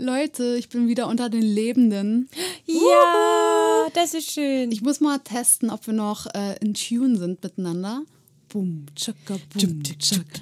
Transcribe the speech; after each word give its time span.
Leute, 0.00 0.56
ich 0.56 0.70
bin 0.70 0.88
wieder 0.88 1.08
unter 1.08 1.28
den 1.28 1.42
Lebenden. 1.42 2.30
Ja, 2.64 3.86
das 3.92 4.14
ist 4.14 4.30
schön. 4.30 4.72
Ich 4.72 4.80
muss 4.80 5.00
mal 5.00 5.18
testen, 5.18 5.68
ob 5.68 5.86
wir 5.86 5.92
noch 5.92 6.26
äh, 6.34 6.56
in 6.60 6.72
Tune 6.72 7.18
sind 7.18 7.42
miteinander. 7.42 8.02
Bum, 8.48 8.86
tschakka, 8.96 9.36
bum, 9.52 9.82
tschakka. 9.82 10.40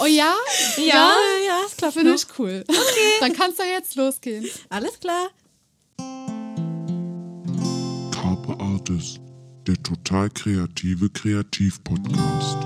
Oh 0.00 0.06
ja? 0.06 0.34
Ja, 0.76 1.14
ja, 1.46 1.60
es 1.66 1.76
klappt 1.76 1.94
Finde 1.94 2.14
ich 2.14 2.26
cool. 2.38 2.64
Okay. 2.68 2.80
Dann 3.20 3.32
kann 3.32 3.52
es 3.52 3.58
ja 3.58 3.64
jetzt 3.64 3.94
losgehen. 3.94 4.44
Alles 4.68 4.98
klar. 4.98 5.30
Der 9.68 9.82
total 9.82 10.30
kreative 10.30 11.10
Kreativ-Podcast. 11.10 12.56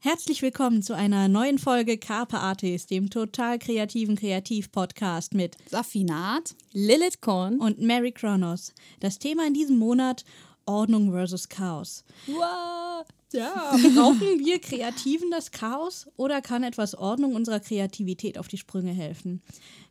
Herzlich 0.00 0.42
willkommen 0.42 0.82
zu 0.82 0.96
einer 0.96 1.28
neuen 1.28 1.60
Folge 1.60 1.96
Carpe 1.96 2.38
Artis, 2.38 2.86
dem 2.86 3.08
total 3.08 3.60
kreativen 3.60 4.16
Kreativ-Podcast 4.16 5.32
mit 5.34 5.56
Safinat. 5.70 6.56
Lilith 6.72 7.20
Korn. 7.20 7.60
und 7.60 7.80
Mary 7.80 8.10
Kronos. 8.10 8.74
Das 8.98 9.20
Thema 9.20 9.46
in 9.46 9.54
diesem 9.54 9.78
Monat 9.78 10.24
Ordnung 10.64 11.12
versus 11.12 11.48
Chaos. 11.48 12.04
Wow. 12.26 13.06
Ja, 13.32 13.76
brauchen 13.94 14.44
wir 14.44 14.60
Kreativen 14.60 15.30
das 15.30 15.52
Chaos 15.52 16.08
oder 16.16 16.40
kann 16.40 16.64
etwas 16.64 16.96
Ordnung 16.96 17.34
unserer 17.34 17.60
Kreativität 17.60 18.38
auf 18.38 18.48
die 18.48 18.58
Sprünge 18.58 18.92
helfen? 18.92 19.42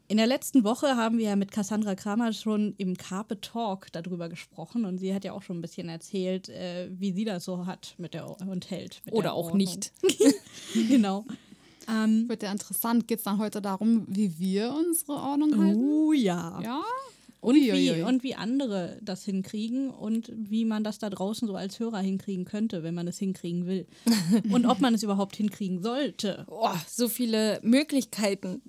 In 0.07 0.17
der 0.17 0.27
letzten 0.27 0.63
Woche 0.63 0.95
haben 0.95 1.17
wir 1.17 1.25
ja 1.25 1.35
mit 1.35 1.51
Cassandra 1.51 1.95
Kramer 1.95 2.31
schon 2.31 2.75
im 2.77 2.95
Carpe 2.95 3.41
Talk 3.41 3.91
darüber 3.91 4.29
gesprochen 4.29 4.85
und 4.85 4.99
sie 4.99 5.15
hat 5.15 5.25
ja 5.25 5.33
auch 5.33 5.41
schon 5.41 5.57
ein 5.57 5.61
bisschen 5.61 5.89
erzählt, 5.89 6.47
äh, 6.49 6.89
wie 6.91 7.11
sie 7.11 7.25
das 7.25 7.45
so 7.45 7.65
hat 7.65 7.95
mit 7.97 8.13
der 8.13 8.29
und 8.41 8.69
hält. 8.69 9.01
Mit 9.05 9.15
Oder 9.15 9.23
der 9.23 9.33
auch 9.33 9.45
Ordnung. 9.45 9.57
nicht. 9.57 9.91
genau. 10.89 11.25
Ähm, 11.89 12.29
Wird 12.29 12.43
ja 12.43 12.51
interessant. 12.51 13.07
Geht 13.07 13.19
es 13.19 13.25
dann 13.25 13.39
heute 13.39 13.61
darum, 13.61 14.05
wie 14.07 14.37
wir 14.37 14.75
unsere 14.75 15.13
Ordnung 15.13 15.57
halten? 15.57 15.79
oh 15.79 16.13
ja. 16.13 16.59
Ja? 16.61 16.83
Und 17.41 17.55
wie, 17.55 18.01
und 18.01 18.23
wie 18.23 18.33
andere 18.33 18.97
das 19.03 19.23
hinkriegen 19.23 19.91
und 19.91 20.31
wie 20.35 20.65
man 20.65 20.83
das 20.83 20.97
da 20.97 21.11
draußen 21.11 21.47
so 21.47 21.55
als 21.55 21.79
Hörer 21.79 21.99
hinkriegen 21.99 22.45
könnte, 22.45 22.81
wenn 22.81 22.95
man 22.95 23.07
es 23.07 23.19
hinkriegen 23.19 23.67
will. 23.67 23.85
und 24.51 24.65
ob 24.65 24.81
man 24.81 24.95
es 24.95 25.03
überhaupt 25.03 25.35
hinkriegen 25.35 25.81
sollte. 25.83 26.45
Oh, 26.49 26.69
so 26.87 27.07
viele 27.07 27.59
Möglichkeiten. 27.61 28.63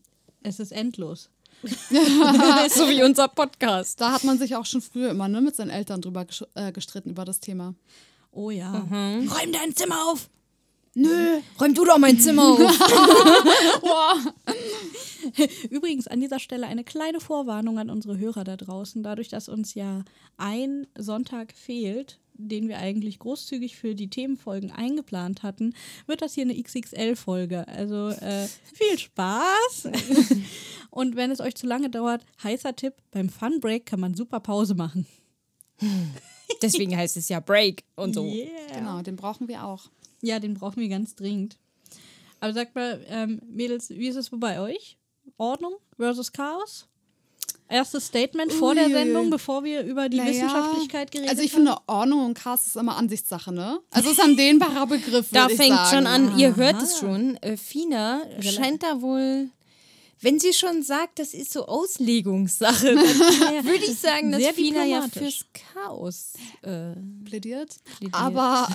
Es 0.46 0.60
ist 0.60 0.70
endlos. 0.70 1.28
so 1.64 2.88
wie 2.88 3.02
unser 3.02 3.26
Podcast. 3.26 4.00
Da 4.00 4.12
hat 4.12 4.22
man 4.22 4.38
sich 4.38 4.54
auch 4.54 4.64
schon 4.64 4.80
früher 4.80 5.10
immer 5.10 5.26
ne, 5.26 5.40
mit 5.40 5.56
seinen 5.56 5.70
Eltern 5.70 6.00
drüber 6.00 6.24
äh, 6.54 6.70
gestritten 6.70 7.10
über 7.10 7.24
das 7.24 7.40
Thema. 7.40 7.74
Oh 8.30 8.50
ja. 8.50 8.70
Räum 8.70 9.52
dein 9.52 9.74
Zimmer 9.74 10.06
auf! 10.06 10.30
Nö. 10.94 11.40
Räum 11.60 11.74
du 11.74 11.84
doch 11.84 11.98
mein 11.98 12.20
Zimmer 12.20 12.44
auf. 12.44 12.60
Übrigens 15.70 16.06
an 16.06 16.20
dieser 16.20 16.38
Stelle 16.38 16.68
eine 16.68 16.84
kleine 16.84 17.18
Vorwarnung 17.18 17.80
an 17.80 17.90
unsere 17.90 18.16
Hörer 18.16 18.44
da 18.44 18.56
draußen. 18.56 19.02
Dadurch, 19.02 19.26
dass 19.28 19.48
uns 19.48 19.74
ja 19.74 20.04
ein 20.36 20.86
Sonntag 20.96 21.54
fehlt, 21.54 22.20
den 22.38 22.68
wir 22.68 22.78
eigentlich 22.78 23.18
großzügig 23.18 23.76
für 23.76 23.94
die 23.94 24.08
Themenfolgen 24.08 24.70
eingeplant 24.70 25.42
hatten, 25.42 25.74
wird 26.06 26.22
das 26.22 26.34
hier 26.34 26.44
eine 26.44 26.60
XXL-Folge. 26.60 27.66
Also 27.68 28.08
äh, 28.08 28.46
viel 28.74 28.98
Spaß. 28.98 29.88
Und 30.90 31.16
wenn 31.16 31.30
es 31.30 31.40
euch 31.40 31.54
zu 31.54 31.66
lange 31.66 31.90
dauert, 31.90 32.24
heißer 32.42 32.74
Tipp, 32.74 32.94
beim 33.10 33.28
Fun 33.28 33.60
Break 33.60 33.86
kann 33.86 34.00
man 34.00 34.14
super 34.14 34.40
Pause 34.40 34.74
machen. 34.74 35.06
Deswegen 36.62 36.96
heißt 36.96 37.16
es 37.16 37.28
ja 37.28 37.40
Break 37.40 37.84
und 37.96 38.14
so. 38.14 38.24
Yeah. 38.24 38.48
Genau, 38.78 39.02
den 39.02 39.16
brauchen 39.16 39.48
wir 39.48 39.64
auch. 39.64 39.90
Ja, 40.22 40.38
den 40.38 40.54
brauchen 40.54 40.80
wir 40.80 40.88
ganz 40.88 41.14
dringend. 41.14 41.58
Aber 42.40 42.52
sagt 42.52 42.74
mal, 42.74 43.04
ähm, 43.08 43.40
Mädels, 43.46 43.90
wie 43.90 44.08
ist 44.08 44.16
es 44.16 44.30
bei 44.30 44.60
euch? 44.60 44.96
Ordnung 45.36 45.74
versus 45.96 46.32
Chaos? 46.32 46.88
Erstes 47.68 48.06
Statement 48.06 48.52
vor 48.52 48.74
der 48.74 48.84
Uiuiui. 48.86 48.98
Sendung, 49.04 49.30
bevor 49.30 49.64
wir 49.64 49.82
über 49.82 50.08
die 50.08 50.18
Naja, 50.18 50.30
Wissenschaftlichkeit 50.30 51.10
geredet 51.10 51.30
Also 51.30 51.42
ich 51.42 51.52
haben? 51.52 51.64
finde, 51.66 51.76
Ordnung 51.86 52.24
und 52.26 52.34
Chaos 52.34 52.66
ist 52.66 52.76
immer 52.76 52.96
Ansichtssache, 52.96 53.52
ne? 53.52 53.80
Also 53.90 54.10
es 54.10 54.18
ist 54.18 54.24
ein 54.24 54.36
dehnbarer 54.36 54.86
Begriff, 54.86 55.26
Da 55.32 55.48
fängt 55.48 55.74
sagen. 55.76 55.96
schon 55.96 56.06
an, 56.06 56.38
ihr 56.38 56.54
hört 56.56 56.80
es 56.82 56.98
schon. 56.98 57.36
Äh, 57.42 57.56
Fina 57.56 58.22
scheint 58.40 58.82
da 58.84 59.00
wohl, 59.02 59.48
wenn 60.20 60.40
sie 60.40 60.54
schon 60.54 60.82
sagt, 60.82 61.18
das 61.18 61.34
ist 61.34 61.52
so 61.52 61.66
Auslegungssache, 61.66 62.94
dann 62.94 62.96
würde 63.64 63.84
ich 63.84 63.98
sagen, 63.98 64.32
dass 64.32 64.42
Fina 64.48 64.84
ja 64.84 65.06
fürs 65.12 65.44
Chaos. 65.74 66.32
Äh, 66.62 66.92
plädiert. 67.24 67.76
Plädiert. 67.98 68.14
Aber 68.14 68.66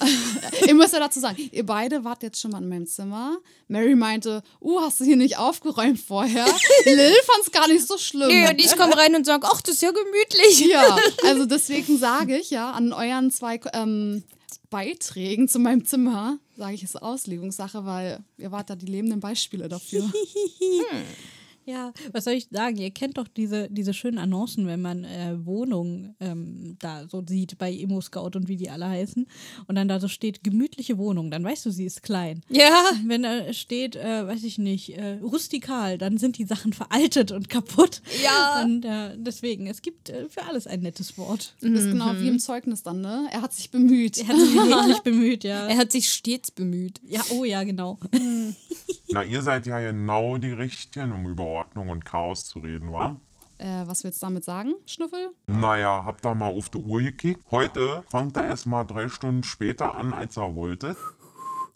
ich 0.65 0.73
muss 0.73 0.91
ja 0.91 0.99
dazu 0.99 1.19
sagen, 1.19 1.37
ihr 1.51 1.65
beide 1.65 2.03
wart 2.03 2.21
jetzt 2.21 2.39
schon 2.39 2.51
mal 2.51 2.61
in 2.61 2.69
meinem 2.69 2.85
Zimmer. 2.85 3.37
Mary 3.67 3.95
meinte, 3.95 4.43
uh, 4.61 4.81
hast 4.81 4.99
du 4.99 5.03
hier 5.03 5.15
nicht 5.15 5.37
aufgeräumt 5.37 5.99
vorher? 5.99 6.45
Lil 6.85 7.13
fand 7.25 7.45
es 7.45 7.51
gar 7.51 7.67
nicht 7.67 7.87
so 7.87 7.97
schlimm. 7.97 8.27
nö, 8.27 8.49
und 8.49 8.59
ich 8.59 8.75
komme 8.77 8.95
rein 8.95 9.15
und 9.15 9.25
sage, 9.25 9.47
ach, 9.49 9.61
das 9.61 9.75
ist 9.75 9.81
ja 9.81 9.91
gemütlich. 9.91 10.67
Ja, 10.67 10.97
also 11.25 11.45
deswegen 11.45 11.97
sage 11.97 12.37
ich 12.37 12.51
ja 12.51 12.71
an 12.71 12.93
euren 12.93 13.31
zwei 13.31 13.59
ähm, 13.73 14.23
Beiträgen 14.71 15.47
zu 15.47 15.59
meinem 15.59 15.85
Zimmer, 15.85 16.39
sage 16.57 16.73
ich, 16.73 16.81
es 16.81 16.95
ist 16.95 17.01
Auslegungssache, 17.01 17.85
weil 17.85 18.23
ihr 18.39 18.51
wart 18.51 18.71
da 18.71 18.75
die 18.75 18.87
lebenden 18.87 19.19
Beispiele 19.19 19.69
dafür. 19.69 20.09
Ja, 21.65 21.93
was 22.11 22.23
soll 22.23 22.33
ich 22.33 22.47
sagen? 22.51 22.77
Ihr 22.77 22.91
kennt 22.91 23.17
doch 23.17 23.27
diese, 23.27 23.69
diese 23.69 23.93
schönen 23.93 24.17
Annoncen, 24.17 24.67
wenn 24.67 24.81
man 24.81 25.03
äh, 25.03 25.45
Wohnungen 25.45 26.15
ähm, 26.19 26.75
da 26.79 27.07
so 27.07 27.23
sieht 27.27 27.57
bei 27.57 27.71
Immo 27.71 28.01
Scout 28.01 28.31
und 28.35 28.47
wie 28.47 28.57
die 28.57 28.69
alle 28.69 28.87
heißen. 28.87 29.27
Und 29.67 29.75
dann 29.75 29.87
da 29.87 29.99
so 29.99 30.07
steht, 30.07 30.43
gemütliche 30.43 30.97
Wohnung, 30.97 31.29
dann 31.29 31.43
weißt 31.43 31.65
du, 31.65 31.71
sie 31.71 31.85
ist 31.85 32.01
klein. 32.03 32.41
Ja, 32.49 32.83
Wenn 33.05 33.23
da 33.23 33.53
steht, 33.53 33.95
äh, 33.95 34.27
weiß 34.27 34.43
ich 34.43 34.57
nicht, 34.57 34.97
äh, 34.97 35.19
rustikal, 35.21 35.97
dann 35.97 36.17
sind 36.17 36.37
die 36.37 36.45
Sachen 36.45 36.73
veraltet 36.73 37.31
und 37.31 37.49
kaputt. 37.49 38.01
Ja. 38.23 38.63
Und 38.63 38.83
äh, 38.83 39.15
deswegen, 39.17 39.67
es 39.67 39.81
gibt 39.81 40.09
äh, 40.09 40.29
für 40.29 40.43
alles 40.43 40.65
ein 40.67 40.81
nettes 40.81 41.17
Wort. 41.17 41.53
Das 41.61 41.71
ist 41.71 41.91
genau 41.91 42.13
wie 42.17 42.27
im 42.27 42.39
Zeugnis 42.39 42.83
dann, 42.83 43.01
ne? 43.01 43.27
Er 43.31 43.41
hat 43.41 43.53
sich 43.53 43.69
bemüht. 43.69 44.17
Er 44.17 44.27
hat 44.27 44.37
sich 44.37 44.53
wirklich 44.53 44.99
bemüht, 45.03 45.43
ja. 45.43 45.67
er 45.67 45.77
hat 45.77 45.91
sich 45.91 46.09
stets 46.09 46.51
bemüht. 46.51 46.99
Ja, 47.07 47.21
oh 47.29 47.45
ja, 47.45 47.63
genau. 47.63 47.99
Na, 49.13 49.23
ihr 49.23 49.41
seid 49.41 49.65
ja 49.65 49.79
genau 49.79 50.37
die 50.37 50.53
Richtigen, 50.53 51.11
um 51.11 51.27
über 51.27 51.43
Ordnung 51.43 51.89
und 51.89 52.05
Chaos 52.05 52.45
zu 52.45 52.59
reden, 52.59 52.91
wa? 52.91 53.17
Äh, 53.57 53.85
was 53.85 54.03
willst 54.03 54.21
du 54.21 54.27
damit 54.27 54.43
sagen, 54.43 54.73
Schnuffel? 54.85 55.31
Naja, 55.47 56.03
habt 56.05 56.23
da 56.25 56.33
mal 56.33 56.47
auf 56.47 56.69
die 56.69 56.77
Uhr 56.77 57.01
gekickt. 57.01 57.43
Heute 57.51 58.03
fangt 58.09 58.37
er 58.37 58.45
erst 58.45 58.65
mal 58.65 58.85
drei 58.85 59.09
Stunden 59.09 59.43
später 59.43 59.95
an, 59.95 60.13
als 60.13 60.37
er 60.37 60.55
wollte. 60.55 60.95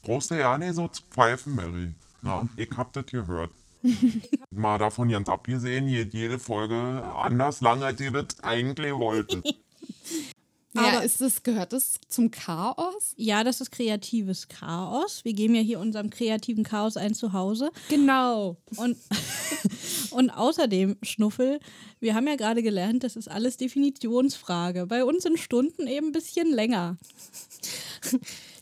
Brauchst 0.02 0.32
du 0.32 0.36
ja 0.36 0.58
nicht 0.58 0.76
so 0.76 0.88
zu 0.88 1.04
pfeifen, 1.12 1.56
Mary. 1.56 1.94
Na, 2.22 2.48
ich 2.56 2.70
hab 2.76 2.94
das 2.94 3.06
gehört. 3.06 3.52
mal 4.52 4.78
davon 4.80 5.10
ganz 5.10 5.30
abgesehen, 5.30 5.88
jede 5.88 6.40
Folge 6.40 7.04
anders 7.16 7.62
lang, 7.62 7.84
als 7.84 8.00
ihr 8.02 8.12
das 8.12 8.44
eigentlich 8.44 8.94
wolltet. 8.94 9.46
Ja, 10.76 10.82
Aber- 10.98 11.04
ist 11.04 11.22
das, 11.22 11.42
gehört 11.44 11.72
das 11.72 11.94
zum 12.10 12.32
Chaos? 12.32 13.14
Ja, 13.16 13.44
das 13.46 13.62
ist 13.62 13.72
kreatives 13.72 14.50
Chaos. 14.50 15.24
Wir 15.24 15.34
geben 15.34 15.56
ja 15.56 15.62
hier 15.62 15.80
unserem 15.80 16.10
kreativen 16.10 16.64
Chaos 16.66 16.98
ein 16.98 17.14
Zuhause. 17.14 17.72
Genau. 17.90 18.58
Und, 18.76 18.98
und 20.12 20.30
außerdem, 20.32 20.98
Schnuffel, 21.02 21.60
wir 22.02 22.14
haben 22.14 22.28
ja 22.28 22.36
gerade 22.36 22.62
gelernt, 22.62 23.04
das 23.06 23.16
ist 23.16 23.30
alles 23.32 23.56
Definitionsfrage. 23.56 24.86
Bei 24.86 25.06
uns 25.06 25.24
sind 25.24 25.40
Stunden 25.40 25.88
eben 25.88 26.08
ein 26.08 26.12
bisschen 26.12 26.52
länger. 26.52 26.98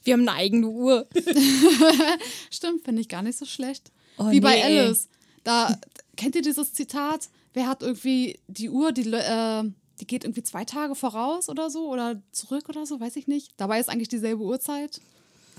Wir 0.04 0.14
haben 0.14 0.28
eine 0.28 0.34
eigene 0.38 0.68
Uhr. 0.68 1.08
Stimmt, 2.52 2.84
finde 2.84 3.02
ich 3.02 3.10
gar 3.10 3.24
nicht 3.24 3.40
so 3.40 3.46
schlecht. 3.46 3.92
Oh, 4.18 4.30
Wie 4.30 4.40
bei 4.40 4.56
nee. 4.56 4.80
Alice. 4.80 5.10
Da 5.44 5.80
kennt 6.16 6.36
ihr 6.36 6.42
dieses 6.44 6.74
Zitat? 6.74 7.30
Wer 7.54 7.68
hat 7.68 7.82
irgendwie 7.82 8.40
die 8.48 8.70
Uhr, 8.70 8.92
die, 8.92 9.12
äh, 9.12 9.64
die 10.04 10.08
geht 10.08 10.26
irgendwie 10.26 10.44
zwei 10.44 10.66
Tage 10.66 10.96
voraus 10.96 11.48
oder 11.48 11.70
so 11.70 11.88
oder 11.88 12.22
zurück 12.34 12.68
oder 12.68 12.86
so, 12.86 13.00
weiß 13.00 13.16
ich 13.16 13.28
nicht. 13.28 13.54
Dabei 13.56 13.80
ist 13.80 13.88
eigentlich 13.90 14.10
dieselbe 14.10 14.44
Uhrzeit. 14.44 15.00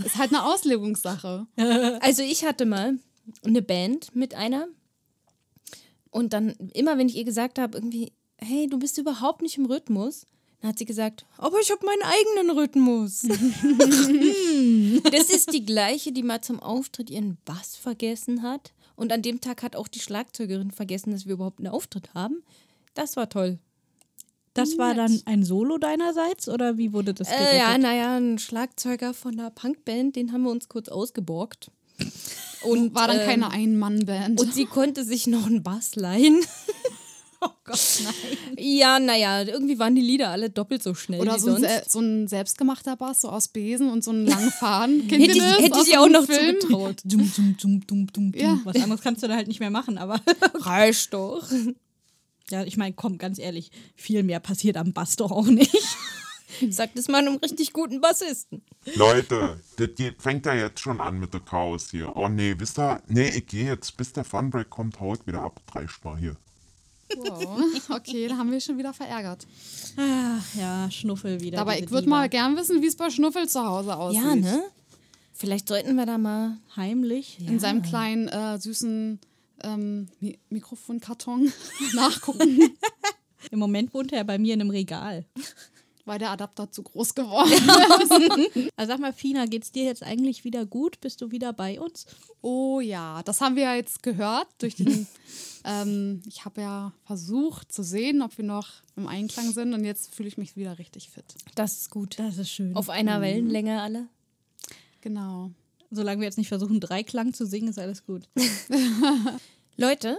Ist 0.05 0.19
halt 0.19 0.35
eine 0.35 0.45
Auslegungssache. 0.53 1.47
Also 2.01 2.23
ich 2.23 2.45
hatte 2.45 2.67
mal 2.67 2.99
eine 3.43 3.63
Band 3.63 4.15
mit 4.15 4.35
einer 4.35 4.69
und 6.11 6.35
dann 6.35 6.51
immer, 6.75 6.99
wenn 6.99 7.09
ich 7.09 7.17
ihr 7.17 7.25
gesagt 7.25 7.59
habe, 7.59 7.79
irgendwie, 7.79 8.13
hey, 8.37 8.67
du 8.67 8.79
bist 8.79 8.99
überhaupt 8.99 9.41
nicht 9.41 9.57
im 9.57 9.65
Rhythmus, 9.65 10.27
dann 10.61 10.69
hat 10.69 10.79
sie 10.79 10.85
gesagt, 10.85 11.25
aber 11.39 11.59
ich 11.61 11.71
habe 11.71 11.87
meinen 11.87 12.03
eigenen 12.03 12.59
Rhythmus. 12.59 13.23
das 15.11 15.31
ist 15.31 15.55
die 15.55 15.65
gleiche, 15.65 16.13
die 16.13 16.23
mal 16.23 16.43
zum 16.43 16.61
Auftritt 16.61 17.09
ihren 17.09 17.39
Bass 17.47 17.77
vergessen 17.77 18.43
hat 18.43 18.75
und 18.95 19.11
an 19.11 19.23
dem 19.23 19.41
Tag 19.41 19.63
hat 19.63 19.75
auch 19.75 19.89
die 19.89 20.01
Schlagzeugerin 20.01 20.71
vergessen, 20.71 21.13
dass 21.13 21.25
wir 21.25 21.33
überhaupt 21.33 21.61
einen 21.61 21.69
Auftritt 21.69 22.13
haben. 22.13 22.43
Das 22.93 23.17
war 23.17 23.31
toll. 23.31 23.59
Das 24.55 24.79
war 24.79 24.95
dann 24.95 25.21
ein 25.25 25.45
Solo 25.45 25.79
deinerseits 25.79 26.49
oder 26.49 26.79
wie 26.79 26.93
wurde 26.93 27.13
das 27.13 27.29
gerettet? 27.29 27.53
Äh, 27.53 27.59
ja, 27.59 27.77
naja, 27.77 28.17
ein 28.17 28.39
Schlagzeuger 28.39 29.13
von 29.13 29.37
der 29.37 29.51
Punkband, 29.51 30.17
den 30.17 30.33
haben 30.33 30.43
wir 30.45 30.51
uns 30.51 30.69
kurz 30.69 30.89
ausgeborgt. 30.89 31.71
Und 32.63 32.95
War 32.95 33.09
dann 33.09 33.21
ähm, 33.21 33.27
keine 33.27 33.51
Ein-Mann-Band. 33.51 34.41
Und 34.41 34.55
sie 34.55 34.65
konnte 34.65 35.05
sich 35.05 35.27
noch 35.27 35.47
einen 35.47 35.63
Bass 35.63 35.97
leihen. 35.97 36.41
Oh 37.47 37.51
Gott, 37.65 38.01
nein. 38.03 38.57
Ja, 38.57 38.99
naja, 38.99 39.43
irgendwie 39.43 39.79
waren 39.79 39.95
die 39.95 40.01
Lieder 40.01 40.31
alle 40.31 40.49
doppelt 40.49 40.83
so 40.83 40.95
schnell 40.95 41.21
Oder 41.21 41.35
wie 41.35 41.41
so 41.41 41.55
ein, 41.55 41.67
so 41.87 42.01
ein 42.01 42.27
selbstgemachter 42.27 42.97
Bass, 42.97 43.21
so 43.21 43.29
aus 43.29 43.49
Besen 43.49 43.91
und 43.91 44.03
so 44.03 44.13
einen 44.13 44.27
langen 44.27 44.51
Faden. 44.51 45.03
Hätte 45.11 45.33
ich, 45.33 45.39
das? 45.39 45.59
hätte 45.59 45.81
ich 45.87 45.99
auch 45.99 46.09
noch 46.09 46.25
Film? 46.25 46.59
zugetraut. 46.59 47.03
Dum, 47.05 47.31
dum, 47.37 47.57
dum, 47.61 47.87
dum, 47.87 48.13
dum. 48.13 48.33
Ja. 48.35 48.59
Was 48.65 48.77
anderes 48.77 49.03
kannst 49.03 49.23
du 49.23 49.29
da 49.29 49.35
halt 49.35 49.49
nicht 49.49 49.61
mehr 49.61 49.71
machen, 49.71 49.99
aber 49.99 50.21
Reicht 50.55 51.13
doch. 51.13 51.47
Ja, 52.51 52.65
ich 52.65 52.77
meine, 52.77 52.95
komm, 52.95 53.19
ganz 53.19 53.39
ehrlich, 53.39 53.71
viel 53.97 54.23
mehr 54.23 54.41
passiert 54.41 54.77
am 54.77 54.93
Bass 54.93 55.17
doch 55.17 55.31
auch 55.31 55.47
nicht. 55.47 55.75
Sagt 56.71 56.97
es 56.99 57.09
mal 57.09 57.27
einem 57.27 57.37
richtig 57.37 57.73
guten 57.73 58.01
Bassisten. 58.01 58.63
Leute, 58.95 59.59
das 59.77 59.89
geht, 59.97 60.23
fängt 60.23 60.47
ja 60.47 60.55
jetzt 60.55 60.81
schon 60.81 61.01
an 61.01 61.19
mit 61.19 61.35
dem 61.35 61.45
Chaos 61.45 61.91
hier. 61.91 62.15
Oh 62.17 62.29
nee, 62.29 62.55
wisst 62.57 62.79
ihr, 62.79 63.03
nee, 63.09 63.29
ich 63.29 63.47
gehe 63.47 63.67
jetzt, 63.67 63.97
bis 63.97 64.13
der 64.13 64.25
Funbreak 64.25 64.71
kommt, 64.71 65.01
hau 65.01 65.15
ich 65.15 65.27
wieder 65.27 65.43
ab, 65.43 65.61
dreistbar 65.67 66.17
hier. 66.17 66.37
Wow. 67.17 67.91
Okay, 67.91 68.29
da 68.29 68.37
haben 68.37 68.51
wir 68.51 68.61
schon 68.61 68.79
wieder 68.79 68.93
verärgert. 68.93 69.47
Ach 69.97 70.55
ja, 70.55 70.91
Schnuffel 70.91 71.41
wieder. 71.41 71.61
Aber 71.61 71.79
ich 71.79 71.91
würde 71.91 72.09
mal 72.09 72.29
gern 72.29 72.57
wissen, 72.57 72.83
wie 72.83 72.87
es 72.87 72.97
bei 72.97 73.11
Schnuffel 73.11 73.49
zu 73.49 73.65
Hause 73.65 73.97
aussieht. 73.97 74.23
Ja, 74.23 74.35
ne? 74.35 74.63
Vielleicht 75.33 75.69
sollten 75.69 75.97
wir 75.97 76.07
da 76.07 76.19
mal. 76.19 76.59
Heimlich. 76.77 77.39
In 77.47 77.59
seinem 77.59 77.83
kleinen, 77.83 78.29
äh, 78.29 78.59
süßen 78.59 79.21
ähm, 79.63 80.09
Mi 80.21 80.39
Mikrofonkarton 80.51 81.53
nachgucken, 81.95 82.71
Im 83.51 83.59
Moment 83.59 83.93
wohnt 83.93 84.13
er 84.13 84.25
bei 84.25 84.39
mir 84.39 84.55
in 84.55 84.61
einem 84.63 84.71
Regal. 84.71 85.27
weil 86.07 86.19
der 86.19 86.31
Adapter 86.31 86.71
zu 86.71 86.83
groß 86.83 87.15
geworden 87.15 87.51
ist. 87.53 88.71
Also 88.77 88.93
sag 88.93 89.01
mal, 89.01 89.13
Fina, 89.13 89.45
geht's 89.47 89.71
dir 89.73 89.85
jetzt 89.85 90.03
eigentlich 90.03 90.45
wieder 90.45 90.65
gut? 90.67 91.01
Bist 91.01 91.21
du 91.21 91.31
wieder 91.31 91.53
bei 91.53 91.79
uns? 91.81 92.07
Oh 92.41 92.81
ja, 92.81 93.23
das 93.23 93.41
haben 93.41 93.57
wir 93.57 93.65
ja 93.65 93.75
jetzt 93.75 94.03
gehört 94.03 94.49
durch 94.59 94.77
den. 94.77 95.07
ähm, 95.65 96.23
ich 96.27 96.45
habe 96.47 96.61
ja 96.63 96.93
versucht 97.05 97.71
zu 97.73 97.83
sehen, 97.83 98.23
ob 98.23 98.37
wir 98.39 98.45
noch 98.45 98.69
im 98.97 99.07
Einklang 99.07 99.51
sind 99.53 99.73
und 99.75 99.85
jetzt 99.85 100.15
fühle 100.15 100.29
ich 100.29 100.39
mich 100.39 100.57
wieder 100.57 100.79
richtig 100.79 101.11
fit. 101.11 101.25
Das 101.55 101.77
ist 101.77 101.91
gut. 101.91 102.19
Das 102.19 102.39
ist 102.39 102.51
schön. 102.51 102.75
Auf 102.77 102.89
einer 102.91 103.21
Wellenlänge 103.21 103.81
alle. 103.81 104.09
Genau. 105.03 105.51
Solange 105.91 106.21
wir 106.21 106.27
jetzt 106.27 106.39
nicht 106.39 106.49
versuchen, 106.49 106.81
Dreiklang 106.81 107.33
zu 107.35 107.47
singen, 107.47 107.69
ist 107.69 107.79
alles 107.79 108.05
gut. 108.05 108.29
Leute, 109.77 110.17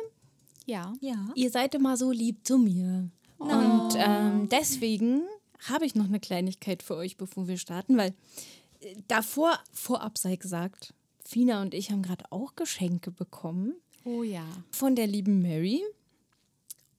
Ja. 0.66 0.94
Ja. 1.02 1.30
ihr 1.36 1.50
seid 1.50 1.76
immer 1.76 1.98
so 1.98 2.12
lieb 2.12 2.46
zu 2.46 2.58
mir. 2.58 3.10
Und 3.38 3.90
ähm, 3.98 4.48
deswegen 4.50 5.22
habe 5.68 5.86
ich 5.86 5.96
noch 5.96 6.06
eine 6.06 6.20
Kleinigkeit 6.20 6.84
für 6.84 6.96
euch, 6.96 7.18
bevor 7.18 7.48
wir 7.48 7.58
starten, 7.58 7.98
weil 7.98 8.14
äh, 8.82 8.96
davor, 9.08 9.60
vorab 9.72 10.18
sei 10.18 10.36
gesagt, 10.36 10.94
Fina 11.24 11.62
und 11.62 11.74
ich 11.74 11.92
haben 11.92 12.02
gerade 12.04 12.26
auch 12.30 12.56
Geschenke 12.56 13.12
bekommen 13.12 13.74
Oh 14.04 14.24
ja. 14.24 14.46
von 14.72 14.96
der 14.96 15.08
lieben 15.08 15.42
Mary. 15.42 15.82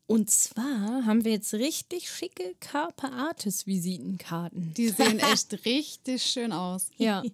Und 0.09 0.31
zwar 0.31 1.05
haben 1.05 1.25
wir 1.25 1.33
jetzt 1.33 1.53
richtig 1.55 2.09
schicke 2.09 2.55
Carpe 2.61 3.11
Artis 3.11 3.67
Visitenkarten. 3.67 4.73
Die 4.77 4.89
sehen 4.89 5.19
echt 5.33 5.65
richtig 5.65 6.23
schön 6.23 6.53
aus. 6.53 6.91
Ja, 6.97 7.25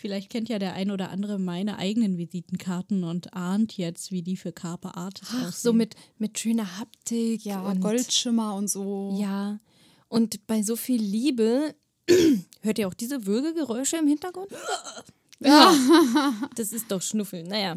Vielleicht 0.00 0.30
kennt 0.30 0.48
ja 0.48 0.58
der 0.58 0.72
ein 0.72 0.90
oder 0.90 1.10
andere 1.10 1.38
meine 1.38 1.76
eigenen 1.76 2.16
Visitenkarten 2.16 3.04
und 3.04 3.34
ahnt 3.34 3.76
jetzt, 3.76 4.12
wie 4.12 4.22
die 4.22 4.38
für 4.38 4.50
Carpe 4.50 4.94
Artis 4.96 5.28
Ach, 5.30 5.48
aussehen. 5.48 5.52
so 5.52 5.72
mit, 5.74 5.94
mit 6.16 6.38
schöner 6.38 6.78
Haptik. 6.78 7.44
Ja, 7.44 7.60
und 7.60 7.80
Goldschimmer 7.80 8.54
und 8.54 8.68
so. 8.68 9.18
Ja, 9.20 9.60
und 10.08 10.46
bei 10.46 10.62
so 10.62 10.76
viel 10.76 11.02
Liebe, 11.02 11.74
hört 12.62 12.78
ihr 12.78 12.88
auch 12.88 12.94
diese 12.94 13.26
Würgegeräusche 13.26 13.98
im 13.98 14.06
Hintergrund? 14.06 14.48
Ja. 15.40 15.74
Das 16.56 16.72
ist 16.72 16.90
doch 16.90 17.00
Schnuffeln. 17.00 17.46
Naja. 17.48 17.76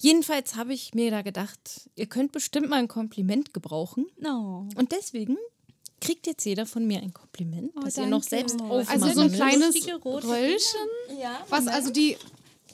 Jedenfalls 0.00 0.56
habe 0.56 0.74
ich 0.74 0.94
mir 0.94 1.10
da 1.10 1.22
gedacht, 1.22 1.90
ihr 1.94 2.06
könnt 2.06 2.32
bestimmt 2.32 2.68
mal 2.68 2.76
ein 2.76 2.88
Kompliment 2.88 3.54
gebrauchen. 3.54 4.06
No. 4.18 4.68
Und 4.76 4.92
deswegen 4.92 5.36
kriegt 6.00 6.26
jetzt 6.26 6.44
jeder 6.44 6.66
von 6.66 6.86
mir 6.86 7.00
ein 7.00 7.14
Kompliment, 7.14 7.72
das 7.82 7.96
ihr 7.96 8.06
noch 8.06 8.22
selbst 8.22 8.60
Also 8.60 8.74
aufmachen 8.74 9.14
so 9.14 9.20
ein 9.22 9.32
kleines 9.32 9.74
Röllchen. 10.04 10.88
Ja, 11.20 11.44
Was, 11.48 11.66
also 11.68 11.90
die, 11.90 12.16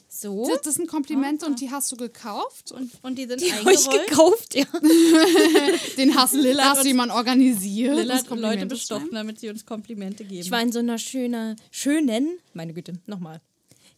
so. 0.09 0.47
das, 0.47 0.61
das 0.61 0.75
sind 0.75 0.87
Komplimente 0.87 1.45
und 1.45 1.59
die 1.61 1.71
hast 1.71 1.91
du 1.91 1.95
gekauft. 1.95 2.71
Und, 2.71 2.91
und 3.01 3.17
die 3.17 3.25
sind 3.25 3.41
Die 3.41 3.53
habe 3.53 3.73
ich 3.73 3.87
eingerollt. 3.87 4.09
gekauft, 4.09 4.55
ja. 4.55 4.65
Den 5.97 6.15
hast, 6.15 6.33
Lilla 6.33 6.71
hast 6.71 6.83
du 6.83 6.87
jemand 6.87 7.11
organisiert. 7.11 7.95
Lilla 7.95 8.15
das 8.15 8.29
hat 8.29 8.39
Leute 8.39 8.65
bestochen, 8.65 9.09
damit 9.11 9.39
sie 9.39 9.49
uns 9.49 9.65
Komplimente 9.65 10.23
geben. 10.25 10.41
Ich 10.41 10.51
war 10.51 10.61
in 10.61 10.71
so 10.71 10.79
einer 10.79 10.97
schöner, 10.97 11.55
schönen, 11.71 12.37
meine 12.53 12.73
Güte, 12.73 12.93
nochmal. 13.05 13.41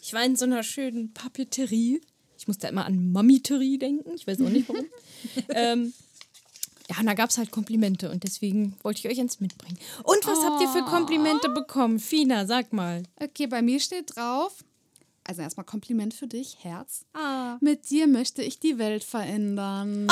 Ich 0.05 0.13
war 0.13 0.23
in 0.23 0.35
so 0.35 0.45
einer 0.45 0.61
schönen 0.61 1.13
Papeterie. 1.13 1.99
Ich 2.37 2.47
musste 2.47 2.67
immer 2.67 2.85
an 2.85 3.11
Mamiterie 3.11 3.79
denken. 3.79 4.11
Ich 4.13 4.27
weiß 4.27 4.39
auch 4.41 4.49
nicht 4.49 4.69
warum. 4.69 4.85
ähm, 5.49 5.93
ja, 6.87 6.99
und 6.99 7.07
da 7.07 7.15
gab 7.15 7.31
es 7.31 7.39
halt 7.39 7.49
Komplimente 7.49 8.11
und 8.11 8.23
deswegen 8.23 8.77
wollte 8.83 8.99
ich 8.99 9.07
euch 9.07 9.19
eins 9.19 9.39
mitbringen. 9.39 9.79
Und 10.03 10.27
was 10.27 10.43
habt 10.43 10.61
ihr 10.61 10.67
für 10.67 10.83
Komplimente 10.83 11.49
bekommen? 11.49 11.97
Fina, 11.97 12.45
sag 12.45 12.71
mal. 12.71 13.01
Okay, 13.19 13.47
bei 13.47 13.63
mir 13.63 13.79
steht 13.79 14.15
drauf, 14.15 14.63
also 15.23 15.41
erstmal 15.41 15.65
Kompliment 15.65 16.13
für 16.13 16.27
dich, 16.27 16.57
Herz. 16.63 17.03
ah. 17.13 17.57
Mit 17.59 17.89
dir 17.89 18.05
möchte 18.05 18.43
ich 18.43 18.59
die 18.59 18.77
Welt 18.77 19.03
verändern. 19.03 20.07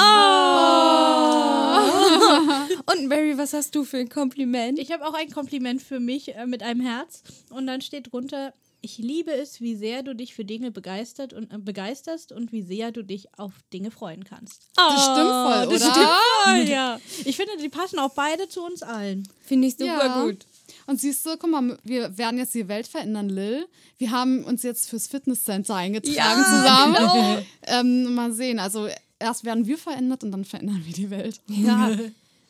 Und 2.92 3.08
Mary, 3.08 3.38
was 3.38 3.54
hast 3.54 3.76
du 3.76 3.84
für 3.84 3.98
ein 3.98 4.10
Kompliment? 4.10 4.80
Ich 4.80 4.92
habe 4.92 5.06
auch 5.06 5.14
ein 5.14 5.30
Kompliment 5.30 5.84
für 5.84 6.00
mich 6.00 6.34
äh, 6.34 6.48
mit 6.48 6.64
einem 6.64 6.82
Herz. 6.82 7.22
Und 7.52 7.68
dann 7.68 7.82
steht 7.82 8.12
drunter, 8.12 8.56
ich 8.86 8.98
liebe 8.98 9.32
es, 9.34 9.62
wie 9.62 9.76
sehr 9.76 10.04
du 10.04 10.14
dich 10.14 10.36
für 10.36 10.44
Dinge 10.46 10.70
begeistert 10.70 11.32
und, 11.34 11.52
äh, 11.54 11.58
begeisterst 11.58 12.32
und 12.34 12.52
wie 12.52 12.62
sehr 12.62 12.92
du 12.92 13.02
dich 13.04 13.28
auf 13.40 13.54
Dinge 13.72 13.90
freuen 13.92 14.24
kannst. 14.26 14.68
Das 14.76 15.04
stimmt 15.04 15.30
voll, 15.30 15.68
das 15.70 15.82
oder? 15.84 15.92
stimmt 15.92 16.10
voll, 16.44 16.64
ja. 16.70 17.00
Ich 17.26 17.38
finde, 17.38 17.54
die 17.62 17.70
passen 17.70 17.98
auch 18.00 18.14
beide 18.14 18.48
zu 18.50 18.62
uns 18.64 18.84
allen. 18.84 19.28
Finde 19.46 19.68
ich 19.70 19.74
super 19.78 19.86
Ja. 20.06 20.24
gut. 20.24 20.46
Und 20.86 21.00
siehst 21.00 21.26
du, 21.26 21.38
guck 21.38 21.50
mal, 21.50 21.78
wir 21.84 22.18
werden 22.18 22.38
jetzt 22.38 22.54
die 22.54 22.68
Welt 22.68 22.86
verändern, 22.88 23.30
Lil. 23.30 23.66
Wir 23.98 24.12
haben 24.12 24.44
uns 24.44 24.64
jetzt 24.64 24.90
fürs 24.90 25.08
Fitnesscenter 25.08 25.76
eingetragen 25.76 26.16
Ja, 26.16 26.36
zusammen. 26.44 26.96
genau. 26.96 27.38
Ähm, 27.68 28.14
mal 28.16 28.34
sehen, 28.34 28.60
also 28.60 28.90
erst 29.18 29.46
werden 29.46 29.66
wir 29.66 29.78
verändert 29.78 30.24
und 30.26 30.32
dann 30.32 30.44
verändern 30.44 30.82
wir 30.86 30.94
die 30.94 31.10
Welt. 31.10 31.40
Ja. 31.48 31.96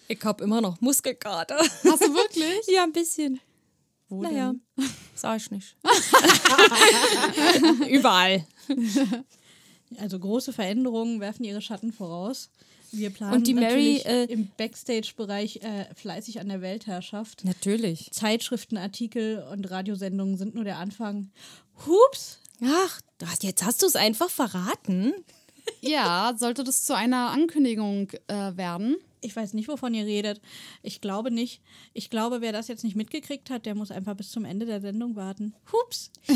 Ich 0.10 0.22
habe 0.26 0.44
immer 0.44 0.60
noch 0.60 0.82
Muskelkater. 0.82 1.58
Hast 1.60 2.04
du 2.04 2.14
wirklich? 2.14 2.60
Ja, 2.68 2.84
ein 2.84 2.92
bisschen. 2.92 3.40
Wo 4.10 4.22
Naja, 4.22 4.54
sag 5.16 5.38
ich 5.38 5.52
nicht. 5.52 5.76
Überall. 7.90 8.46
Also 9.98 10.20
große 10.20 10.54
Veränderungen 10.54 11.20
werfen 11.20 11.44
ihre 11.44 11.62
Schatten 11.62 11.94
voraus. 11.94 12.50
Wir 12.92 13.10
planen 13.10 13.34
Und 13.34 13.48
die 13.48 13.56
Mary, 13.56 13.64
natürlich 13.64 14.06
äh, 14.06 14.24
im 14.26 14.50
Backstage-Bereich 14.56 15.62
äh, 15.64 15.86
fleißig 15.96 16.40
an 16.40 16.50
der 16.50 16.62
Weltherrschaft. 16.62 17.44
Natürlich. 17.44 18.12
Zeitschriften, 18.12 18.78
Artikel 18.78 19.44
und 19.52 19.70
Radiosendungen 19.70 20.38
sind 20.38 20.54
nur 20.54 20.64
der 20.64 20.78
Anfang. 20.78 21.32
Hups! 21.88 22.40
Ach, 22.64 23.02
jetzt 23.42 23.64
hast 23.64 23.82
du 23.82 23.88
es 23.88 23.96
einfach 23.96 24.30
verraten. 24.30 25.14
Ja, 25.82 26.34
sollte 26.38 26.64
das 26.64 26.84
zu 26.84 26.96
einer 26.96 27.32
Ankündigung 27.32 28.10
äh, 28.28 28.56
werden? 28.56 28.98
Ich 29.24 29.36
weiß 29.36 29.54
nicht, 29.54 29.68
wovon 29.68 29.94
ihr 29.94 30.06
redet. 30.06 30.42
Ich 30.82 31.02
glaube 31.02 31.32
nicht. 31.32 31.62
Ich 31.94 32.10
glaube, 32.10 32.42
wer 32.42 32.52
das 32.52 32.68
jetzt 32.68 32.84
nicht 32.84 32.96
mitgekriegt 32.96 33.50
hat, 33.50 33.66
der 33.66 33.76
muss 33.76 33.92
einfach 33.92 34.16
bis 34.16 34.32
zum 34.32 34.46
Ende 34.46 34.66
der 34.66 34.82
Sendung 34.82 35.16
warten. 35.16 35.54
Hups! 35.72 36.12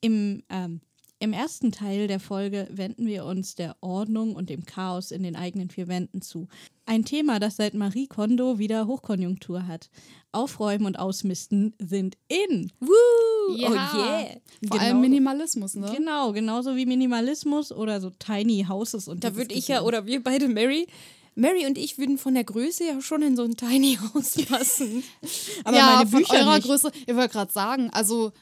Im, 0.00 0.42
ähm, 0.48 0.80
Im 1.18 1.32
ersten 1.34 1.72
Teil 1.72 2.06
der 2.08 2.20
Folge 2.20 2.66
wenden 2.70 3.06
wir 3.06 3.24
uns 3.26 3.54
der 3.54 3.76
Ordnung 3.82 4.34
und 4.34 4.48
dem 4.48 4.64
Chaos 4.64 5.10
in 5.10 5.22
den 5.22 5.36
eigenen 5.36 5.68
vier 5.68 5.88
Wänden 5.88 6.22
zu. 6.22 6.48
Ein 6.86 7.04
Thema, 7.04 7.38
das 7.38 7.56
seit 7.56 7.74
Marie 7.74 8.06
Kondo 8.06 8.58
wieder 8.58 8.86
Hochkonjunktur 8.86 9.66
hat. 9.66 9.90
Aufräumen 10.32 10.86
und 10.86 10.98
Ausmisten 10.98 11.74
sind 11.78 12.16
in. 12.28 12.72
Woo! 12.80 13.54
Ja. 13.56 13.68
Oh 13.68 13.72
yeah. 13.72 14.26
Vor 14.26 14.38
Genau. 14.62 14.76
allem 14.82 15.00
Minimalismus, 15.00 15.74
ne? 15.74 15.92
Genau, 15.94 16.32
genauso 16.32 16.76
wie 16.76 16.86
Minimalismus 16.86 17.72
oder 17.72 18.00
so 18.00 18.10
Tiny 18.10 18.64
Houses 18.68 19.06
und 19.08 19.22
Da 19.24 19.34
würde 19.36 19.54
ich 19.54 19.68
ja, 19.68 19.82
oder 19.82 20.06
wir 20.06 20.22
beide, 20.22 20.48
Mary, 20.48 20.86
Mary 21.40 21.66
und 21.66 21.78
ich 21.78 21.98
würden 21.98 22.18
von 22.18 22.34
der 22.34 22.44
Größe 22.44 22.84
ja 22.86 23.00
schon 23.00 23.22
in 23.22 23.34
so 23.36 23.42
ein 23.44 23.56
Tiny 23.56 23.98
House 24.14 24.36
passen. 24.48 25.02
Aber 25.64 25.76
ja, 25.76 25.86
meine 25.96 26.10
von 26.10 26.20
Bücher 26.20 26.34
eurer 26.34 26.56
nicht. 26.56 26.66
Größe. 26.66 26.92
Ich 27.06 27.14
wollte 27.14 27.32
gerade 27.32 27.52
sagen, 27.52 27.90
also 27.90 28.32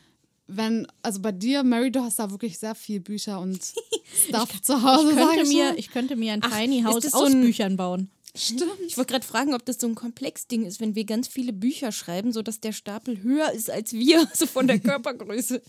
wenn, 0.47 0.87
also 1.03 1.21
bei 1.21 1.31
dir, 1.33 1.63
Mary, 1.63 1.91
du 1.93 2.01
hast 2.03 2.19
da 2.19 2.31
wirklich 2.31 2.59
sehr 2.59 2.75
viel 2.75 3.01
Bücher 3.01 3.41
und 3.41 3.61
Stuff 4.29 4.61
zu 4.63 4.83
Hause. 4.83 5.11
Ich 5.11 5.17
könnte, 5.17 5.43
ich 5.43 5.49
mir, 5.49 5.79
ich 5.79 5.91
könnte 5.91 6.17
mir 6.17 6.33
ein 6.33 6.41
Ach, 6.43 6.51
Tiny 6.59 6.83
House 6.83 7.03
das 7.05 7.13
so 7.13 7.19
aus 7.19 7.31
ein- 7.33 7.43
Büchern 7.43 7.77
bauen. 7.77 8.11
Stimmt. 8.35 8.63
Ich 8.87 8.97
wollte 8.97 9.13
gerade 9.15 9.27
fragen, 9.27 9.55
ob 9.55 9.65
das 9.65 9.79
so 9.81 9.87
ein 9.89 9.95
Komplexding 9.95 10.65
ist, 10.65 10.81
wenn 10.81 10.95
wir 10.95 11.05
ganz 11.05 11.27
viele 11.29 11.53
Bücher 11.53 11.91
schreiben, 11.93 12.31
sodass 12.33 12.61
der 12.61 12.73
Stapel 12.73 13.23
höher 13.23 13.51
ist 13.53 13.69
als 13.71 13.93
wir, 13.95 14.29
so 14.35 14.47
von 14.47 14.67
der 14.69 14.79
Körpergröße. 14.79 15.61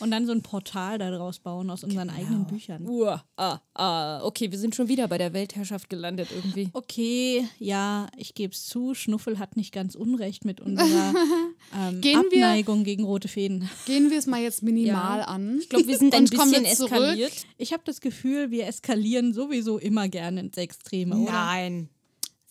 Und 0.00 0.10
dann 0.10 0.26
so 0.26 0.32
ein 0.32 0.42
Portal 0.42 0.98
daraus 0.98 1.38
bauen 1.38 1.70
aus 1.70 1.84
unseren 1.84 2.10
eigenen 2.10 2.46
Büchern. 2.46 2.86
Uah, 2.88 3.24
ah, 3.36 3.58
ah, 3.74 4.22
okay, 4.24 4.50
wir 4.50 4.58
sind 4.58 4.74
schon 4.74 4.88
wieder 4.88 5.06
bei 5.08 5.18
der 5.18 5.32
Weltherrschaft 5.32 5.88
gelandet 5.88 6.28
irgendwie. 6.34 6.68
Okay, 6.72 7.46
ja, 7.58 8.06
ich 8.16 8.34
gebe 8.34 8.52
es 8.52 8.66
zu, 8.66 8.94
Schnuffel 8.94 9.38
hat 9.38 9.56
nicht 9.56 9.72
ganz 9.72 9.94
unrecht 9.94 10.44
mit 10.44 10.60
unserer 10.60 11.14
ähm, 11.78 12.00
Gehen 12.00 12.22
wir- 12.30 12.46
Abneigung 12.46 12.84
gegen 12.84 13.04
rote 13.04 13.28
Fäden. 13.28 13.68
Gehen 13.86 14.10
wir 14.10 14.18
es 14.18 14.26
mal 14.26 14.40
jetzt 14.42 14.62
minimal 14.62 15.20
Ja. 15.20 15.24
an. 15.26 15.58
Ich 15.60 15.68
glaube, 15.68 15.86
wir 15.86 15.98
sind 15.98 16.14
ein 16.14 16.24
bisschen 16.24 16.50
wir 16.64 16.64
zurück? 16.74 16.92
eskaliert. 16.92 17.32
Ich 17.58 17.72
habe 17.72 17.82
das 17.84 18.00
Gefühl, 18.00 18.50
wir 18.50 18.66
eskalieren 18.66 19.32
sowieso 19.32 19.78
immer 19.78 20.08
gerne 20.08 20.40
ins 20.40 20.56
Extreme, 20.56 21.16
oder? 21.16 21.32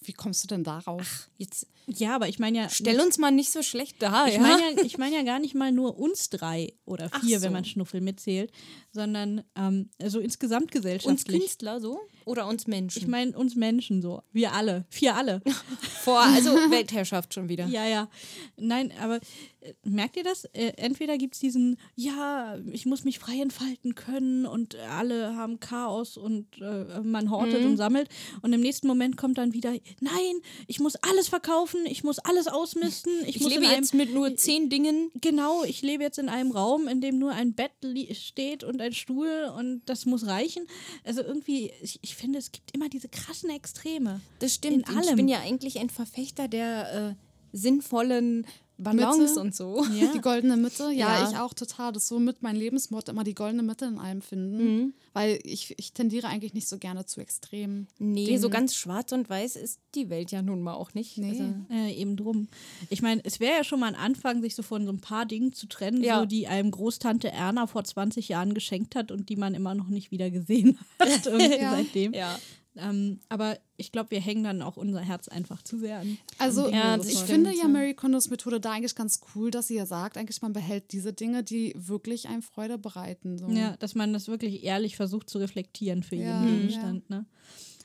Wie 0.01 0.13
kommst 0.13 0.43
du 0.43 0.47
denn 0.47 0.63
darauf? 0.63 1.29
Jetzt 1.37 1.67
Ja, 1.87 2.15
aber 2.15 2.29
ich 2.29 2.39
meine 2.39 2.57
ja. 2.59 2.69
stell 2.69 2.99
uns 3.01 3.17
mal 3.17 3.31
nicht 3.31 3.51
so 3.51 3.61
schlecht 3.63 3.97
da, 4.01 4.27
Ich 4.27 4.35
ja? 4.35 4.39
meine 4.41 4.61
ja, 4.77 4.83
ich 4.85 4.97
mein 4.97 5.11
ja 5.13 5.23
gar 5.23 5.39
nicht 5.39 5.55
mal 5.55 5.71
nur 5.71 5.97
uns 5.99 6.29
drei 6.29 6.73
oder 6.85 7.09
Ach 7.11 7.21
vier, 7.21 7.39
so. 7.39 7.45
wenn 7.45 7.53
man 7.53 7.65
Schnuffel 7.65 7.99
mitzählt, 7.99 8.51
sondern 8.91 9.43
ähm, 9.55 9.89
so 10.05 10.19
insgesamt 10.19 10.63
uns 10.63 10.71
gesellschaftlich. 10.71 11.41
Künstler 11.41 11.81
so 11.81 11.99
oder 12.25 12.47
uns 12.47 12.65
Menschen? 12.67 12.99
Ich 13.01 13.07
meine 13.07 13.37
uns 13.37 13.55
Menschen 13.55 14.01
so. 14.01 14.21
Wir 14.31 14.53
alle. 14.53 14.85
Vier 14.89 15.15
alle. 15.15 15.41
Vor, 16.03 16.19
also 16.21 16.51
Weltherrschaft 16.71 17.33
schon 17.33 17.49
wieder. 17.49 17.65
ja, 17.67 17.85
ja. 17.85 18.09
Nein, 18.55 18.93
aber 19.01 19.17
äh, 19.61 19.73
merkt 19.83 20.15
ihr 20.15 20.23
das? 20.23 20.45
Äh, 20.45 20.73
entweder 20.77 21.17
gibt 21.17 21.33
es 21.35 21.39
diesen, 21.41 21.77
ja, 21.95 22.57
ich 22.71 22.85
muss 22.85 23.03
mich 23.03 23.19
frei 23.19 23.39
entfalten 23.41 23.95
können 23.95 24.45
und 24.45 24.75
alle 24.75 25.35
haben 25.35 25.59
Chaos 25.59 26.15
und 26.17 26.45
äh, 26.61 27.01
man 27.01 27.29
hortet 27.29 27.61
Mhm. 27.63 27.71
und 27.71 27.77
sammelt. 27.77 28.09
Und 28.41 28.53
im 28.53 28.61
nächsten 28.61 28.87
Moment 28.87 29.17
kommt 29.17 29.37
dann 29.37 29.53
wieder, 29.53 29.73
nein, 29.99 30.41
ich 30.67 30.79
muss 30.79 30.95
alles 30.97 31.27
verkaufen, 31.29 31.85
ich 31.85 32.03
muss 32.03 32.19
alles 32.19 32.47
ausmisten. 32.47 33.11
Ich, 33.25 33.37
Ich 33.37 33.41
muss 33.41 33.51
lebe 33.51 33.63
in 33.65 33.69
einem, 33.71 33.79
jetzt 33.81 33.93
mit 33.93 34.13
nur 34.13 34.35
zehn 34.35 34.69
Dingen. 34.69 35.11
Genau, 35.21 35.63
ich 35.63 35.81
lebe 35.81 36.03
jetzt 36.03 36.19
in 36.19 36.29
einem 36.29 36.51
Raum, 36.51 36.87
in 36.87 37.01
dem 37.01 37.17
nur 37.19 37.31
ein 37.31 37.53
Bett 37.53 37.71
steht 38.13 38.63
und 38.63 38.81
ein 38.81 38.93
Stuhl 38.93 39.51
und 39.57 39.81
das 39.85 40.05
muss 40.05 40.25
reichen. 40.27 40.67
Also 41.03 41.21
irgendwie, 41.21 41.71
ich, 41.81 41.99
ich 42.01 42.15
finde, 42.15 42.39
es 42.39 42.51
gibt 42.51 42.73
immer 42.75 42.89
diese 42.89 43.09
krassen 43.09 43.49
Extreme. 43.49 44.21
Das 44.39 44.55
stimmt. 44.55 44.75
In 44.75 44.83
Und 44.83 45.01
Ich 45.01 45.07
allem. 45.07 45.15
bin 45.17 45.27
ja 45.27 45.39
eigentlich 45.39 45.79
ein 45.79 45.89
Verfechter 45.89 46.47
der 46.47 47.15
äh, 47.17 47.57
sinnvollen 47.57 48.45
Balance 48.83 49.19
Mitte. 49.21 49.39
und 49.39 49.55
so. 49.55 49.83
Ja. 49.93 50.11
Die 50.13 50.21
goldene 50.21 50.55
Mitte, 50.57 50.83
ja, 50.91 51.19
Ja. 51.21 51.29
ich 51.29 51.37
auch 51.37 51.53
total. 51.53 51.91
Das 51.91 52.03
ist 52.03 52.09
so 52.09 52.17
mit 52.19 52.41
mein 52.41 52.55
Lebensmotto, 52.55 53.11
immer 53.11 53.23
die 53.23 53.35
goldene 53.35 53.61
Mitte 53.61 53.85
in 53.85 53.97
allem 53.99 54.21
finden. 54.21 54.93
Weil 55.13 55.39
ich, 55.43 55.75
ich 55.77 55.91
tendiere 55.93 56.27
eigentlich 56.27 56.53
nicht 56.53 56.67
so 56.67 56.77
gerne 56.77 57.05
zu 57.05 57.19
extrem. 57.19 57.87
Nee, 57.97 58.25
Dingen. 58.25 58.39
so 58.41 58.49
ganz 58.49 58.75
schwarz 58.75 59.11
und 59.11 59.29
weiß 59.29 59.55
ist 59.57 59.79
die 59.95 60.09
Welt 60.09 60.31
ja 60.31 60.41
nun 60.41 60.61
mal 60.61 60.73
auch 60.75 60.93
nicht. 60.93 61.17
Nee. 61.17 61.29
Also, 61.29 61.43
Äh, 61.71 61.93
eben 61.93 62.15
drum. 62.15 62.47
Ich 62.89 63.01
meine, 63.01 63.21
es 63.25 63.39
wäre 63.39 63.57
ja 63.57 63.63
schon 63.63 63.79
mal 63.81 63.87
ein 63.87 63.95
Anfang, 63.95 64.41
sich 64.41 64.55
so 64.55 64.63
von 64.63 64.85
so 64.85 64.91
ein 64.91 65.01
paar 65.01 65.25
Dingen 65.25 65.51
zu 65.53 65.67
trennen, 65.67 66.03
Ja. 66.03 66.19
so 66.21 66.25
die 66.25 66.47
einem 66.47 66.71
Großtante 66.71 67.31
Erna 67.31 67.67
vor 67.67 67.83
20 67.83 68.29
Jahren 68.29 68.53
geschenkt 68.53 68.95
hat 68.95 69.11
und 69.11 69.29
die 69.29 69.35
man 69.35 69.53
immer 69.55 69.75
noch 69.75 69.87
nicht 69.89 70.11
wieder 70.11 70.29
gesehen 70.31 70.77
hat 70.99 71.25
irgendwie 71.25 71.57
Ja. 71.59 71.71
seitdem. 71.71 72.13
ja. 72.13 72.39
Ähm, 72.75 73.19
aber 73.29 73.57
ich 73.77 73.91
glaube, 73.91 74.11
wir 74.11 74.21
hängen 74.21 74.43
dann 74.43 74.61
auch 74.61 74.77
unser 74.77 75.01
Herz 75.01 75.27
einfach 75.27 75.63
zu 75.63 75.79
sehr 75.79 75.99
an. 75.99 76.17
Also 76.37 76.69
Ja, 76.69 76.97
das 76.97 77.07
ich 77.07 77.19
finde 77.19 77.51
ja 77.51 77.67
Mary 77.67 77.93
Kondos 77.93 78.29
Methode 78.29 78.59
da 78.59 78.71
eigentlich 78.71 78.95
ganz 78.95 79.21
cool, 79.35 79.51
dass 79.51 79.67
sie 79.67 79.75
ja 79.75 79.85
sagt, 79.85 80.17
eigentlich 80.17 80.41
man 80.41 80.53
behält 80.53 80.91
diese 80.91 81.11
Dinge, 81.11 81.43
die 81.43 81.73
wirklich 81.75 82.27
einem 82.27 82.41
Freude 82.41 82.77
bereiten. 82.77 83.37
So. 83.37 83.47
Ja, 83.49 83.75
dass 83.77 83.95
man 83.95 84.13
das 84.13 84.27
wirklich 84.27 84.63
ehrlich 84.63 84.95
versucht 84.95 85.29
zu 85.29 85.39
reflektieren 85.39 86.03
für 86.03 86.15
Ja, 86.15 86.41
jeden 86.41 86.53
ja. 86.53 86.55
Gegenstand. 86.57 87.09
Ne? 87.09 87.25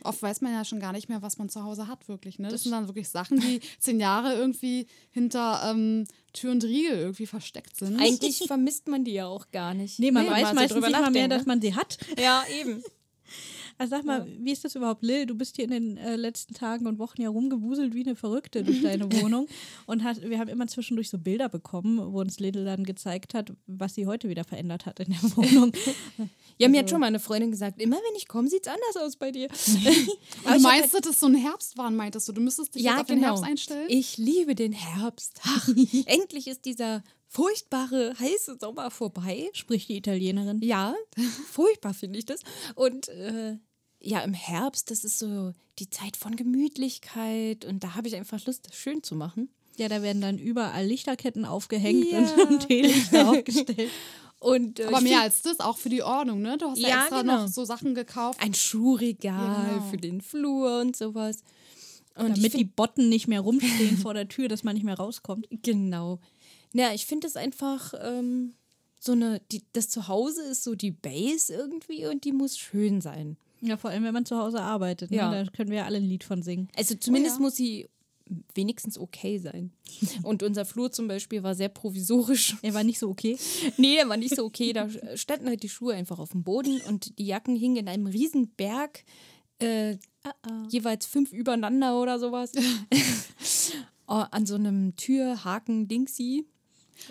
Oft 0.03 0.21
weiß 0.21 0.43
man 0.43 0.53
ja 0.53 0.65
schon 0.67 0.81
gar 0.81 0.93
nicht 0.93 1.09
mehr, 1.09 1.23
was 1.23 1.39
man 1.39 1.49
zu 1.49 1.65
Hause 1.65 1.89
hat, 1.89 2.09
wirklich. 2.09 2.39
Ne? 2.39 2.49
Das, 2.49 2.63
sind 2.65 2.73
dann 2.73 2.89
wirklich 2.89 3.09
Sachen, 3.09 3.41
die 3.41 3.61
zehn 3.79 3.99
Jahre 4.01 4.35
irgendwie 4.35 4.87
hinter 5.11 5.63
ähm, 5.71 6.05
Tür 6.35 6.53
und 6.53 6.63
Riegel 6.63 6.99
irgendwie 6.99 7.27
versteckt 7.27 7.77
sind. 7.77 7.99
Eigentlich 7.99 8.45
vermisst 8.47 8.87
man 8.87 9.05
die 9.05 9.13
ja 9.13 9.27
auch 9.27 9.51
gar 9.51 9.73
nicht. 9.73 9.99
Nee, 9.99 10.11
man 10.11 10.27
Wenn 10.27 10.33
weiß 10.33 10.43
mal 10.43 10.49
so 10.51 10.55
meistens 10.57 10.87
nicht 10.87 11.01
mal 11.01 11.11
mehr, 11.11 11.29
dass 11.29 11.47
man 11.47 11.61
sie 11.63 11.75
hat. 11.75 11.97
ne? 12.17 12.23
Ja, 12.23 12.45
eben. 12.61 12.83
Also 13.79 13.97
sag 13.97 14.05
mal, 14.05 14.27
wie 14.39 14.53
ist 14.53 14.65
das 14.65 14.75
überhaupt, 14.75 15.03
Lil? 15.03 15.27
Du 15.27 15.35
bist 15.35 15.57
hier 15.57 15.65
in 15.65 15.71
den 15.71 15.97
äh, 15.97 16.17
letzten 16.17 16.55
Tagen 16.55 16.87
und 16.87 16.99
Wochen 16.99 17.21
ja 17.21 17.29
rumgewuselt 17.29 17.95
wie 17.95 18.05
eine 18.05 18.15
Verrückte 18.15 18.63
durch 18.63 18.83
deine 18.83 19.11
Wohnung. 19.21 19.49
Und 19.87 20.05
hat, 20.05 20.23
wir 20.23 20.39
haben 20.39 20.49
immer 20.49 20.67
zwischendurch 20.67 21.11
so 21.11 21.19
Bilder 21.19 21.49
bekommen, 21.49 22.13
wo 22.13 22.21
uns 22.21 22.39
Lidl 22.39 22.65
dann 22.65 22.85
gezeigt 22.85 23.35
hat, 23.35 23.53
was 23.67 23.95
sie 23.95 24.07
heute 24.07 24.29
wieder 24.29 24.45
verändert 24.45 24.87
hat 24.87 25.01
in 25.01 25.11
der 25.11 25.23
Wohnung. 25.37 25.73
Ja, 26.59 26.69
mir 26.69 26.81
hat 26.81 26.91
schon 26.91 27.01
mal 27.01 27.07
eine 27.07 27.19
Freundin 27.19 27.51
gesagt, 27.51 27.81
immer 27.81 27.97
wenn 27.97 28.17
ich 28.17 28.29
komme, 28.29 28.49
sieht 28.49 28.67
es 28.67 28.73
anders 28.73 28.97
aus 29.05 29.17
bei 29.17 29.31
dir. 29.31 29.49
Du 30.45 30.61
meinst, 30.61 30.95
dass 30.95 31.07
es 31.07 31.21
so 31.21 31.27
ein 31.27 31.35
Herbstwahn, 31.35 31.97
meintest 31.97 32.29
du? 32.29 32.33
Du 32.33 32.41
müsstest 32.41 32.75
dich 32.75 32.83
ja, 32.83 32.93
jetzt 32.93 33.01
auf 33.03 33.07
genau. 33.07 33.21
den 33.21 33.25
Herbst 33.25 33.45
einstellen? 33.45 33.87
Ich 33.89 34.19
liebe 34.19 34.55
den 34.55 34.73
Herbst. 34.73 35.41
Ach, 35.43 35.69
endlich 36.07 36.47
ist 36.47 36.65
dieser 36.65 37.03
furchtbare, 37.35 38.15
heiße 38.19 38.59
Sommer 38.61 38.91
vorbei. 38.91 39.51
Spricht 39.53 39.89
die 39.89 39.97
Italienerin. 39.97 40.61
Ja, 40.63 40.95
furchtbar 41.51 41.93
finde 41.93 42.19
ich 42.21 42.27
das. 42.27 42.41
Und 42.77 43.09
äh, 43.09 43.57
ja, 44.01 44.21
im 44.21 44.35
Herbst, 44.35 44.91
das 44.91 45.03
ist 45.05 45.19
so 45.19 45.53
die 45.79 45.91
Zeit 45.91 46.17
von 46.17 46.37
Gemütlichkeit 46.37 47.65
und 47.65 47.83
da 47.83 47.95
habe 47.97 48.07
ich 48.07 48.15
einfach 48.15 48.45
Lust, 48.47 48.69
das 48.69 48.77
schön 48.77 49.03
zu 49.03 49.17
machen. 49.17 49.49
Ja, 49.77 49.89
da 49.89 50.03
werden 50.03 50.23
dann 50.23 50.39
überall 50.39 50.87
Lichterketten 50.87 51.45
aufgehängt 51.45 52.07
Ja. 52.13 52.19
und, 52.21 52.39
und 52.51 52.69
Teelichter 52.69 53.29
aufgestellt. 53.31 53.91
Und, 54.39 54.79
äh, 54.79 54.85
Aber 54.85 55.01
mehr 55.01 55.23
als 55.23 55.43
das, 55.43 55.59
auch 55.59 55.79
für 55.79 55.89
die 55.89 56.03
Ordnung, 56.03 56.43
ne? 56.43 56.57
Du 56.59 56.67
hast 56.67 56.79
ja, 56.79 56.89
Ja, 56.89 57.01
extra 57.01 57.23
genau. 57.23 57.43
noch 57.43 57.49
so 57.49 57.65
Sachen 57.65 57.95
gekauft. 57.95 58.39
ein 58.41 58.55
Schuhregal 58.55 59.71
genau. 59.75 59.91
für 59.91 59.97
den 59.97 60.21
Flur 60.21 60.81
und 60.81 60.95
sowas. 60.95 61.43
Und 62.17 62.37
Damit 62.37 62.53
die 62.55 62.65
Botten 62.65 63.09
nicht 63.09 63.27
mehr 63.27 63.41
rumstehen 63.41 63.97
vor 63.97 64.15
der 64.15 64.29
Tür, 64.29 64.47
dass 64.47 64.63
man 64.63 64.75
nicht 64.75 64.85
mehr 64.85 64.97
rauskommt. 64.97 65.49
Genau. 65.63 66.21
Ja, 66.75 66.93
ich 66.93 67.07
finde 67.07 67.27
es 67.27 67.37
einfach 67.37 67.95
ähm, 68.03 68.55
so 69.01 69.13
eine, 69.13 69.41
die, 69.51 69.63
das 69.73 69.89
Zuhause 69.89 70.43
ist 70.43 70.65
so 70.65 70.75
die 70.75 70.91
Base 70.91 71.53
irgendwie 71.55 72.07
und 72.07 72.25
die 72.25 72.33
muss 72.33 72.59
schön 72.59 73.01
sein. 73.01 73.37
Ja, 73.61 73.79
vor 73.79 73.91
allem, 73.91 74.05
wenn 74.05 74.13
man 74.13 74.27
zu 74.27 74.37
Hause 74.37 74.61
arbeitet. 74.61 75.11
Ne? 75.11 75.17
Ja. 75.17 75.31
Da 75.31 75.51
können 75.51 75.71
wir 75.71 75.79
ja 75.79 75.85
alle 75.87 75.97
ein 75.97 76.05
Lied 76.05 76.25
von 76.25 76.43
singen. 76.43 76.69
Also 76.77 76.95
zumindest 76.97 77.37
ja. 77.37 77.43
muss 77.43 77.57
sie 77.57 77.89
wenigstens 78.55 78.99
okay 78.99 79.39
sein. 79.39 79.73
Und 80.23 80.43
unser 80.43 80.65
Flur 80.65 80.91
zum 80.93 81.09
Beispiel 81.09 81.43
war 81.43 81.55
sehr 81.55 81.69
provisorisch. 81.69 82.57
Er 82.63 82.75
war 82.75 82.85
nicht 82.85 82.99
so 82.99 83.09
okay. 83.09 83.39
Nee, 83.77 83.97
der 83.97 84.09
war 84.09 84.17
nicht 84.17 84.35
so 84.35 84.45
okay. 84.45 84.73
Da 84.73 84.89
standen 85.15 85.49
halt 85.49 85.63
die 85.63 85.69
Schuhe 85.69 85.95
einfach 85.95 86.19
auf 86.19 86.31
dem 86.31 86.43
Boden 86.43 86.81
und 86.83 87.19
die 87.19 87.27
Jacken 87.27 87.57
hingen 87.57 87.77
in 87.77 87.89
einem 87.89 88.07
riesen 88.07 88.49
Berg, 88.49 89.05
äh, 89.61 89.97
jeweils 90.69 91.07
fünf 91.07 91.33
übereinander 91.33 92.01
oder 92.01 92.19
sowas. 92.19 92.53
Oh, 94.07 94.13
An 94.31 94.47
so 94.47 94.55
einem 94.55 94.97
Türhaken 94.97 95.89
Dingsy, 95.89 96.47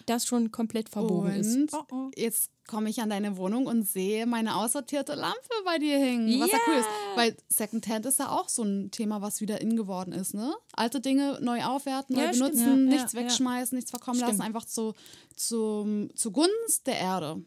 das 0.06 0.26
schon 0.26 0.52
komplett 0.52 0.90
verbogen 0.90 1.34
ist. 1.36 1.56
Und 1.56 1.74
Oh, 1.74 1.84
oh. 1.92 2.12
jetzt 2.16 2.50
komme 2.68 2.90
ich 2.90 3.02
an 3.02 3.10
deine 3.10 3.36
Wohnung 3.38 3.66
und 3.66 3.84
sehe 3.88 4.26
meine 4.26 4.56
aussortierte 4.56 5.16
Lampe 5.16 5.38
bei 5.66 5.78
dir 5.80 5.98
hängen. 6.00 6.40
Was 6.40 6.50
ja, 6.52 6.58
Ja. 6.58 6.64
cool 6.68 6.80
ist. 6.80 6.88
Weil 7.16 7.38
Secondhand 7.50 8.06
ist 8.06 8.20
ja 8.20 8.30
auch 8.30 8.48
so 8.50 8.64
ein 8.64 8.90
Thema, 8.92 9.22
was 9.22 9.42
wieder 9.42 9.60
in 9.62 9.76
geworden 9.76 10.14
ist, 10.14 10.34
ne? 10.34 10.54
Alte 10.74 11.02
Dinge 11.02 11.40
neu 11.42 11.64
aufwerten, 11.64 12.16
neu 12.16 12.24
Ja, 12.24 12.32
benutzen, 12.32 12.90
Ja, 12.90 12.96
nichts 12.96 13.14
ja, 13.14 13.20
wegschmeißen, 13.20 13.76
nichts 13.76 13.92
verkommen 13.92 14.18
Stimmt. 14.18 14.32
lassen, 14.32 14.42
einfach 14.42 14.66
zu, 14.66 14.94
zu, 15.36 16.10
zugunsten 16.16 16.84
der 16.86 17.00
Erde. 17.00 17.42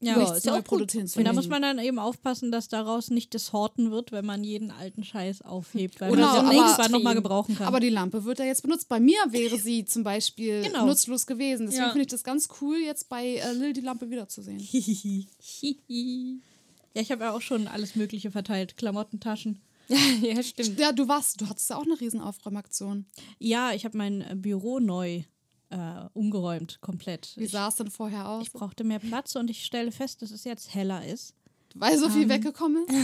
Ja, 0.00 0.18
nichts 0.18 0.36
ist 0.38 0.46
ja 0.46 0.52
auch 0.52 0.56
gut. 0.58 0.64
produzieren 0.66 1.06
zu 1.08 1.18
Und 1.18 1.24
da 1.24 1.32
muss 1.32 1.48
man 1.48 1.62
dann 1.62 1.78
eben 1.78 1.98
aufpassen, 1.98 2.52
dass 2.52 2.68
daraus 2.68 3.08
nicht 3.08 3.32
das 3.34 3.54
Horten 3.54 3.90
wird, 3.90 4.12
wenn 4.12 4.26
man 4.26 4.44
jeden 4.44 4.70
alten 4.70 5.04
Scheiß 5.04 5.40
aufhebt, 5.40 6.00
weil 6.02 6.10
Genau, 6.10 6.42
man 6.42 6.52
irgendwann 6.54 6.90
nochmal 6.90 7.14
gebrauchen 7.14 7.56
kann. 7.56 7.66
Aber 7.66 7.80
die 7.80 7.88
Lampe 7.88 8.24
wird 8.24 8.38
ja 8.38 8.44
jetzt 8.44 8.60
benutzt. 8.62 8.88
Bei 8.90 9.00
mir 9.00 9.18
wäre 9.30 9.58
sie 9.58 9.86
zum 9.86 10.04
Beispiel 10.04 10.62
Genau. 10.62 10.84
nutzlos 10.84 11.26
gewesen. 11.26 11.66
Deswegen 11.66 11.84
Ja. 11.84 11.88
finde 11.90 12.02
ich 12.02 12.08
das 12.08 12.24
ganz 12.24 12.48
cool, 12.60 12.76
jetzt 12.76 13.08
bei 13.08 13.36
äh, 13.36 13.52
Lil 13.52 13.72
die 13.72 13.80
Lampe 13.80 14.10
wiederzusehen. 14.10 14.60
ja, 15.60 17.00
ich 17.02 17.10
habe 17.10 17.24
ja 17.24 17.32
auch 17.32 17.40
schon 17.42 17.66
alles 17.66 17.96
Mögliche 17.96 18.30
verteilt. 18.30 18.76
Klamottentaschen. 18.76 19.60
ja, 20.20 20.42
stimmt. 20.42 20.78
Ja, 20.78 20.92
du 20.92 21.08
warst, 21.08 21.40
du 21.40 21.48
hattest 21.48 21.70
ja 21.70 21.76
auch 21.76 21.84
eine 21.84 21.98
riesen 22.00 22.20
Aufräumaktion. 22.20 23.06
Ja, 23.38 23.72
ich 23.72 23.84
habe 23.84 23.96
mein 23.96 24.20
äh, 24.20 24.34
Büro 24.36 24.80
neu 24.80 25.22
äh, 25.70 26.08
umgeräumt, 26.12 26.80
komplett. 26.80 27.32
Wie 27.36 27.46
sah 27.46 27.68
es 27.68 27.76
denn 27.76 27.90
vorher 27.90 28.28
aus? 28.28 28.46
ich 28.46 28.52
brauchte 28.52 28.84
mehr 28.84 28.98
Platz 28.98 29.36
und 29.36 29.50
ich 29.50 29.64
stelle 29.64 29.92
fest, 29.92 30.22
dass 30.22 30.30
es 30.30 30.44
jetzt 30.44 30.74
heller 30.74 31.04
ist. 31.04 31.34
Weil 31.78 31.98
so 31.98 32.08
viel 32.08 32.22
Ähm, 32.22 32.28
weggekommen 32.30 32.84
ist? 32.86 32.94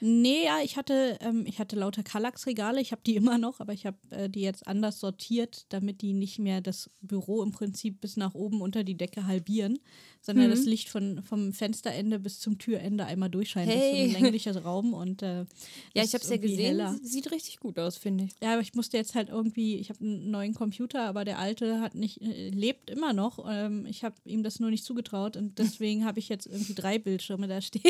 Nee, 0.00 0.44
ja, 0.46 0.58
ich 0.64 0.76
hatte, 0.76 1.18
ähm, 1.20 1.44
ich 1.46 1.58
hatte 1.60 1.76
lauter 1.76 2.02
Kallax-Regale. 2.02 2.80
Ich 2.80 2.90
habe 2.92 3.02
die 3.06 3.14
immer 3.16 3.38
noch, 3.38 3.60
aber 3.60 3.72
ich 3.72 3.86
habe 3.86 3.96
äh, 4.10 4.28
die 4.28 4.40
jetzt 4.40 4.66
anders 4.66 4.98
sortiert, 5.00 5.66
damit 5.68 6.02
die 6.02 6.12
nicht 6.12 6.38
mehr 6.38 6.60
das 6.60 6.90
Büro 7.02 7.42
im 7.42 7.52
Prinzip 7.52 8.00
bis 8.00 8.16
nach 8.16 8.34
oben 8.34 8.60
unter 8.62 8.84
die 8.84 8.96
Decke 8.96 9.26
halbieren, 9.26 9.78
sondern 10.20 10.50
das 10.50 10.64
Licht 10.64 10.88
von, 10.88 11.22
vom 11.22 11.52
Fensterende 11.52 12.18
bis 12.20 12.38
zum 12.40 12.58
Türende 12.58 13.04
einmal 13.06 13.28
durchscheint. 13.30 13.68
Das 13.68 13.76
ist 13.76 13.80
so 13.82 13.86
Hey. 13.96 14.14
ein 14.16 14.22
länglicher 14.22 14.56
Raum 14.62 14.94
und 14.94 15.22
äh, 15.22 15.40
Ja, 15.94 16.02
ich 16.04 16.14
habe 16.14 16.22
es 16.24 16.28
ja 16.30 16.36
gesehen. 16.36 16.58
heller. 16.58 16.96
Sieht 17.02 17.30
richtig 17.30 17.58
gut 17.60 17.78
aus, 17.78 17.96
finde 17.96 18.24
ich. 18.24 18.30
Ja, 18.42 18.52
aber 18.54 18.62
ich 18.62 18.74
musste 18.74 18.96
jetzt 18.96 19.14
halt 19.14 19.28
irgendwie, 19.28 19.76
ich 19.76 19.88
habe 19.90 20.00
einen 20.00 20.30
neuen 20.30 20.54
Computer, 20.54 21.02
aber 21.02 21.24
der 21.24 21.38
alte 21.38 21.80
hat 21.80 21.94
nicht, 21.94 22.20
äh, 22.22 22.50
lebt 22.50 22.90
immer 22.90 23.12
noch. 23.12 23.44
Ähm, 23.48 23.86
ich 23.86 24.04
habe 24.04 24.14
ihm 24.24 24.42
das 24.42 24.58
nur 24.60 24.70
nicht 24.70 24.84
zugetraut 24.84 25.36
und 25.36 25.58
deswegen 25.82 26.04
habe 26.04 26.18
ich 26.18 26.28
jetzt 26.28 26.46
irgendwie 26.46 26.74
drei 26.74 26.98
Bildschirme 26.98 27.46
da 27.48 27.60
stehen. 27.60 27.82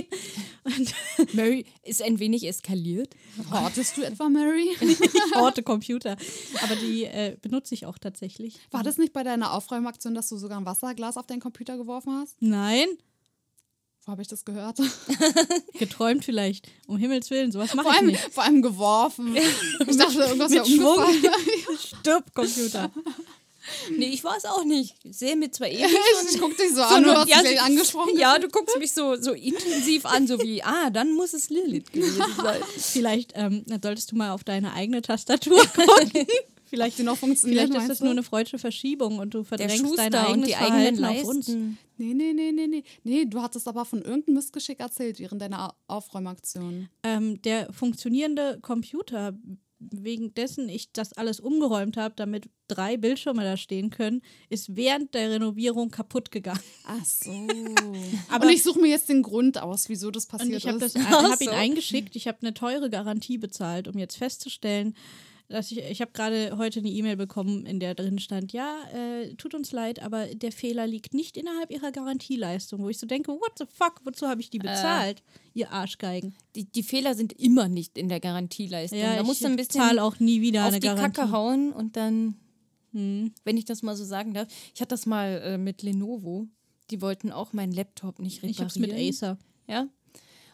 Und 0.65 0.95
Mary 1.35 1.65
ist 1.83 2.03
ein 2.03 2.19
wenig 2.19 2.47
eskaliert. 2.47 3.15
Hortest 3.51 3.97
du 3.97 4.03
etwa, 4.03 4.29
Mary? 4.29 4.71
ich 4.81 4.99
orte 5.37 5.63
Computer. 5.63 6.17
Aber 6.63 6.77
die 6.77 7.05
äh, 7.05 7.37
benutze 7.41 7.75
ich 7.75 7.87
auch 7.87 7.99
tatsächlich. 7.99 8.59
War 8.71 8.83
das 8.83 8.99
nicht 8.99 9.13
bei 9.13 9.23
deiner 9.23 9.53
Aufräumaktion, 9.53 10.15
dass 10.15 10.29
du 10.29 10.37
sogar 10.37 10.59
ein 10.59 10.67
Wasserglas 10.67 11.17
auf 11.17 11.27
deinen 11.27 11.41
Computer 11.41 11.77
geworfen 11.77 12.13
hast? 12.21 12.37
Nein. 12.41 12.87
Wo 14.05 14.13
habe 14.13 14.23
ich 14.23 14.29
das 14.29 14.45
gehört? 14.45 14.79
Geträumt 15.79 16.25
vielleicht. 16.25 16.67
Um 16.89 16.97
Himmels 16.97 17.31
Willen, 17.31 17.53
sowas 17.53 17.73
mache 17.75 17.85
Vor 17.85 17.93
ich 17.93 17.99
allem, 18.01 18.07
nicht. 18.09 18.35
vor 18.35 18.43
allem 18.43 18.61
geworfen. 18.63 19.37
Ich 19.37 19.97
dachte, 19.97 20.19
irgendwas 20.19 20.51
wäre 20.51 20.65
umgefallen. 20.65 21.25
Stirb, 21.79 22.35
Computer. 22.35 22.91
Nee, 23.97 24.07
ich 24.07 24.25
war 24.25 24.37
es 24.37 24.45
auch 24.45 24.65
nicht. 24.65 24.95
Ich 25.05 25.17
sehe 25.17 25.37
mir 25.37 25.51
zwar 25.51 25.69
ewig 25.69 25.87
Ich 26.33 26.41
guck 26.41 26.57
dich 26.57 26.71
so 26.71 26.77
so 26.77 26.83
an, 26.83 27.03
du 27.03 27.15
hast 27.15 27.29
ja, 27.29 27.37
mich 27.43 27.47
gleich 27.53 27.63
angesprochen. 27.63 28.19
Ja, 28.19 28.39
du 28.39 28.49
guckst 28.49 28.79
mich 28.79 28.93
so, 28.93 29.17
so 29.21 29.33
intensiv 29.33 30.05
an, 30.07 30.27
so 30.27 30.41
wie, 30.41 30.63
ah, 30.63 30.91
dann 30.91 31.13
muss 31.15 31.33
es 31.33 31.51
Lilith 31.51 31.93
gewesen 31.93 32.23
sein. 32.43 32.61
Vielleicht 32.77 33.33
ähm, 33.35 33.65
solltest 33.83 34.13
du 34.13 34.17
mal 34.17 34.31
auf 34.33 34.45
deine 34.45 34.73
eigene 34.75 35.03
Tastatur 35.03 35.65
gucken. 35.67 36.27
Vielleicht, 36.65 36.99
die 36.99 37.03
noch 37.03 37.19
funktioniert, 37.19 37.67
vielleicht 37.69 37.83
ist 37.83 37.91
das 37.91 38.01
nur 38.01 38.13
eine 38.13 38.23
freudsche 38.23 38.59
Verschiebung 38.59 39.19
und 39.19 39.35
du 39.35 39.45
verdrängst 39.45 39.77
Schuster 39.81 40.09
dein 40.09 40.25
eigenes 40.25 40.37
und 40.39 40.47
die 40.47 40.53
Verhalten 40.55 41.05
eigenen 41.05 41.21
auf 41.21 41.25
uns. 41.25 41.49
Nee, 41.49 42.15
nee, 42.15 42.33
nee, 42.33 42.51
nee, 42.51 42.67
nee. 42.67 42.83
Nee, 43.05 43.25
du 43.27 43.43
hattest 43.43 43.69
aber 43.69 43.85
von 43.85 44.01
irgendeinem 44.01 44.37
Missgeschick 44.37 44.81
erzählt 44.81 45.19
während 45.19 45.43
deiner 45.43 45.69
Au- 45.69 45.73
Aufräumaktion. 45.89 46.89
Ähm, 47.03 47.43
der 47.43 47.71
funktionierende 47.75 48.59
Computer, 48.63 49.35
wegen 49.91 50.35
dessen 50.35 50.69
ich 50.69 50.93
das 50.93 51.13
alles 51.13 51.41
umgeräumt 51.41 51.97
habe, 51.97 52.15
damit 52.17 52.49
drei 52.69 52.97
Bildschirme 52.97 53.43
da 53.43 53.57
stehen 53.57 53.91
können, 53.91 54.23
ist 54.49 54.77
während 54.77 55.15
der 55.15 55.31
Renovierung 55.31 55.91
kaputt 55.91 56.31
gegangen. 56.31 56.61
Ach 56.87 57.05
so. 57.05 57.31
Aber- 58.29 58.47
und 58.47 58.53
ich 58.53 58.63
suche 58.63 58.81
mir 58.81 58.89
jetzt 58.89 59.09
den 59.09 59.23
Grund 59.23 59.61
aus, 59.61 59.89
wieso 59.89 60.11
das 60.11 60.25
Und 60.27 60.31
passiert 60.39 60.59
ich 60.59 60.67
habe 60.67 60.85
ist. 60.85 60.97
das, 60.97 61.05
Ach 61.07 61.31
hab 61.31 61.41
ihn 61.41 61.49
so. 61.49 61.55
eingeschickt. 61.55 62.17
Ich 62.17 62.29
habe 62.29 62.39
eine 62.43 62.55
teure 62.55 62.91
Garantie 62.91 63.39
bezahlt, 63.39 63.89
um 63.89 63.99
jetzt 63.99 64.17
festzustellen, 64.17 64.95
dass 65.53 65.71
ich, 65.71 65.79
ich 65.79 66.01
habe 66.01 66.13
gerade 66.13 66.57
heute 66.57 66.81
eine 66.81 66.89
E-Mail 66.89 67.17
bekommen, 67.17 67.67
in 67.67 67.79
der 67.79 67.95
drin 67.95 68.19
stand, 68.19 68.53
ja, 68.53 68.77
äh, 68.93 69.35
tut 69.35 69.55
uns 69.55 69.73
leid, 69.73 70.03
aber 70.03 70.27
der 70.27 70.53
Fehler 70.53 70.87
liegt 70.87 71.15
nicht 71.15 71.37
innerhalb 71.37 71.71
ihrer 71.71 71.93
Garantieleistung, 71.93 72.83
wo 72.83 72.89
ich 72.89 72.99
so 72.99 73.07
denke, 73.07 73.33
what 73.33 73.53
the 73.59 73.65
fuck, 73.67 74.01
wozu 74.05 74.27
habe 74.27 74.41
ich 74.41 74.51
die 74.51 74.59
bezahlt, 74.59 75.23
ihr 75.55 75.71
Arschgeigen? 75.71 76.35
Die, 76.57 76.65
die 76.65 76.83
Fehler 76.83 77.15
sind 77.15 77.33
immer 77.35 77.69
nicht 77.69 77.97
in 77.99 78.09
der 78.09 78.21
Garantieleistung. 78.21 78.99
Ja, 78.99 79.17
da 79.17 79.23
musst 79.23 79.43
du 79.43 79.47
ein 79.47 79.57
bisschen 79.57 79.99
auch 79.99 80.19
nie 80.19 80.41
wieder 80.41 80.63
auf 80.63 80.69
eine 80.69 80.81
die 80.81 80.87
Garantie. 80.87 81.21
Kacke 81.21 81.33
hauen 81.33 81.73
und 81.73 81.97
dann, 81.97 82.35
Hm. 82.93 83.33
wenn 83.45 83.57
ich 83.57 83.65
das 83.65 83.83
mal 83.83 83.97
so 83.97 84.05
sagen 84.05 84.35
darf, 84.35 84.49
ich 84.75 84.81
hatte 84.81 84.91
das 84.91 85.07
mal 85.07 85.41
äh, 85.45 85.59
mit 85.59 85.83
Lenovo. 85.83 86.47
Die 86.91 87.01
wollten 87.01 87.33
auch 87.33 87.53
meinen 87.55 87.73
Laptop 87.73 88.19
nicht 88.19 88.39
reparieren. 88.39 88.51
Ich 88.51 88.59
habe 88.59 88.69
es 88.69 88.77
mit 88.77 88.93
Acer. 88.93 89.39
Ja. 89.67 89.89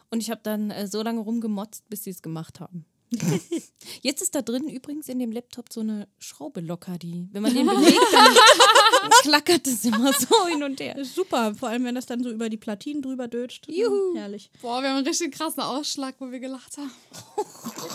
Und 0.09 0.21
ich 0.21 0.29
habe 0.31 0.39
dann 0.43 0.71
äh, 0.71 0.87
so 0.87 1.03
lange 1.03 1.19
rumgemotzt, 1.19 1.89
bis 1.89 2.03
sie 2.05 2.11
es 2.11 2.21
gemacht 2.21 2.59
haben. 2.59 2.85
Jetzt 4.01 4.21
ist 4.21 4.35
da 4.35 4.41
drin 4.41 4.69
übrigens 4.69 5.09
in 5.09 5.19
dem 5.19 5.31
Laptop 5.31 5.71
so 5.71 5.81
eine 5.81 6.07
Schraube 6.19 6.61
locker, 6.61 6.97
die, 6.97 7.27
wenn 7.31 7.41
man 7.41 7.53
den 7.53 7.65
bewegt, 7.65 7.97
dann 8.11 9.11
klackert 9.21 9.65
es 9.67 9.83
immer 9.85 10.13
so 10.13 10.47
hin 10.47 10.63
und 10.63 10.79
her. 10.79 10.95
Ist 10.95 11.15
super, 11.15 11.55
vor 11.55 11.69
allem 11.69 11.85
wenn 11.85 11.95
das 11.95 12.05
dann 12.05 12.23
so 12.23 12.29
über 12.29 12.49
die 12.49 12.57
Platinen 12.57 13.01
drüber 13.01 13.27
dötscht. 13.27 13.67
Juhu. 13.67 14.15
Herrlich. 14.15 14.51
Boah, 14.61 14.81
wir 14.81 14.89
haben 14.89 14.97
einen 14.97 15.07
richtig 15.07 15.33
krassen 15.33 15.63
Ausschlag, 15.63 16.15
wo 16.19 16.31
wir 16.31 16.39
gelacht 16.39 16.77
haben. 16.77 16.91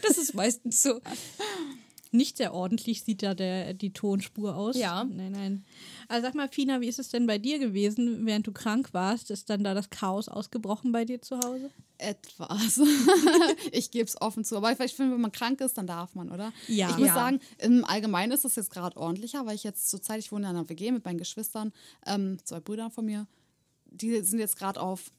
Das 0.00 0.16
ist 0.16 0.32
meistens 0.32 0.80
so. 0.80 1.00
Nicht 2.10 2.36
sehr 2.38 2.54
ordentlich 2.54 3.02
sieht 3.02 3.22
da 3.22 3.34
der, 3.34 3.74
die 3.74 3.92
Tonspur 3.92 4.56
aus. 4.56 4.76
Ja. 4.76 5.04
Nein, 5.04 5.32
nein. 5.32 5.64
Also 6.08 6.26
sag 6.26 6.34
mal, 6.34 6.48
Fina, 6.48 6.80
wie 6.80 6.88
ist 6.88 6.98
es 6.98 7.08
denn 7.10 7.26
bei 7.26 7.38
dir 7.38 7.58
gewesen, 7.58 8.24
während 8.26 8.46
du 8.46 8.52
krank 8.52 8.88
warst? 8.92 9.30
Ist 9.30 9.50
dann 9.50 9.64
da 9.64 9.74
das 9.74 9.90
Chaos 9.90 10.28
ausgebrochen 10.28 10.92
bei 10.92 11.04
dir 11.04 11.20
zu 11.20 11.38
Hause? 11.38 11.70
Etwas. 11.98 12.80
ich 13.72 13.90
gebe 13.90 14.04
es 14.06 14.20
offen 14.20 14.44
zu. 14.44 14.56
Aber 14.56 14.70
ich 14.70 14.94
finde, 14.94 15.14
wenn 15.14 15.20
man 15.20 15.32
krank 15.32 15.60
ist, 15.60 15.76
dann 15.76 15.86
darf 15.86 16.14
man, 16.14 16.30
oder? 16.30 16.52
Ja. 16.68 16.90
Ich 16.90 16.96
muss 16.98 17.08
Ja. 17.08 17.14
sagen, 17.14 17.40
im 17.58 17.84
Allgemeinen 17.84 18.32
ist 18.32 18.44
es 18.44 18.56
jetzt 18.56 18.70
gerade 18.70 18.96
ordentlicher, 18.96 19.44
weil 19.46 19.56
ich 19.56 19.64
jetzt 19.64 19.90
zurzeit, 19.90 20.20
ich 20.20 20.30
wohne 20.32 20.48
in 20.48 20.56
einer 20.56 20.68
WG 20.68 20.92
mit 20.92 21.04
meinen 21.04 21.18
Geschwistern, 21.18 21.72
ähm, 22.06 22.38
zwei 22.44 22.60
Brüdern 22.60 22.90
von 22.90 23.04
mir, 23.04 23.26
die 23.90 24.20
sind 24.22 24.38
jetzt 24.38 24.56
gerade 24.56 24.80
auf 24.80 25.10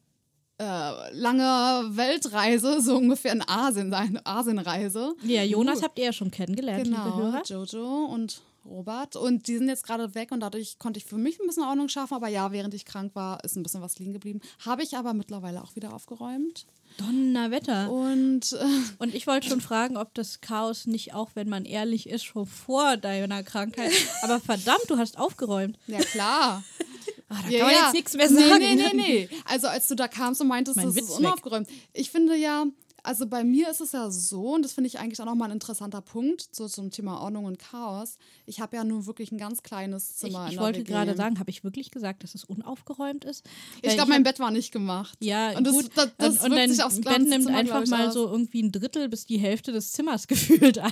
äh, 0.59 1.13
lange 1.13 1.95
Weltreise, 1.95 2.81
so 2.81 2.97
ungefähr 2.97 3.31
in 3.33 3.41
Asien, 3.47 3.93
eine 3.93 4.25
Asienreise. 4.25 5.15
Ja, 5.23 5.43
Jonas 5.43 5.81
habt 5.81 5.97
ihr 5.99 6.05
ja 6.05 6.13
schon 6.13 6.31
kennengelernt, 6.31 6.85
liebe 6.85 6.97
Genau, 7.01 7.17
Hörer. 7.17 7.43
Jojo 7.45 8.05
und 8.05 8.41
Robert. 8.65 9.15
Und 9.15 9.47
die 9.47 9.57
sind 9.57 9.67
jetzt 9.69 9.85
gerade 9.85 10.13
weg 10.15 10.31
und 10.31 10.41
dadurch 10.41 10.77
konnte 10.77 10.99
ich 10.99 11.05
für 11.05 11.17
mich 11.17 11.39
ein 11.39 11.47
bisschen 11.47 11.63
Ordnung 11.63 11.87
schaffen. 11.89 12.13
Aber 12.13 12.27
ja, 12.27 12.51
während 12.51 12.73
ich 12.73 12.85
krank 12.85 13.15
war, 13.15 13.43
ist 13.43 13.55
ein 13.55 13.63
bisschen 13.63 13.81
was 13.81 13.97
liegen 13.99 14.13
geblieben. 14.13 14.41
Habe 14.65 14.83
ich 14.83 14.95
aber 14.97 15.13
mittlerweile 15.13 15.63
auch 15.63 15.75
wieder 15.75 15.93
aufgeräumt. 15.93 16.65
Donnerwetter. 16.97 17.89
Und 17.89 18.51
äh, 18.53 18.65
Und 18.97 19.15
ich 19.15 19.27
wollte 19.27 19.47
schon 19.49 19.61
fragen, 19.61 19.95
ob 19.97 20.13
das 20.13 20.41
Chaos 20.41 20.85
nicht, 20.87 21.13
auch 21.13 21.29
wenn 21.35 21.47
man 21.49 21.65
ehrlich 21.65 22.09
ist, 22.09 22.25
schon 22.25 22.45
vor 22.45 22.97
deiner 22.97 23.43
Krankheit. 23.43 23.91
Aber 24.23 24.39
verdammt, 24.39 24.83
du 24.89 24.97
hast 24.97 25.17
aufgeräumt. 25.17 25.79
ja, 25.87 25.99
klar. 25.99 26.63
Ah, 27.29 27.35
da 27.43 27.49
Ja, 27.49 27.59
kann 27.59 27.67
man 27.67 27.75
ja. 27.75 27.83
jetzt 27.85 27.93
nichts 27.93 28.13
mehr 28.15 28.27
sagen. 28.29 28.59
Nee, 28.59 28.75
nee, 28.75 28.83
nee, 28.93 29.27
nee. 29.27 29.29
Also 29.45 29.67
als 29.67 29.87
du 29.87 29.95
da 29.95 30.07
kamst 30.07 30.41
und 30.41 30.47
meintest, 30.47 30.77
Mein 30.77 30.87
das 30.87 30.95
Witz 30.95 31.05
ist 31.05 31.11
weg. 31.11 31.19
unaufgeräumt. 31.19 31.67
Ich 31.93 32.09
finde 32.09 32.35
ja, 32.35 32.65
also 33.03 33.27
bei 33.27 33.43
mir 33.45 33.69
ist 33.69 33.79
es 33.79 33.93
ja 33.93 34.11
so, 34.11 34.55
und 34.55 34.63
das 34.65 34.73
finde 34.73 34.87
ich 34.89 34.99
eigentlich 34.99 35.21
auch 35.21 35.25
nochmal 35.25 35.49
ein 35.49 35.53
interessanter 35.53 36.01
Punkt, 36.01 36.49
so 36.53 36.67
zum 36.67 36.91
Thema 36.91 37.21
Ordnung 37.21 37.45
und 37.45 37.57
Chaos. 37.57 38.17
Ich 38.45 38.59
habe 38.59 38.75
ja 38.75 38.83
nur 38.83 39.05
wirklich 39.05 39.31
ein 39.31 39.37
ganz 39.37 39.63
kleines 39.63 40.09
Ich, 40.09 40.15
Zimmer 40.17 40.41
in 40.43 40.47
ich 40.49 40.53
der 40.55 40.63
wollte 40.63 40.83
gerade 40.83 41.15
sagen, 41.15 41.39
habe 41.39 41.49
ich 41.49 41.63
wirklich 41.63 41.91
gesagt, 41.91 42.23
dass 42.23 42.35
es 42.35 42.43
unaufgeräumt 42.43 43.23
ist? 43.25 43.45
Ich 43.81 43.93
glaube, 43.93 44.09
mein 44.09 44.23
Bett 44.23 44.39
war 44.39 44.51
nicht 44.51 44.71
gemacht. 44.73 45.17
Ja, 45.21 45.57
und 45.57 45.65
das, 45.65 45.73
gut. 45.73 45.91
das, 45.95 46.09
das 46.17 46.37
und, 46.39 46.51
und 46.51 46.57
dein 46.57 46.69
sich 46.71 46.83
aufs 46.83 46.99
Bett 46.99 47.19
nimmt 47.19 47.45
Zimmer, 47.45 47.57
einfach 47.57 47.83
ich, 47.83 47.89
mal 47.89 48.07
aus. 48.07 48.13
so 48.15 48.27
irgendwie 48.27 48.63
ein 48.63 48.71
Drittel 48.73 49.07
bis 49.07 49.25
die 49.25 49.37
Hälfte 49.37 49.71
des 49.71 49.93
Zimmers 49.93 50.27
gefühlt 50.27 50.77
ein. 50.79 50.91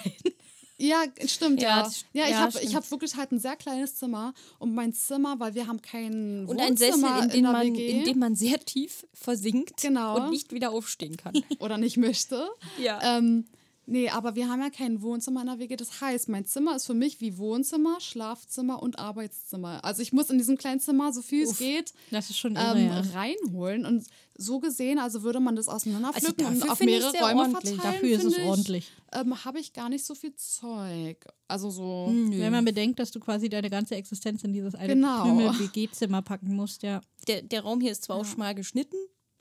Ja, 0.80 1.04
stimmt, 1.26 1.62
Ja, 1.62 1.90
ja. 2.14 2.28
Ja, 2.28 2.28
ich 2.28 2.36
habe 2.36 2.76
hab 2.76 2.92
wirklich 2.92 3.16
halt 3.16 3.32
ein 3.32 3.40
sehr 3.40 3.56
kleines 3.56 3.96
Zimmer 3.96 4.34
und 4.60 4.76
mein 4.76 4.94
Zimmer, 4.94 5.40
weil 5.40 5.56
wir 5.56 5.68
haben 5.68 5.82
kein 5.82 6.46
Und 6.46 6.60
ein 6.62 6.78
Sessel, 6.78 7.04
in 7.24 7.30
dem, 7.30 7.44
der 7.44 7.52
man, 7.52 7.68
WG 7.74 7.90
in 7.90 8.04
dem 8.06 8.20
man 8.20 8.36
sehr 8.36 8.60
tief 8.60 9.08
versinkt 9.14 9.82
Genau. 9.82 10.18
und 10.18 10.30
nicht 10.30 10.52
wieder 10.54 10.72
aufstehen 10.72 11.18
kann. 11.18 11.34
oder 11.60 11.78
nicht 11.78 11.98
möchte. 11.98 12.48
Ja. 12.80 13.18
Ähm, 13.18 13.46
nee, 13.88 14.10
aber 14.10 14.36
wir 14.36 14.48
haben 14.48 14.62
ja 14.62 14.70
kein 14.70 15.02
Wohnzimmer 15.02 15.42
in 15.42 15.48
der 15.48 15.58
WG. 15.60 15.76
Das 15.76 16.00
heißt, 16.02 16.30
mein 16.30 16.46
Zimmer 16.46 16.76
ist 16.76 16.86
für 16.86 16.94
mich 16.94 17.20
wie 17.20 17.38
Wohnzimmer, 17.38 18.00
Schlafzimmer 18.00 18.84
und 18.84 19.00
Arbeitszimmer. 19.00 19.84
Also 19.84 20.04
ich 20.04 20.14
muss 20.14 20.30
in 20.30 20.38
diesem 20.38 20.58
kleinen 20.58 20.80
Zimmer, 20.80 21.12
so 21.12 21.22
viel 21.24 21.44
es 21.44 21.58
geht, 21.58 21.94
Das 22.12 22.30
ist 22.30 22.38
schon 22.38 22.56
irre, 22.56 22.78
ähm, 22.80 22.88
ja. 22.90 23.02
reinholen. 23.20 23.86
Und 23.86 24.06
so 24.40 24.60
gesehen, 24.60 25.00
also 25.00 25.24
würde 25.24 25.40
man 25.40 25.56
das 25.56 25.68
auseinanderpflücken 25.68 26.46
Also 26.46 26.64
und 26.66 26.70
auf 26.70 26.80
mehrere 26.80 27.12
Räume 27.18 27.42
ordentlich. 27.42 27.76
verteilen. 27.76 27.94
Dafür 28.02 28.18
ist 28.18 28.24
es 28.26 28.38
ich, 28.38 28.44
ordentlich. 28.46 28.92
Ähm, 29.14 29.46
habe 29.46 29.60
ich 29.60 29.74
gar 29.74 29.90
nicht 29.90 30.06
so 30.06 30.14
viel 30.14 30.36
Zeug. 30.36 31.26
Also 31.48 31.72
so. 31.72 32.12
Wenn 32.12 32.52
man 32.52 32.64
bedenkt, 32.66 33.00
dass 33.00 33.10
du 33.12 33.20
quasi 33.20 33.50
deine 33.50 33.70
ganze 33.72 33.96
Existenz 33.96 34.44
in 34.44 34.54
dieses 34.54 34.76
eine 34.76 34.94
Genau. 34.94 35.24
Krümel-WG-Zimmer 35.24 36.22
packen 36.24 36.56
musst, 36.56 36.84
ja. 36.84 37.02
Der, 37.28 37.42
der 37.42 37.62
Raum 37.62 37.82
hier 37.82 37.92
ist 37.92 38.04
zwar 38.04 38.18
auch 38.18 38.26
schmal 38.26 38.54
geschnitten, 38.54 38.98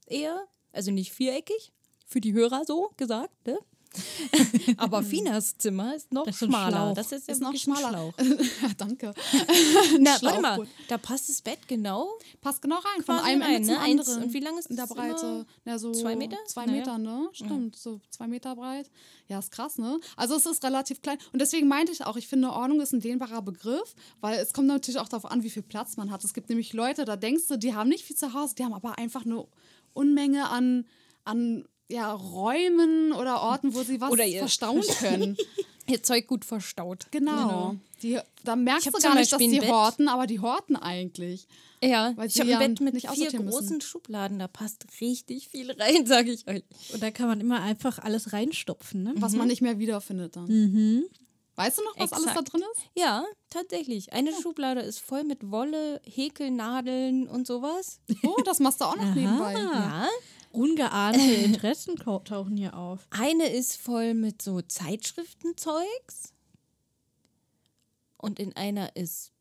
eher, 0.07 0.47
also 0.73 0.91
nicht 0.91 1.13
viereckig, 1.13 1.73
für 2.07 2.21
die 2.21 2.33
Hörer 2.33 2.63
so 2.67 2.91
gesagt, 2.97 3.47
ne? 3.47 3.59
Aber 4.77 5.03
Finas 5.03 5.57
Zimmer 5.59 5.95
ist 5.95 6.13
noch 6.13 6.25
Das 6.25 6.39
schmaler. 6.39 6.93
Das 6.95 7.13
ist, 7.13 7.29
ja 7.29 7.33
Ist 7.35 7.41
noch 7.43 7.55
schmaler. 7.57 8.13
Ja, 8.63 8.69
danke. 8.77 9.13
Na, 9.99 10.17
warte 10.23 10.41
mal, 10.41 10.67
da 10.89 10.99
passt 10.99 11.29
das 11.29 11.43
Bett 11.43 11.61
genau. 11.69 12.09
Passt 12.41 12.63
genau 12.63 12.77
rein, 12.77 13.03
von 13.05 13.17
einem 13.19 13.43
rein, 13.43 13.55
Ende 13.57 13.69
ne? 13.69 13.75
zum 13.75 13.85
Eins- 13.85 14.01
anderen. 14.09 14.23
und 14.25 14.33
wie 14.33 14.41
lang 14.41 14.59
ist 14.59 14.71
in 14.71 14.77
der 14.77 14.87
das 14.87 14.97
Breite? 14.97 15.47
Na, 15.65 15.79
so 15.79 15.93
Zwei 15.93 16.17
Meter? 16.17 16.37
Zwei 16.47 16.67
Naja. 16.67 16.79
Meter, 16.79 16.99
ne? 16.99 17.29
Stimmt, 17.33 17.77
so 17.77 18.01
zwei 18.11 18.27
Meter 18.27 18.55
breit. 18.57 18.91
Ja, 19.29 19.39
ist 19.39 19.51
krass, 19.51 19.79
ne? 19.79 19.99
Also 20.17 20.37
es 20.37 20.47
ist 20.47 20.63
relativ 20.65 21.03
klein. 21.03 21.19
Und 21.33 21.41
deswegen 21.41 21.69
meinte 21.69 21.93
ich 21.93 22.05
auch, 22.05 22.17
ich 22.17 22.29
finde, 22.29 22.51
Ordnung 22.53 22.81
ist 22.81 22.93
ein 22.93 23.01
dehnbarer 23.01 23.43
Begriff, 23.43 23.95
weil 24.21 24.39
es 24.39 24.53
kommt 24.53 24.69
natürlich 24.69 25.01
auch 25.01 25.09
darauf 25.09 25.31
an, 25.31 25.43
wie 25.43 25.51
viel 25.51 25.63
Platz 25.63 25.97
man 25.97 26.11
hat. 26.11 26.23
Es 26.25 26.33
gibt 26.35 26.49
nämlich 26.49 26.73
Leute, 26.73 27.05
da 27.05 27.17
denkst 27.17 27.49
du, 27.49 27.57
die 27.57 27.75
haben 27.75 27.89
nicht 27.89 28.05
viel 28.05 28.17
zu 28.17 28.33
Hause, 28.35 28.55
die 28.55 28.65
haben 28.65 28.75
aber 28.75 28.99
einfach 28.99 29.25
eine 29.25 29.45
Unmenge 29.95 30.49
an, 30.51 30.87
an 31.25 31.65
ja, 31.89 32.13
Räumen 32.13 33.13
oder 33.13 33.41
Orten, 33.43 33.75
wo 33.75 33.83
sie 33.83 34.01
was 34.01 34.11
Oder 34.11 34.25
ihr- 34.27 34.41
verstauen 34.41 34.83
können. 34.99 35.37
Ihr 35.89 36.03
Zeug 36.03 36.27
gut 36.27 36.45
verstaut. 36.45 37.07
Genau. 37.13 37.77
Die, 38.03 38.19
da 38.43 38.57
merkst 38.57 38.89
du 38.89 38.91
gar 38.91 39.15
nicht, 39.15 39.33
dass 39.33 39.39
die 39.39 39.61
Bett. 39.61 39.71
horten, 39.71 40.09
aber 40.09 40.27
die 40.27 40.41
horten 40.41 40.75
eigentlich. 40.75 41.47
Ja, 41.81 42.13
Weil 42.17 42.27
ich 42.27 42.35
sie 42.35 42.41
habe 42.41 42.51
ja 42.51 42.59
ein 42.59 42.75
Bett 42.75 42.81
mit 42.81 42.95
nicht 42.95 43.09
vier 43.09 43.31
großen 43.31 43.45
müssen. 43.45 43.81
Schubladen, 43.81 44.39
da 44.41 44.49
passt 44.49 44.85
richtig 45.01 45.49
viel 45.49 45.71
rein, 45.71 46.05
sage 46.07 46.33
ich 46.33 46.47
euch. 46.49 46.65
Und 46.93 47.03
da 47.03 47.13
kann 47.13 47.29
man 47.29 47.41
immer 47.41 47.63
einfach 47.63 48.01
alles 48.01 48.33
reinstopfen, 48.33 49.05
ne? 49.05 49.15
was 49.19 49.35
man 49.35 49.47
nicht 49.47 49.63
mehr 49.63 49.79
wiederfindet 49.79 50.35
dann. 50.35 51.05
Weißt 51.55 51.79
du 51.79 51.85
noch, 51.85 51.95
was 51.99 52.13
alles 52.13 52.25
da 52.27 52.31
Exakt. 52.33 52.53
drin 52.53 52.63
ist? 52.75 52.83
Ja, 52.97 53.25
tatsächlich. 53.49 54.13
Eine 54.13 54.33
Schublade 54.43 54.81
ist 54.81 54.99
voll 54.99 55.23
mit 55.25 55.51
Wolle, 55.51 56.03
Häkelnadeln 56.05 57.29
und 57.29 57.47
sowas. 57.47 58.01
Oh, 58.25 58.37
das 58.45 58.59
machst 58.59 58.81
du 58.81 58.85
auch 58.87 58.97
noch 58.97 59.15
nebenbei. 59.15 59.53
Ja. 59.55 60.09
Ungeahnte 60.57 61.21
Interessen 61.45 61.97
tauchen 61.97 62.57
hier 62.57 62.77
auf. 62.77 63.07
Eine 63.11 63.49
ist 63.49 63.77
voll 63.77 64.15
mit 64.15 64.43
so 64.43 64.61
Zeitschriftenzeugs. 64.63 66.33
Und 68.17 68.39
in 68.39 68.57
einer 68.57 68.97
ist 68.97 69.33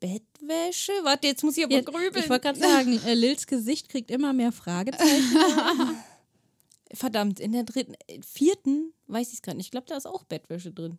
Bettwäsche. 0.00 0.92
Warte, 1.02 1.26
jetzt 1.28 1.44
muss 1.44 1.56
ich 1.56 1.64
aber 1.64 1.74
Jetzt, 1.74 1.86
grübeln. 1.86 2.24
ich 2.24 2.28
wollte 2.28 2.48
gerade 2.48 2.58
sagen, 2.58 3.00
äh, 3.06 3.14
Lils 3.14 3.46
Gesicht 3.46 3.88
kriegt 3.88 4.10
immer 4.10 4.32
mehr 4.32 4.52
Fragezeichen. 4.52 5.36
Verdammt, 6.92 7.40
in 7.40 7.52
der 7.52 7.64
dritten, 7.64 7.94
äh, 8.06 8.20
vierten 8.22 8.92
weiß 9.06 9.28
ich 9.28 9.34
es 9.34 9.42
gerade 9.42 9.56
nicht. 9.56 9.66
Ich 9.66 9.70
glaube, 9.70 9.86
da 9.86 9.96
ist 9.96 10.06
auch 10.06 10.24
Bettwäsche 10.24 10.72
drin. 10.72 10.98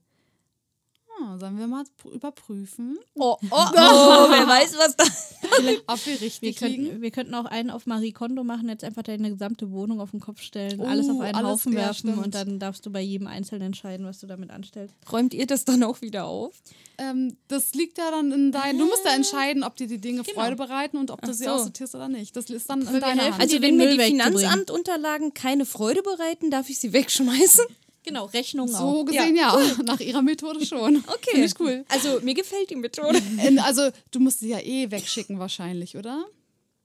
Ja, 1.26 1.38
sollen 1.40 1.58
wir 1.58 1.66
mal 1.66 1.84
pr- 2.04 2.12
überprüfen, 2.12 3.00
Oh, 3.16 3.36
oh, 3.42 3.48
oh, 3.52 4.28
wer 4.30 4.48
weiß, 4.48 4.76
was 4.78 4.96
da. 4.96 5.04
ob 5.88 6.06
wir 6.06 6.14
Wir 6.14 6.22
richtig 6.22 6.60
liegen. 6.62 6.84
könnten, 6.86 7.02
wir 7.02 7.10
könnten 7.12 7.34
auch 7.34 7.46
einen 7.46 7.72
auf 7.72 7.88
Marie 7.88 8.12
Kondo 8.12 8.44
machen, 8.44 8.70
jetzt 8.70 8.84
einfach 8.84 9.02
deine 9.02 9.32
gesamte 9.32 9.72
Wohnung 9.72 10.00
auf 10.02 10.12
den 10.12 10.20
Kopf 10.20 10.42
stellen, 10.42 10.82
alles 10.82 11.10
auf 11.10 11.16
Oh, 11.18 11.22
einen 11.22 11.36
alles- 11.36 11.50
Haufen 11.50 11.74
werfen 11.74 12.12
stimmt. 12.12 12.18
und 12.26 12.36
dann 12.36 12.60
darfst 12.60 12.86
du 12.86 12.92
bei 12.92 13.02
jedem 13.02 13.26
Einzelnen 13.28 13.64
entscheiden, 13.68 14.06
was 14.06 14.20
du 14.20 14.28
damit 14.28 14.52
anstellst. 14.52 14.94
Räumt 15.12 15.34
ihr 15.34 15.48
das 15.48 15.66
dann 15.66 15.82
auch 15.84 16.02
wieder 16.02 16.26
auf? 16.26 16.54
Ähm, 16.98 17.36
das 17.48 17.74
liegt 17.74 17.98
ja 17.98 18.12
dann 18.12 18.32
in 18.32 18.52
deinem. 18.52 18.78
Du 18.80 18.86
musst 18.86 19.04
ja 19.04 19.12
entscheiden, 19.16 19.64
ob 19.64 19.76
dir 19.76 19.88
die 19.88 20.00
Dinge 20.00 20.22
Genau. 20.24 20.40
Freude 20.42 20.56
bereiten 20.56 20.98
und 20.98 21.10
ob 21.12 21.22
du 21.22 21.32
Ach 21.32 21.34
sie 21.34 21.46
so. 21.46 21.50
aussortierst 21.52 21.96
oder 21.96 22.08
nicht. 22.08 22.36
Das 22.38 22.50
ist 22.50 22.70
dann 22.70 22.82
in 22.84 22.94
wir 22.94 23.00
deiner 23.02 23.24
Hand. 23.24 23.40
Also 23.42 23.58
dir, 23.58 23.62
wenn 23.64 23.78
mir 23.78 23.90
die. 23.90 24.00
Finanzamtunterlagen 24.00 25.34
keine 25.34 25.66
Freude 25.66 26.02
bereiten, 26.04 26.52
darf 26.52 26.70
ich 26.70 26.80
sie 26.80 26.94
wegschmeißen? 26.94 27.66
Genau, 28.06 28.26
Rechnungen 28.26 28.74
so 28.74 29.02
auch. 29.02 29.06
gesehen 29.06 29.36
ja. 29.36 29.58
nach 29.84 30.00
ihrer 30.00 30.22
Methode 30.22 30.65
schon. 30.65 31.04
Okay. 31.15 31.32
Finde 31.32 31.46
ich 31.48 31.60
cool. 31.60 31.86
Also 31.89 32.20
mir 32.22 32.34
gefällt 32.34 32.70
die 32.70 32.76
Methode. 32.76 33.22
Also 33.63 33.89
du 34.12 34.20
musst 34.20 34.39
sie 34.39 34.50
ja 34.50 34.60
eh 34.60 34.91
wegschicken 34.91 35.39
wahrscheinlich, 35.39 35.98
oder? 35.98 36.26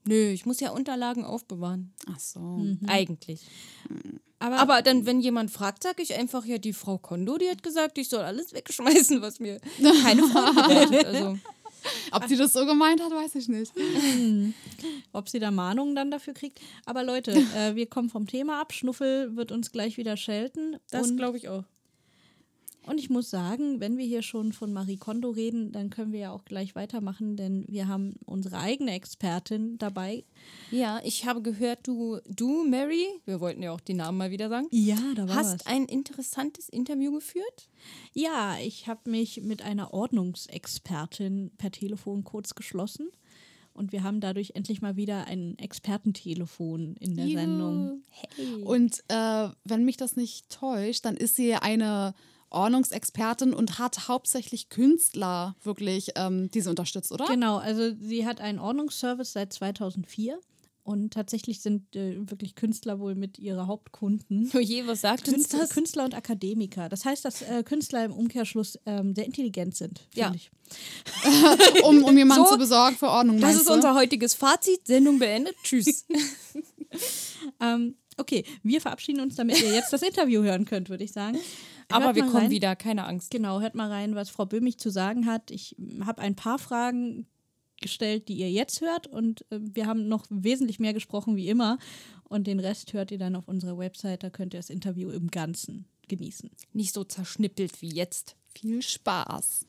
Nö, 0.03 0.29
ich 0.31 0.45
muss 0.45 0.59
ja 0.59 0.71
Unterlagen 0.71 1.23
aufbewahren. 1.23 1.93
Ach 2.11 2.19
so. 2.19 2.39
Mhm. 2.39 2.79
Eigentlich. 2.87 3.41
Aber, 4.39 4.57
Aber 4.57 4.81
dann, 4.81 5.05
wenn 5.05 5.19
jemand 5.21 5.51
fragt, 5.51 5.83
sage 5.83 6.01
ich 6.01 6.15
einfach, 6.15 6.45
ja, 6.45 6.57
die 6.57 6.73
Frau 6.73 6.97
Kondo, 6.97 7.37
die 7.37 7.49
hat 7.49 7.61
gesagt, 7.61 7.99
ich 7.99 8.09
soll 8.09 8.21
alles 8.21 8.53
wegschmeißen, 8.53 9.21
was 9.21 9.39
mir 9.39 9.59
keine 10.03 10.23
Freude 10.23 10.53
bereitet. 10.53 11.05
Also, 11.05 11.37
Ob 12.11 12.25
sie 12.25 12.35
das 12.35 12.53
so 12.53 12.65
gemeint 12.65 13.01
hat, 13.01 13.11
weiß 13.11 13.35
ich 13.35 13.47
nicht. 13.47 13.73
ob 15.11 15.29
sie 15.29 15.39
da 15.39 15.51
Mahnungen 15.51 15.95
dann 15.95 16.11
dafür 16.11 16.33
kriegt. 16.33 16.59
Aber 16.85 17.03
Leute, 17.03 17.31
äh, 17.55 17.75
wir 17.75 17.87
kommen 17.87 18.09
vom 18.09 18.27
Thema 18.27 18.61
ab. 18.61 18.73
Schnuffel 18.73 19.35
wird 19.35 19.51
uns 19.51 19.71
gleich 19.71 19.97
wieder 19.97 20.17
schelten. 20.17 20.77
das 20.89 21.15
glaube 21.15 21.37
ich 21.37 21.49
auch. 21.49 21.63
Und 22.83 22.97
ich 22.97 23.09
muss 23.11 23.29
sagen, 23.29 23.79
wenn 23.79 23.97
wir 23.97 24.05
hier 24.05 24.23
schon 24.23 24.53
von 24.53 24.73
Marie 24.73 24.97
Kondo 24.97 25.29
reden, 25.29 25.71
dann 25.71 25.91
können 25.91 26.11
wir 26.11 26.19
ja 26.19 26.31
auch 26.31 26.45
gleich 26.45 26.73
weitermachen, 26.73 27.35
denn 27.35 27.63
wir 27.67 27.87
haben 27.87 28.15
unsere 28.25 28.57
eigene 28.57 28.93
Expertin 28.93 29.77
dabei. 29.77 30.23
Ja, 30.71 30.99
ich 31.03 31.27
habe 31.27 31.43
gehört, 31.43 31.85
du, 31.85 32.19
du, 32.27 32.63
Mary, 32.67 33.05
wir 33.25 33.39
wollten 33.39 33.61
ja 33.61 33.71
auch 33.71 33.81
die 33.81 33.93
Namen 33.93 34.17
mal 34.17 34.31
wieder 34.31 34.49
sagen, 34.49 34.67
Ja, 34.71 34.97
da 35.15 35.27
hast 35.27 35.67
ein 35.67 35.85
interessantes 35.85 36.69
Interview 36.69 37.11
geführt. 37.11 37.69
Ja, 38.13 38.57
ich 38.59 38.87
habe 38.87 39.09
mich 39.11 39.41
mit 39.41 39.61
einer 39.61 39.93
Ordnungsexpertin 39.93 41.51
per 41.57 41.71
Telefon 41.71 42.23
kurz 42.23 42.55
geschlossen. 42.55 43.09
Und 43.73 43.93
wir 43.93 44.03
haben 44.03 44.19
dadurch 44.19 44.51
endlich 44.55 44.81
mal 44.81 44.97
wieder 44.97 45.27
ein 45.27 45.57
Expertentelefon 45.57 46.95
in 46.99 47.15
der 47.15 47.27
Sendung. 47.27 48.03
Und 48.65 49.01
äh, 49.07 49.49
wenn 49.63 49.85
mich 49.85 49.95
das 49.95 50.17
nicht 50.17 50.49
täuscht, 50.49 51.05
dann 51.05 51.15
ist 51.15 51.37
sie 51.37 51.53
eine 51.55 52.13
Ordnungsexpertin 52.51 53.53
und 53.53 53.79
hat 53.79 54.07
hauptsächlich 54.07 54.69
Künstler 54.69 55.55
wirklich, 55.63 56.11
ähm, 56.15 56.49
die 56.51 56.61
sie 56.61 56.69
unterstützt, 56.69 57.11
oder? 57.11 57.25
Genau, 57.25 57.57
also 57.57 57.91
sie 57.99 58.25
hat 58.25 58.41
einen 58.41 58.59
Ordnungsservice 58.59 59.33
seit 59.33 59.53
2004 59.53 60.39
und 60.83 61.13
tatsächlich 61.13 61.61
sind 61.61 61.95
äh, 61.95 62.17
wirklich 62.29 62.55
Künstler 62.55 62.99
wohl 62.99 63.15
mit 63.15 63.37
ihre 63.39 63.67
Hauptkunden. 63.67 64.49
Oh 64.55 64.59
je, 64.59 64.85
was 64.87 65.01
sagt 65.01 65.27
uns 65.27 65.35
Künstler, 65.35 65.59
das? 65.59 65.69
Künstler 65.69 66.05
und 66.05 66.15
Akademiker. 66.15 66.89
Das 66.89 67.05
heißt, 67.05 67.23
dass 67.23 67.41
äh, 67.41 67.63
Künstler 67.63 68.03
im 68.05 68.11
Umkehrschluss 68.11 68.79
ähm, 68.85 69.15
sehr 69.15 69.25
intelligent 69.25 69.75
sind. 69.75 70.07
Ja. 70.15 70.31
ich. 70.35 70.51
Um, 71.83 72.03
um 72.03 72.17
jemanden 72.17 72.45
So, 72.45 72.51
zu 72.53 72.57
besorgen 72.57 72.95
für 72.95 73.09
Ordnung. 73.09 73.39
Das 73.39 73.55
ist 73.55 73.69
du? 73.69 73.73
unser 73.73 73.93
heutiges 73.93 74.33
Fazit. 74.33 74.87
Sendung 74.87 75.19
beendet. 75.19 75.55
Tschüss. 75.63 76.05
Ähm, 77.59 77.95
okay, 78.17 78.43
wir 78.63 78.81
verabschieden 78.81 79.21
uns, 79.21 79.35
damit 79.35 79.61
ihr 79.61 79.73
jetzt 79.73 79.93
das 79.93 80.01
Interview 80.01 80.43
hören 80.43 80.65
könnt, 80.65 80.89
würde 80.89 81.03
ich 81.03 81.11
sagen. 81.11 81.37
Aber 81.93 82.15
wir 82.15 82.23
kommen 82.23 82.35
rein. 82.37 82.49
wieder, 82.51 82.75
keine 82.75 83.05
Angst. 83.05 83.31
Genau, 83.31 83.59
hört 83.61 83.75
mal 83.75 83.89
rein, 83.89 84.15
was 84.15 84.29
Frau 84.29 84.45
Böhmich 84.45 84.77
zu 84.77 84.89
sagen 84.89 85.25
hat. 85.25 85.51
Ich 85.51 85.75
habe 86.05 86.21
ein 86.21 86.35
paar 86.35 86.59
Fragen 86.59 87.27
gestellt, 87.81 88.27
die 88.27 88.35
ihr 88.35 88.51
jetzt 88.51 88.81
hört 88.81 89.07
und 89.07 89.41
äh, 89.51 89.59
wir 89.59 89.87
haben 89.87 90.07
noch 90.07 90.25
wesentlich 90.29 90.79
mehr 90.79 90.93
gesprochen 90.93 91.35
wie 91.35 91.49
immer 91.49 91.79
und 92.25 92.45
den 92.45 92.59
Rest 92.59 92.93
hört 92.93 93.09
ihr 93.11 93.17
dann 93.17 93.35
auf 93.35 93.47
unserer 93.47 93.77
Website, 93.77 94.21
da 94.23 94.29
könnt 94.29 94.53
ihr 94.53 94.59
das 94.59 94.69
Interview 94.69 95.09
im 95.09 95.31
Ganzen 95.31 95.85
genießen. 96.07 96.51
Nicht 96.73 96.93
so 96.93 97.03
zerschnippelt 97.03 97.81
wie 97.81 97.89
jetzt. 97.89 98.35
Viel 98.53 98.81
Spaß. 98.83 99.65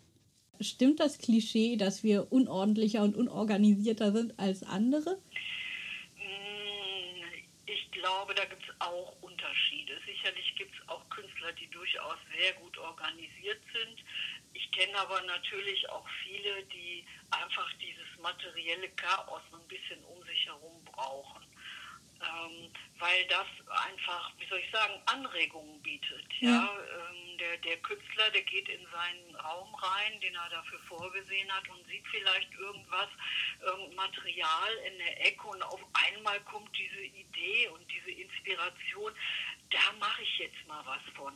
Stimmt 0.61 1.01
das 1.01 1.19
Klischee, 1.19 1.77
dass 1.77 2.03
wir 2.03 2.31
unordentlicher 2.33 3.03
und 3.03 3.17
unorganisierter 3.17 4.13
sind 4.13 4.39
als 4.39 4.63
andere? 4.63 5.19
Mm, 6.17 7.25
Ich 7.67 7.91
glaube, 7.93 8.35
da 8.35 8.45
gibt 8.45 8.63
es 8.63 8.75
auch 8.81 9.15
Unterschiede. 9.43 9.99
Sicherlich 10.07 10.55
gibt 10.55 10.73
es 10.75 10.89
auch 10.89 11.09
Künstler, 11.11 11.53
die 11.55 11.67
durchaus 11.69 12.19
sehr 12.37 12.53
gut 12.55 12.79
organisiert 12.79 13.61
sind. 13.73 14.05
Ich 14.53 14.71
kenne 14.71 14.97
aber 14.99 15.21
natürlich 15.23 15.89
auch 15.91 16.07
viele, 16.23 16.63
die 16.67 17.05
einfach 17.31 17.69
dieses 17.75 18.23
materielle 18.23 18.89
Chaos 18.91 19.43
ein 19.53 19.67
bisschen 19.67 20.03
um 20.05 20.23
sich 20.25 20.47
herum 20.47 20.85
brauchen. 20.85 21.43
Ähm, 22.23 22.71
weil 22.99 23.27
das 23.27 23.47
einfach, 23.89 24.33
wie 24.39 24.47
soll 24.47 24.61
ich 24.61 24.71
sagen, 24.71 24.95
Anregungen 25.07 25.83
bietet. 25.83 26.25
Ja? 26.41 26.71
Ähm, 26.71 27.39
der, 27.39 27.57
der 27.59 27.77
Künstler, 27.79 28.31
der 28.31 28.43
geht 28.43 28.69
in 28.69 28.87
seinen 28.93 29.35
Raum 29.37 29.75
rein, 29.75 30.21
den 30.21 30.35
er 30.35 30.49
dafür 30.51 30.79
vorgesehen 30.87 31.51
hat 31.53 31.69
und 31.69 31.85
sieht 31.89 32.07
vielleicht 32.09 32.53
irgendwas, 32.55 33.09
irgendein 33.61 33.97
Material 33.97 34.73
in 34.87 34.99
der 34.99 35.27
Ecke 35.27 35.47
und 35.49 35.63
auf 35.63 35.81
einmal 35.95 36.39
kommt 36.43 36.71
diese 36.77 37.03
Idee 37.03 37.69
und 37.69 37.85
diese 37.91 38.11
Inspiration, 38.13 39.13
da 39.73 39.93
mache 39.99 40.23
ich 40.23 40.39
jetzt 40.39 40.67
mal 40.67 40.85
was 40.85 41.03
von. 41.15 41.33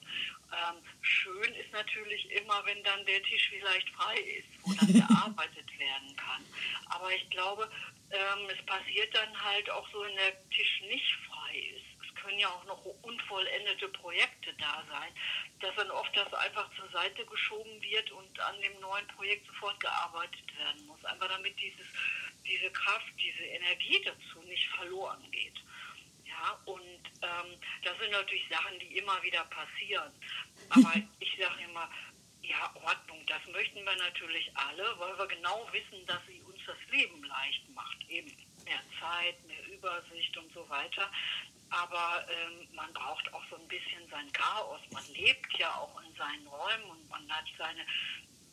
Ähm, 0.53 0.77
schön 1.01 1.55
ist 1.55 1.73
natürlich 1.73 2.31
immer, 2.31 2.65
wenn 2.67 2.83
dann 2.85 3.05
der 3.07 3.23
Tisch 3.23 3.49
vielleicht 3.49 3.89
frei 3.91 4.17
ist, 4.19 4.49
wo 4.63 4.73
dann 4.75 4.93
gearbeitet 5.09 5.79
werden 5.79 6.17
kann. 6.17 6.45
Aber 6.87 7.13
ich 7.13 7.29
glaube, 7.31 7.69
ähm, 8.11 8.49
es 8.49 8.65
passiert 8.67 9.15
dann 9.15 9.43
halt 9.43 9.69
auch 9.71 9.89
so, 9.91 10.03
wenn 10.03 10.15
der 10.15 10.51
Tisch 10.51 10.83
nicht 10.83 11.13
frei 11.29 11.59
ist. 11.77 12.07
Es 12.07 12.15
können 12.23 12.39
ja 12.39 12.49
auch 12.49 12.65
noch 12.65 12.85
unvollendete 13.03 13.89
Projekte 13.89 14.53
da 14.55 14.85
sein, 14.89 15.13
dass 15.61 15.75
dann 15.77 15.91
oft 15.91 16.15
das 16.17 16.33
einfach 16.35 16.71
zur 16.77 16.89
Seite 16.91 17.25
geschoben 17.27 17.83
wird 17.83 18.11
und 18.13 18.41
an 18.41 18.61
dem 18.61 18.79
neuen 18.81 19.07
Projekt 19.09 19.47
sofort 19.47 19.81
gearbeitet 19.81 20.57
werden 20.59 20.87
muss. 20.87 21.05
Einfach 21.05 21.29
damit 21.29 21.59
dieses, 21.61 21.87
diese 22.47 22.71
Kraft, 22.71 23.13
diese 23.19 23.45
Energie 23.45 24.03
dazu 24.05 24.43
nicht 24.47 24.69
verloren 24.69 25.31
geht. 25.31 25.55
Ja, 26.37 26.59
und 26.65 27.03
ähm, 27.23 27.59
das 27.83 27.99
sind 27.99 28.11
natürlich 28.11 28.45
Sachen, 28.51 28.79
die 28.79 28.99
immer 28.99 29.23
wieder 29.23 29.45
passieren. 29.45 30.13
Aber 30.71 30.93
ich 31.21 31.39
sage 31.41 31.63
immer, 31.65 31.89
ja, 32.43 32.71
Ordnung, 32.83 33.25
das 33.27 33.45
möchten 33.53 33.85
wir 33.85 33.97
natürlich 33.97 34.51
alle, 34.55 34.95
weil 34.99 35.19
wir 35.19 35.27
genau 35.27 35.69
wissen, 35.73 36.05
dass 36.07 36.21
sie 36.27 36.41
uns 36.43 36.61
das 36.67 36.77
Leben 36.91 37.23
leicht 37.25 37.69
macht. 37.71 37.99
Eben 38.09 38.31
mehr 38.65 38.83
Zeit, 39.01 39.43
mehr 39.47 39.67
Übersicht 39.67 40.37
und 40.37 40.53
so 40.53 40.69
weiter. 40.69 41.11
Aber 41.71 42.25
ähm, 42.31 42.69
man 42.75 42.93
braucht 42.93 43.33
auch 43.35 43.43
so 43.51 43.57
ein 43.57 43.69
bisschen 43.69 44.09
sein 44.11 44.31
Chaos. 44.33 44.81
Man 44.93 45.05
lebt 45.15 45.59
ja 45.59 45.75
auch 45.75 46.01
in 46.03 46.15
seinen 46.15 46.47
Räumen 46.47 46.85
und 46.91 47.09
man 47.09 47.29
hat 47.33 47.45
seine 47.59 47.85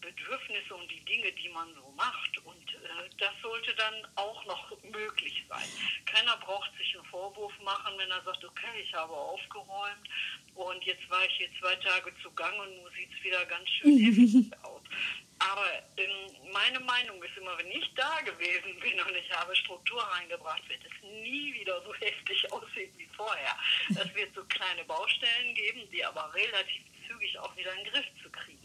Bedürfnisse 0.04 0.76
und 0.76 0.90
die 0.92 1.04
Dinge, 1.06 1.32
die 1.32 1.50
man 1.50 1.74
so 1.76 1.94
macht. 1.96 2.38
Und 2.46 2.74
äh, 2.74 3.10
das 3.18 3.32
sollte 3.42 3.74
dann 3.76 3.96
auch 4.16 4.46
noch 4.46 4.78
möglich 4.84 5.44
sein. 5.50 5.68
Keiner 6.06 6.38
braucht 6.38 6.72
sich 6.78 6.96
einen 6.96 7.06
Vorwurf 7.06 7.54
machen, 7.64 7.94
wenn 7.98 8.12
er 8.12 8.22
sagt, 8.24 8.44
okay, 8.44 8.82
ich 8.84 8.94
habe 8.94 9.14
aufgeräumt 9.14 10.08
und 10.56 10.84
jetzt 10.84 11.10
war 11.10 11.24
ich 11.26 11.34
hier 11.38 11.50
zwei 11.60 11.76
Tage 11.78 12.14
zu 12.22 12.32
Gang 12.32 12.58
und 12.60 12.76
nun 12.76 12.92
sieht 12.94 13.10
es 13.18 13.24
wieder 13.24 13.46
ganz 13.46 13.68
schön 13.70 13.98
heftig 13.98 14.64
aus. 14.64 14.82
Aber 15.40 15.68
ähm, 15.98 16.52
meine 16.54 16.80
Meinung 16.80 17.22
ist 17.24 17.36
immer, 17.38 17.58
wenn 17.58 17.72
ich 17.72 17.92
da 17.96 18.22
gewesen 18.22 18.80
bin 18.80 19.00
und 19.02 19.16
ich 19.16 19.32
habe 19.32 19.56
Struktur 19.56 20.02
reingebracht, 20.02 20.62
wird 20.70 20.82
es 20.86 21.04
nie 21.04 21.54
wieder 21.54 21.82
so 21.84 21.94
heftig 21.96 22.52
aussehen 22.52 22.94
wie 22.98 23.10
vorher. 23.16 23.56
Es 23.90 24.14
wird 24.16 24.34
so 24.36 24.44
kleine 24.46 24.84
Baustellen 24.86 25.56
geben, 25.56 25.82
die 25.92 26.06
aber 26.06 26.34
relativ 26.34 26.84
zügig 27.08 27.38
auch 27.40 27.56
wieder 27.58 27.74
in 27.74 27.84
den 27.84 27.94
Griff 27.94 28.06
zu 28.22 28.30
kriegen. 28.30 28.63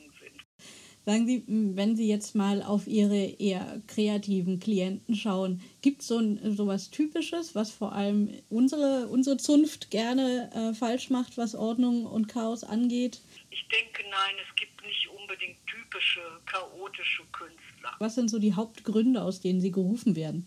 Sagen 1.08 1.26
Sie, 1.26 1.42
wenn 1.46 1.96
Sie 1.96 2.06
jetzt 2.06 2.34
mal 2.34 2.62
auf 2.62 2.86
Ihre 2.86 3.16
eher 3.16 3.80
kreativen 3.86 4.60
Klienten 4.60 5.14
schauen, 5.14 5.62
gibt 5.80 6.02
es 6.02 6.08
so 6.08 6.18
ein, 6.18 6.54
sowas 6.54 6.90
Typisches, 6.90 7.54
was 7.54 7.70
vor 7.70 7.92
allem 7.94 8.28
unsere, 8.50 9.08
unsere 9.08 9.38
Zunft 9.38 9.90
gerne 9.90 10.50
äh, 10.54 10.74
falsch 10.74 11.08
macht, 11.08 11.38
was 11.38 11.54
Ordnung 11.54 12.04
und 12.04 12.28
Chaos 12.28 12.62
angeht? 12.62 13.22
Ich 13.48 13.66
denke, 13.68 14.02
nein, 14.02 14.34
es 14.46 14.54
gibt 14.54 14.84
nicht 14.84 15.08
unbedingt 15.08 15.56
typische 15.66 16.20
chaotische 16.44 17.22
Künstler. 17.32 17.96
Was 18.00 18.14
sind 18.14 18.28
so 18.28 18.38
die 18.38 18.52
Hauptgründe, 18.52 19.22
aus 19.22 19.40
denen 19.40 19.62
Sie 19.62 19.72
gerufen 19.72 20.14
werden? 20.14 20.46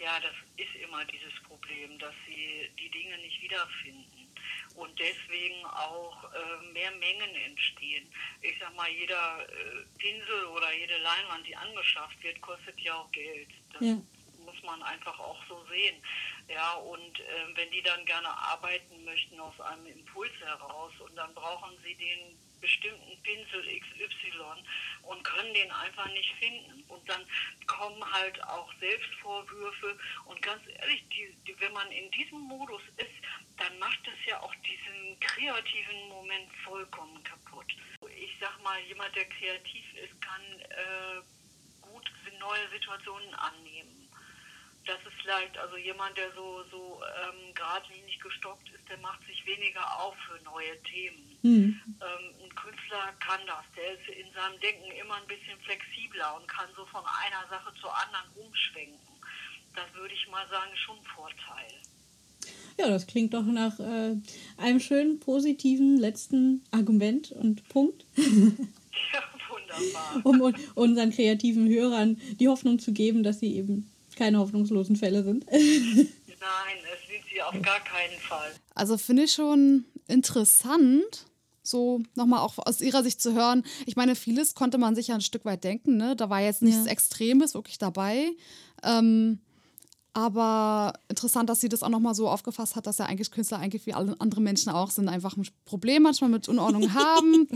Ja, 0.00 0.18
das 0.22 0.32
ist 0.56 0.74
immer 0.82 1.04
dieses 1.04 1.34
Problem, 1.46 1.98
dass 1.98 2.14
sie 2.26 2.70
die 2.80 2.90
Dinge 2.90 3.18
nicht 3.18 3.42
wiederfinden 3.42 4.01
und 4.82 4.98
deswegen 4.98 5.64
auch 5.66 6.24
äh, 6.34 6.72
mehr 6.72 6.90
Mengen 6.92 7.34
entstehen. 7.46 8.10
Ich 8.40 8.58
sag 8.58 8.74
mal, 8.74 8.90
jeder 8.90 9.38
äh, 9.48 9.84
Pinsel 9.98 10.44
oder 10.46 10.72
jede 10.72 10.98
Leinwand, 10.98 11.46
die 11.46 11.56
angeschafft 11.56 12.22
wird, 12.22 12.40
kostet 12.40 12.78
ja 12.80 12.94
auch 12.94 13.10
Geld. 13.12 13.48
Das 13.72 13.82
Ja. 13.82 13.96
muss 14.44 14.60
man 14.64 14.82
einfach 14.82 15.18
auch 15.20 15.38
so 15.48 15.64
sehen. 15.70 16.02
Ja, 16.48 16.74
und 16.74 17.20
äh, 17.20 17.46
wenn 17.56 17.70
die 17.70 17.82
dann 17.82 18.04
gerne 18.06 18.28
arbeiten 18.28 19.04
möchten 19.04 19.38
aus 19.38 19.58
einem 19.60 19.86
Impuls 19.86 20.32
heraus 20.40 20.92
und 21.00 21.14
dann 21.16 21.32
brauchen 21.34 21.78
sie 21.84 21.94
den 21.94 22.36
bestimmten 22.62 23.22
Pinsel 23.22 23.62
XY 23.62 24.64
und 25.02 25.22
können 25.24 25.52
den 25.52 25.70
einfach 25.70 26.08
nicht 26.12 26.32
finden. 26.36 26.82
Und 26.88 27.06
dann 27.06 27.20
kommen 27.66 28.02
halt 28.12 28.42
auch 28.44 28.72
Selbstvorwürfe. 28.80 29.98
Und 30.24 30.40
ganz 30.40 30.62
ehrlich, 30.80 31.04
die, 31.10 31.36
die, 31.46 31.60
wenn 31.60 31.74
man 31.74 31.90
in 31.92 32.10
diesem 32.12 32.40
Modus 32.40 32.80
ist, 32.96 33.12
dann 33.58 33.78
macht 33.78 34.00
es 34.06 34.26
ja 34.26 34.40
auch 34.40 34.54
diesen 34.64 35.20
kreativen 35.20 36.08
Moment 36.08 36.50
vollkommen 36.64 37.22
kaputt. 37.22 37.66
Ich 38.16 38.34
sag 38.40 38.62
mal, 38.62 38.80
jemand, 38.84 39.14
der 39.14 39.26
kreativ 39.26 39.84
ist, 39.94 40.18
kann 40.22 40.42
äh, 40.70 41.20
gut 41.82 42.10
neue 42.42 42.68
Situationen 42.70 43.34
annehmen. 43.34 44.08
Das 44.84 44.98
ist 45.06 45.24
leicht. 45.24 45.56
Also 45.58 45.76
jemand, 45.76 46.16
der 46.18 46.32
so, 46.32 46.64
so 46.70 47.00
ähm, 47.22 47.54
geradlinig 47.54 48.18
gestockt 48.20 48.68
ist, 48.70 48.88
der 48.88 48.98
macht 48.98 49.24
sich 49.26 49.46
weniger 49.46 50.00
auf 50.00 50.16
für 50.26 50.42
neue 50.42 50.82
Themen. 50.82 51.31
Hm. 51.42 51.80
Ähm, 51.86 52.24
ein 52.44 52.54
Künstler 52.54 53.12
kann 53.20 53.40
das. 53.46 53.64
Der 53.76 53.92
ist 53.94 54.08
in 54.08 54.32
seinem 54.32 54.58
Denken 54.60 54.90
immer 55.00 55.16
ein 55.16 55.26
bisschen 55.26 55.58
flexibler 55.60 56.36
und 56.36 56.46
kann 56.48 56.68
so 56.76 56.84
von 56.86 57.02
einer 57.04 57.46
Sache 57.50 57.72
zur 57.80 57.90
anderen 57.96 58.26
umschwenken. 58.46 58.98
Das 59.74 59.84
würde 59.94 60.14
ich 60.14 60.28
mal 60.30 60.46
sagen, 60.48 60.70
schon 60.76 60.96
ein 60.98 61.04
Vorteil. 61.14 61.72
Ja, 62.78 62.88
das 62.88 63.06
klingt 63.06 63.34
doch 63.34 63.42
nach 63.44 63.78
äh, 63.80 64.16
einem 64.56 64.80
schönen, 64.80 65.20
positiven 65.20 65.96
letzten 65.98 66.64
Argument 66.70 67.30
und 67.32 67.68
Punkt, 67.68 68.04
Ja, 68.16 69.22
wunderbar. 69.48 70.20
um 70.24 70.40
un- 70.40 70.56
unseren 70.74 71.10
kreativen 71.10 71.68
Hörern 71.68 72.20
die 72.40 72.48
Hoffnung 72.48 72.78
zu 72.78 72.92
geben, 72.92 73.22
dass 73.22 73.40
sie 73.40 73.56
eben 73.56 73.90
keine 74.16 74.38
hoffnungslosen 74.38 74.96
Fälle 74.96 75.22
sind. 75.22 75.46
Nein, 75.50 76.78
es 76.92 77.08
sind 77.08 77.22
sie 77.32 77.40
auf 77.42 77.52
gar 77.62 77.80
keinen 77.80 78.18
Fall. 78.20 78.52
Also 78.74 78.98
finde 78.98 79.24
ich 79.24 79.32
schon 79.32 79.84
interessant, 80.08 81.26
so 81.62 82.02
nochmal 82.14 82.40
auch 82.40 82.58
aus 82.58 82.80
ihrer 82.80 83.02
Sicht 83.02 83.20
zu 83.20 83.34
hören. 83.34 83.62
Ich 83.86 83.96
meine, 83.96 84.14
vieles 84.14 84.54
konnte 84.54 84.78
man 84.78 84.94
sich 84.94 85.08
ja 85.08 85.14
ein 85.14 85.20
Stück 85.20 85.44
weit 85.44 85.64
denken, 85.64 85.96
ne? 85.96 86.16
Da 86.16 86.28
war 86.30 86.40
jetzt 86.40 86.62
nichts 86.62 86.86
Ja. 86.86 86.90
Extremes 86.90 87.54
wirklich 87.54 87.78
dabei. 87.78 88.30
Ähm, 88.82 89.38
aber 90.14 90.92
interessant, 91.08 91.48
dass 91.48 91.60
sie 91.60 91.68
das 91.68 91.82
auch 91.82 91.88
nochmal 91.88 92.14
so 92.14 92.28
aufgefasst 92.28 92.76
hat, 92.76 92.86
dass 92.86 92.98
ja 92.98 93.06
eigentlich 93.06 93.30
Künstler 93.30 93.58
eigentlich 93.58 93.86
wie 93.86 93.94
alle 93.94 94.14
andere 94.20 94.42
Menschen 94.42 94.70
auch 94.70 94.90
sind, 94.90 95.08
einfach 95.08 95.36
ein 95.36 95.46
Problem 95.64 96.02
manchmal 96.02 96.28
mit 96.28 96.48
Unordnung 96.48 96.92
haben, 96.94 97.48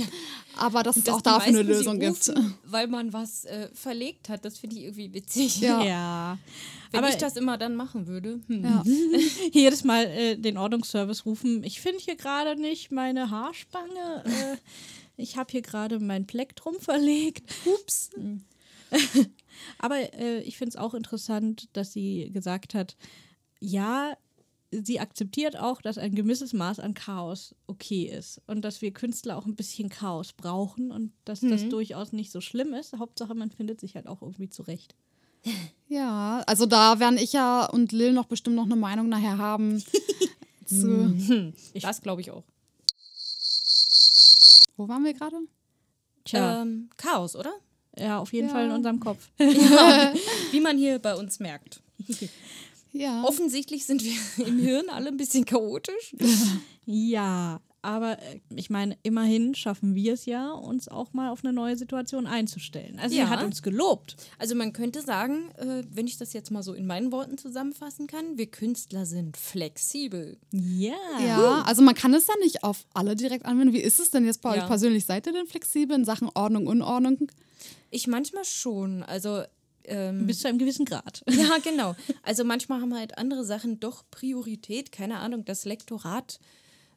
aber 0.57 0.83
dass 0.83 0.97
es 0.97 1.09
auch 1.09 1.21
dafür 1.21 1.49
eine 1.49 1.63
Lösung 1.63 2.01
gibt. 2.01 2.33
Weil 2.65 2.87
man 2.87 3.13
was 3.13 3.45
äh, 3.45 3.69
verlegt 3.75 4.29
hat. 4.29 4.45
Das 4.45 4.59
finde 4.59 4.77
ich 4.77 4.83
irgendwie 4.83 5.13
witzig. 5.13 5.61
Ja. 5.61 5.83
ja. 5.85 6.39
Wenn 6.91 7.01
Aber 7.01 7.11
ich 7.11 7.17
das 7.17 7.37
immer 7.37 7.59
dann 7.59 7.77
machen 7.77 8.07
würde. 8.07 8.41
Hm. 8.47 8.65
Ja. 8.65 8.83
jedes 9.53 9.85
Mal 9.85 10.07
äh, 10.07 10.37
den 10.37 10.57
Ordnungsservice 10.57 11.27
rufen, 11.27 11.63
ich 11.63 11.81
finde 11.81 11.99
hier 12.01 12.17
gerade 12.17 12.59
nicht 12.59 12.91
meine 12.91 13.31
Haarspange. 13.31 14.25
Äh, 14.25 14.57
ich 15.19 15.37
habe 15.37 15.51
hier 15.51 15.63
gerade 15.63 15.99
mein 15.99 16.27
Plektrum 16.27 16.77
verlegt. 16.81 17.51
Ups. 17.65 18.11
Aber 19.79 19.97
äh, 20.15 20.41
ich 20.43 20.57
finde 20.59 20.71
es 20.71 20.77
auch 20.77 20.95
interessant, 20.95 21.69
dass 21.73 21.93
sie 21.93 22.31
gesagt 22.33 22.75
hat, 22.75 22.97
ja, 23.61 24.17
sie 24.71 25.01
akzeptiert 25.01 25.57
auch, 25.57 25.81
dass 25.81 25.97
ein 25.99 26.15
gewisses 26.15 26.53
Maß 26.53 26.81
an 26.81 26.95
Chaos 26.95 27.55
okay 27.67 28.05
ist 28.05 28.41
und 28.47 28.63
dass 28.63 28.83
wir 28.83 28.93
Künstler 28.93 29.37
auch 29.37 29.47
ein 29.47 29.57
bisschen 29.57 29.89
Chaos 29.89 30.33
brauchen 30.33 30.91
und 30.91 31.13
dass 31.25 31.41
das 31.41 31.69
durchaus 31.69 32.13
nicht 32.13 32.33
so 32.33 32.41
schlimm 32.41 32.75
ist. 32.75 32.99
Hauptsache, 32.99 33.35
man 33.35 33.51
findet 33.51 33.81
sich 33.81 33.95
halt 33.95 34.07
auch 34.07 34.23
irgendwie 34.23 34.49
zurecht. 34.49 34.95
Ja, 35.89 36.43
also 36.49 36.67
da 36.67 36.99
werden 36.99 37.17
ich 37.17 37.33
ja 37.33 37.65
und 37.67 37.93
Lil 37.93 38.13
noch 38.13 38.25
bestimmt 38.27 38.57
noch 38.57 38.65
eine 38.65 38.75
Meinung 38.75 39.09
nachher 39.09 39.39
haben. 39.39 39.81
zu, 40.67 41.53
Das 41.81 42.03
glaube 42.03 42.21
ich 42.23 42.33
auch. 42.33 42.43
wo 44.77 44.89
waren 44.89 45.05
wir 45.05 45.15
gerade? 45.15 45.37
Tja, 46.25 46.63
Ähm, 46.63 46.91
Chaos, 46.97 47.37
oder? 47.37 47.53
Ja, 47.99 48.19
auf 48.19 48.33
jeden 48.33 48.49
ja. 48.49 48.53
Fall 48.55 48.67
in 48.67 48.73
unserem 48.73 49.01
Kopf. 49.01 49.29
Wie 49.39 50.61
man 50.61 50.79
hier 50.79 50.99
bei 50.99 51.15
uns 51.15 51.41
merkt. 51.41 51.81
Ja. 52.93 53.25
Offensichtlich 53.25 53.85
sind 53.85 54.03
wir 54.03 54.47
im 54.47 54.59
Hirn 54.59 54.89
alle 54.89 55.09
ein 55.09 55.19
bisschen 55.19 55.45
chaotisch. 55.45 56.17
Ja, 56.87 57.61
aber 57.83 58.13
äh, 58.23 58.41
ich 58.55 58.71
meine, 58.71 58.97
immerhin 59.03 59.55
schaffen 59.55 59.95
wir 59.95 60.15
es 60.15 60.25
ja, 60.25 60.51
uns 60.53 60.89
auch 60.89 61.13
mal 61.13 61.29
auf 61.31 61.45
eine 61.45 61.53
neue 61.53 61.77
Situation 61.77 62.27
einzustellen. 62.27 62.99
Also 62.99 63.15
Ja. 63.15 63.27
sie 63.27 63.31
hat 63.31 63.45
uns 63.45 63.63
gelobt. 63.63 64.17
Also 64.39 64.55
man 64.55 64.73
könnte 64.73 65.03
sagen, 65.03 65.51
äh, 65.59 65.83
wenn 65.91 66.07
ich 66.07 66.17
das 66.17 66.33
jetzt 66.33 66.51
mal 66.51 66.63
so 66.63 66.73
in 66.73 66.87
meinen 66.87 67.13
Worten 67.13 67.37
zusammenfassen 67.37 68.07
kann, 68.07 68.39
wir 68.39 68.47
Künstler 68.47 69.05
sind 69.05 69.37
flexibel. 69.37 70.39
Ja. 70.53 70.95
Ja, 71.25 71.63
also 71.67 71.83
man 71.83 71.95
kann 71.95 72.15
es 72.15 72.27
ja 72.29 72.35
nicht 72.43 72.65
auf 72.65 72.87
alle 72.95 73.15
direkt 73.15 73.45
anwenden. 73.45 73.75
Wie 73.75 73.83
ist 73.83 74.01
es 74.01 74.11
denn 74.11 74.25
jetzt 74.25 74.41
bei 74.41 74.57
Ja. 74.57 74.63
euch 74.63 74.69
persönlich? 74.69 75.05
Seid 75.05 75.27
ihr 75.27 75.35
denn 75.35 75.47
flexibel 75.47 75.95
in 75.97 76.07
Sachen 76.07 76.31
Ordnung, 76.35 76.67
Unordnung? 76.67 77.29
Ich 77.97 78.07
manchmal 78.07 78.45
schon. 78.45 79.03
Also 79.03 79.43
ähm, 79.85 80.27
Bis 80.27 80.41
zu 80.41 80.49
einem 80.49 80.59
gewissen 80.59 80.85
Grad. 80.85 81.25
Ja, 81.31 81.57
genau. 81.65 81.97
Also 82.23 82.45
manchmal 82.45 82.83
haben 82.83 82.95
halt 82.95 83.17
andere 83.17 83.43
Sachen 83.43 83.81
doch 83.81 84.05
Priorität. 84.11 84.93
Keine 84.93 85.19
Ahnung, 85.19 85.47
das 85.47 85.65
Lektorat 85.65 86.39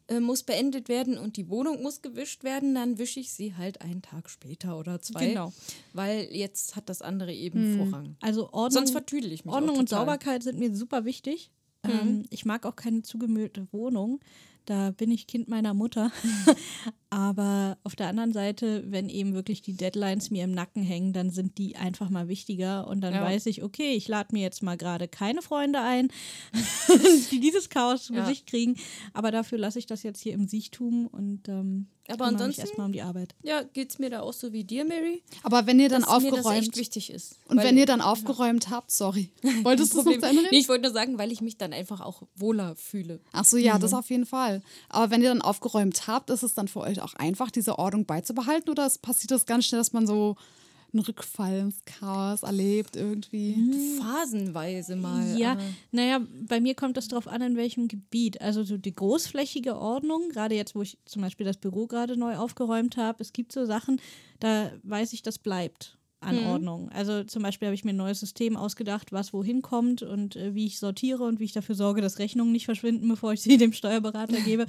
äh, 0.10 0.20
muss 0.20 0.44
beendet 0.44 0.90
werden 0.90 1.18
und 1.18 1.38
die 1.38 1.48
Wohnung 1.50 1.82
muss 1.82 2.02
gewischt 2.02 2.44
werden. 2.44 2.76
Dann 2.76 2.98
wische 2.98 3.22
ich 3.22 3.32
sie 3.32 3.56
halt 3.56 3.80
einen 3.80 4.02
Tag 4.02 4.30
später 4.30 4.78
oder 4.78 5.02
zwei. 5.02 5.30
Genau. 5.30 5.54
Weil 5.94 6.28
jetzt 6.32 6.76
hat 6.76 6.90
das 6.90 7.02
andere 7.02 7.34
eben 7.34 7.78
Vorrang. 7.78 8.18
Also 8.20 8.48
Ordnung, 8.48 8.72
Sonst 8.72 8.92
vertüdel 8.92 9.32
ich 9.32 9.46
mich 9.46 9.54
Ordnung 9.54 9.78
und. 9.78 9.88
Sauberkeit 9.88 10.44
sind 10.44 10.60
mir 10.60 10.76
super 10.76 11.06
wichtig. 11.06 11.50
Ähm, 11.84 12.26
ich 12.30 12.44
mag 12.44 12.66
auch 12.66 12.76
keine 12.76 13.04
zugemüllte 13.04 13.68
Wohnung. 13.72 14.20
Da 14.66 14.92
bin 14.92 15.12
ich 15.12 15.28
Kind 15.28 15.48
meiner 15.48 15.74
Mutter. 15.74 16.12
Aber 17.12 17.78
auf 17.84 17.96
der 17.96 18.08
anderen 18.08 18.34
Seite, 18.34 18.84
wenn 18.92 19.10
eben 19.10 19.34
wirklich 19.34 19.62
die 19.64 19.74
Deadlines 19.74 20.30
mir 20.30 20.44
im 20.44 20.52
Nacken 20.52 20.84
hängen, 20.84 21.12
dann 21.12 21.32
sind 21.32 21.58
die 21.58 21.76
einfach 21.76 22.10
mal 22.10 22.28
wichtiger. 22.28 22.88
Und 22.88 23.02
dann 23.02 23.14
Ja. 23.16 23.24
weiß 23.24 23.48
ich, 23.48 23.64
okay, 23.64 23.94
ich 23.94 24.08
lade 24.08 24.30
mir 24.32 24.42
jetzt 24.44 24.62
mal 24.62 24.78
gerade 24.78 25.08
keine 25.08 25.42
Freunde 25.42 25.82
ein, 25.82 26.10
die 27.32 27.40
dieses 27.40 27.70
Chaos 27.70 28.04
zu 28.06 28.14
Ja. 28.14 28.22
Gesicht 28.22 28.46
kriegen. 28.48 28.76
Aber 29.14 29.32
dafür 29.32 29.58
lasse 29.58 29.80
ich 29.80 29.86
das 29.88 30.04
jetzt 30.04 30.22
hier 30.22 30.34
im 30.34 30.48
Siechtum 30.48 31.08
und 31.08 31.48
ähm, 31.50 31.88
Aber 32.08 32.26
ansonsten- 32.26 32.62
erstmal 32.62 32.86
um 32.88 32.92
die 32.94 33.02
Arbeit. 33.02 33.36
Ja, 33.44 33.62
geht 33.64 33.90
es 33.92 34.00
mir 34.00 34.10
da 34.10 34.22
auch 34.22 34.34
so 34.34 34.52
wie 34.52 34.64
dir, 34.64 34.84
Mary? 34.86 35.22
Aber 35.44 35.68
wenn 35.68 35.80
ihr 35.80 35.90
dann 35.90 36.02
dass 36.02 36.10
mir 36.10 36.16
das 36.16 36.24
echt 36.24 36.34
aufgeräumt 36.46 36.78
wichtig 36.78 37.10
ist. 37.12 37.36
und 37.48 37.58
wenn 37.58 37.78
ihr 37.78 37.86
dann 37.86 38.02
aufgeräumt 38.02 38.70
habt, 38.70 38.92
sorry. 38.92 39.32
Wolltest 39.64 39.94
du 39.94 40.00
es 40.00 40.06
nee, 40.06 40.18
ich 40.58 40.68
wollte 40.70 40.84
nur 40.84 40.92
sagen, 40.94 41.18
weil 41.18 41.32
ich 41.32 41.42
mich 41.42 41.58
dann 41.58 41.72
einfach 41.74 42.02
auch 42.02 42.24
wohler 42.36 42.76
fühle. 42.76 43.20
Ach 43.32 43.46
so, 43.46 43.58
ja, 43.58 43.78
Mhm. 43.78 43.82
das 43.82 43.94
auf 43.94 44.10
jeden 44.10 44.26
Fall. 44.26 44.62
Aber 44.90 45.12
wenn 45.12 45.22
ihr 45.22 45.30
dann 45.30 45.42
aufgeräumt 45.42 46.08
habt, 46.08 46.30
ist 46.30 46.44
es 46.44 46.54
dann 46.56 46.68
für 46.68 46.80
euch 46.82 46.99
auch 47.02 47.14
einfach, 47.16 47.52
diese 47.52 47.78
Ordnung 47.80 48.06
beizubehalten 48.06 48.70
oder 48.70 48.86
es 48.86 48.98
passiert 48.98 49.32
das 49.32 49.46
ganz 49.46 49.66
schnell, 49.66 49.80
dass 49.82 49.94
man 49.94 50.08
so 50.08 50.36
einen 50.92 51.04
Rückfall 51.04 51.60
ins 51.60 51.86
Chaos 51.86 52.42
erlebt 52.44 52.96
irgendwie? 52.96 53.56
Phasenweise 54.02 54.96
mal. 54.96 55.38
Ja, 55.38 55.52
aber- 55.54 55.62
naja, 55.92 56.20
bei 56.48 56.60
mir 56.60 56.74
kommt 56.76 56.98
es 56.98 57.08
darauf 57.08 57.28
an, 57.28 57.42
in 57.44 57.56
welchem 57.56 57.88
Gebiet. 57.88 58.42
Also 58.42 58.64
so 58.64 58.78
die 58.78 58.94
großflächige 58.96 59.78
Ordnung, 59.78 60.30
gerade 60.30 60.56
jetzt, 60.56 60.74
wo 60.76 60.82
ich 60.82 60.98
zum 61.06 61.22
Beispiel 61.22 61.46
das 61.46 61.58
Büro 61.58 61.86
gerade 61.88 62.18
neu 62.18 62.36
aufgeräumt 62.38 62.98
habe, 62.98 63.22
es 63.22 63.34
gibt 63.34 63.52
so 63.52 63.66
Sachen, 63.66 64.02
da 64.40 64.72
weiß 64.84 65.14
ich, 65.14 65.22
das 65.22 65.38
bleibt 65.38 65.96
an 66.22 66.36
Ordnung. 66.48 66.90
Also 66.90 67.24
zum 67.24 67.44
Beispiel 67.44 67.68
habe 67.68 67.76
ich 67.76 67.86
mir 67.86 67.92
ein 67.94 67.98
neues 67.98 68.20
System 68.20 68.58
ausgedacht, 68.58 69.12
was 69.14 69.32
wohin 69.32 69.62
kommt 69.62 70.02
und 70.02 70.36
äh, 70.36 70.54
wie 70.56 70.66
ich 70.66 70.80
sortiere 70.80 71.24
und 71.24 71.40
wie 71.40 71.46
ich 71.46 71.54
dafür 71.54 71.76
sorge, 71.76 72.02
dass 72.02 72.18
Rechnungen 72.20 72.52
nicht 72.52 72.66
verschwinden, 72.66 73.08
bevor 73.10 73.32
ich 73.34 73.42
sie 73.42 73.58
dem 73.58 73.74
Steuerberater 73.74 74.42
gebe. 74.42 74.66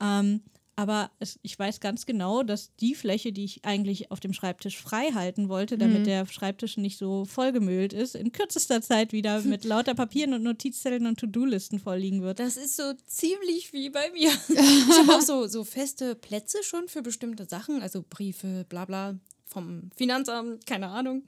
Ähm, 0.00 0.40
aber 0.76 1.10
es, 1.18 1.38
ich 1.42 1.58
weiß 1.58 1.80
ganz 1.80 2.06
genau, 2.06 2.42
dass 2.42 2.74
die 2.76 2.94
Fläche, 2.94 3.32
die 3.32 3.44
ich 3.44 3.64
eigentlich 3.64 4.10
auf 4.10 4.20
dem 4.20 4.32
Schreibtisch 4.32 4.78
frei 4.78 5.12
halten 5.12 5.48
wollte, 5.48 5.78
damit 5.78 6.06
der 6.06 6.26
Schreibtisch 6.26 6.76
nicht 6.76 6.98
so 6.98 7.24
vollgemüllt 7.24 7.92
ist, 7.92 8.14
in 8.14 8.32
kürzester 8.32 8.82
Zeit 8.82 9.12
wieder 9.12 9.40
mit 9.42 9.64
lauter 9.64 9.94
Papieren 9.94 10.34
und 10.34 10.42
Notizzetteln 10.42 11.06
und 11.06 11.18
To-Do-Listen 11.18 11.78
vollliegen 11.78 12.22
wird. 12.22 12.38
Das 12.38 12.56
ist 12.56 12.76
so 12.76 12.92
ziemlich 13.06 13.72
wie 13.72 13.90
bei 13.90 14.10
mir. 14.12 14.30
Ich 14.54 14.98
habe 14.98 15.16
auch 15.16 15.20
so, 15.20 15.46
so 15.46 15.64
feste 15.64 16.14
Plätze 16.14 16.62
schon 16.62 16.88
für 16.88 17.02
bestimmte 17.02 17.46
Sachen, 17.46 17.82
also 17.82 18.04
Briefe, 18.08 18.64
bla 18.68 18.84
bla, 18.84 19.18
vom 19.46 19.90
Finanzamt, 19.96 20.66
keine 20.66 20.88
Ahnung. 20.88 21.22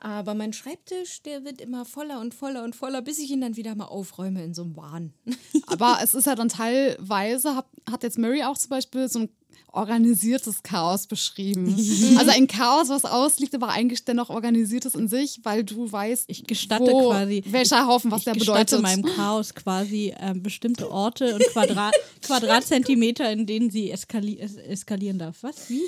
Aber 0.00 0.34
mein 0.34 0.52
Schreibtisch, 0.52 1.22
der 1.22 1.44
wird 1.44 1.60
immer 1.60 1.84
voller 1.84 2.20
und 2.20 2.34
voller 2.34 2.64
und 2.64 2.76
voller, 2.76 3.02
bis 3.02 3.18
ich 3.18 3.30
ihn 3.30 3.40
dann 3.40 3.56
wieder 3.56 3.74
mal 3.74 3.86
aufräume 3.86 4.44
in 4.44 4.54
so 4.54 4.62
einem 4.62 4.76
Wahn. 4.76 5.12
Aber 5.66 5.98
es 6.02 6.14
ist 6.14 6.26
ja 6.26 6.34
dann 6.34 6.48
teilweise, 6.48 7.56
hat, 7.56 7.66
hat 7.90 8.02
jetzt 8.02 8.18
Mary 8.18 8.42
auch 8.44 8.58
zum 8.58 8.70
Beispiel 8.70 9.08
so 9.08 9.20
ein 9.20 9.28
organisiertes 9.72 10.62
Chaos 10.62 11.06
beschrieben. 11.06 11.74
also 12.18 12.30
ein 12.30 12.46
Chaos, 12.46 12.88
was 12.88 13.04
ausliegt, 13.04 13.54
aber 13.54 13.68
eigentlich 13.68 14.04
dennoch 14.04 14.30
organisiertes 14.30 14.94
in 14.94 15.06
sich, 15.08 15.40
weil 15.42 15.64
du 15.64 15.90
weißt, 15.90 16.24
Ich 16.28 16.44
gestatte 16.46 16.90
wo, 16.90 17.10
quasi. 17.10 17.42
welcher 17.46 17.86
Haufen, 17.86 18.10
was 18.10 18.20
ich 18.20 18.24
der 18.24 18.34
gestatte 18.34 18.76
bedeutet. 18.76 18.82
meinem 18.82 19.16
Chaos 19.16 19.54
quasi 19.54 20.14
ähm, 20.18 20.42
bestimmte 20.42 20.90
Orte 20.90 21.34
und 21.34 21.42
Quadrat 21.48 21.94
Quadratzentimeter, 22.22 23.30
in 23.30 23.46
denen 23.46 23.70
sie 23.70 23.90
eskali 23.90 24.38
es 24.40 24.56
eskalieren 24.56 25.18
darf. 25.18 25.42
Was? 25.42 25.68
Wie? 25.68 25.82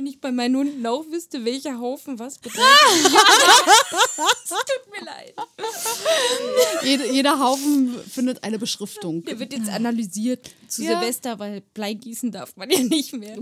Wenn 0.00 0.06
ich 0.06 0.18
bei 0.18 0.32
meinen 0.32 0.56
Hunden 0.56 0.86
auch 0.86 1.04
wüsste, 1.10 1.44
welcher 1.44 1.78
Haufen 1.78 2.18
was 2.18 2.38
bedeutet. 2.38 2.62
es 3.04 4.48
tut 4.48 4.90
mir 4.98 5.04
leid. 5.04 5.34
Jede, 6.82 7.12
jeder 7.12 7.38
Haufen 7.38 8.00
findet 8.10 8.42
eine 8.42 8.58
Beschriftung. 8.58 9.22
Der 9.26 9.38
wird 9.38 9.52
jetzt 9.52 9.68
analysiert 9.68 10.48
zu 10.68 10.82
Ja. 10.84 10.98
Silvester, 10.98 11.38
weil 11.38 11.60
Bleigießen 11.74 12.32
darf 12.32 12.56
man 12.56 12.70
ja 12.70 12.80
nicht 12.82 13.12
mehr. 13.12 13.36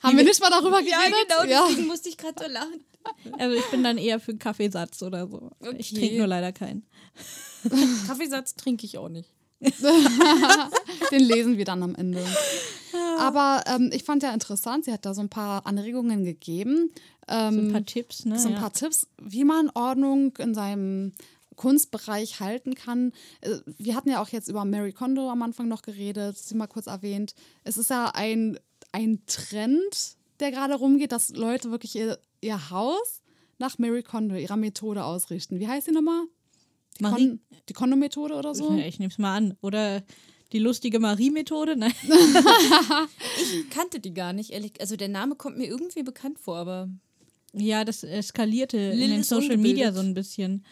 Haben 0.00 0.16
wir 0.16 0.22
nicht 0.22 0.40
mal 0.40 0.50
darüber 0.50 0.78
Ja, 0.80 0.96
geredet? 1.00 1.18
genau, 1.28 1.66
deswegen 1.70 1.88
musste 1.88 2.08
ich 2.08 2.16
gerade 2.18 2.44
so 2.44 2.48
lachen. 2.48 2.84
Also 3.36 3.56
ich 3.56 3.64
bin 3.66 3.82
dann 3.82 3.98
eher 3.98 4.20
für 4.20 4.30
einen 4.30 4.38
Kaffeesatz 4.38 5.02
oder 5.02 5.26
so. 5.26 5.50
Ich 5.76 5.90
Okay. 5.90 5.98
trinke 6.02 6.18
nur 6.18 6.28
leider 6.28 6.52
keinen. 6.52 6.86
Kaffeesatz 8.06 8.54
trinke 8.54 8.86
ich 8.86 8.96
auch 8.96 9.08
nicht. 9.08 9.28
Den 11.10 11.20
lesen 11.24 11.58
wir 11.58 11.64
dann 11.64 11.82
am 11.82 11.96
Ende. 11.96 12.24
Aber 13.18 13.62
ähm, 13.66 13.90
ich 13.92 14.04
fand 14.04 14.22
ja 14.22 14.32
interessant, 14.32 14.84
sie 14.84 14.92
hat 14.92 15.04
da 15.06 15.14
so 15.14 15.20
ein 15.20 15.28
paar 15.28 15.66
Anregungen 15.66 16.24
gegeben. 16.24 16.90
Ähm, 17.28 17.54
So 17.54 17.60
ein 17.60 17.72
paar 17.72 17.84
Tipps, 17.86 18.24
ne? 18.24 18.38
so 18.38 18.48
ein 18.48 18.54
ja. 18.54 18.60
paar 18.60 18.72
Tipps, 18.72 19.06
wie 19.20 19.44
man 19.44 19.70
Ordnung 19.74 20.36
in 20.38 20.54
seinem 20.54 21.12
Kunstbereich 21.56 22.40
halten 22.40 22.74
kann. 22.74 23.12
Äh, 23.40 23.56
Wir 23.78 23.94
hatten 23.96 24.10
ja 24.10 24.22
auch 24.22 24.28
jetzt 24.28 24.48
über 24.48 24.64
Mary 24.64 24.92
Kondo 24.92 25.30
am 25.30 25.42
Anfang 25.42 25.68
noch 25.68 25.82
geredet, 25.82 26.36
sie 26.38 26.54
mal 26.54 26.66
kurz 26.66 26.86
erwähnt. 26.86 27.34
Es 27.64 27.78
ist 27.78 27.90
ja 27.90 28.10
ein, 28.14 28.58
ein 28.92 29.20
Trend, 29.26 30.16
der 30.40 30.50
gerade 30.50 30.74
rumgeht, 30.74 31.12
dass 31.12 31.30
Leute 31.30 31.70
wirklich 31.70 31.96
ihr, 31.96 32.18
ihr 32.42 32.70
Haus 32.70 33.22
nach 33.58 33.78
Mary 33.78 34.02
Kondo, 34.02 34.34
ihrer 34.36 34.56
Methode 34.56 35.04
ausrichten. 35.04 35.58
Wie 35.58 35.66
heißt 35.68 35.86
sie 35.86 35.92
nochmal? 35.92 36.24
Die, 36.98 37.02
Marie- 37.02 37.28
Kon 37.28 37.40
die 37.68 37.72
Kondo-Methode 37.72 38.34
oder 38.34 38.54
so? 38.54 38.72
Ja, 38.76 38.84
ich 38.86 38.98
nehme 38.98 39.10
es 39.10 39.18
mal 39.18 39.34
an. 39.36 39.56
Oder 39.62 40.02
die 40.52 40.58
lustige 40.58 40.98
Marie-Methode? 41.00 41.76
Nein. 41.76 41.92
Ich 43.38 43.70
kannte 43.70 44.00
die 44.00 44.14
gar 44.14 44.32
nicht, 44.32 44.50
ehrlich. 44.50 44.72
Also 44.80 44.96
der 44.96 45.08
Name 45.08 45.34
kommt 45.34 45.58
mir 45.58 45.66
irgendwie 45.66 46.02
bekannt 46.02 46.38
vor, 46.38 46.56
aber 46.56 46.88
Ja, 47.52 47.84
das 47.84 48.02
eskalierte 48.02 48.76
in 48.76 48.98
Lil 48.98 49.08
den 49.08 49.20
ist 49.20 49.28
Social 49.28 49.52
ungebildet. 49.52 49.72
Media 49.72 49.92
so 49.92 50.00
ein 50.00 50.14
bisschen. 50.14 50.64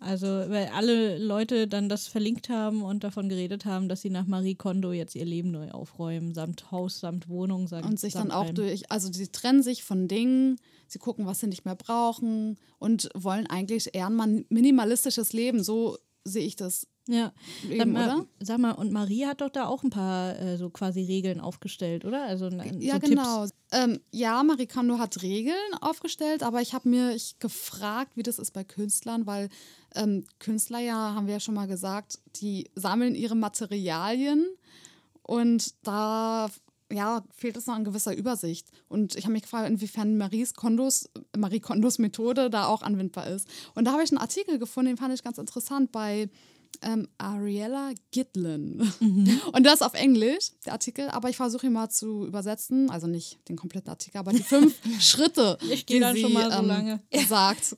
Also, 0.00 0.26
weil 0.26 0.70
alle 0.74 1.18
Leute 1.18 1.66
dann 1.66 1.88
das 1.88 2.06
verlinkt 2.06 2.48
haben 2.48 2.82
und 2.82 3.02
davon 3.02 3.28
geredet 3.28 3.64
haben, 3.64 3.88
dass 3.88 4.00
sie 4.02 4.10
nach 4.10 4.26
Marie 4.28 4.54
Kondo 4.54 4.92
jetzt 4.92 5.16
ihr 5.16 5.24
Leben 5.24 5.50
neu 5.50 5.72
aufräumen, 5.72 6.34
samt 6.34 6.70
Haus, 6.70 7.00
samt 7.00 7.28
Wohnung, 7.28 7.66
samt, 7.66 7.84
Und 7.84 7.98
sich 7.98 8.12
dann 8.12 8.30
auch 8.30 8.50
durch, 8.50 8.92
also 8.92 9.12
sie 9.12 9.26
trennen 9.26 9.60
sich 9.64 9.82
von 9.82 10.06
Dingen, 10.06 10.60
sie 10.86 11.00
gucken, 11.00 11.26
was 11.26 11.40
sie 11.40 11.48
nicht 11.48 11.64
mehr 11.64 11.74
brauchen 11.74 12.58
und 12.78 13.08
wollen 13.14 13.48
eigentlich 13.48 13.92
eher 13.92 14.08
ein 14.08 14.44
minimalistisches 14.50 15.32
Leben. 15.32 15.64
So 15.64 15.98
sehe 16.22 16.44
ich 16.44 16.54
das 16.54 16.86
Ja, 17.10 17.32
sag 17.62 17.68
Leben, 17.70 17.92
mal, 17.92 18.04
oder? 18.04 18.26
sag 18.38 18.58
mal, 18.58 18.72
und 18.72 18.92
Marie 18.92 19.24
hat 19.24 19.40
doch 19.40 19.48
da 19.48 19.66
auch 19.66 19.82
ein 19.82 19.88
paar 19.88 20.38
äh, 20.38 20.58
so 20.58 20.68
quasi 20.68 21.02
Regeln 21.04 21.40
aufgestellt, 21.40 22.04
oder? 22.04 22.22
Also 22.24 22.46
n- 22.46 22.60
so 22.74 22.78
Ja, 22.86 22.98
Tipps. 22.98 23.08
genau. 23.08 23.46
Ähm, 23.72 24.00
ja, 24.12 24.42
Marie 24.42 24.66
Kondo 24.66 24.98
hat 24.98 25.22
Regeln 25.22 25.56
aufgestellt, 25.80 26.42
aber 26.42 26.60
ich 26.60 26.74
habe 26.74 26.88
mir 26.88 27.14
ich 27.14 27.38
gefragt, 27.38 28.12
wie 28.16 28.22
das 28.22 28.38
ist 28.38 28.50
bei 28.52 28.62
Künstlern, 28.62 29.26
weil 29.26 29.48
ähm, 29.94 30.24
Künstler 30.38 30.80
ja, 30.80 31.14
haben 31.14 31.26
wir 31.26 31.34
ja 31.34 31.40
schon 31.40 31.54
mal 31.54 31.66
gesagt, 31.66 32.18
die 32.36 32.68
sammeln 32.74 33.14
ihre 33.14 33.34
Materialien 33.36 34.46
und 35.22 35.74
da 35.86 36.48
ja, 36.90 37.22
fehlt 37.36 37.56
es 37.58 37.66
noch 37.66 37.74
an 37.74 37.84
gewisser 37.84 38.14
Übersicht. 38.16 38.70
Und 38.88 39.14
ich 39.14 39.24
habe 39.24 39.32
mich 39.34 39.42
gefragt, 39.42 39.68
inwiefern 39.68 40.16
Maries 40.16 40.54
Kondos, 40.54 41.10
Marie 41.36 41.60
Kondos 41.60 41.98
Methode 41.98 42.48
da 42.48 42.66
auch 42.66 42.80
anwendbar 42.82 43.26
ist. 43.26 43.46
Und 43.74 43.84
da 43.84 43.92
habe 43.92 44.02
ich 44.02 44.10
einen 44.10 44.16
Artikel 44.18 44.58
gefunden, 44.58 44.92
den 44.92 44.96
fand 44.96 45.12
ich 45.12 45.22
ganz 45.22 45.36
interessant 45.36 45.92
bei 45.92 46.30
ähm, 46.82 47.08
Ariella 47.18 47.92
Gitlin. 48.12 48.80
Und 49.52 49.64
das 49.64 49.82
auf 49.82 49.94
Englisch, 49.94 50.52
der 50.64 50.72
Artikel, 50.74 51.08
aber 51.08 51.28
ich 51.30 51.36
versuche 51.36 51.66
ihn 51.66 51.72
mal 51.72 51.88
zu 51.90 52.26
übersetzen. 52.26 52.88
Also 52.90 53.06
nicht 53.06 53.38
den 53.48 53.56
kompletten 53.56 53.90
Artikel, 53.90 54.18
aber 54.18 54.32
die 54.32 54.42
fünf 54.42 54.74
Schritte, 55.00 55.58
Ich 55.70 55.86
geh 55.86 55.94
die 55.94 56.00
dann 56.00 56.14
sie 56.14 56.22
schon 56.22 56.32
mal 56.32 56.50
so 56.52 56.58
ähm, 56.58 56.66
lange. 56.66 57.02
sagt. 57.28 57.76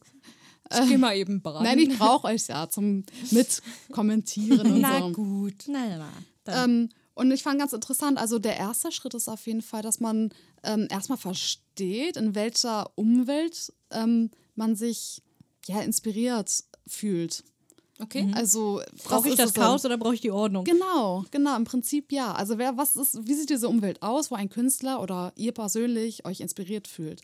ich 0.83 0.89
geh 0.89 0.99
mal 0.99 1.17
eben 1.17 1.41
braten. 1.43 1.65
Nein, 1.65 1.79
ich 1.79 1.99
brauche 1.99 2.27
euch 2.29 2.47
ja 2.49 2.69
zum 2.69 3.05
Mitkommentieren 3.31 4.73
und 4.73 4.81
Na 4.81 5.01
so. 5.01 5.13
gut. 5.13 5.65
Nein. 5.67 6.01
Dann- 6.45 6.71
Ähm, 6.71 6.89
und 7.15 7.31
ich 7.33 7.43
fand 7.43 7.59
ganz 7.59 7.73
interessant, 7.75 8.17
also 8.19 8.39
der 8.39 8.57
erste 8.57 8.91
Schritt 8.93 9.13
ist 9.15 9.29
auf 9.29 9.47
jeden 9.47 9.61
Fall, 9.63 9.83
dass 9.83 10.01
man 10.01 10.31
ähm, 10.63 10.87
erstmal 10.91 11.19
versteht, 11.19 12.17
in 12.17 12.35
welcher 12.35 12.91
Umwelt 12.97 13.73
ähm, 13.91 14.31
man 14.55 14.75
sich 14.75 15.23
ja 15.67 15.83
inspiriert 15.83 16.65
fühlt. 16.87 17.45
Okay. 18.01 18.31
Also 18.35 18.81
Brauche 19.05 19.29
ich 19.29 19.37
das 19.37 19.51
es? 19.51 19.55
Chaos 19.55 19.85
oder 19.85 19.99
brauche 19.99 20.15
ich 20.15 20.21
die 20.21 20.31
Ordnung? 20.31 20.65
Genau, 20.65 21.25
genau, 21.31 21.57
im 21.57 21.65
Prinzip 21.65 22.13
ja. 22.13 22.33
Also 22.33 22.59
wer, 22.59 22.77
was 22.77 22.97
ist, 22.97 23.27
wie 23.27 23.35
sieht 23.35 23.51
diese 23.51 23.69
Umwelt 23.69 24.03
aus, 24.03 24.31
wo 24.31 24.35
ein 24.35 24.49
Künstler 24.49 25.01
oder 25.01 25.33
ihr 25.37 25.53
persönlich 25.53 26.25
euch 26.25 26.41
inspiriert 26.41 26.89
fühlt? 26.89 27.21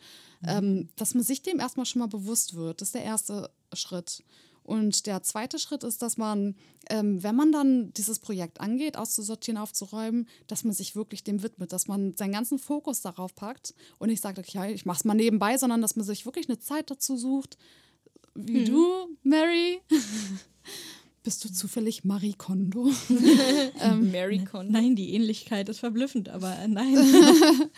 Ähm, 0.46 0.88
dass 0.96 1.14
man 1.14 1.24
sich 1.24 1.42
dem 1.42 1.60
erstmal 1.60 1.86
schon 1.86 2.00
mal 2.00 2.08
bewusst 2.08 2.54
wird, 2.54 2.80
das 2.80 2.88
ist 2.88 2.94
der 2.94 3.04
erste 3.04 3.50
Schritt. 3.72 4.22
Und 4.66 5.06
der 5.06 5.22
zweite 5.22 5.60
Schritt 5.60 5.84
ist, 5.84 6.02
dass 6.02 6.16
man, 6.16 6.56
ähm, 6.90 7.22
wenn 7.22 7.36
man 7.36 7.52
dann 7.52 7.92
dieses 7.92 8.18
Projekt 8.18 8.60
angeht, 8.60 8.96
auszusortieren, 8.96 9.58
aufzuräumen, 9.58 10.26
dass 10.48 10.64
man 10.64 10.74
sich 10.74 10.96
wirklich 10.96 11.22
dem 11.22 11.44
widmet, 11.44 11.72
dass 11.72 11.86
man 11.86 12.16
seinen 12.16 12.32
ganzen 12.32 12.58
Fokus 12.58 13.00
darauf 13.00 13.34
packt 13.36 13.74
und 13.98 14.08
nicht 14.08 14.20
sagt, 14.20 14.40
okay, 14.40 14.72
ich 14.72 14.84
mach's 14.84 15.04
mal 15.04 15.14
nebenbei, 15.14 15.56
sondern 15.56 15.82
dass 15.82 15.94
man 15.94 16.04
sich 16.04 16.26
wirklich 16.26 16.48
eine 16.48 16.58
Zeit 16.58 16.90
dazu 16.90 17.16
sucht, 17.16 17.56
wie 18.34 18.64
du, 18.64 19.08
Mary. 19.22 19.80
Bist 21.26 21.44
du 21.44 21.52
zufällig 21.52 22.04
Marie 22.04 22.34
Kondo? 22.34 22.88
Mary 24.00 24.44
Con. 24.44 24.70
Nein, 24.70 24.94
die 24.94 25.12
Ähnlichkeit 25.12 25.68
ist 25.68 25.80
verblüffend, 25.80 26.28
aber 26.28 26.56
äh, 26.56 26.68
nein. 26.68 26.96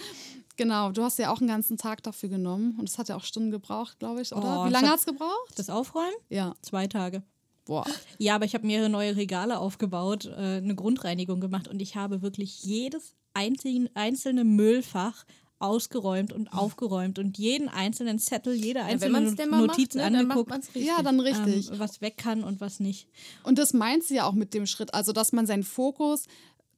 Genau, 0.59 0.91
du 0.93 1.03
hast 1.03 1.19
ja 1.19 1.33
auch 1.33 1.39
einen 1.39 1.49
ganzen 1.49 1.79
Tag 1.79 2.03
dafür 2.03 2.29
genommen 2.29 2.77
und 2.79 2.89
es 2.91 2.99
hat 2.99 3.09
ja 3.09 3.17
auch 3.17 3.23
Stunden 3.25 3.51
gebraucht, 3.53 3.99
glaube 4.01 4.21
ich, 4.21 4.35
oder? 4.35 4.65
Oh, 4.65 4.67
Wie 4.67 4.71
lange 4.73 4.89
hat- 4.89 4.99
es 4.99 5.07
gebraucht? 5.07 5.53
Das 5.57 5.71
Aufräumen? 5.71 6.13
Ja. 6.29 6.57
Zwei 6.61 6.87
Tage. 6.89 7.23
Boah. 7.65 7.87
Ja, 8.19 8.35
aber 8.35 8.45
ich 8.45 8.53
habe 8.55 8.67
mehrere 8.67 8.91
neue 8.91 9.17
Regale 9.17 9.59
aufgebaut, 9.61 10.27
äh, 10.27 10.57
eine 10.59 10.75
Grundreinigung 10.75 11.41
gemacht 11.41 11.69
und 11.69 11.81
ich 11.81 11.97
habe 11.97 12.21
wirklich 12.21 12.65
jedes 12.65 13.15
einzelne, 13.33 13.89
einzelne 13.95 14.45
Müllfach 14.45 15.25
ausgeräumt 15.61 16.33
und 16.33 16.53
aufgeräumt 16.53 17.19
und 17.19 17.39
jeden 17.39 17.69
einzelnen 17.69 18.19
Zettel, 18.19 18.55
jede 18.55 18.81
Ja, 18.81 18.87
wenn 18.87 18.93
einzelne 18.93 19.13
man 19.13 19.25
es 19.25 19.35
denn 19.35 19.51
mal 19.51 19.67
Notiz 19.67 19.95
macht, 19.95 19.95
ne, 19.95 20.03
dann 20.03 20.13
macht 20.13 20.23
angeguckt, 20.23 20.51
man 20.51 20.61
es 20.61 20.67
richtig. 20.69 20.87
Ja, 20.87 21.03
dann 21.03 21.21
richtig. 21.21 21.71
ähm, 21.71 21.79
was 21.79 22.01
weg 22.01 22.17
kann 22.17 22.45
und 22.45 22.61
was 22.61 22.81
nicht. 22.81 23.09
Und 23.43 23.59
das 23.59 23.73
meint 23.73 24.05
sie 24.05 24.17
ja 24.17 24.25
auch 24.25 24.33
mit 24.33 24.55
dem 24.55 24.67
Schritt, 24.67 24.95
also 24.95 25.13
dass 25.13 25.33
man 25.33 25.47
seinen 25.47 25.65
Fokus 25.65 26.25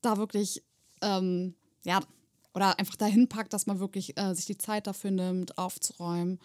da 0.00 0.16
wirklich, 0.16 0.62
ähm, 1.02 1.54
ja, 1.84 2.00
oder 2.54 2.78
einfach 2.78 2.96
dahin 2.96 3.28
packt, 3.28 3.52
dass 3.52 3.66
man 3.66 3.80
wirklich 3.80 4.18
äh, 4.18 4.34
sich 4.34 4.46
die 4.46 4.58
Zeit 4.58 4.86
dafür 4.86 5.10
nimmt, 5.10 5.56
aufzuräumen. 5.58 6.40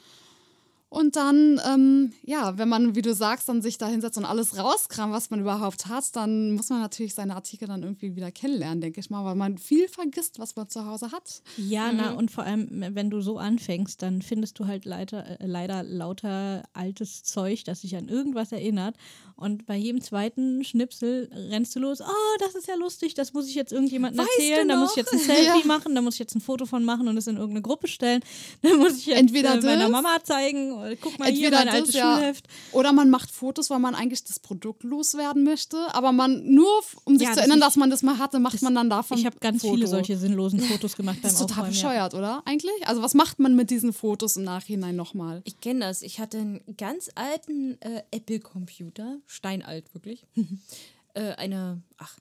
Und 0.95 1.17
dann, 1.17 1.59
ähm, 1.67 2.13
ja, 2.23 2.57
wenn 2.57 2.69
man, 2.69 2.95
wie 2.95 3.01
du 3.01 3.13
sagst, 3.13 3.49
dann 3.49 3.61
sich 3.61 3.77
da 3.77 3.85
hinsetzt 3.87 4.17
und 4.17 4.23
alles 4.23 4.57
rauskramt, 4.57 5.11
was 5.11 5.29
man 5.29 5.41
überhaupt 5.41 5.87
hat, 5.87 6.15
dann 6.15 6.53
muss 6.53 6.69
man 6.69 6.79
natürlich 6.79 7.13
seine 7.13 7.35
Artikel 7.35 7.67
dann 7.67 7.83
irgendwie 7.83 8.15
wieder 8.15 8.31
kennenlernen, 8.31 8.79
denke 8.79 9.01
ich 9.01 9.09
mal, 9.09 9.25
weil 9.25 9.35
man 9.35 9.57
viel 9.57 9.89
vergisst, 9.89 10.39
was 10.39 10.55
man 10.55 10.69
zu 10.69 10.85
Hause 10.85 11.11
hat. 11.11 11.41
Ja, 11.57 11.91
na 11.91 12.13
und 12.13 12.31
vor 12.31 12.45
allem, 12.45 12.69
wenn 12.71 13.09
du 13.09 13.19
so 13.19 13.37
anfängst, 13.37 14.01
dann 14.01 14.21
findest 14.21 14.57
du 14.57 14.67
halt 14.67 14.85
leider, 14.85 15.41
äh, 15.41 15.45
leider 15.45 15.83
lauter 15.83 16.63
altes 16.71 17.23
Zeug, 17.23 17.65
das 17.65 17.81
dich 17.81 17.97
an 17.97 18.07
irgendwas 18.07 18.53
erinnert. 18.53 18.95
Und 19.35 19.65
bei 19.65 19.75
jedem 19.75 19.99
zweiten 19.99 20.63
Schnipsel 20.63 21.29
rennst 21.49 21.75
du 21.75 21.81
los, 21.81 21.99
oh, 21.99 22.37
das 22.39 22.55
ist 22.55 22.69
ja 22.69 22.75
lustig, 22.75 23.15
das 23.15 23.33
muss 23.33 23.49
ich 23.49 23.55
jetzt 23.55 23.73
irgendjemandem 23.73 24.19
Weißt 24.19 24.29
du 24.37 24.43
erzählen, 24.43 24.67
da 24.69 24.77
muss 24.77 24.91
ich 24.91 24.95
jetzt 24.95 25.11
ein 25.11 25.19
Selfie 25.19 25.67
machen, 25.67 25.93
da 25.93 26.01
muss 26.01 26.13
ich 26.13 26.19
jetzt 26.19 26.35
ein 26.35 26.41
Foto 26.41 26.65
von 26.65 26.85
machen 26.85 27.09
und 27.09 27.17
es 27.17 27.27
in 27.27 27.35
irgendeine 27.35 27.61
Gruppe 27.61 27.89
stellen. 27.89 28.21
Dann 28.61 28.77
muss 28.77 28.97
ich 28.97 29.07
jetzt 29.07 29.19
Entweder 29.19 29.55
äh, 29.55 29.61
meiner 29.61 29.89
Mama 29.89 30.23
zeigen, 30.23 30.84
oder 30.85 30.95
guck 30.95 31.17
mal 31.19 31.31
hier, 31.31 31.47
Entweder 31.47 31.57
mein 31.57 31.65
das, 31.67 31.75
altes 31.75 31.93
ja, 31.95 32.15
Schulheft. 32.15 32.47
Oder 32.71 32.93
man 32.93 33.09
macht 33.09 33.31
Fotos, 33.31 33.69
weil 33.69 33.79
man 33.79 33.95
eigentlich 33.95 34.23
das 34.23 34.39
Produkt 34.39 34.83
loswerden 34.83 35.43
möchte, 35.43 35.77
aber 35.93 36.11
man 36.11 36.45
nur, 36.45 36.69
um 37.03 37.17
sich 37.17 37.27
Ja, 37.27 37.33
zu 37.33 37.39
erinnern, 37.41 37.59
dass 37.59 37.75
man 37.75 37.89
das 37.89 38.03
mal 38.03 38.17
hatte, 38.17 38.39
macht 38.39 38.61
man 38.61 38.75
dann 38.75 38.89
davon 38.89 39.17
Ich 39.17 39.25
habe 39.25 39.37
ganz 39.39 39.61
Foto. 39.61 39.75
viele 39.75 39.87
solche 39.87 40.17
sinnlosen 40.17 40.59
Fotos 40.61 40.95
gemacht 40.95 41.15
beim 41.21 41.23
Das 41.23 41.33
ist 41.33 41.39
total 41.39 41.63
Aufräumen. 41.63 41.73
Ja. 41.75 41.81
bescheuert, 41.89 42.13
oder? 42.13 42.43
Eigentlich? 42.45 42.87
Also 42.87 43.01
was 43.01 43.13
macht 43.13 43.39
man 43.39 43.55
mit 43.55 43.69
diesen 43.69 43.93
Fotos 43.93 44.37
im 44.37 44.43
Nachhinein 44.43 44.95
nochmal? 44.95 45.41
Ich 45.45 45.59
kenne 45.59 45.81
das. 45.81 46.01
Ich 46.01 46.19
hatte 46.19 46.37
einen 46.37 46.61
ganz 46.77 47.09
alten 47.15 47.79
äh, 47.81 48.03
Apple-Computer, 48.11 49.17
steinalt 49.25 49.93
wirklich. 49.93 50.25
äh, 51.13 51.31
eine, 51.33 51.81
ach, 51.97 52.17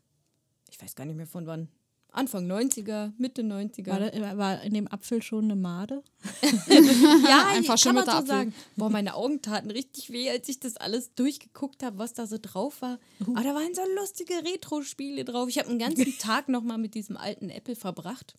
ich 0.70 0.80
weiß 0.82 0.94
gar 0.94 1.04
nicht 1.04 1.16
mehr 1.16 1.26
von 1.26 1.46
wann. 1.46 1.68
Anfang 2.14 2.50
90er, 2.50 3.12
Mitte 3.18 3.42
90er. 3.42 3.86
War, 3.88 3.98
da, 4.00 4.38
war 4.38 4.62
in 4.62 4.72
dem 4.74 4.86
Apfel 4.90 5.20
schon 5.22 5.44
eine 5.44 5.56
Made? 5.56 6.02
ja, 6.42 6.58
Ein 6.60 7.22
kann 7.26 7.54
man 7.54 7.64
verschimmelter 7.64 8.12
so 8.12 8.16
Apfel. 8.18 8.26
sagen. 8.28 8.54
Boah, 8.76 8.88
meine 8.90 9.14
Augen 9.14 9.42
taten 9.42 9.70
richtig 9.70 10.10
weh, 10.10 10.30
als 10.30 10.48
ich 10.48 10.60
das 10.60 10.76
alles 10.76 11.14
durchgeguckt 11.14 11.82
habe, 11.82 11.98
was 11.98 12.14
da 12.14 12.26
so 12.26 12.36
drauf 12.40 12.80
war. 12.82 12.98
Aber 13.20 13.42
da 13.42 13.54
waren 13.54 13.74
so 13.74 13.82
lustige 14.00 14.34
Retro-Spiele 14.34 15.24
drauf. 15.24 15.48
Ich 15.48 15.58
habe 15.58 15.68
einen 15.70 15.78
ganzen 15.78 16.14
Tag 16.18 16.48
nochmal 16.48 16.78
mit 16.78 16.94
diesem 16.94 17.16
alten 17.16 17.50
Apple 17.50 17.76
verbracht. 17.76 18.34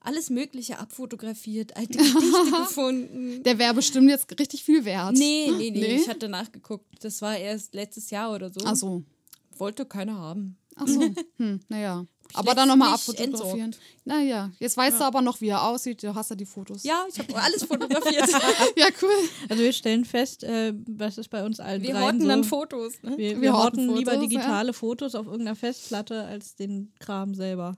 Alles 0.00 0.28
Mögliche 0.30 0.78
abfotografiert, 0.78 1.76
alte 1.76 1.98
Gedichte 1.98 2.50
gefunden. 2.58 3.42
Der 3.42 3.58
wäre 3.58 3.74
bestimmt 3.74 4.10
jetzt 4.10 4.38
richtig 4.38 4.62
viel 4.64 4.84
wert. 4.84 5.14
Nee, 5.16 5.50
nee, 5.50 5.70
nee, 5.70 5.80
Nee? 5.80 5.96
ich 5.96 6.08
hatte 6.08 6.28
nachgeguckt. 6.28 7.02
Das 7.02 7.22
war 7.22 7.36
erst 7.38 7.74
letztes 7.74 8.10
Jahr 8.10 8.32
oder 8.34 8.50
so. 8.50 8.60
Ach 8.64 8.76
so. 8.76 9.02
Wollte 9.56 9.86
keiner 9.86 10.18
haben. 10.18 10.56
Ach 10.76 10.86
so. 10.88 11.00
Hm, 11.38 11.60
naja. 11.68 12.04
Aber 12.32 12.54
dann 12.54 12.68
nochmal 12.68 12.94
abfotografieren. 12.94 13.66
entsorgt. 13.66 13.78
Naja, 14.04 14.50
jetzt 14.58 14.76
weißt 14.76 15.00
du 15.00 15.04
aber 15.04 15.22
noch, 15.22 15.40
wie 15.40 15.48
er 15.48 15.62
aussieht. 15.62 16.02
Du 16.02 16.14
hast 16.14 16.30
ja 16.30 16.36
die 16.36 16.46
Fotos. 16.46 16.82
Ja, 16.82 17.04
ich 17.08 17.18
habe 17.18 17.34
alles 17.36 17.64
fotografiert. 17.64 18.28
Ja, 18.76 18.86
cool. 19.02 19.10
Also 19.48 19.62
wir 19.62 19.72
stellen 19.72 20.04
fest, 20.04 20.42
äh, 20.42 20.74
was 20.86 21.18
ist 21.18 21.28
bei 21.30 21.44
uns 21.44 21.60
allen 21.60 21.82
Wir 21.82 21.98
horten 22.00 22.22
so. 22.22 22.28
dann 22.28 22.44
Fotos. 22.44 22.94
Ne? 23.02 23.16
Wir, 23.16 23.30
wir, 23.30 23.40
Wir 23.42 23.52
horten 23.52 23.80
horten 23.88 23.96
lieber 23.96 24.12
Fotos, 24.12 24.28
digitale 24.28 24.72
Fotos 24.72 25.14
auf 25.14 25.26
irgendeiner 25.26 25.56
Festplatte 25.56 26.24
als 26.24 26.56
den 26.56 26.92
Kram 26.98 27.34
selber. 27.34 27.76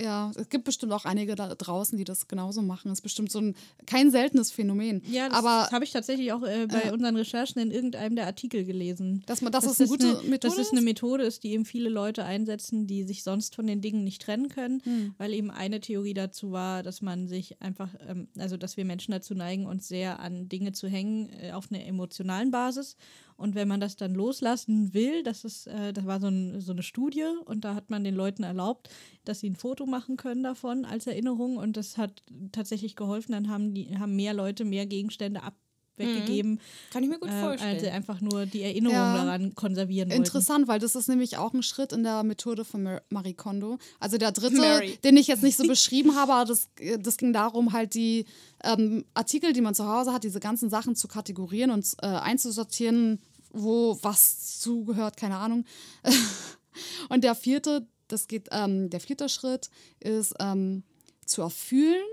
Ja, 0.00 0.30
es 0.36 0.48
gibt 0.48 0.64
bestimmt 0.64 0.92
auch 0.92 1.04
einige 1.04 1.34
da 1.34 1.54
draußen, 1.54 1.98
die 1.98 2.04
das 2.04 2.28
genauso 2.28 2.62
machen. 2.62 2.88
Das 2.88 2.98
ist 2.98 3.02
bestimmt 3.02 3.30
so 3.30 3.40
ein 3.40 3.54
kein 3.86 4.10
seltenes 4.10 4.50
Phänomen. 4.50 5.02
Ja, 5.10 5.28
das 5.28 5.38
aber 5.38 5.68
habe 5.72 5.84
ich 5.84 5.92
tatsächlich 5.92 6.32
auch 6.32 6.42
äh, 6.42 6.66
bei 6.66 6.92
unseren 6.92 7.16
Recherchen 7.16 7.60
in 7.60 7.70
irgendeinem 7.70 8.16
der 8.16 8.26
Artikel 8.26 8.64
gelesen. 8.64 9.22
dass 9.26 9.40
man, 9.42 9.52
dass 9.52 9.64
das, 9.64 9.80
eine 9.80 9.88
gute 9.88 10.06
eine, 10.06 10.28
Methode 10.28 10.38
dass 10.38 10.52
es 10.54 10.66
ist. 10.66 10.72
eine 10.72 10.80
Methode 10.82 11.24
ist, 11.24 11.42
die 11.44 11.52
eben 11.52 11.64
viele 11.64 11.88
Leute 11.88 12.24
einsetzen, 12.24 12.86
die 12.86 13.04
sich 13.04 13.22
sonst 13.22 13.54
von 13.54 13.66
den 13.66 13.80
Dingen 13.80 14.04
nicht 14.04 14.22
trennen 14.22 14.48
können, 14.48 14.80
Hm. 14.84 15.14
weil 15.18 15.34
eben 15.34 15.50
eine 15.50 15.80
Theorie 15.80 16.14
dazu 16.14 16.52
war, 16.52 16.82
dass 16.82 17.02
man 17.02 17.26
sich 17.28 17.60
einfach, 17.60 17.90
ähm, 18.06 18.28
also 18.38 18.56
dass 18.56 18.76
wir 18.76 18.84
Menschen 18.84 19.12
dazu 19.12 19.34
neigen, 19.34 19.66
uns 19.66 19.88
sehr 19.88 20.20
an 20.20 20.48
Dinge 20.48 20.72
zu 20.72 20.88
hängen 20.88 21.28
äh, 21.40 21.52
auf 21.52 21.70
einer 21.70 21.84
emotionalen 21.84 22.50
Basis. 22.50 22.96
Und 23.38 23.54
wenn 23.54 23.68
man 23.68 23.78
das 23.80 23.94
dann 23.94 24.14
loslassen 24.14 24.92
will, 24.94 25.22
das 25.22 25.44
ist, 25.44 25.68
äh, 25.68 25.92
das 25.92 26.04
war 26.06 26.20
so, 26.20 26.26
ein, 26.26 26.60
so 26.60 26.72
eine 26.72 26.82
Studie 26.82 27.24
und 27.44 27.64
da 27.64 27.74
hat 27.76 27.88
man 27.88 28.02
den 28.02 28.16
Leuten 28.16 28.42
erlaubt, 28.42 28.90
dass 29.24 29.38
sie 29.40 29.48
ein 29.48 29.54
Foto 29.54 29.86
machen 29.86 30.16
können 30.16 30.42
davon 30.42 30.84
als 30.84 31.06
Erinnerung 31.06 31.56
und 31.56 31.76
das 31.76 31.96
hat 31.96 32.24
tatsächlich 32.50 32.96
geholfen. 32.96 33.30
Dann 33.32 33.48
haben 33.48 33.74
die 33.74 33.96
haben 33.96 34.16
mehr 34.16 34.34
Leute 34.34 34.64
mehr 34.64 34.86
Gegenstände 34.86 35.42
ab 35.44 35.54
weggegeben, 35.98 36.60
Kann 36.92 37.02
ich 37.02 37.08
mir 37.10 37.18
gut 37.18 37.28
äh, 37.28 37.40
vorstellen. 37.40 37.72
als 37.74 37.82
sie 37.82 37.90
einfach 37.90 38.20
nur 38.20 38.46
die 38.46 38.62
Erinnerung 38.62 38.94
Ja. 38.96 39.16
daran 39.16 39.54
konservieren 39.54 40.08
wollten. 40.10 40.22
Interessant, 40.22 40.68
weil 40.68 40.78
das 40.78 40.94
ist 40.94 41.08
nämlich 41.08 41.36
auch 41.36 41.52
ein 41.52 41.62
Schritt 41.62 41.92
in 41.92 42.02
der 42.04 42.22
Methode 42.22 42.64
von 42.64 42.82
Mar 42.84 43.02
Marie 43.10 43.34
Kondo. 43.34 43.78
Also 43.98 44.16
der 44.16 44.32
dritte, 44.32 44.60
Mary. 44.60 44.96
den 45.02 45.16
ich 45.16 45.26
jetzt 45.26 45.42
nicht 45.42 45.56
so 45.56 45.64
beschrieben 45.66 46.14
habe, 46.14 46.34
aber 46.34 46.44
das, 46.48 46.68
das 47.00 47.16
ging 47.16 47.32
darum, 47.32 47.72
halt 47.72 47.94
die 47.94 48.26
ähm, 48.62 49.04
Artikel, 49.14 49.52
die 49.52 49.60
man 49.60 49.74
zu 49.74 49.88
Hause 49.88 50.12
hat, 50.12 50.24
diese 50.24 50.40
ganzen 50.40 50.70
Sachen 50.70 50.94
zu 50.94 51.08
kategorieren 51.08 51.70
und 51.70 51.84
äh, 52.02 52.06
einzusortieren, 52.06 53.20
wo 53.62 53.98
was 54.02 54.60
zugehört, 54.60 55.16
keine 55.16 55.36
Ahnung. 55.36 55.64
und 57.08 57.24
der 57.24 57.34
vierte, 57.34 57.86
das 58.08 58.28
geht, 58.28 58.48
ähm, 58.52 58.90
der 58.90 59.00
vierte 59.00 59.28
Schritt 59.28 59.70
ist 60.00 60.34
ähm, 60.40 60.82
zu 61.26 61.42
erfühlen, 61.42 62.04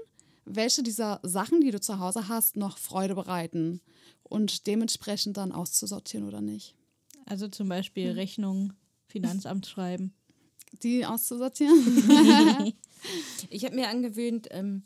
welche 0.46 0.84
dieser 0.84 1.20
Sachen, 1.24 1.62
die 1.62 1.72
du 1.72 1.80
zu 1.80 2.00
Hause 2.00 2.28
hast, 2.28 2.56
noch 2.56 2.78
Freude 2.78 3.16
bereiten 3.16 3.82
und 4.24 4.68
dementsprechend 4.68 5.38
dann 5.38 5.52
auszusortieren 5.52 6.28
oder 6.28 6.42
nicht. 6.42 6.76
Also 7.26 7.48
zum 7.48 7.70
Beispiel 7.70 8.10
Hm. 8.10 8.16
Rechnung, 8.16 8.74
Finanzamt 9.08 9.66
schreiben. 9.66 10.14
Die 10.84 11.06
auszusortieren? 11.06 12.74
Ich 13.52 13.64
habe 13.66 13.76
mir 13.76 13.90
angewöhnt, 13.90 14.48
ähm, 14.50 14.84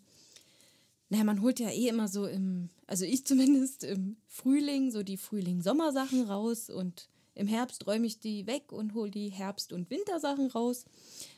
naja, 1.09 1.23
man 1.23 1.41
holt 1.41 1.59
ja 1.59 1.69
eh 1.69 1.87
immer 1.87 2.07
so 2.07 2.25
im, 2.25 2.69
also 2.87 3.05
ich 3.05 3.25
zumindest 3.25 3.83
im 3.83 4.17
Frühling, 4.27 4.91
so 4.91 5.03
die 5.03 5.17
Frühling-Sommersachen 5.17 6.23
raus 6.23 6.69
und 6.69 7.09
im 7.35 7.47
Herbst 7.47 7.87
räume 7.87 8.05
ich 8.05 8.19
die 8.19 8.47
weg 8.47 8.71
und 8.71 8.93
hole 8.93 9.11
die 9.11 9.29
Herbst- 9.29 9.73
und 9.73 9.89
Wintersachen 9.89 10.47
raus 10.47 10.85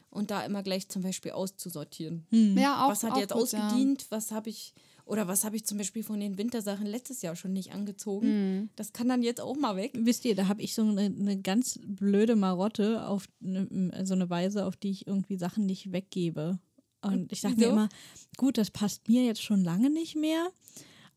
und 0.09 0.31
da 0.31 0.43
immer 0.43 0.63
gleich 0.63 0.89
zum 0.89 1.03
Beispiel 1.03 1.31
auszusortieren. 1.31 2.25
ja, 2.57 2.85
auch, 2.85 2.91
was 2.91 3.03
hat 3.03 3.13
auch 3.13 3.17
jetzt 3.17 3.33
gut, 3.33 3.51
ja. 3.53 3.67
ausgedient, 3.67 4.07
was 4.09 4.31
habe 4.31 4.49
ich, 4.49 4.73
oder 5.05 5.27
was 5.27 5.45
habe 5.45 5.55
ich 5.55 5.65
zum 5.65 5.77
Beispiel 5.77 6.03
von 6.03 6.19
den 6.19 6.37
Wintersachen 6.37 6.85
letztes 6.85 7.21
Jahr 7.21 7.35
schon 7.35 7.53
nicht 7.53 7.71
angezogen. 7.71 8.27
Hm. 8.27 8.69
Das 8.75 8.93
kann 8.93 9.07
dann 9.07 9.23
jetzt 9.23 9.41
auch 9.41 9.55
mal 9.55 9.77
weg. 9.77 9.93
Wisst 9.95 10.25
ihr, 10.25 10.35
da 10.35 10.47
habe 10.47 10.61
ich 10.61 10.73
so 10.73 10.81
eine, 10.81 11.03
eine 11.03 11.39
ganz 11.39 11.79
blöde 11.83 12.35
Marotte 12.35 13.07
auf 13.07 13.29
eine, 13.43 14.05
so 14.05 14.13
eine 14.13 14.29
Weise, 14.29 14.65
auf 14.65 14.75
die 14.75 14.91
ich 14.91 15.07
irgendwie 15.07 15.37
Sachen 15.37 15.65
nicht 15.65 15.91
weggebe. 15.91 16.59
Und 17.01 17.31
ich 17.31 17.41
sage 17.41 17.55
mir 17.55 17.67
immer, 17.67 17.89
gut, 18.37 18.57
das 18.57 18.71
passt 18.71 19.07
mir 19.07 19.23
jetzt 19.23 19.41
schon 19.41 19.63
lange 19.63 19.89
nicht 19.89 20.15
mehr, 20.15 20.51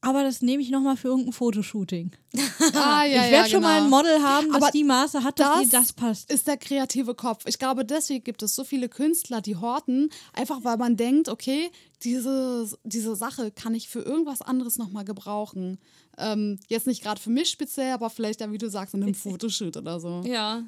aber 0.05 0.23
das 0.23 0.43
nehme 0.43 0.63
ich 0.63 0.71
nochmal 0.71 0.97
für 0.97 1.09
irgendein 1.09 1.33
Fotoshooting. 1.33 2.13
Ah, 2.73 3.05
ja, 3.05 3.25
ich 3.25 3.31
ja, 3.31 3.31
werde 3.31 3.51
schon 3.51 3.63
mal 3.63 3.77
ein 3.77 3.85
genau. 3.85 3.97
Model 3.97 4.23
haben, 4.23 4.47
das 4.49 4.57
Aber 4.57 4.71
die 4.71 4.85
Maße 4.85 5.23
hat, 5.23 5.39
dass 5.39 5.63
das 5.63 5.69
das 5.71 5.93
passt. 5.93 6.33
ist 6.33 6.47
der 6.47 6.57
kreative 6.57 7.15
Kopf. 7.15 7.45
Ich 7.47 7.59
glaube, 7.59 7.85
deswegen 7.85 8.25
gibt 8.25 8.43
es 8.43 8.55
so 8.55 8.65
viele 8.65 8.89
Künstler, 8.89 9.41
die 9.41 9.57
horten, 9.57 10.11
einfach 10.33 10.65
weil 10.65 10.77
man 10.77 10.97
denkt, 10.97 11.29
okay, 11.29 11.71
diese, 12.03 12.69
diese 12.85 13.17
Sache 13.17 13.51
kann 13.51 13.75
ich 13.75 13.89
für 13.89 14.01
irgendwas 14.01 14.41
anderes 14.41 14.79
nochmal 14.79 15.05
gebrauchen. 15.05 15.79
Ähm, 16.17 16.59
jetzt 16.69 16.87
nicht 16.87 17.03
gerade 17.03 17.21
für 17.21 17.31
mich 17.31 17.51
speziell, 17.51 17.93
aber 17.93 18.09
vielleicht 18.09 18.41
dann, 18.41 18.53
wie 18.53 18.59
du 18.59 18.71
sagst, 18.71 18.95
in 18.95 19.03
einem 19.03 19.15
Fotoshoot 19.15 19.77
oder 19.77 20.01
so. 20.01 20.23
Ja. 20.25 20.63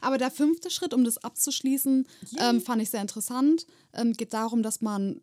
Aber 0.00 0.18
der 0.18 0.30
fünfte 0.30 0.70
Schritt, 0.70 0.94
um 0.94 1.04
das 1.04 1.18
abzuschließen, 1.18 2.06
ähm, 2.38 2.60
fand 2.60 2.82
ich 2.82 2.90
sehr 2.90 3.02
interessant. 3.02 3.66
Ähm, 3.92 4.12
geht 4.12 4.32
darum, 4.32 4.62
dass 4.62 4.80
man 4.80 5.20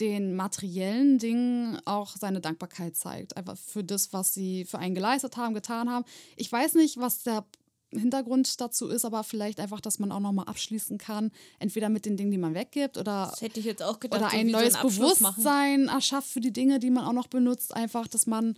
den 0.00 0.34
materiellen 0.34 1.18
Dingen 1.18 1.78
auch 1.84 2.16
seine 2.16 2.40
Dankbarkeit 2.40 2.96
zeigt. 2.96 3.36
Einfach 3.36 3.56
für 3.56 3.84
das, 3.84 4.12
was 4.12 4.34
sie 4.34 4.64
für 4.64 4.78
einen 4.78 4.94
geleistet 4.94 5.36
haben, 5.36 5.54
getan 5.54 5.88
haben. 5.88 6.04
Ich 6.36 6.50
weiß 6.50 6.74
nicht, 6.74 6.98
was 6.98 7.22
der 7.22 7.44
Hintergrund 7.92 8.60
dazu 8.60 8.88
ist, 8.88 9.04
aber 9.04 9.22
vielleicht 9.22 9.60
einfach, 9.60 9.80
dass 9.80 10.00
man 10.00 10.10
auch 10.10 10.18
nochmal 10.18 10.46
abschließen 10.46 10.98
kann, 10.98 11.30
entweder 11.60 11.88
mit 11.88 12.06
den 12.06 12.16
Dingen, 12.16 12.32
die 12.32 12.38
man 12.38 12.54
weggibt 12.54 12.98
oder, 12.98 13.28
Das 13.30 13.40
hätte 13.40 13.60
ich 13.60 13.66
jetzt 13.66 13.82
auch 13.82 14.00
gedacht. 14.00 14.20
oder 14.20 14.30
so 14.30 14.36
ein 14.36 14.46
so 14.46 14.52
neues 14.52 14.74
einen 14.74 14.84
Abschluss 14.86 15.20
machen. 15.20 15.34
Bewusstsein 15.36 15.88
erschafft 15.88 16.28
für 16.28 16.40
die 16.40 16.52
Dinge, 16.52 16.80
die 16.80 16.90
man 16.90 17.04
auch 17.04 17.12
noch 17.12 17.28
benutzt. 17.28 17.74
Einfach, 17.74 18.08
dass 18.08 18.26
man 18.26 18.56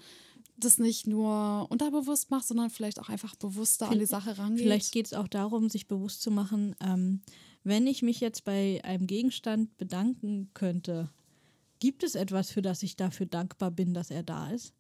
das 0.58 0.78
nicht 0.78 1.06
nur 1.06 1.66
unterbewusst 1.70 2.30
macht, 2.30 2.46
sondern 2.46 2.70
vielleicht 2.70 3.00
auch 3.00 3.08
einfach 3.08 3.34
bewusster 3.36 3.88
an 3.90 3.98
die 3.98 4.06
Sache 4.06 4.38
rangeht. 4.38 4.62
Vielleicht 4.64 4.92
geht 4.92 5.06
es 5.06 5.14
auch 5.14 5.28
darum, 5.28 5.68
sich 5.68 5.86
bewusst 5.86 6.22
zu 6.22 6.30
machen, 6.30 6.74
ähm, 6.80 7.20
wenn 7.66 7.88
ich 7.88 8.02
mich 8.02 8.20
jetzt 8.20 8.44
bei 8.44 8.80
einem 8.84 9.08
Gegenstand 9.08 9.76
bedanken 9.76 10.50
könnte, 10.54 11.10
gibt 11.80 12.04
es 12.04 12.14
etwas, 12.14 12.52
für 12.52 12.62
das 12.62 12.84
ich 12.84 12.94
dafür 12.94 13.26
dankbar 13.26 13.72
bin, 13.72 13.92
dass 13.92 14.12
er 14.12 14.22
da 14.22 14.50
ist? 14.50 14.72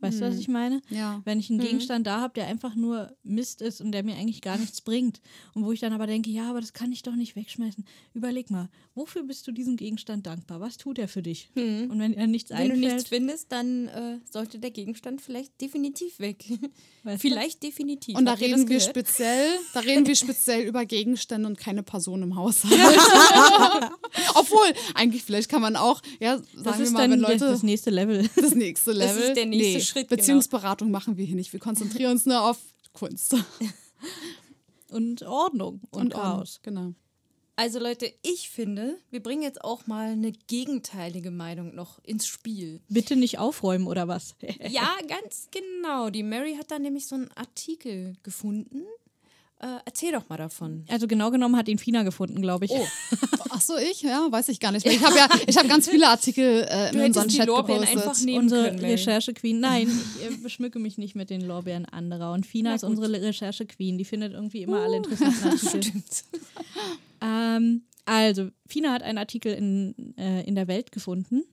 Weißt 0.00 0.20
du, 0.20 0.28
was 0.28 0.36
ich 0.36 0.48
meine? 0.48 0.82
Ja. 0.90 1.22
Wenn 1.24 1.40
ich 1.40 1.48
einen 1.48 1.58
Gegenstand 1.58 2.06
da 2.06 2.20
habe, 2.20 2.34
der 2.34 2.46
einfach 2.46 2.74
nur 2.74 3.16
Mist 3.22 3.62
ist 3.62 3.80
und 3.80 3.92
der 3.92 4.02
mir 4.02 4.14
eigentlich 4.16 4.42
gar 4.42 4.58
nichts 4.58 4.80
bringt 4.82 5.20
und 5.54 5.64
wo 5.64 5.72
ich 5.72 5.80
dann 5.80 5.92
aber 5.94 6.06
denke, 6.06 6.30
ja, 6.30 6.50
aber 6.50 6.60
das 6.60 6.74
kann 6.74 6.92
ich 6.92 7.02
doch 7.02 7.14
nicht 7.14 7.34
wegschmeißen. 7.34 7.84
Überleg 8.12 8.50
mal, 8.50 8.68
wofür 8.94 9.22
bist 9.22 9.46
du 9.46 9.52
diesem 9.52 9.76
Gegenstand 9.76 10.26
dankbar? 10.26 10.60
Was 10.60 10.76
tut 10.76 10.98
er 10.98 11.08
für 11.08 11.22
dich? 11.22 11.48
Und 11.54 11.98
wenn 11.98 12.12
dir 12.12 12.26
nichts 12.26 12.50
Wenn 12.50 12.68
du 12.68 12.74
einfällt, 12.74 12.94
nichts 12.94 13.08
findest, 13.08 13.52
dann 13.52 13.88
äh, 13.88 14.18
sollte 14.30 14.58
der 14.58 14.70
Gegenstand 14.70 15.22
vielleicht 15.22 15.58
definitiv 15.60 16.18
weg. 16.20 16.44
Weißt 17.02 17.22
du? 17.22 17.28
vielleicht 17.28 17.62
definitiv. 17.62 18.16
Und 18.16 18.26
da 18.26 18.32
Habt 18.32 18.42
reden 18.42 18.62
das 18.62 18.68
wir 18.68 18.80
speziell, 18.80 19.48
da 19.72 19.80
reden 19.80 20.06
wir 20.06 20.16
speziell 20.16 20.66
über 20.66 20.84
Gegenstände 20.84 21.48
und 21.48 21.56
keine 21.56 21.82
Person 21.82 22.22
im 22.22 22.36
Haushalt. 22.36 22.74
Obwohl, 24.34 24.72
eigentlich 24.94 25.22
vielleicht 25.22 25.48
kann 25.48 25.62
man 25.62 25.76
auch, 25.76 26.02
ja, 26.20 26.36
sagen 26.38 26.48
das 26.64 26.78
wir 26.78 26.84
ist 26.84 26.92
mal, 26.92 27.10
wenn 27.10 27.20
das, 27.20 27.30
Leute 27.30 27.44
das 27.46 27.62
nächste 27.62 27.90
Level. 27.90 28.28
das 28.36 28.54
nächste 28.54 28.94
Das 28.94 29.16
Level. 29.16 29.28
ist 29.28 29.36
der 29.36 29.46
nächste 29.46 29.78
nee, 29.78 29.82
Schritt, 29.86 30.08
genau. 30.08 30.18
Beziehungsberatung 30.18 30.90
machen 30.90 31.16
wir 31.16 31.24
hier 31.24 31.36
nicht. 31.36 31.52
Wir 31.52 31.60
konzentrieren 31.60 32.12
uns 32.12 32.26
nur 32.26 32.42
auf 32.42 32.58
Kunst 32.92 33.34
Und 34.88 35.22
Ordnung 35.24 35.80
und, 35.90 36.02
und 36.02 36.14
Chaos. 36.14 36.60
Genau. 36.62 36.94
Also 37.58 37.78
Leute, 37.78 38.12
ich 38.22 38.50
finde, 38.50 38.98
wir 39.10 39.22
bringen 39.22 39.42
jetzt 39.42 39.64
auch 39.64 39.86
mal 39.86 40.10
eine 40.10 40.30
gegenteilige 40.30 41.30
Meinung 41.30 41.74
noch 41.74 42.04
ins 42.04 42.26
Spiel. 42.26 42.82
Bitte 42.88 43.16
nicht 43.16 43.38
aufräumen 43.38 43.86
oder 43.86 44.08
was? 44.08 44.34
Ja, 44.68 44.94
ganz 45.08 45.48
genau. 45.50 46.10
Die 46.10 46.22
Mary 46.22 46.56
hat 46.56 46.70
da 46.70 46.78
nämlich 46.78 47.06
so 47.06 47.14
einen 47.14 47.30
Artikel 47.32 48.14
gefunden. 48.22 48.82
Äh, 49.58 49.78
erzähl 49.86 50.12
doch 50.12 50.28
mal 50.28 50.36
davon. 50.36 50.84
Also 50.88 51.06
genau 51.06 51.30
genommen 51.30 51.56
hat 51.56 51.66
ihn 51.68 51.78
Fina 51.78 52.02
gefunden, 52.02 52.42
glaube 52.42 52.66
ich. 52.66 52.72
Oh, 52.72 52.86
Ach 53.50 53.60
so, 53.60 53.78
ich? 53.78 54.02
Ja, 54.02 54.26
weiß 54.30 54.50
ich 54.50 54.60
gar 54.60 54.70
nicht 54.70 54.84
mehr. 54.84 54.94
Ich 54.94 55.02
habe 55.02 55.16
ja, 55.16 55.28
ich 55.46 55.56
habe 55.56 55.66
ganz 55.66 55.88
viele 55.88 56.08
Artikel 56.08 56.66
äh, 56.68 56.90
in 56.90 57.00
unseren 57.00 57.22
hättest 57.22 57.30
die 57.30 57.36
Chat 57.38 57.46
Lorbeeren 57.46 57.80
gepostet. 57.80 58.06
einfach 58.06 58.22
nehmen 58.22 58.38
unsere 58.40 58.64
können, 58.64 58.82
Mary. 58.82 58.92
Recherche-Queen. 58.92 59.58
Nein, 59.58 59.88
ich 60.20 60.26
äh, 60.26 60.36
beschmücke 60.42 60.78
mich 60.78 60.98
nicht 60.98 61.14
mit 61.14 61.30
den 61.30 61.40
Lorbeeren 61.40 61.86
anderer. 61.86 62.32
Und 62.32 62.44
Fina 62.44 62.74
ist 62.74 62.84
unsere 62.84 63.10
Recherche-Queen. 63.10 63.96
Die 63.96 64.04
findet 64.04 64.34
irgendwie 64.34 64.60
immer 64.60 64.82
alle 64.82 64.98
interessanten 64.98 65.44
Artikel. 65.48 65.82
Stimmt. 65.82 66.24
ähm, 67.22 67.82
also, 68.04 68.50
Fina 68.66 68.92
hat 68.92 69.02
einen 69.02 69.16
Artikel 69.16 69.54
in, 69.54 70.14
äh, 70.18 70.42
in 70.42 70.54
der 70.54 70.68
Welt 70.68 70.92
gefunden. 70.92 71.44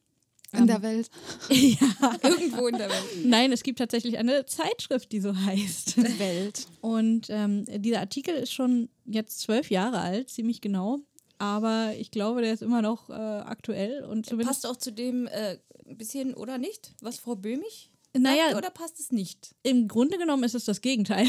In 0.54 0.68
der 0.68 0.82
Welt. 0.82 1.10
Irgendwo 1.50 2.68
in 2.68 2.78
der 2.78 2.90
Welt. 2.90 3.26
Nein, 3.26 3.52
es 3.52 3.64
gibt 3.64 3.80
tatsächlich 3.80 4.18
eine 4.18 4.46
Zeitschrift, 4.46 5.12
die 5.12 5.20
so 5.20 5.36
heißt. 5.36 5.98
Welt. 6.20 6.68
Und 6.82 7.28
ähm, 7.30 7.66
dieser 7.68 8.00
Artikel 8.00 8.36
ist 8.36 8.54
schon 8.54 8.90
jetzt 9.06 9.40
zwölf 9.40 9.70
Jahre 9.70 10.00
alt, 10.00 10.30
ziemlich 10.30 10.62
genau. 10.62 11.00
Aber 11.40 11.94
ich 11.98 12.12
glaube, 12.12 12.42
der 12.42 12.54
ist 12.54 12.62
immer 12.62 12.82
noch 12.82 13.10
äh, 13.10 13.14
aktuell 13.14 14.04
und. 14.04 14.30
Passt 14.46 14.66
auch 14.66 14.78
zu 14.78 14.92
dem 14.92 15.28
äh, 15.28 15.58
ein 15.88 15.98
bisschen 15.98 16.34
oder 16.34 16.58
nicht, 16.58 16.94
was 17.02 17.20
Frau 17.20 17.36
Böhmich 17.36 17.92
Naja. 18.18 18.56
oder 18.58 18.70
passt 18.70 19.00
es 19.00 19.12
nicht? 19.12 19.54
Im 19.64 19.88
Grunde 19.88 20.18
genommen 20.18 20.44
ist 20.44 20.56
es 20.56 20.66
das 20.66 20.82
Gegenteil. 20.82 21.28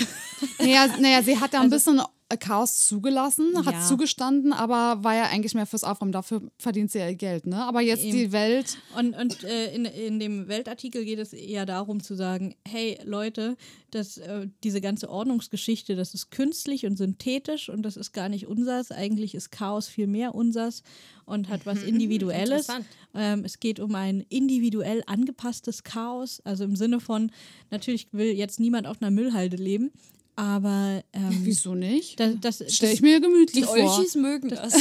Naja, 0.58 0.86
naja, 1.00 1.22
sie 1.22 1.38
hat 1.38 1.54
da 1.54 1.60
ein 1.60 1.70
bisschen 1.70 1.98
äh, 1.98 2.04
Chaos 2.36 2.86
zugelassen, 2.86 3.64
hat 3.64 3.74
Ja. 3.74 3.86
zugestanden, 3.86 4.52
aber 4.52 5.02
war 5.04 5.14
ja 5.14 5.24
eigentlich 5.24 5.54
mehr 5.54 5.66
fürs 5.66 5.84
Aufräumen. 5.84 6.12
Dafür 6.12 6.42
verdient 6.58 6.90
sie 6.90 6.98
ja 6.98 7.08
ihr 7.08 7.14
Geld, 7.16 7.46
ne? 7.46 7.56
Aber 7.64 7.80
jetzt 7.80 8.04
Eben. 8.04 8.16
die 8.16 8.32
Welt. 8.32 8.78
Und, 8.96 9.16
und 9.16 9.44
äh, 9.44 9.74
in, 9.74 9.84
in 9.84 10.18
dem 10.20 10.48
Weltartikel 10.48 11.04
geht 11.04 11.18
es 11.18 11.32
eher 11.32 11.66
darum 11.66 12.02
zu 12.02 12.14
sagen, 12.14 12.54
hey 12.66 12.98
Leute, 13.04 13.56
das, 13.90 14.18
äh, 14.18 14.48
diese 14.62 14.80
ganze 14.80 15.08
Ordnungsgeschichte, 15.10 15.94
das 15.96 16.14
ist 16.14 16.30
künstlich 16.30 16.86
und 16.86 16.96
synthetisch 16.96 17.68
und 17.68 17.82
das 17.82 17.96
ist 17.96 18.12
gar 18.12 18.28
nicht 18.28 18.46
unsers. 18.46 18.90
Eigentlich 18.90 19.34
ist 19.34 19.50
Chaos 19.50 19.86
viel 19.88 20.06
mehr 20.06 20.34
unsers 20.34 20.82
und 21.26 21.48
hat 21.48 21.64
was 21.66 21.82
Individuelles. 21.82 22.68
Interessant. 22.68 22.86
Ähm, 23.14 23.44
es 23.44 23.60
geht 23.60 23.80
um 23.80 23.94
ein 23.94 24.24
individuell 24.28 25.02
angepasstes 25.06 25.84
Chaos, 25.84 26.40
also 26.44 26.64
im 26.64 26.76
Sinne 26.76 27.00
von, 27.00 27.30
natürlich 27.70 28.08
will 28.12 28.32
jetzt 28.34 28.60
niemand 28.60 28.86
auf 28.86 29.00
einer 29.00 29.10
Müllhalde 29.10 29.56
leben, 29.56 29.92
Aber 30.36 31.02
ähm, 31.12 31.40
Wieso 31.42 31.74
nicht? 31.74 32.18
das, 32.18 32.40
das, 32.40 32.64
Stell 32.74 32.92
ich 32.92 33.02
mir 33.02 33.20
gemütlich 33.20 33.64
Die 33.64 33.80
vor. 33.80 33.98
Olchis 33.98 34.16
mögen 34.16 34.48
das. 34.48 34.74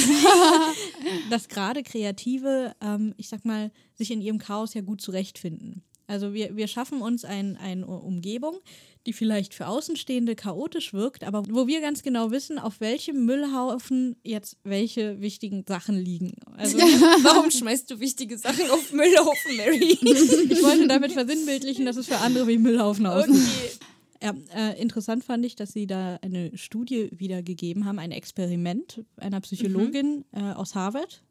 dass 1.29 1.47
gerade 1.49 1.83
Kreative, 1.83 2.75
ähm, 2.81 3.13
ich 3.17 3.29
sag 3.29 3.45
mal, 3.45 3.71
sich 3.93 4.09
in 4.09 4.21
ihrem 4.21 4.39
Chaos 4.39 4.73
ja 4.73 4.81
gut 4.81 5.01
zurechtfinden. 5.01 5.83
Also 6.07 6.33
wir, 6.33 6.55
wir 6.55 6.67
schaffen 6.67 7.01
uns 7.01 7.23
ein, 7.23 7.55
eine 7.57 7.85
Umgebung, 7.87 8.57
die 9.05 9.13
vielleicht 9.13 9.53
für 9.53 9.67
Außenstehende 9.67 10.35
chaotisch 10.35 10.93
wirkt, 10.93 11.23
aber 11.23 11.43
wo 11.49 11.67
wir 11.67 11.81
ganz 11.81 12.03
genau 12.03 12.31
wissen, 12.31 12.59
auf 12.59 12.79
welchem 12.79 13.25
Müllhaufen 13.25 14.15
jetzt 14.23 14.57
welche 14.63 15.21
wichtigen 15.21 15.63
Sachen 15.67 15.97
liegen. 15.97 16.33
Also 16.57 16.77
Warum 17.23 17.51
schmeißt 17.51 17.89
du 17.91 17.99
wichtige 17.99 18.37
Sachen 18.37 18.69
auf 18.69 18.91
Müllhaufen, 18.91 19.57
Mary? 19.57 19.97
ich 20.01 20.63
wollte 20.63 20.87
damit 20.87 21.13
versinnbildlichen, 21.13 21.85
dass 21.85 21.97
es 21.97 22.07
für 22.07 22.17
andere 22.17 22.47
wie 22.47 22.57
Müllhaufen 22.57 23.05
aussieht. 23.05 23.33
Okay. 23.33 23.92
Ja, 24.23 24.33
äh, 24.55 24.81
interessant 24.81 25.25
fand 25.25 25.45
ich, 25.45 25.55
dass 25.55 25.73
sie 25.73 25.85
da 25.85 26.15
eine 26.21 26.57
Studie 26.57 27.09
wiedergegeben 27.11 27.83
haben, 27.83 27.99
ein 27.99 28.11
Experiment 28.11 29.03
einer 29.17 29.41
Psychologin 29.41 30.23
äh, 30.31 30.53
aus 30.53 30.75
Harvard. 30.75 31.23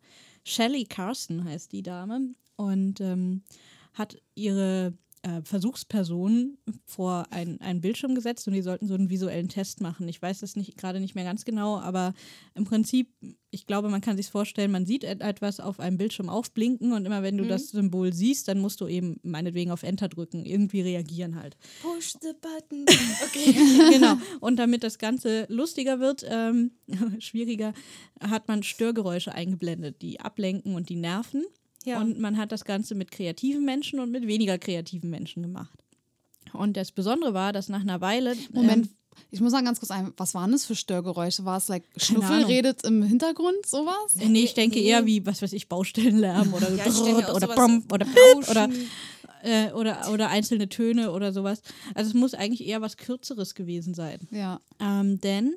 Shelley 0.44 0.84
Carson 0.84 1.44
heißt 1.44 1.72
die 1.72 1.82
Dame 1.82 2.34
und 2.56 3.00
ähm, 3.00 3.42
hat 3.94 4.18
ihre 4.34 4.92
äh, 5.22 5.40
Versuchspersonen 5.42 6.58
vor 6.84 7.26
ein, 7.30 7.60
einen 7.60 7.80
Bildschirm 7.80 8.14
gesetzt 8.14 8.46
und 8.48 8.54
die 8.54 8.62
sollten 8.62 8.88
so 8.88 8.94
einen 8.94 9.08
visuellen 9.10 9.48
Test 9.48 9.80
machen. 9.80 10.08
Ich 10.08 10.20
weiß 10.20 10.40
das 10.40 10.56
nicht 10.56 10.76
gerade 10.76 11.00
nicht 11.00 11.14
mehr 11.14 11.24
ganz 11.24 11.44
genau, 11.44 11.78
aber 11.78 12.12
im 12.54 12.64
Prinzip, 12.64 13.08
ich 13.50 13.66
glaube, 13.66 13.88
man 13.88 14.00
kann 14.00 14.16
sich 14.16 14.28
vorstellen, 14.28 14.70
man 14.72 14.84
sieht 14.86 15.04
et- 15.04 15.20
etwas 15.20 15.60
auf 15.60 15.78
einem 15.80 15.96
Bildschirm 15.96 16.28
aufblinken 16.28 16.92
und 16.92 17.04
immer 17.06 17.22
wenn 17.22 17.36
du 17.36 17.44
das 17.46 17.68
Symbol 17.70 18.12
siehst, 18.12 18.48
dann 18.48 18.58
musst 18.60 18.80
du 18.80 18.86
eben 18.88 19.18
meinetwegen 19.22 19.70
auf 19.70 19.82
Enter 19.82 20.08
drücken, 20.08 20.44
irgendwie 20.44 20.80
reagieren 20.80 21.36
halt. 21.36 21.56
Push 21.82 22.14
the 22.20 22.32
button. 22.40 22.84
Okay. 23.24 23.52
genau. 23.92 24.16
Und 24.40 24.56
damit 24.56 24.82
das 24.82 24.98
Ganze 24.98 25.46
lustiger 25.48 26.00
wird, 26.00 26.24
ähm, 26.28 26.72
schwieriger, 27.20 27.72
hat 28.20 28.48
man 28.48 28.62
Störgeräusche 28.62 29.32
eingeblendet, 29.32 30.02
die 30.02 30.20
ablenken 30.20 30.74
und 30.74 30.88
die 30.88 30.96
nerven. 30.96 31.44
Ja. 31.84 32.00
Und 32.00 32.18
man 32.18 32.36
hat 32.36 32.52
das 32.52 32.64
Ganze 32.64 32.94
mit 32.94 33.10
kreativen 33.10 33.64
Menschen 33.64 34.00
und 34.00 34.10
mit 34.10 34.26
weniger 34.26 34.58
kreativen 34.58 35.10
Menschen 35.10 35.42
gemacht. 35.42 35.78
Und 36.52 36.76
das 36.76 36.92
Besondere 36.92 37.34
war, 37.34 37.52
dass 37.52 37.68
nach 37.68 37.80
einer 37.80 38.00
Weile. 38.00 38.36
Moment, 38.52 38.86
Ähm, 38.86 38.92
ich 39.30 39.40
muss 39.40 39.52
mal 39.52 39.62
ganz 39.64 39.78
kurz 39.78 39.90
ein, 39.90 40.12
was 40.16 40.34
waren 40.34 40.52
das 40.52 40.64
für 40.66 40.74
Störgeräusche? 40.74 41.44
War 41.44 41.58
es 41.58 41.68
like 41.68 41.84
Schnuffel 41.96 42.44
redet 42.44 42.84
im 42.84 43.02
Hintergrund, 43.02 43.64
sowas? 43.66 44.16
äh, 44.18 44.28
nee, 44.28 44.42
ich 44.44 44.54
denke 44.54 44.78
Nee. 44.78 44.86
eher 44.86 45.06
wie, 45.06 45.24
was 45.26 45.42
weiß 45.42 45.52
ich, 45.54 45.68
Baustellenlärm 45.68 46.52
oder 46.54 46.70
Ja, 46.74 46.84
oder 46.86 47.40
sowas 47.40 47.56
Bom 47.56 47.84
oder 47.92 48.06
Rauschen. 48.06 48.50
oder, 48.50 48.68
äh, 49.42 49.72
oder 49.72 50.10
oder 50.12 50.28
einzelne 50.28 50.68
Töne 50.68 51.12
oder 51.12 51.32
sowas. 51.32 51.62
Also 51.94 52.08
es 52.10 52.14
muss 52.14 52.34
eigentlich 52.34 52.66
eher 52.66 52.80
was 52.80 52.96
Kürzeres 52.96 53.54
gewesen 53.54 53.94
sein. 53.94 54.18
Ja. 54.30 54.60
Ähm, 54.80 55.20
denn 55.20 55.54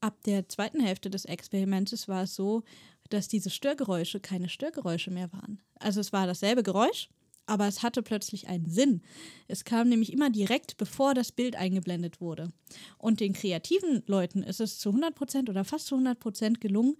ab 0.00 0.16
der 0.26 0.48
zweiten 0.48 0.80
Hälfte 0.80 1.10
des 1.10 1.24
Experimentes 1.24 2.06
war 2.08 2.22
es 2.24 2.34
so, 2.34 2.62
dass 3.08 3.28
diese 3.28 3.50
Störgeräusche 3.50 4.20
keine 4.20 4.48
Störgeräusche 4.48 5.10
mehr 5.10 5.32
waren. 5.32 5.60
Also 5.78 6.00
es 6.00 6.12
war 6.12 6.26
dasselbe 6.26 6.62
Geräusch, 6.62 7.08
aber 7.46 7.66
es 7.66 7.82
hatte 7.82 8.02
plötzlich 8.02 8.48
einen 8.48 8.68
Sinn. 8.68 9.02
Es 9.48 9.64
kam 9.64 9.88
nämlich 9.88 10.12
immer 10.12 10.30
direkt, 10.30 10.76
bevor 10.76 11.14
das 11.14 11.32
Bild 11.32 11.56
eingeblendet 11.56 12.20
wurde. 12.20 12.52
Und 12.98 13.20
den 13.20 13.32
kreativen 13.32 14.02
Leuten 14.06 14.42
ist 14.42 14.60
es 14.60 14.78
zu 14.78 14.90
100% 14.90 15.48
oder 15.48 15.64
fast 15.64 15.86
zu 15.86 15.96
100% 15.96 16.60
gelungen, 16.60 16.96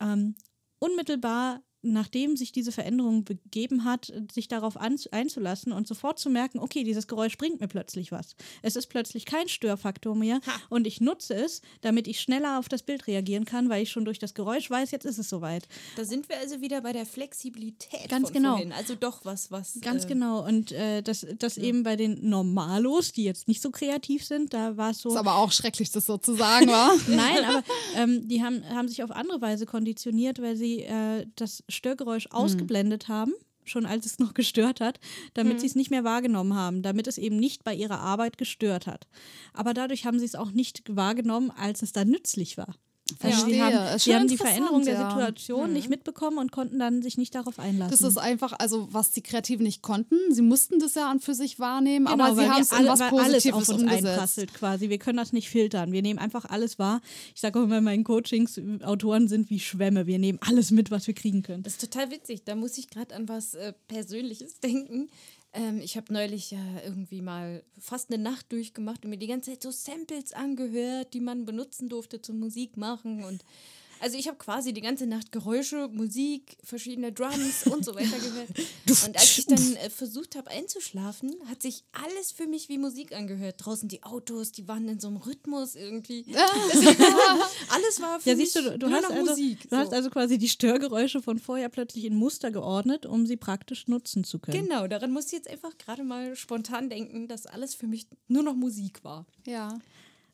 ähm, 0.00 0.36
unmittelbar 0.78 1.62
nachdem 1.82 2.36
sich 2.36 2.52
diese 2.52 2.72
Veränderung 2.72 3.24
begeben 3.24 3.84
hat, 3.84 4.12
sich 4.32 4.48
darauf 4.48 4.76
einzulassen 4.76 5.72
und 5.72 5.86
sofort 5.86 6.18
zu 6.18 6.30
merken, 6.30 6.58
okay, 6.58 6.84
dieses 6.84 7.06
Geräusch 7.06 7.36
bringt 7.38 7.60
mir 7.60 7.68
plötzlich 7.68 8.10
was. 8.10 8.34
Es 8.62 8.76
ist 8.76 8.88
plötzlich 8.88 9.24
kein 9.24 9.48
Störfaktor 9.48 10.14
mehr 10.14 10.40
und 10.68 10.86
ich 10.86 11.00
nutze 11.00 11.34
es, 11.34 11.62
damit 11.80 12.08
ich 12.08 12.20
schneller 12.20 12.58
auf 12.58 12.68
das 12.68 12.82
Bild 12.82 13.06
reagieren 13.06 13.44
kann, 13.44 13.68
weil 13.68 13.82
ich 13.82 13.90
schon 13.90 14.04
durch 14.04 14.18
das 14.18 14.34
Geräusch 14.34 14.68
weiß, 14.68 14.90
jetzt 14.90 15.06
ist 15.06 15.18
es 15.18 15.28
soweit. 15.28 15.68
Da 15.96 16.04
sind 16.04 16.28
wir 16.28 16.38
also 16.38 16.60
wieder 16.60 16.80
bei 16.80 16.92
der 16.92 17.06
Flexibilität. 17.06 18.08
Ganz 18.08 18.28
von 18.28 18.34
genau. 18.34 18.52
Vorhin. 18.52 18.72
Also 18.72 18.94
doch 18.94 19.24
was, 19.24 19.50
was. 19.50 19.78
Ganz 19.80 20.04
äh, 20.04 20.08
genau. 20.08 20.44
Und 20.44 20.72
äh, 20.72 21.02
das, 21.02 21.26
das 21.38 21.58
eben 21.58 21.82
bei 21.84 21.96
den 21.96 22.28
Normalos, 22.28 23.12
die 23.12 23.24
jetzt 23.24 23.46
nicht 23.46 23.62
so 23.62 23.70
kreativ 23.70 24.24
sind, 24.24 24.52
da 24.52 24.76
war 24.76 24.90
es 24.90 24.98
so. 24.98 25.10
Ist 25.10 25.16
aber 25.16 25.36
auch 25.36 25.52
schrecklich, 25.52 25.90
das 25.90 26.06
so 26.06 26.18
zu 26.18 26.34
sagen, 26.34 26.68
war. 26.68 26.92
Nein, 27.08 27.44
aber 27.44 27.62
ähm, 27.96 28.26
die 28.26 28.42
haben, 28.42 28.64
haben 28.68 28.88
sich 28.88 29.02
auf 29.02 29.10
andere 29.10 29.40
Weise 29.40 29.66
konditioniert, 29.66 30.40
weil 30.40 30.56
sie 30.56 30.82
äh, 30.82 31.26
das 31.36 31.62
Störgeräusch 31.68 32.28
ausgeblendet 32.30 33.08
haben, 33.08 33.32
schon 33.64 33.86
als 33.86 34.06
es 34.06 34.18
noch 34.18 34.34
gestört 34.34 34.80
hat, 34.80 35.00
damit 35.34 35.60
sie 35.60 35.66
es 35.66 35.74
nicht 35.74 35.90
mehr 35.90 36.04
wahrgenommen 36.04 36.54
haben, 36.54 36.82
damit 36.82 37.06
es 37.06 37.18
eben 37.18 37.36
nicht 37.36 37.64
bei 37.64 37.74
ihrer 37.74 38.00
Arbeit 38.00 38.38
gestört 38.38 38.86
hat. 38.86 39.06
Aber 39.52 39.74
dadurch 39.74 40.06
haben 40.06 40.18
sie 40.18 40.24
es 40.24 40.34
auch 40.34 40.50
nicht 40.50 40.82
wahrgenommen, 40.88 41.50
als 41.50 41.82
es 41.82 41.92
dann 41.92 42.08
nützlich 42.08 42.56
war. 42.56 42.74
Sie 43.10 43.16
Verstehe. 43.16 43.62
haben, 43.64 43.96
Ist 43.96 44.04
sie 44.04 44.10
schon 44.10 44.20
haben 44.20 44.28
die 44.28 44.36
Veränderung 44.36 44.84
der 44.84 44.94
ja. 44.94 45.08
Situation 45.10 45.72
nicht 45.72 45.88
mitbekommen 45.88 46.38
und 46.38 46.52
konnten 46.52 46.78
dann 46.78 47.00
sich 47.02 47.16
nicht 47.16 47.34
darauf 47.34 47.58
einlassen. 47.58 47.90
Das 47.90 48.02
ist 48.02 48.18
einfach, 48.18 48.52
also 48.58 48.88
was 48.92 49.12
die 49.12 49.22
Kreativen 49.22 49.64
nicht 49.64 49.80
konnten, 49.82 50.16
sie 50.30 50.42
mussten 50.42 50.78
das 50.78 50.94
ja 50.94 51.10
an 51.10 51.18
für 51.20 51.34
sich 51.34 51.58
wahrnehmen, 51.58 52.06
Genau, 52.06 52.22
aber 52.24 52.34
sie 52.34 52.40
weil 52.42 52.50
haben 52.50 52.62
es 52.62 52.70
in 52.70 52.76
alle, 52.78 52.88
was 52.88 53.00
weil 53.00 53.08
alles 53.08 53.44
Positives 53.44 53.54
auf 53.54 53.68
uns 53.74 53.82
umgesetzt. 53.82 54.06
einprasselt 54.06 54.54
quasi. 54.54 54.88
Wir 54.90 54.98
können 54.98 55.16
das 55.16 55.32
nicht 55.32 55.48
filtern. 55.48 55.90
Wir 55.92 56.02
nehmen 56.02 56.18
einfach 56.18 56.44
alles 56.44 56.78
wahr. 56.78 57.00
Ich 57.34 57.40
sage 57.40 57.58
auch 57.58 57.64
immer 57.64 57.78
in 57.78 57.84
meinen 57.84 58.04
Coachings, 58.04 58.60
Autoren 58.82 59.26
sind 59.26 59.48
wie 59.50 59.58
Schwämme. 59.58 60.06
Wir 60.06 60.18
nehmen 60.18 60.38
alles 60.46 60.70
mit, 60.70 60.90
was 60.90 61.06
wir 61.06 61.14
kriegen 61.14 61.42
können. 61.42 61.62
Das 61.62 61.74
ist 61.74 61.80
total 61.80 62.10
witzig. 62.10 62.44
Da 62.44 62.54
muss 62.56 62.76
ich 62.76 62.90
gerade 62.90 63.14
an 63.14 63.28
was 63.28 63.54
äh, 63.54 63.72
Persönliches 63.88 64.60
denken. 64.60 65.08
Ähm, 65.52 65.80
ich 65.80 65.96
habe 65.96 66.12
neulich 66.12 66.50
ja 66.50 66.80
irgendwie 66.84 67.22
mal 67.22 67.62
fast 67.78 68.12
eine 68.12 68.22
Nacht 68.22 68.52
durchgemacht 68.52 69.04
und 69.04 69.10
mir 69.10 69.18
die 69.18 69.26
ganze 69.26 69.50
Zeit 69.50 69.62
so 69.62 69.70
Samples 69.70 70.32
angehört, 70.32 71.14
die 71.14 71.20
man 71.20 71.44
benutzen 71.44 71.88
durfte 71.88 72.20
zum 72.20 72.38
Musik 72.38 72.76
machen. 72.76 73.24
Und 73.24 73.44
also 74.00 74.16
ich 74.16 74.28
habe 74.28 74.38
quasi 74.38 74.72
die 74.72 74.80
ganze 74.80 75.06
Nacht 75.06 75.32
Geräusche, 75.32 75.88
Musik, 75.88 76.56
verschiedene 76.62 77.12
Drums 77.12 77.66
und 77.66 77.84
so 77.84 77.94
weiter 77.94 78.18
gehört. 78.18 78.48
Und 79.06 79.16
als 79.16 79.38
ich 79.38 79.46
dann 79.46 79.76
äh, 79.76 79.90
versucht 79.90 80.34
habe 80.36 80.50
einzuschlafen, 80.50 81.34
hat 81.48 81.62
sich 81.62 81.84
alles 81.92 82.32
für 82.32 82.46
mich 82.46 82.68
wie 82.68 82.78
Musik 82.78 83.14
angehört. 83.14 83.56
Draußen 83.58 83.88
die 83.88 84.02
Autos, 84.02 84.52
die 84.52 84.66
waren 84.66 84.88
in 84.88 84.98
so 85.00 85.08
einem 85.08 85.18
Rhythmus 85.18 85.74
irgendwie. 85.74 86.24
alles 87.68 88.00
war 88.00 88.20
für 88.20 88.30
Ja, 88.30 88.36
mich 88.36 88.52
siehst 88.52 88.66
du, 88.66 88.78
du, 88.78 88.88
nur 88.88 88.96
hast, 88.96 89.02
noch 89.08 89.10
also, 89.16 89.30
Musik. 89.30 89.68
du 89.68 89.76
hast 89.76 89.90
so. 89.90 89.96
also 89.96 90.10
quasi 90.10 90.38
die 90.38 90.48
Störgeräusche 90.48 91.22
von 91.22 91.38
vorher 91.38 91.68
plötzlich 91.68 92.04
in 92.04 92.14
Muster 92.14 92.50
geordnet, 92.50 93.06
um 93.06 93.26
sie 93.26 93.36
praktisch 93.36 93.88
nutzen 93.88 94.24
zu 94.24 94.38
können. 94.38 94.66
Genau, 94.66 94.86
daran 94.86 95.12
musste 95.12 95.36
ich 95.36 95.42
jetzt 95.44 95.50
einfach 95.50 95.76
gerade 95.78 96.04
mal 96.04 96.34
spontan 96.36 96.88
denken, 96.88 97.28
dass 97.28 97.46
alles 97.46 97.74
für 97.74 97.86
mich 97.86 98.06
nur 98.26 98.42
noch 98.42 98.54
Musik 98.54 99.04
war. 99.04 99.26
Ja. 99.46 99.78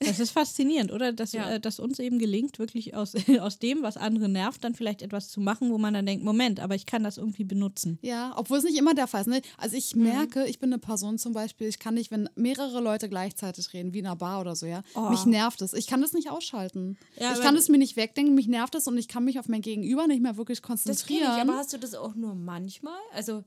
Das 0.06 0.20
ist 0.20 0.30
faszinierend, 0.30 0.92
oder? 0.92 1.12
Dass, 1.12 1.32
Ja. 1.32 1.50
äh, 1.52 1.60
dass 1.60 1.80
uns 1.80 1.98
eben 1.98 2.18
gelingt, 2.18 2.58
wirklich 2.58 2.94
aus, 2.94 3.14
aus 3.40 3.58
dem, 3.58 3.82
was 3.82 3.96
andere 3.96 4.28
nervt, 4.28 4.62
dann 4.64 4.74
vielleicht 4.74 5.02
etwas 5.02 5.28
zu 5.28 5.40
machen, 5.40 5.70
wo 5.70 5.78
man 5.78 5.94
dann 5.94 6.06
denkt, 6.06 6.24
Moment, 6.24 6.60
aber 6.60 6.74
ich 6.74 6.86
kann 6.86 7.02
das 7.04 7.18
irgendwie 7.18 7.44
benutzen. 7.44 7.98
Ja, 8.02 8.32
obwohl 8.36 8.58
es 8.58 8.64
nicht 8.64 8.78
immer 8.78 8.94
der 8.94 9.06
Fall 9.06 9.22
ist. 9.22 9.26
Ne? 9.28 9.40
Also 9.58 9.76
ich 9.76 9.94
Mhm. 9.96 10.02
merke, 10.04 10.46
ich 10.46 10.58
bin 10.58 10.72
eine 10.72 10.78
Person 10.80 11.18
zum 11.18 11.32
Beispiel, 11.32 11.68
ich 11.68 11.78
kann 11.78 11.94
nicht, 11.94 12.10
wenn 12.10 12.28
mehrere 12.36 12.80
Leute 12.80 13.08
gleichzeitig 13.08 13.72
reden, 13.72 13.92
wie 13.94 13.98
in 14.00 14.06
einer 14.06 14.16
Bar 14.16 14.40
oder 14.40 14.54
so, 14.56 14.66
ja, 14.66 14.82
Oh. 14.94 15.08
mich 15.10 15.26
nervt 15.26 15.62
es. 15.62 15.72
Ich 15.74 15.86
kann 15.86 16.00
das 16.02 16.12
nicht 16.12 16.30
ausschalten. 16.30 16.96
Ja, 17.18 17.32
ich 17.32 17.40
kann 17.40 17.56
es 17.56 17.68
mir 17.68 17.78
nicht 17.78 17.96
wegdenken, 17.96 18.34
mich 18.34 18.48
nervt 18.48 18.74
es 18.74 18.86
und 18.86 18.96
ich 18.98 19.08
kann 19.08 19.24
mich 19.24 19.38
auf 19.38 19.48
mein 19.48 19.62
Gegenüber 19.62 20.06
nicht 20.06 20.22
mehr 20.22 20.36
wirklich 20.36 20.60
Das 20.60 20.66
konzentrieren. 20.68 21.22
ich, 21.36 21.42
aber 21.42 21.56
hast 21.56 21.72
du 21.72 21.78
das 21.78 21.94
auch 21.94 22.14
nur 22.14 22.34
manchmal? 22.34 22.98
Also, 23.12 23.44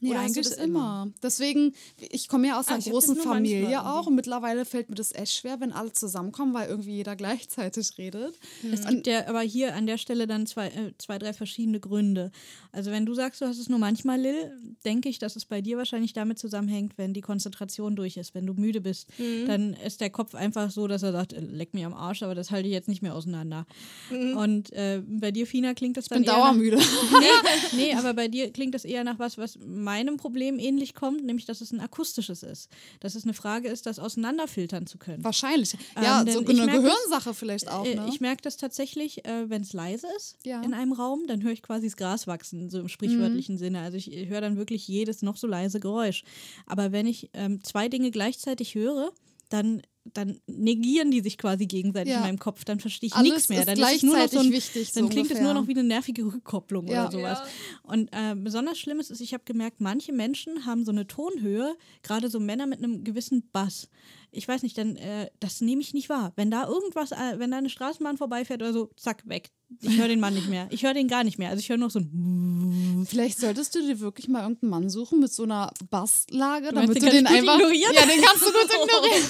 Nee, 0.00 0.10
Oder 0.10 0.20
eigentlich 0.20 0.48
das 0.48 0.56
immer. 0.58 1.08
Deswegen, 1.22 1.72
ich 2.10 2.28
komme 2.28 2.48
ja 2.48 2.58
aus 2.58 2.66
Ah, 2.66 2.72
einer 2.72 2.78
ich 2.80 2.86
hab 2.86 2.92
großen 2.92 3.16
Familie 3.16 3.86
auch 3.86 4.06
und 4.06 4.14
mittlerweile 4.14 4.64
fällt 4.64 4.88
mir 4.90 4.96
das 4.96 5.14
echt 5.14 5.34
schwer, 5.34 5.60
wenn 5.60 5.72
alle 5.72 5.92
zusammenkommen, 5.92 6.52
weil 6.52 6.68
irgendwie 6.68 6.92
jeder 6.96 7.16
gleichzeitig 7.16 7.96
redet. 7.96 8.34
Es 8.70 8.86
gibt 8.86 9.06
ja 9.06 9.26
aber 9.28 9.40
hier 9.40 9.74
an 9.74 9.86
der 9.86 9.98
Stelle 9.98 10.26
dann 10.26 10.46
zwei, 10.46 10.68
äh, 10.68 10.92
zwei, 10.98 11.18
drei 11.18 11.32
verschiedene 11.32 11.80
Gründe. 11.80 12.32
Also 12.72 12.90
wenn 12.90 13.06
du 13.06 13.14
sagst, 13.14 13.40
du 13.40 13.46
hast 13.46 13.58
es 13.58 13.68
nur 13.68 13.78
manchmal, 13.78 14.20
Lil, 14.20 14.52
denke 14.84 15.08
ich, 15.08 15.18
dass 15.18 15.36
es 15.36 15.44
bei 15.44 15.60
dir 15.60 15.78
wahrscheinlich 15.78 16.12
damit 16.12 16.38
zusammenhängt, 16.38 16.98
wenn 16.98 17.14
die 17.14 17.20
Konzentration 17.20 17.94
durch 17.96 18.16
ist. 18.16 18.34
Wenn 18.34 18.46
du 18.46 18.54
müde 18.54 18.80
bist, 18.80 19.08
dann 19.46 19.74
ist 19.74 20.00
der 20.00 20.10
Kopf 20.10 20.34
einfach 20.34 20.70
so, 20.70 20.86
dass 20.88 21.02
er 21.02 21.12
sagt, 21.12 21.32
äh, 21.32 21.40
leck 21.40 21.72
mir 21.72 21.86
am 21.86 21.94
Arsch, 21.94 22.22
aber 22.22 22.34
das 22.34 22.50
halte 22.50 22.68
ich 22.68 22.74
jetzt 22.74 22.88
nicht 22.88 23.02
mehr 23.02 23.14
auseinander. 23.14 23.66
Und 24.10 24.72
äh, 24.72 25.02
bei 25.06 25.30
dir, 25.30 25.46
Fina, 25.46 25.74
klingt 25.74 25.96
das 25.96 26.04
Ich 26.06 26.08
dann 26.08 26.22
bin 26.22 26.30
eher 26.30 26.36
nach, 26.38 26.44
dauermüde. 26.46 26.76
nee, 27.76 27.76
nee, 27.76 27.94
aber 27.94 28.14
bei 28.14 28.28
dir 28.28 28.50
klingt 28.52 28.74
das 28.74 28.84
eher 28.84 29.04
nach 29.04 29.18
was, 29.18 29.38
was 29.38 29.58
meinem 29.84 30.16
Problem 30.16 30.58
ähnlich 30.58 30.94
kommt, 30.94 31.24
nämlich, 31.24 31.44
dass 31.46 31.60
es 31.60 31.70
ein 31.72 31.80
akustisches 31.80 32.42
ist. 32.42 32.68
Dass 33.00 33.14
es 33.14 33.22
eine 33.24 33.34
Frage 33.34 33.68
ist, 33.68 33.86
das 33.86 33.98
auseinanderfiltern 34.00 34.86
zu 34.86 34.98
können. 34.98 35.22
Wahrscheinlich. 35.22 35.74
Ja, 35.94 36.22
Ähm, 36.22 36.32
so 36.32 36.40
eine 36.40 36.52
merke 36.54 36.72
das- 36.72 36.82
Gehirnsache 36.82 37.34
vielleicht 37.34 37.68
auch, 37.70 37.86
Äh, 37.86 37.94
ne? 37.94 38.06
Ich 38.08 38.20
merke 38.20 38.42
das 38.42 38.56
tatsächlich, 38.56 39.24
äh, 39.24 39.48
wenn 39.48 39.62
es 39.62 39.72
leise 39.72 40.08
ist 40.16 40.36
Ja. 40.44 40.62
in 40.62 40.74
einem 40.74 40.92
Raum, 40.92 41.26
dann 41.28 41.42
höre 41.42 41.52
ich 41.52 41.62
quasi 41.62 41.86
das 41.86 41.96
Gras 41.96 42.26
wachsen, 42.26 42.70
so 42.70 42.78
im 42.78 42.84
Mhm. 42.84 42.88
sprichwörtlichen 42.88 43.58
Sinne. 43.58 43.80
Also 43.82 43.96
ich 43.96 44.10
höre 44.28 44.40
dann 44.40 44.56
wirklich 44.56 44.88
jedes 44.88 45.22
noch 45.22 45.36
so 45.36 45.46
leise 45.46 45.78
Geräusch. 45.78 46.24
Aber 46.66 46.90
wenn 46.90 47.06
ich 47.06 47.30
ähm, 47.34 47.62
zwei 47.62 47.88
Dinge 47.88 48.10
gleichzeitig 48.10 48.74
höre, 48.74 49.12
dann 49.50 49.82
dann 50.12 50.38
negieren 50.46 51.10
die 51.10 51.20
sich 51.22 51.38
quasi 51.38 51.66
gegenseitig 51.66 52.10
Ja. 52.12 52.18
in 52.18 52.22
meinem 52.24 52.38
Kopf. 52.38 52.64
Dann 52.64 52.78
verstehe 52.80 53.08
ich 53.08 53.16
nichts 53.22 53.48
mehr. 53.48 53.64
Dann 53.64 53.78
ist 53.78 54.02
nur 54.02 54.16
noch 54.18 54.28
so 54.28 54.38
ein, 54.40 54.52
wichtig, 54.52 54.92
so 54.92 55.00
Dann 55.00 55.08
klingt 55.08 55.30
es 55.30 55.38
nur 55.40 55.50
ungefähr. 55.50 55.62
noch 55.62 55.68
wie 55.68 55.72
eine 55.78 55.84
nervige 55.84 56.24
Rückkopplung 56.26 56.86
Ja. 56.88 57.04
oder 57.08 57.12
sowas. 57.12 57.38
Und 57.82 58.08
äh, 58.12 58.34
besonders 58.36 58.78
schlimm 58.78 59.00
ist, 59.00 59.18
ich 59.20 59.32
habe 59.32 59.44
gemerkt, 59.46 59.80
manche 59.80 60.12
Menschen 60.12 60.66
haben 60.66 60.84
so 60.84 60.92
eine 60.92 61.06
Tonhöhe, 61.06 61.74
gerade 62.02 62.28
so 62.28 62.38
Männer 62.40 62.66
mit 62.66 62.78
einem 62.78 63.02
gewissen 63.04 63.48
Bass. 63.52 63.88
Ich 64.36 64.46
weiß 64.48 64.62
nicht, 64.64 64.76
dann 64.76 64.96
äh, 64.96 65.30
das 65.40 65.60
nehme 65.60 65.80
ich 65.80 65.94
nicht 65.94 66.08
wahr. 66.08 66.32
Wenn 66.36 66.50
da 66.50 66.66
irgendwas, 66.66 67.12
äh, 67.12 67.38
wenn 67.38 67.52
da 67.52 67.56
eine 67.58 67.70
Straßenbahn 67.70 68.16
vorbeifährt 68.18 68.60
oder 68.62 68.72
so, 68.72 68.90
zack, 68.96 69.22
weg. 69.28 69.50
Ich 69.80 69.96
höre 69.96 70.08
den 70.08 70.20
Mann 70.20 70.34
nicht 70.34 70.48
mehr. 70.48 70.66
Ich 70.70 70.84
höre 70.84 70.94
den 70.94 71.08
gar 71.08 71.24
nicht 71.24 71.38
mehr. 71.38 71.50
Also 71.50 71.60
ich 71.60 71.68
höre 71.68 71.76
nur 71.78 71.90
so 71.90 72.00
ein 72.00 73.06
Vielleicht 73.08 73.38
solltest 73.38 73.74
du 73.74 73.80
dir 73.80 74.00
wirklich 74.00 74.28
mal 74.28 74.42
irgendeinen 74.42 74.70
Mann 74.70 74.90
suchen 74.90 75.20
mit 75.20 75.32
so 75.32 75.44
einer 75.44 75.72
Basslage, 75.90 76.72
meinst, 76.72 76.76
damit 76.88 76.96
den 77.02 77.04
du 77.04 77.10
den 77.10 77.26
einfach. 77.26 77.54
ignorieren? 77.58 77.92
Ja, 77.94 78.06
den 78.06 78.20
kannst 78.22 78.42
du 78.44 78.52
gut 78.52 78.70
ignorieren. 78.70 79.24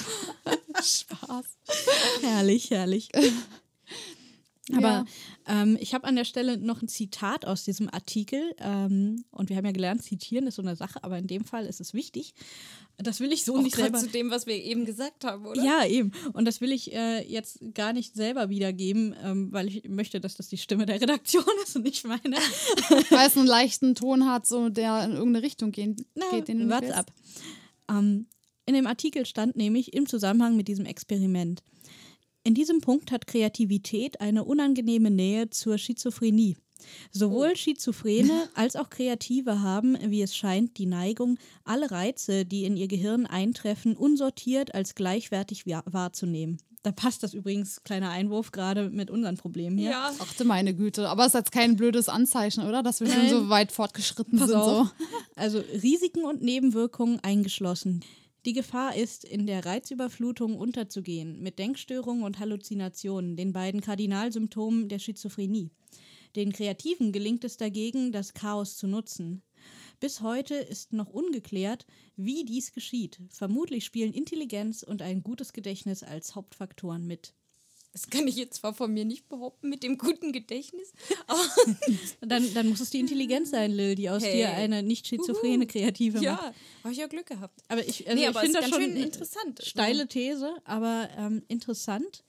Spaß. 0.83 1.47
Herrlich, 2.23 2.71
herrlich. 2.71 3.09
Aber 4.73 4.81
Ja. 4.81 5.05
ähm, 5.47 5.77
ich 5.79 5.93
habe 5.95 6.07
an 6.07 6.17
der 6.17 6.25
Stelle 6.25 6.57
noch 6.57 6.81
ein 6.81 6.89
Zitat 6.89 7.45
aus 7.45 7.65
diesem 7.65 7.91
Artikel. 7.93 8.55
Ähm, 8.59 9.25
und 9.31 9.51
wir 9.51 9.57
haben 9.57 9.67
ja 9.67 9.73
gelernt, 9.73 10.03
zitieren 10.03 10.47
ist 10.47 10.55
so 10.55 10.63
eine 10.63 10.75
Sache, 10.75 11.05
aber 11.05 11.19
in 11.19 11.27
dem 11.27 11.45
Fall 11.45 11.67
ist 11.67 11.81
es 11.81 11.93
wichtig. 11.93 12.33
Das 12.97 13.21
will 13.21 13.33
ich 13.33 13.45
so 13.45 13.57
Auch 13.57 13.61
nicht 13.63 13.75
selber. 13.77 13.99
zu 13.99 14.07
dem, 14.09 14.31
was 14.31 14.47
wir 14.47 14.55
eben 14.55 14.85
gesagt 14.87 15.25
haben, 15.25 15.45
oder? 15.47 15.63
Ja, 15.63 15.85
eben. 15.85 16.13
Und 16.33 16.45
das 16.47 16.61
will 16.63 16.71
ich 16.73 16.93
äh, 16.95 17.21
jetzt 17.29 17.59
gar 17.75 17.93
nicht 17.93 18.15
selber 18.15 18.49
wiedergeben, 18.49 19.15
ähm, 19.23 19.53
weil 19.53 19.67
ich 19.69 19.87
möchte, 19.89 20.21
dass 20.21 20.37
das 20.37 20.49
die 20.49 20.57
Stimme 20.59 20.87
der 20.87 21.01
Redaktion 21.01 21.45
ist 21.65 21.75
und 21.77 21.83
nicht 21.83 22.07
meine. 22.07 22.37
Weil 23.11 23.27
es 23.29 23.37
einen 23.37 23.49
leichten 23.49 23.95
Ton 23.97 24.27
hat, 24.27 24.47
so 24.47 24.69
der 24.71 25.05
in 25.05 25.13
irgendeine 25.13 25.43
Richtung 25.45 25.73
gehen, 25.73 25.97
Na, 26.15 26.25
geht. 26.31 26.47
Den 26.49 26.71
willst. 26.71 26.93
ab. 26.93 27.13
Ähm, 27.91 28.27
in 28.67 28.75
dem 28.75 28.87
Artikel 28.87 29.27
stand 29.27 29.57
nämlich 29.57 29.93
im 29.95 30.07
Zusammenhang 30.07 30.57
mit 30.57 30.69
diesem 30.69 30.87
Experiment. 30.87 31.63
In 32.45 32.55
diesem 32.55 32.81
Punkt 32.81 33.11
hat 33.11 33.27
Kreativität 33.27 34.21
eine 34.21 34.45
unangenehme 34.45 35.11
Nähe 35.11 35.49
zur 35.51 35.79
Schizophrenie. 35.79 36.57
Sowohl 37.11 37.57
Schizophrene 37.57 38.49
als 38.55 38.77
auch 38.77 38.91
Kreative 38.91 39.61
haben, 39.63 39.97
wie 40.11 40.21
es 40.21 40.37
scheint, 40.37 40.77
die 40.77 40.85
Neigung, 40.87 41.39
alle 41.65 41.91
Reize, 41.91 42.45
die 42.45 42.65
in 42.65 42.77
ihr 42.77 42.89
Gehirn 42.89 43.25
eintreffen, 43.27 43.97
unsortiert 43.97 44.75
als 44.75 44.95
gleichwertig 44.95 45.67
wahr- 45.67 45.85
wahrzunehmen. 45.87 46.59
Da 46.83 46.93
passt 46.93 47.23
das 47.23 47.33
übrigens, 47.33 47.83
kleiner 47.83 48.11
Einwurf, 48.11 48.53
gerade 48.53 48.91
mit 48.91 49.11
unseren 49.11 49.39
Problemen 49.39 49.79
hier. 49.79 49.91
Ja. 49.93 50.13
Ach 50.19 50.35
du 50.35 50.45
meine 50.45 50.75
Güte. 50.75 51.09
Aber 51.09 51.23
es 51.23 51.29
ist 51.29 51.35
jetzt 51.35 51.53
kein 51.53 51.77
blödes 51.77 52.11
Anzeichen, 52.11 52.67
oder? 52.67 52.83
Dass 52.83 53.01
wir 53.01 53.07
schon 53.07 53.31
so 53.31 53.49
weit 53.49 53.73
fortgeschritten 53.73 54.39
Pass 54.39 54.51
sind. 54.51 54.63
So. 54.63 54.87
Also 55.35 55.61
Risiken 55.83 56.25
und 56.27 56.43
Nebenwirkungen 56.43 57.21
eingeschlossen. 57.21 58.05
Die 58.45 58.53
Gefahr 58.53 58.95
ist, 58.95 59.25
in 59.25 59.47
der 59.47 59.65
Reizüberflutung 59.65 60.59
unterzugehen, 60.59 61.43
mit 61.43 61.59
Denkstörungen 61.59 62.25
und 62.25 62.39
Halluzinationen, 62.39 63.37
den 63.37 63.55
beiden 63.55 63.81
Kardinalsymptomen 63.81 64.89
der 64.91 64.99
Schizophrenie. 64.99 65.71
Den 66.37 66.53
Kreativen 66.53 67.11
gelingt 67.11 67.45
es 67.45 67.57
dagegen, 67.57 68.13
das 68.13 68.35
Chaos 68.35 68.77
zu 68.77 68.87
nutzen. 68.87 69.43
Bis 69.99 70.21
heute 70.21 70.57
ist 70.57 70.93
noch 70.93 71.09
ungeklärt, 71.09 71.87
wie 72.17 72.45
dies 72.45 72.73
geschieht. 72.73 73.19
Vermutlich 73.31 73.87
spielen 73.87 74.13
Intelligenz 74.13 74.83
und 74.83 75.01
ein 75.01 75.23
gutes 75.23 75.55
Gedächtnis 75.55 76.03
als 76.03 76.35
Hauptfaktoren 76.35 77.07
mit. 77.07 77.33
Das 77.95 78.11
kann 78.11 78.27
ich 78.27 78.35
jetzt 78.37 78.57
zwar 78.57 78.75
von 78.75 78.93
mir 78.93 79.05
nicht 79.05 79.29
behaupten 79.29 79.69
mit 79.71 79.83
dem 79.85 79.97
guten 79.99 80.33
Gedächtnis, 80.33 80.93
aber 81.29 81.41
Dann, 82.21 82.53
dann 82.53 82.69
muss 82.69 82.81
es 82.81 82.91
die 82.91 82.99
Intelligenz 83.01 83.51
sein, 83.51 83.71
Lil, 83.71 83.95
die 83.95 84.11
aus 84.11 84.23
Hey. 84.23 84.37
dir 84.39 84.51
eine 84.51 84.83
nicht 84.83 85.07
schizophrene 85.07 85.67
Kreative 85.67 86.17
macht. 86.17 86.25
ja, 86.25 86.55
habe 86.83 86.93
ich 86.93 86.99
ja 86.99 87.07
Glück 87.07 87.27
gehabt. 87.27 87.63
Aber 87.69 87.87
ich, 87.87 88.07
also 88.09 88.21
Nee, 88.21 88.29
ich 88.29 88.37
finde 88.37 88.53
das 88.53 88.61
ganz 88.63 88.75
schon 88.75 88.83
schön 88.83 88.91
eine 88.97 89.05
interessant. 89.05 89.61
Steile 89.65 90.09
These, 90.09 90.55
aber 90.65 91.09
ähm, 91.17 91.43
interessant 91.49 92.25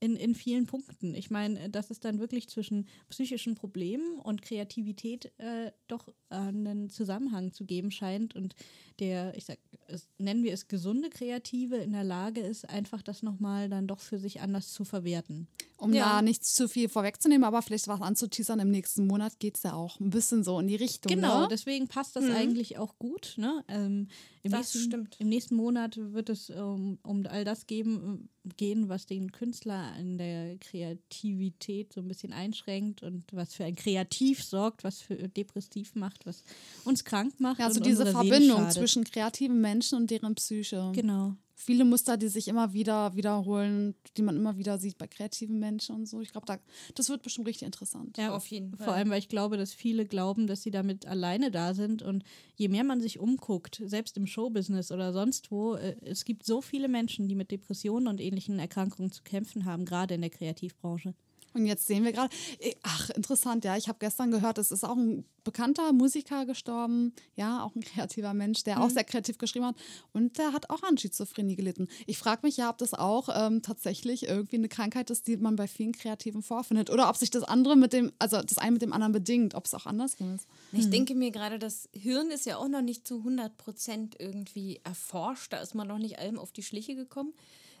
in, 0.00 0.16
in 0.16 0.34
vielen 0.34 0.66
Punkten. 0.66 1.14
Ich 1.14 1.30
meine, 1.30 1.68
dass 1.70 1.90
es 1.90 2.00
dann 2.00 2.20
wirklich 2.20 2.48
zwischen 2.48 2.86
psychischen 3.08 3.54
Problemen 3.54 4.18
und 4.20 4.42
Kreativität 4.42 5.32
äh, 5.38 5.72
doch 5.88 6.08
äh, 6.30 6.34
einen 6.36 6.88
Zusammenhang 6.90 7.52
zu 7.52 7.64
geben 7.64 7.90
scheint 7.90 8.34
und 8.36 8.54
der, 9.00 9.36
ich 9.36 9.44
sag, 9.44 9.58
es, 9.86 10.08
nennen 10.18 10.42
wir 10.44 10.52
es 10.52 10.68
gesunde 10.68 11.08
Kreative 11.08 11.76
in 11.76 11.92
der 11.92 12.04
Lage 12.04 12.40
ist, 12.40 12.68
einfach 12.68 13.00
das 13.02 13.22
nochmal 13.22 13.68
dann 13.68 13.86
doch 13.86 14.00
für 14.00 14.18
sich 14.18 14.40
anders 14.40 14.72
zu 14.72 14.84
verwerten. 14.84 15.46
Um 15.76 15.92
Ja. 15.92 16.16
da 16.16 16.22
nicht 16.22 16.44
zu 16.44 16.68
viel 16.68 16.88
vorwegzunehmen, 16.88 17.44
aber 17.44 17.62
vielleicht 17.62 17.86
was 17.88 18.00
anzuteasern, 18.00 18.58
im 18.60 18.70
nächsten 18.70 19.06
Monat 19.06 19.38
geht 19.38 19.56
es 19.56 19.62
ja 19.62 19.74
auch 19.74 20.00
ein 20.00 20.10
bisschen 20.10 20.42
so 20.42 20.58
in 20.58 20.66
die 20.66 20.74
Richtung. 20.76 21.10
Genau, 21.14 21.42
Ne? 21.42 21.48
deswegen 21.50 21.86
passt 21.88 22.16
das 22.16 22.24
eigentlich 22.24 22.78
auch 22.78 22.98
gut. 22.98 23.34
Ne? 23.36 23.64
Ähm, 23.68 24.08
im, 24.42 24.50
Das 24.50 24.74
nächsten, 24.74 24.90
stimmt. 24.90 25.16
Im 25.18 25.28
nächsten 25.28 25.56
Monat 25.56 25.96
wird 25.96 26.28
es 26.28 26.50
ähm, 26.50 26.98
um 27.02 27.26
all 27.26 27.44
das 27.44 27.66
geben, 27.66 28.28
äh, 28.44 28.48
gehen, 28.56 28.88
was 28.88 29.06
den 29.06 29.32
Künstler 29.32 29.96
in 29.98 30.18
der 30.18 30.56
Kreativität 30.58 31.92
so 31.92 32.00
ein 32.00 32.08
bisschen 32.08 32.32
einschränkt 32.32 33.02
und 33.02 33.24
was 33.32 33.54
für 33.54 33.64
ein 33.64 33.74
Kreativ 33.74 34.42
sorgt, 34.42 34.84
was 34.84 35.00
für 35.00 35.16
depressiv 35.28 35.94
macht, 35.94 36.26
was 36.26 36.44
uns 36.84 37.04
krank 37.04 37.38
macht. 37.40 37.60
Ja, 37.60 37.66
also 37.66 37.80
diese 37.80 38.06
Verbindung 38.06 38.70
zwischen 38.70 39.04
kreativen 39.04 39.60
Menschen 39.60 39.98
und 39.98 40.10
deren 40.10 40.34
Psyche. 40.34 40.92
Genau. 40.94 41.36
Viele 41.60 41.84
Muster, 41.84 42.16
die 42.16 42.28
sich 42.28 42.46
immer 42.46 42.72
wieder 42.72 43.16
wiederholen, 43.16 43.96
die 44.16 44.22
man 44.22 44.36
immer 44.36 44.58
wieder 44.58 44.78
sieht 44.78 44.96
bei 44.96 45.08
kreativen 45.08 45.58
Menschen 45.58 45.96
und 45.96 46.06
so. 46.06 46.20
Ich 46.20 46.30
glaube, 46.30 46.46
da, 46.46 46.58
das 46.94 47.08
wird 47.08 47.22
bestimmt 47.22 47.48
richtig 47.48 47.66
interessant. 47.66 48.16
Ja, 48.16 48.32
Auf 48.32 48.46
jeden 48.46 48.76
Fall. 48.76 48.84
Vor 48.84 48.94
allem, 48.94 49.10
weil 49.10 49.18
ich 49.18 49.28
glaube, 49.28 49.56
dass 49.56 49.74
viele 49.74 50.06
glauben, 50.06 50.46
dass 50.46 50.62
sie 50.62 50.70
damit 50.70 51.06
alleine 51.06 51.50
da 51.50 51.74
sind. 51.74 52.02
Und 52.02 52.22
je 52.54 52.68
mehr 52.68 52.84
man 52.84 53.00
sich 53.00 53.18
umguckt, 53.18 53.82
selbst 53.84 54.16
im 54.16 54.28
Showbusiness 54.28 54.92
oder 54.92 55.12
sonst 55.12 55.50
wo, 55.50 55.74
äh, 55.74 55.96
es 56.02 56.24
gibt 56.24 56.46
so 56.46 56.60
viele 56.60 56.86
Menschen, 56.86 57.26
die 57.26 57.34
mit 57.34 57.50
Depressionen 57.50 58.06
und 58.06 58.20
ähnlichen 58.20 58.60
Erkrankungen 58.60 59.10
zu 59.10 59.24
kämpfen 59.24 59.64
haben, 59.64 59.84
gerade 59.84 60.14
in 60.14 60.20
der 60.20 60.30
Kreativbranche. 60.30 61.12
Und 61.54 61.66
jetzt 61.66 61.86
sehen 61.86 62.04
wir 62.04 62.12
gerade, 62.12 62.34
eh, 62.60 62.74
ach, 62.82 63.10
interessant, 63.10 63.64
ja, 63.64 63.76
ich 63.76 63.88
habe 63.88 63.98
gestern 64.00 64.30
gehört, 64.30 64.58
es 64.58 64.70
ist 64.70 64.84
auch 64.84 64.96
ein 64.96 65.24
bekannter 65.44 65.92
Musiker 65.94 66.44
gestorben, 66.44 67.14
ja, 67.34 67.62
auch 67.62 67.74
ein 67.74 67.80
kreativer 67.84 68.34
Mensch, 68.34 68.64
der 68.64 68.82
auch 68.82 68.90
sehr 68.90 69.04
kreativ 69.04 69.38
geschrieben 69.38 69.66
hat 69.66 69.76
und 70.12 70.36
der 70.38 70.52
hat 70.52 70.68
auch 70.68 70.82
an 70.82 70.98
Schizophrenie 70.98 71.56
gelitten. 71.56 71.88
Ich 72.06 72.18
frage 72.18 72.40
mich 72.42 72.58
ja, 72.58 72.68
ob 72.68 72.76
das 72.78 72.92
auch 72.92 73.30
ähm, 73.32 73.62
tatsächlich 73.62 74.28
irgendwie 74.28 74.56
eine 74.56 74.68
Krankheit 74.68 75.08
ist, 75.10 75.26
die 75.26 75.38
man 75.38 75.56
bei 75.56 75.66
vielen 75.66 75.92
Kreativen 75.92 76.42
vorfindet 76.42 76.90
oder 76.90 77.08
ob 77.08 77.16
sich 77.16 77.30
das 77.30 77.44
andere 77.44 77.76
mit 77.76 77.94
dem, 77.94 78.12
also 78.18 78.42
das 78.42 78.58
eine 78.58 78.72
mit 78.72 78.82
dem 78.82 78.92
anderen 78.92 79.12
bedingt, 79.12 79.54
ob 79.54 79.64
es 79.64 79.74
auch 79.74 79.86
andersrum 79.86 80.34
ist. 80.34 80.46
Ich 80.72 80.90
denke 80.90 81.14
mir 81.14 81.30
gerade, 81.30 81.58
das 81.58 81.88
Hirn 81.92 82.30
ist 82.30 82.44
ja 82.44 82.58
auch 82.58 82.68
noch 82.68 82.82
nicht 82.82 83.08
zu 83.08 83.18
100 83.18 83.56
Prozent 83.56 84.16
irgendwie 84.18 84.80
erforscht. 84.84 85.52
Da 85.52 85.58
ist 85.58 85.74
man 85.74 85.88
noch 85.88 85.98
nicht 85.98 86.18
allem 86.18 86.38
auf 86.38 86.52
die 86.52 86.62
Schliche 86.62 86.94
gekommen. 86.94 87.32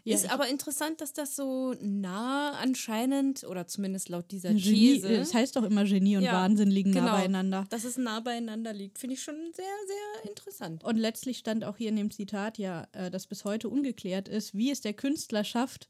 Ja, 0.04 0.14
ist 0.14 0.30
aber 0.32 0.48
interessant, 0.48 1.00
dass 1.00 1.12
das 1.12 1.36
so 1.36 1.74
nah 1.80 2.52
anscheinend, 2.52 3.44
oder 3.44 3.66
zumindest 3.66 4.08
laut 4.08 4.30
dieser 4.30 4.54
Genie, 4.54 4.94
These. 4.94 5.08
es 5.16 5.34
heißt 5.34 5.56
doch 5.56 5.62
immer, 5.64 5.84
Genie 5.84 6.16
und 6.16 6.22
Ja, 6.24 6.32
Wahnsinn 6.32 6.70
liegen 6.70 6.90
nah 6.90 7.00
genau, 7.00 7.12
beieinander. 7.12 7.66
Dass 7.70 7.84
es 7.84 7.96
nah 7.98 8.20
beieinander 8.20 8.72
liegt, 8.72 8.98
finde 8.98 9.14
ich 9.14 9.22
schon 9.22 9.36
sehr, 9.54 9.64
sehr 9.86 10.30
interessant. 10.30 10.82
Und 10.84 10.96
letztlich 10.96 11.38
stand 11.38 11.64
auch 11.64 11.76
hier 11.76 11.88
in 11.90 11.96
dem 11.96 12.10
Zitat 12.10 12.58
ja, 12.58 12.86
äh, 12.92 13.10
dass 13.10 13.26
bis 13.26 13.44
heute 13.44 13.68
ungeklärt 13.68 14.28
ist, 14.28 14.54
wie 14.54 14.70
es 14.70 14.80
der 14.80 14.94
Künstler 14.94 15.44
schafft, 15.44 15.88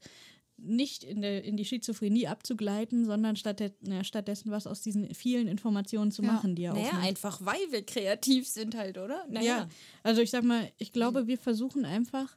nicht 0.61 1.05
in, 1.05 1.21
der, 1.21 1.45
in 1.45 1.55
die 1.55 1.63
Schizophrenie 1.63 2.27
abzugleiten, 2.27 3.05
sondern 3.05 3.37
statt 3.37 3.63
na, 3.79 4.03
stattdessen 4.03 4.51
was 4.51 4.67
aus 4.67 4.81
diesen 4.81 5.13
vielen 5.13 5.47
Informationen 5.47 6.11
zu 6.11 6.21
Ja. 6.21 6.33
machen, 6.33 6.53
die 6.55 6.63
er 6.63 6.73
Naja, 6.73 6.87
aufnimmt. 6.87 7.05
einfach 7.05 7.39
weil 7.45 7.61
wir 7.71 7.85
kreativ 7.85 8.45
sind 8.45 8.75
halt, 8.75 8.97
oder? 8.97 9.25
Naja. 9.29 9.45
Ja, 9.59 9.67
also 10.03 10.21
ich 10.21 10.29
sag 10.31 10.43
mal, 10.43 10.69
ich 10.77 10.91
glaube, 10.91 11.27
wir 11.27 11.37
versuchen 11.37 11.85
einfach 11.85 12.35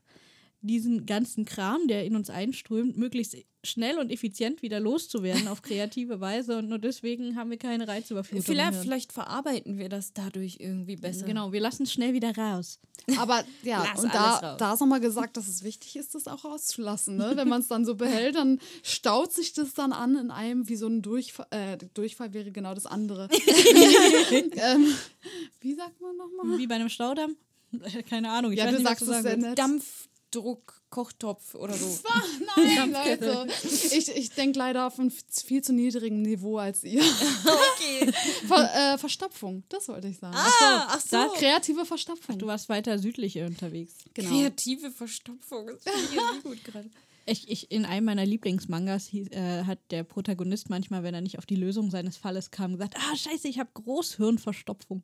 diesen 0.63 1.07
ganzen 1.07 1.45
Kram, 1.45 1.89
der 1.89 2.05
in 2.05 2.17
uns 2.17 2.31
einströmt, 2.31 2.97
möglichst 2.97 3.37
schnell 3.65 3.99
und 3.99 4.11
effizient 4.11 4.63
wieder 4.63 4.81
loszuwerden 4.81 5.47
auf 5.47 5.63
kreative 5.63 6.21
Weise 6.21 6.59
und 6.59 6.69
nur 6.69 6.79
deswegen 6.79 7.37
haben 7.37 7.51
wir 7.51 7.59
keine 7.59 7.87
Reizüberflutung. 7.87 8.45
Vielleicht, 8.45 8.79
vielleicht 8.79 9.13
verarbeiten 9.13 9.79
wir 9.79 9.89
das 9.89 10.13
dadurch 10.13 10.57
irgendwie 10.59 10.97
besser. 10.97 11.27
Genau, 11.27 11.53
wir 11.53 11.61
lassen 11.61 11.85
es 11.85 11.93
schnell 11.93 12.13
wieder 12.13 12.37
raus. 12.37 12.81
Aber 13.19 13.45
ja, 13.63 13.85
Lass 13.85 14.03
und 14.03 14.13
da, 14.13 14.57
da 14.57 14.75
ist 14.75 14.81
nochmal 14.81 15.01
gesagt, 15.01 15.37
dass 15.37 15.47
es 15.47 15.63
wichtig 15.63 15.97
ist, 15.97 16.15
das 16.15 16.27
auch 16.27 16.45
rauszulassen. 16.45 17.17
Ne? 17.17 17.33
Wenn 17.35 17.49
man 17.49 17.61
es 17.61 17.69
dann 17.69 17.85
so 17.85 17.95
behält, 17.95 18.35
dann 18.35 18.59
staut 18.83 19.33
sich 19.33 19.53
das 19.53 19.75
dann 19.75 19.93
an 19.93 20.17
in 20.17 20.31
einem, 20.31 20.69
wie 20.69 20.77
so 20.77 20.87
ein 20.87 21.03
Durchfall. 21.03 21.47
Äh, 21.51 21.79
Durchfall 21.95 22.33
wäre 22.33 22.51
genau 22.51 22.75
das 22.75 22.87
andere. 22.87 23.29
ähm, 24.33 24.95
wie 25.61 25.75
sagt 25.75 26.01
man 26.01 26.17
nochmal? 26.17 26.59
Wie 26.59 26.67
bei 26.67 26.77
einem 26.77 26.89
Staudamm? 26.89 27.37
Keine 28.09 28.31
Ahnung, 28.31 28.53
ich 28.53 28.59
Ja, 28.59 28.67
weiß 28.67 28.73
du 28.73 28.79
nicht, 28.79 28.91
was 28.91 28.99
sagst 28.99 29.09
du 29.09 29.13
es 29.13 29.23
sagen 29.23 29.41
sehr 29.41 29.55
Dampfdruck, 30.33 30.83
Kochtopf 30.91 31.55
oder 31.55 31.75
so. 31.75 31.87
Nein, 32.57 32.93
Leute. 33.21 33.47
Ich, 33.65 34.09
ich 34.09 34.31
denke 34.31 34.59
leider 34.59 34.87
auf 34.87 34.99
einem 34.99 35.11
viel 35.11 35.63
zu 35.63 35.73
niedrigen 35.73 36.23
Niveau 36.23 36.59
als 36.59 36.85
ihr. 36.85 37.03
Okay. 37.83 38.13
Ver, 38.47 38.95
äh, 38.95 38.99
Verstopfung, 38.99 39.65
das 39.69 39.89
wollte 39.89 40.07
ich 40.07 40.17
sagen. 40.19 40.37
Ah, 40.37 40.87
ach 40.89 41.01
so. 41.01 41.17
Kreative 41.35 41.85
Verstopfung. 41.85 42.39
Du 42.39 42.47
warst 42.47 42.69
weiter 42.69 42.97
südlich 42.99 43.39
unterwegs. 43.41 43.95
genau. 44.15 44.29
Kreative 44.31 44.91
Verstopfung. 44.93 45.67
Das 45.67 45.83
finde 45.83 46.23
ich 46.39 46.43
gut 46.45 46.65
gerade. 46.65 46.91
Ich, 47.27 47.49
ich, 47.51 47.71
in 47.73 47.85
einem 47.85 48.07
meiner 48.07 48.25
Lieblingsmangas 48.25 49.07
hieß, 49.07 49.29
äh, 49.33 49.65
hat 49.65 49.79
der 49.91 50.05
Protagonist 50.05 50.71
manchmal, 50.71 51.03
wenn 51.03 51.15
er 51.15 51.21
nicht 51.21 51.39
auf 51.39 51.47
die 51.47 51.57
Lösung 51.57 51.91
seines 51.91 52.17
Falles 52.17 52.51
kam, 52.53 52.73
gesagt: 52.73 52.95
Ah, 52.97 53.17
Scheiße, 53.17 53.49
ich 53.49 53.59
habe 53.59 53.71
Großhirnverstopfung. 53.75 55.03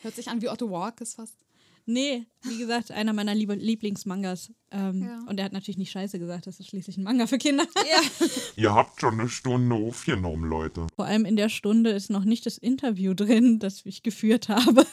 Hört 0.00 0.14
sich 0.14 0.28
an 0.28 0.40
wie 0.40 0.48
Otto 0.48 0.70
Walkes 0.70 1.14
fast. 1.14 1.34
Nee, 1.86 2.26
wie 2.42 2.56
gesagt, 2.58 2.90
einer 2.90 3.12
meiner 3.12 3.34
Liebe 3.34 3.54
Lieblingsmangas. 3.54 4.50
Ähm, 4.70 5.02
Ja. 5.02 5.22
Und 5.28 5.38
er 5.38 5.44
hat 5.44 5.52
natürlich 5.52 5.76
nicht 5.76 5.90
scheiße 5.90 6.18
gesagt, 6.18 6.46
das 6.46 6.58
ist 6.58 6.68
schließlich 6.68 6.96
ein 6.96 7.04
Manga 7.04 7.26
für 7.26 7.36
Kinder. 7.38 7.66
Ihr 8.56 8.74
habt 8.74 9.00
schon 9.00 9.20
eine 9.20 9.28
Stunde 9.28 9.74
aufgenommen, 9.76 10.48
Leute. 10.48 10.86
Vor 10.96 11.04
allem 11.04 11.26
in 11.26 11.36
der 11.36 11.50
Stunde 11.50 11.90
ist 11.90 12.08
noch 12.10 12.24
nicht 12.24 12.46
das 12.46 12.56
Interview 12.56 13.12
drin, 13.14 13.58
das 13.58 13.84
ich 13.84 14.02
geführt 14.02 14.48
habe. 14.48 14.86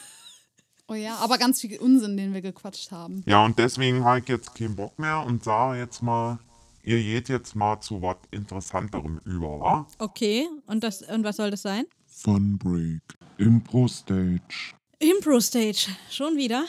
Oh 0.88 0.94
ja, 0.94 1.16
aber 1.16 1.38
ganz 1.38 1.60
viel 1.62 1.78
Unsinn, 1.78 2.16
den 2.18 2.34
wir 2.34 2.42
gequatscht 2.42 2.90
haben. 2.90 3.22
Ja, 3.26 3.42
und 3.44 3.58
deswegen 3.58 4.04
habe 4.04 4.18
ich 4.18 4.28
jetzt 4.28 4.54
keinen 4.54 4.76
Bock 4.76 4.98
mehr 4.98 5.24
und 5.24 5.42
sage 5.42 5.78
jetzt 5.78 6.02
mal, 6.02 6.38
ihr 6.82 6.98
geht 6.98 7.30
jetzt 7.30 7.56
mal 7.56 7.80
zu 7.80 8.02
was 8.02 8.16
Interessanterem 8.30 9.18
über, 9.24 9.60
wa? 9.60 9.86
Okay, 9.98 10.46
und, 10.66 10.84
das, 10.84 11.00
und 11.00 11.24
was 11.24 11.36
soll 11.36 11.50
das 11.50 11.62
sein? 11.62 11.86
Fun 12.06 12.58
Break. 12.58 13.00
Impro 13.38 13.88
Stage. 13.88 14.74
Impro-Stage. 14.98 15.88
Schon 16.10 16.36
wieder? 16.36 16.64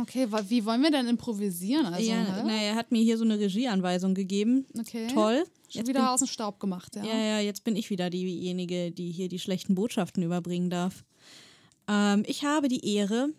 Okay, 0.00 0.30
wa- 0.30 0.44
wie 0.48 0.64
wollen 0.64 0.82
wir 0.82 0.90
denn 0.90 1.06
improvisieren? 1.08 1.86
Also, 1.86 2.08
ja, 2.10 2.16
hä? 2.16 2.42
na, 2.44 2.52
er 2.54 2.74
hat 2.74 2.92
mir 2.92 3.02
hier 3.02 3.18
so 3.18 3.24
eine 3.24 3.38
Regieanweisung 3.38 4.14
gegeben. 4.14 4.66
Okay. 4.78 5.08
Toll. 5.12 5.44
Schon 5.68 5.80
Jetzt 5.80 5.88
wieder 5.88 6.00
bin, 6.00 6.08
aus 6.08 6.20
dem 6.20 6.28
Staub 6.28 6.60
gemacht, 6.60 6.96
ja. 6.96 7.04
ja, 7.04 7.16
ja, 7.18 7.40
jetzt 7.40 7.64
bin 7.64 7.76
ich 7.76 7.88
wieder 7.90 8.10
diejenige, 8.10 8.90
die 8.90 9.10
hier 9.10 9.28
die 9.28 9.38
schlechten 9.38 9.74
Botschaften 9.74 10.22
überbringen 10.22 10.68
darf. 10.70 11.04
Ähm, 11.88 12.22
ich 12.26 12.44
habe 12.44 12.68
die 12.68 12.94
Ehre, 12.94 13.30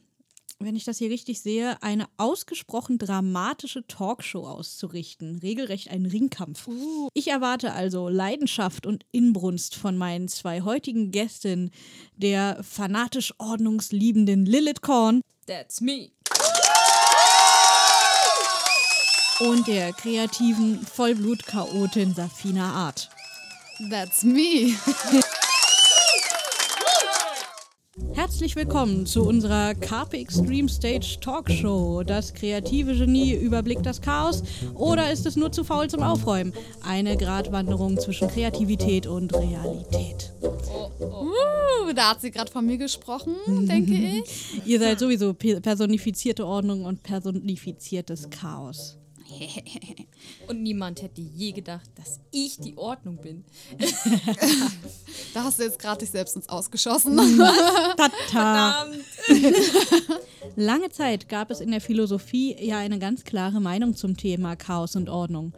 wenn 0.60 0.76
ich 0.76 0.84
das 0.84 0.98
hier 0.98 1.10
richtig 1.10 1.42
sehe, 1.42 1.82
eine 1.84 2.08
ausgesprochen 2.18 2.98
dramatische 2.98 3.86
Talkshow 3.86 4.48
auszurichten. 4.48 5.40
Regelrecht 5.40 5.90
ein 5.92 6.06
Ringkampf. 6.08 6.68
Ich 7.14 7.28
erwarte 7.28 7.74
also 7.74 8.10
Leidenschaft 8.10 8.86
und 8.88 9.06
Inbrunst 9.12 9.76
von 9.76 9.98
meinen 9.98 10.28
zwei 10.28 10.62
heutigen 10.62 11.12
Gästinnen, 11.12 11.70
der 12.18 12.64
fanatisch 12.64 13.34
ordnungsliebenden 13.40 14.46
Lilith 14.46 14.82
Korn 14.82 15.22
That's 15.46 15.82
me. 15.82 16.10
Und 19.50 19.68
der 19.68 19.92
kreativen 19.92 20.80
Vollblut-Chaotin 20.86 22.14
Safina 22.14 22.72
Art. 22.72 23.10
That's 23.90 24.24
me. 24.24 24.74
Herzlich 28.14 28.56
willkommen 28.56 29.06
zu 29.06 29.24
unserer 29.24 29.74
Carpe 29.76 30.18
Extreme 30.18 30.70
Stage 30.70 31.18
Talkshow. 31.20 32.04
Das 32.04 32.34
kreative 32.34 32.96
Genie 32.96 33.34
überblickt 33.34 33.86
das 33.86 34.02
Chaos 34.02 34.44
oder 34.76 35.12
ist 35.12 35.26
es 35.26 35.36
nur 35.36 35.52
zu 35.52 35.64
faul 35.64 35.90
zum 35.90 36.04
Aufräumen? 36.04 36.54
Eine 36.82 37.18
Gratwanderung 37.18 38.00
zwischen 38.00 38.30
Kreativität 38.30 39.08
und 39.08 39.34
Realität. 39.34 40.32
Uh, 40.42 41.92
da 41.94 42.12
hat 42.12 42.22
sie 42.22 42.32
gerade 42.32 42.52
von 42.52 42.66
mir 42.66 42.78
gesprochen, 42.78 43.36
denke 43.68 43.94
ich. 43.94 44.66
Ihr 44.66 44.80
seid 44.80 45.00
sowieso 45.00 45.34
pe- 45.34 45.60
personifizierte 45.60 46.46
Ordnung 46.46 46.86
und 46.86 47.04
personifiziertes 47.04 48.30
Chaos. 48.30 48.98
Und 50.48 50.62
niemand 50.62 51.02
hätte 51.02 51.22
je 51.22 51.52
gedacht, 51.52 51.90
dass 51.96 52.20
ich 52.32 52.58
die 52.58 52.78
Ordnung 52.78 53.18
bin. 53.18 53.44
Da 55.34 55.44
hast 55.44 55.60
du 55.60 55.64
jetzt 55.64 55.80
gerade 55.80 56.00
dich 56.00 56.12
selbst 56.12 56.36
ins 56.36 56.50
Ausgeschossen. 56.50 57.18
Tata! 57.98 58.86
Ähm, 59.30 59.54
Lange 60.56 60.90
Zeit 60.90 61.30
gab 61.30 61.52
es 61.52 61.62
in 61.62 61.72
der 61.72 61.82
Philosophie 61.82 62.56
ja 62.60 62.78
eine 62.78 63.00
ganz 63.00 63.24
klare 63.24 63.60
Meinung 63.60 63.96
zum 63.96 64.18
Thema 64.18 64.56
Chaos 64.56 64.96
und 64.96 65.10
Ordnung. 65.10 65.54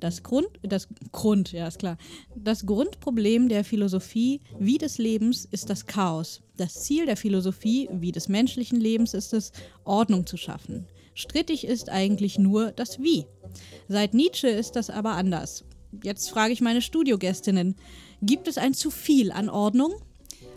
Das 0.00 0.22
Grund, 0.22 0.48
das 0.62 0.88
Grund, 1.12 1.52
ja 1.52 1.68
ist 1.68 1.78
klar. 1.78 1.98
Das 2.34 2.64
Grundproblem 2.64 3.48
der 3.50 3.64
Philosophie 3.64 4.40
wie 4.58 4.78
des 4.78 4.96
Lebens 4.96 5.44
ist 5.44 5.68
das 5.68 5.86
Chaos. 5.86 6.40
Das 6.56 6.82
Ziel 6.82 7.04
der 7.04 7.18
Philosophie 7.18 7.88
wie 7.92 8.10
des 8.10 8.28
menschlichen 8.28 8.80
Lebens 8.80 9.12
ist 9.12 9.34
es, 9.34 9.52
Ordnung 9.84 10.26
zu 10.26 10.38
schaffen. 10.38 10.86
Strittig 11.20 11.66
ist 11.66 11.90
eigentlich 11.90 12.38
nur 12.38 12.72
das 12.72 12.98
Wie. 12.98 13.26
Seit 13.88 14.14
Nietzsche 14.14 14.48
ist 14.48 14.74
das 14.74 14.88
aber 14.88 15.10
anders. 15.10 15.64
Jetzt 16.02 16.30
frage 16.30 16.54
ich 16.54 16.62
meine 16.62 16.80
Studiogästinnen, 16.80 17.76
gibt 18.22 18.48
es 18.48 18.56
ein 18.56 18.72
zu 18.72 18.90
viel 18.90 19.30
an 19.30 19.50
Ordnung? 19.50 19.92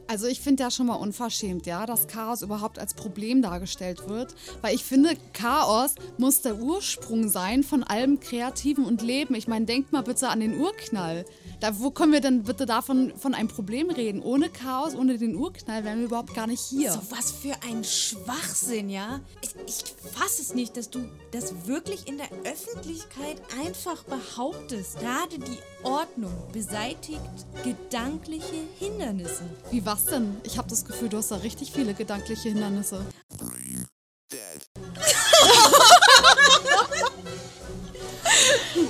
Also 0.08 0.28
ich 0.28 0.42
finde 0.42 0.64
ja 0.64 0.72
schon 0.72 0.88
mal 0.88 0.96
unverschämt, 0.96 1.66
ja, 1.66 1.86
dass 1.86 2.08
Chaos 2.08 2.42
überhaupt 2.42 2.80
als 2.80 2.94
Problem 2.94 3.42
dargestellt 3.42 4.08
wird. 4.10 4.36
Weil 4.62 4.76
ich 4.76 4.84
finde, 4.84 5.16
Chaos 5.34 5.96
muss 6.18 6.42
der 6.42 6.60
Ursprung 6.60 7.30
sein 7.30 7.64
von 7.64 7.84
allem 7.84 8.20
Kreativen 8.20 8.86
und 8.86 9.02
Leben. 9.02 9.36
Ich 9.36 9.48
meine, 9.48 9.66
denkt 9.66 9.92
mal 9.92 10.04
bitte 10.04 10.30
an 10.30 10.40
den 10.40 10.60
Urknall. 10.60 11.26
Da, 11.60 11.80
wo 11.80 11.92
können 11.92 12.12
wir 12.12 12.22
denn 12.22 12.44
bitte 12.44 12.66
davon 12.66 13.14
von 13.18 13.34
einem 13.34 13.48
Problem 13.48 13.90
reden? 13.90 14.22
Ohne 14.22 14.50
Chaos, 14.50 14.96
ohne 14.96 15.18
den 15.18 15.36
Urknall 15.36 15.84
wären 15.84 16.00
wir 16.00 16.06
überhaupt 16.06 16.34
gar 16.34 16.48
nicht 16.48 16.62
hier. 16.62 16.92
So 16.92 17.02
was 17.10 17.32
für 17.32 17.56
ein 17.70 17.84
Schwachsinn, 17.84 18.90
ja? 18.90 19.22
Ich, 19.42 19.56
ich 19.68 19.84
fasse 20.12 20.42
es 20.42 20.54
nicht, 20.54 20.78
dass 20.78 20.90
du 20.90 21.00
das 21.32 21.68
wirklich 21.68 22.08
in 22.08 22.18
der 22.18 22.30
Öffentlichkeit 22.44 23.42
einfach 23.66 24.04
behauptest. 24.04 25.00
Gerade 25.00 25.40
die 25.40 25.58
Ordnung 25.84 26.34
beseitigt 26.52 27.20
gedankliche 27.64 28.56
Hindernisse. 28.80 29.44
Wie 29.72 29.86
was 29.86 30.06
denn? 30.06 30.38
Ich 30.44 30.58
habe 30.58 30.70
das 30.70 30.86
Gefühl, 30.86 31.10
du 31.10 31.18
hast 31.18 31.32
da 31.32 31.38
richtig 31.38 31.72
viele 31.72 31.94
gedankliche 31.94 32.50
Hindernisse. 32.50 33.06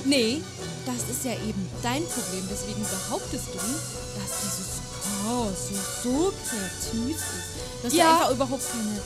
Nee, 0.06 0.42
das 0.86 1.10
ist 1.10 1.26
ja 1.26 1.34
eben 1.34 1.70
dein 1.82 2.04
Problem. 2.06 2.48
Deswegen 2.50 2.84
behauptest 2.84 3.48
du, 3.54 3.58
dass 3.58 4.42
dieses 4.42 4.82
Chaos 5.04 5.70
so, 6.04 6.10
so 6.10 6.34
kreativ 6.48 7.16
ist. 7.16 7.84
Dass 7.84 7.94
Ja. 7.94 8.04
du 8.06 8.12
einfach 8.14 8.32
überhaupt 8.32 8.64
keine, 8.72 9.02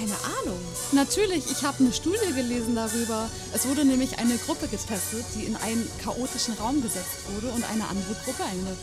keine 0.00 0.16
Ahnung. 0.40 0.58
Natürlich, 0.92 1.50
ich 1.50 1.62
habe 1.62 1.78
eine 1.84 1.92
Studie 1.92 2.32
gelesen 2.34 2.74
darüber. 2.74 3.28
Es 3.52 3.68
wurde 3.68 3.84
nämlich 3.84 4.18
eine 4.18 4.36
Gruppe 4.38 4.66
getestet, 4.66 5.24
die 5.34 5.44
in 5.44 5.56
einen 5.56 5.88
chaotischen 6.02 6.54
Raum 6.54 6.82
gesetzt 6.82 7.28
wurde 7.34 7.48
und 7.54 7.64
eine 7.70 7.86
andere 7.86 8.14
Gruppe, 8.24 8.42
eine 8.44 8.76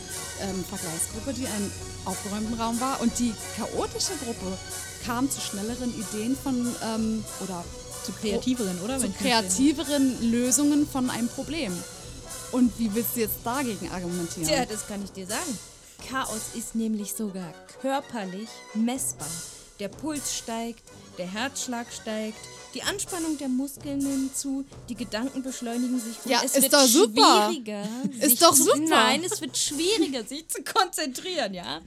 ähm, 0.50 0.64
Vergleichsgruppe, 0.64 1.32
die 1.34 1.42
in 1.42 1.50
einem 1.50 1.72
aufgeräumten 2.04 2.60
Raum 2.60 2.80
war. 2.80 3.00
Und 3.00 3.18
die 3.18 3.34
chaotische 3.56 4.12
Gruppe 4.24 4.56
kam 5.04 5.30
zu 5.30 5.40
schnelleren 5.40 5.92
Ideen 5.98 6.36
von 6.36 6.74
ähm, 6.84 7.24
oder 7.42 7.64
Zu 8.04 8.12
kreativeren, 8.12 8.80
oder? 8.82 8.98
zu 8.98 9.10
kreativeren 9.10 10.30
Lösungen 10.30 10.88
von 10.88 11.10
einem 11.10 11.28
Problem. 11.28 11.72
Und 12.52 12.78
wie 12.78 12.94
willst 12.94 13.16
du 13.16 13.20
jetzt 13.20 13.38
dagegen 13.44 13.90
argumentieren? 13.90 14.48
Tja, 14.48 14.64
das 14.64 14.86
kann 14.86 15.02
ich 15.04 15.10
dir 15.12 15.26
sagen. 15.26 15.58
Chaos 16.08 16.54
ist 16.54 16.74
nämlich 16.76 17.12
sogar 17.12 17.52
körperlich 17.82 18.48
messbar. 18.74 19.28
Der 19.80 19.88
Puls 19.88 20.36
steigt, 20.36 20.82
der 21.18 21.30
Herzschlag 21.30 21.86
steigt, 21.92 22.38
die 22.74 22.82
Anspannung 22.82 23.38
der 23.38 23.48
Muskeln 23.48 23.98
nimmt 23.98 24.36
zu, 24.36 24.64
die 24.88 24.94
Gedanken 24.94 25.42
beschleunigen 25.42 25.98
sich 25.98 26.16
und 26.24 26.30
Ja, 26.30 26.40
es 26.44 26.54
ist 26.54 26.62
wird 26.62 26.72
doch 26.72 26.86
super. 26.86 27.46
schwieriger. 27.50 27.88
Ist 28.20 28.42
doch 28.42 28.54
super. 28.54 28.78
Nein, 28.78 29.24
es 29.24 29.40
wird 29.40 29.56
schwieriger, 29.56 30.24
sich 30.24 30.48
zu 30.48 30.62
konzentrieren, 30.62 31.54
ja. 31.54 31.80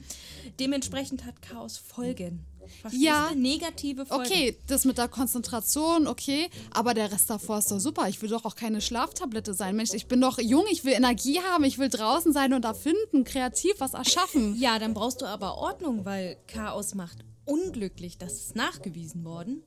Dementsprechend 0.60 1.24
hat 1.24 1.40
Chaos 1.40 1.78
Folgen. 1.78 2.44
Verstehst 2.80 3.04
Ja. 3.04 3.30
du? 3.32 3.38
Negative 3.38 4.06
Folgen. 4.06 4.24
Okay, 4.24 4.56
das 4.66 4.84
mit 4.84 4.98
der 4.98 5.08
Konzentration, 5.08 6.06
okay, 6.06 6.48
aber 6.70 6.94
der 6.94 7.10
Rest 7.12 7.28
davor 7.30 7.58
ist 7.58 7.70
doch 7.70 7.78
super. 7.80 8.08
Ich 8.08 8.20
will 8.22 8.28
doch 8.28 8.44
auch 8.44 8.54
keine 8.56 8.80
Schlaftablette 8.80 9.54
sein. 9.54 9.76
Mensch, 9.76 9.92
ich 9.94 10.06
bin 10.06 10.20
doch 10.20 10.38
jung, 10.38 10.64
ich 10.70 10.84
will 10.84 10.92
Energie 10.92 11.40
haben, 11.40 11.64
ich 11.64 11.78
will 11.78 11.88
draußen 11.88 12.32
sein 12.32 12.52
und 12.52 12.64
erfinden, 12.64 13.24
kreativ 13.24 13.74
was 13.78 13.94
erschaffen. 13.94 14.56
Ja, 14.58 14.78
dann 14.78 14.94
brauchst 14.94 15.20
du 15.22 15.26
aber 15.26 15.58
Ordnung, 15.58 16.04
weil 16.04 16.36
Chaos 16.46 16.94
macht 16.94 17.18
unglücklich. 17.44 18.18
Das 18.18 18.34
ist 18.34 18.56
nachgewiesen 18.56 19.24
worden. 19.24 19.62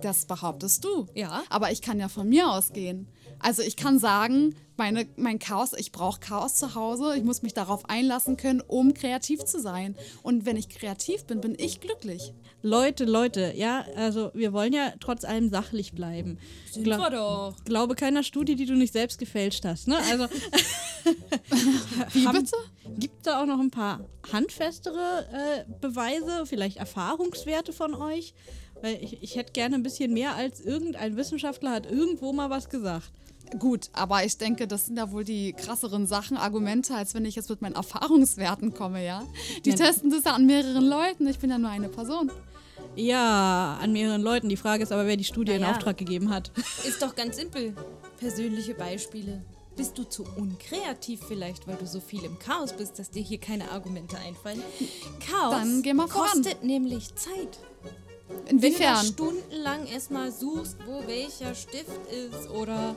Das 0.00 0.26
behauptest 0.26 0.84
du. 0.84 1.06
Ja. 1.14 1.42
Aber 1.50 1.70
ich 1.70 1.80
kann 1.82 2.00
ja 2.00 2.08
von 2.08 2.28
mir 2.28 2.50
ausgehen. 2.50 3.08
Also 3.44 3.60
ich 3.62 3.76
kann 3.76 3.98
sagen, 3.98 4.54
meine, 4.78 5.06
mein 5.16 5.38
Chaos, 5.38 5.72
ich 5.76 5.92
brauche 5.92 6.18
Chaos 6.18 6.54
zu 6.54 6.74
Hause. 6.74 7.14
Ich 7.16 7.22
muss 7.24 7.42
mich 7.42 7.52
darauf 7.52 7.88
einlassen 7.90 8.36
können, 8.38 8.62
um 8.62 8.94
kreativ 8.94 9.44
zu 9.44 9.60
sein. 9.60 9.96
Und 10.22 10.46
wenn 10.46 10.56
ich 10.56 10.70
kreativ 10.70 11.24
bin, 11.26 11.40
bin 11.42 11.54
ich 11.58 11.80
glücklich. 11.80 12.32
Leute, 12.62 13.04
Leute, 13.04 13.52
ja, 13.54 13.84
also 13.96 14.30
wir 14.32 14.54
wollen 14.54 14.72
ja 14.72 14.94
trotz 14.98 15.24
allem 15.24 15.50
sachlich 15.50 15.92
bleiben. 15.92 16.38
Sind 16.72 16.86
Gla- 16.86 16.98
wir 16.98 17.10
doch. 17.10 17.54
Glaube 17.66 17.94
keiner 17.94 18.22
Studie, 18.22 18.56
die 18.56 18.64
du 18.64 18.74
nicht 18.74 18.94
selbst 18.94 19.18
gefälscht 19.18 19.66
hast. 19.66 19.88
Ne? 19.88 19.98
Also 20.10 20.26
Wie 22.12 22.26
Haben- 22.26 22.38
bitte? 22.44 22.56
gibt 22.98 23.26
da 23.26 23.42
auch 23.42 23.46
noch 23.46 23.60
ein 23.60 23.70
paar 23.70 24.00
handfestere 24.32 25.26
äh, 25.32 25.64
Beweise, 25.82 26.46
vielleicht 26.46 26.78
Erfahrungswerte 26.78 27.72
von 27.74 27.94
euch? 27.94 28.32
Weil 28.80 28.98
ich, 29.02 29.22
ich 29.22 29.36
hätte 29.36 29.52
gerne 29.52 29.74
ein 29.76 29.82
bisschen 29.82 30.12
mehr 30.14 30.34
als 30.34 30.60
irgendein 30.60 31.16
Wissenschaftler 31.16 31.70
hat 31.70 31.86
irgendwo 31.90 32.32
mal 32.32 32.50
was 32.50 32.68
gesagt. 32.70 33.10
Gut, 33.58 33.90
aber 33.92 34.24
ich 34.24 34.36
denke, 34.38 34.66
das 34.66 34.86
sind 34.86 34.96
ja 34.96 35.12
wohl 35.12 35.22
die 35.24 35.52
krasseren 35.52 36.06
Sachen, 36.06 36.36
Argumente, 36.36 36.94
als 36.94 37.14
wenn 37.14 37.24
ich 37.24 37.36
jetzt 37.36 37.50
mit 37.50 37.62
meinen 37.62 37.74
Erfahrungswerten 37.76 38.74
komme, 38.74 39.04
ja? 39.04 39.22
Die 39.64 39.70
Ja. 39.70 39.76
testen 39.76 40.10
das 40.10 40.24
ja 40.24 40.32
an 40.32 40.46
mehreren 40.46 40.84
Leuten. 40.86 41.26
Ich 41.28 41.38
bin 41.38 41.50
ja 41.50 41.58
nur 41.58 41.70
eine 41.70 41.88
Person. 41.88 42.30
Ja, 42.96 43.78
an 43.80 43.92
mehreren 43.92 44.22
Leuten. 44.22 44.48
Die 44.48 44.56
Frage 44.56 44.82
ist 44.82 44.92
aber, 44.92 45.06
wer 45.06 45.16
die 45.16 45.24
Studie 45.24 45.52
in 45.52 45.60
Naja. 45.62 45.72
Auftrag 45.74 45.96
gegeben 45.96 46.30
hat. 46.30 46.50
Ist 46.86 47.02
doch 47.02 47.14
ganz 47.14 47.36
simpel. 47.36 47.74
Persönliche 48.18 48.74
Beispiele. 48.74 49.44
Bist 49.76 49.98
du 49.98 50.04
zu 50.04 50.24
unkreativ 50.36 51.20
vielleicht, 51.26 51.66
weil 51.66 51.74
du 51.76 51.86
so 51.86 51.98
viel 52.00 52.22
im 52.24 52.38
Chaos 52.38 52.72
bist, 52.72 52.98
dass 52.98 53.10
dir 53.10 53.22
hier 53.22 53.38
keine 53.38 53.70
Argumente 53.72 54.16
einfallen? 54.18 54.62
Chaos 55.18 55.50
Dann 55.52 55.82
geh 55.82 55.92
mal 55.94 56.06
voran. 56.06 56.28
kostet 56.30 56.62
nämlich 56.62 57.12
Zeit. 57.16 57.58
Wenn 58.28 58.58
du 58.58 58.66
Inwiefern? 58.66 59.04
stundenlang 59.06 59.86
erstmal 59.86 60.32
suchst, 60.32 60.76
wo 60.86 61.06
welcher 61.06 61.54
Stift 61.54 61.90
ist 62.10 62.48
oder 62.50 62.96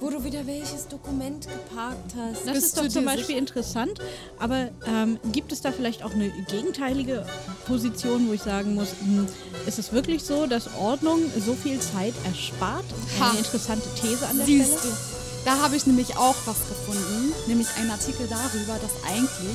wo 0.00 0.10
du 0.10 0.22
wieder 0.24 0.46
welches 0.46 0.88
Dokument 0.88 1.46
geparkt 1.48 2.14
hast. 2.16 2.46
Das 2.46 2.52
Bist 2.54 2.66
ist 2.66 2.78
doch 2.78 2.88
zum 2.88 3.04
Beispiel 3.06 3.36
interessant, 3.38 3.98
aber 4.38 4.68
ähm, 4.86 5.18
gibt 5.32 5.52
es 5.52 5.62
da 5.62 5.72
vielleicht 5.72 6.02
auch 6.02 6.12
eine 6.12 6.30
gegenteilige 6.48 7.24
Position, 7.66 8.28
wo 8.28 8.34
ich 8.34 8.42
sagen 8.42 8.74
muss, 8.74 8.88
hm, 9.00 9.26
ist 9.66 9.78
es 9.78 9.92
wirklich 9.92 10.22
so, 10.22 10.46
dass 10.46 10.68
Ordnung 10.78 11.20
so 11.44 11.54
viel 11.54 11.80
Zeit 11.80 12.14
erspart? 12.24 12.84
Ha. 13.18 13.30
Eine 13.30 13.38
interessante 13.38 13.88
These 14.00 14.26
an 14.26 14.36
der 14.36 14.46
Siehst 14.46 14.78
Stelle. 14.78 14.94
du. 14.94 15.15
Da 15.46 15.62
habe 15.62 15.76
ich 15.76 15.86
nämlich 15.86 16.16
auch 16.16 16.34
was 16.44 16.58
gefunden, 16.66 17.32
nämlich 17.46 17.68
einen 17.78 17.92
Artikel 17.92 18.26
darüber, 18.26 18.82
dass 18.82 18.90
eigentlich 19.06 19.54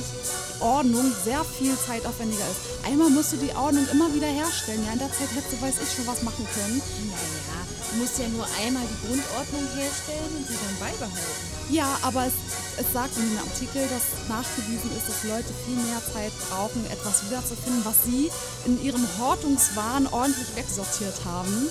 Ordnung 0.58 1.12
sehr 1.22 1.44
viel 1.44 1.76
zeitaufwendiger 1.76 2.48
ist. 2.48 2.88
Einmal 2.88 3.10
musst 3.10 3.34
du 3.34 3.36
die 3.36 3.54
Ordnung 3.54 3.86
immer 3.92 4.08
wieder 4.14 4.26
herstellen. 4.26 4.82
Ja, 4.86 4.94
in 4.94 5.00
der 5.00 5.12
Zeit 5.12 5.28
hättest 5.36 5.52
du, 5.52 5.60
weiß 5.60 5.74
ich, 5.84 5.92
schon 5.92 6.06
was 6.06 6.22
machen 6.22 6.48
können. 6.48 6.80
Naja, 6.80 7.60
du 7.92 8.00
musst 8.00 8.16
ja 8.16 8.26
nur 8.28 8.48
einmal 8.64 8.88
die 8.88 9.00
Grundordnung 9.04 9.68
herstellen 9.76 10.32
und 10.32 10.48
sie 10.48 10.56
dann 10.56 10.76
beibehalten. 10.80 11.44
Ja, 11.68 11.98
aber 12.00 12.24
es, 12.24 12.40
es 12.80 12.90
sagt 12.90 13.12
in 13.18 13.28
dem 13.28 13.44
Artikel, 13.44 13.84
dass 13.92 14.32
nachgewiesen 14.32 14.88
ist, 14.96 15.12
dass 15.12 15.28
Leute 15.28 15.52
viel 15.68 15.76
mehr 15.76 16.00
Zeit 16.08 16.32
brauchen, 16.48 16.88
etwas 16.88 17.28
wiederzufinden, 17.28 17.84
was 17.84 18.00
sie 18.08 18.32
in 18.64 18.82
ihrem 18.82 19.04
Hortungswahn 19.20 20.08
ordentlich 20.08 20.56
wegsortiert 20.56 21.20
haben. 21.28 21.68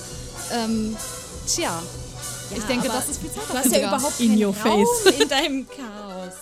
Ähm, 0.54 0.96
tja, 1.50 1.82
ich 2.56 2.64
denke, 2.64 2.88
das 2.88 3.08
ist 3.08 3.20
viel 3.20 3.30
Du 3.30 3.54
hast 3.54 3.72
ja 3.72 3.88
überhaupt 3.88 4.20
In 4.20 4.42
your 4.44 4.54
Raum 4.64 4.86
face. 5.04 5.14
in 5.20 5.28
deinem 5.28 5.66
Chaos. 5.68 6.32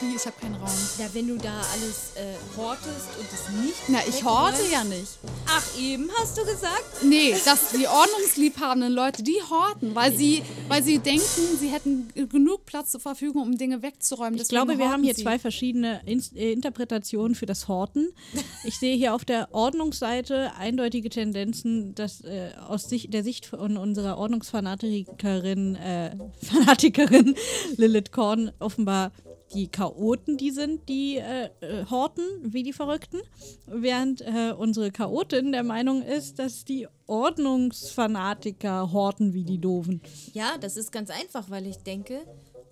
Wie, 0.00 0.16
ich 0.16 0.24
habe 0.24 0.36
keinen 0.40 0.54
Raum. 0.54 0.70
Ja, 0.98 1.06
wenn 1.12 1.28
du 1.28 1.36
da 1.36 1.60
alles 1.72 2.12
äh, 2.16 2.34
hortest 2.56 3.08
und 3.18 3.26
es 3.30 3.64
nicht 3.64 3.82
Na, 3.88 3.98
ich 4.08 4.24
horte 4.24 4.62
ja 4.72 4.82
nicht. 4.82 5.18
Ach, 5.46 5.78
eben 5.78 6.08
hast 6.18 6.38
du 6.38 6.42
gesagt? 6.42 7.04
Nee, 7.04 7.34
dass 7.44 7.72
die 7.72 7.86
ordnungsliebhabenden 7.86 8.92
Leute, 8.92 9.22
die 9.22 9.38
horten, 9.50 9.94
weil 9.94 10.16
sie, 10.16 10.42
weil 10.68 10.82
sie 10.82 11.00
denken, 11.00 11.58
sie 11.58 11.68
hätten 11.68 12.08
genug 12.14 12.64
Platz 12.64 12.92
zur 12.92 13.00
Verfügung, 13.00 13.42
um 13.42 13.58
Dinge 13.58 13.82
wegzuräumen. 13.82 14.40
Ich 14.40 14.48
glaube, 14.48 14.78
wir 14.78 14.90
haben 14.90 15.02
hier 15.02 15.14
zwei 15.14 15.38
verschiedene 15.38 16.00
Ins 16.06 16.32
äh, 16.32 16.52
Interpretationen 16.52 17.34
für 17.34 17.46
das 17.46 17.68
Horten. 17.68 18.08
Ich 18.62 18.78
sehe 18.78 18.94
hier 18.94 19.14
auf 19.14 19.24
der 19.24 19.54
Ordnungsseite 19.54 20.52
eindeutige 20.58 21.08
Tendenzen, 21.08 21.94
dass 21.94 22.20
äh, 22.20 22.50
aus 22.68 22.88
Sicht, 22.88 23.12
der 23.14 23.24
Sicht 23.24 23.46
von 23.46 23.76
unserer 23.76 24.18
Ordnungsfanatikerin 24.18 25.76
äh, 25.76 26.16
Fanatikerin 26.42 27.34
Lilith 27.76 28.12
Korn 28.12 28.52
offenbar 28.58 29.12
die 29.52 29.68
Chaoten 29.68 30.36
die 30.36 30.50
sind, 30.50 30.88
die 30.88 31.16
äh, 31.16 31.50
äh, 31.60 31.84
horten 31.90 32.24
wie 32.42 32.62
die 32.62 32.72
Verrückten, 32.72 33.20
während 33.66 34.20
äh, 34.20 34.54
unsere 34.56 34.90
Chaotin 34.90 35.52
der 35.52 35.64
Meinung 35.64 36.02
ist, 36.02 36.38
dass 36.38 36.64
die 36.64 36.86
Ordnungsfanatiker 37.06 38.92
horten 38.92 39.34
wie 39.34 39.44
die 39.44 39.58
Doofen. 39.58 40.00
Ja, 40.32 40.56
das 40.58 40.76
ist 40.76 40.92
ganz 40.92 41.10
einfach, 41.10 41.50
weil 41.50 41.66
ich 41.66 41.78
denke, 41.78 42.20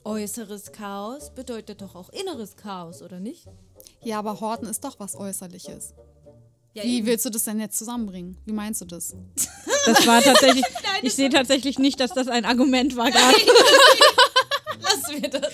äußeres 0.05 0.73
Chaos 0.73 1.35
bedeutet 1.35 1.83
doch 1.83 1.95
auch 1.95 2.11
inneres 2.11 2.57
Chaos, 2.57 3.03
oder 3.03 3.21
nicht? 3.21 3.47
Ja, 4.03 4.21
aber 4.21 4.41
horten 4.41 4.69
ist 4.69 4.85
doch 4.85 4.99
was 4.99 5.17
Äußerliches. 5.17 5.95
Ja, 6.75 6.85
Wie 6.85 6.99
eben. 6.99 7.07
willst 7.07 7.25
du 7.25 7.31
das 7.31 7.45
denn 7.45 7.59
jetzt 7.59 7.77
zusammenbringen? 7.77 8.39
Wie 8.45 8.53
meinst 8.53 8.81
du 8.81 8.85
das? 8.85 9.17
Das 9.87 10.07
war 10.07 10.23
tatsächlich, 10.23 10.65
ich 11.03 11.15
sehe 11.15 11.29
tatsächlich 11.29 11.79
nicht, 11.79 11.99
dass 11.99 12.13
das 12.13 12.29
ein 12.29 12.45
Argument 12.45 12.97
war 12.97 13.11
gerade. 13.11 13.37
Lassen 14.81 15.23
wir 15.23 15.29
das. 15.29 15.53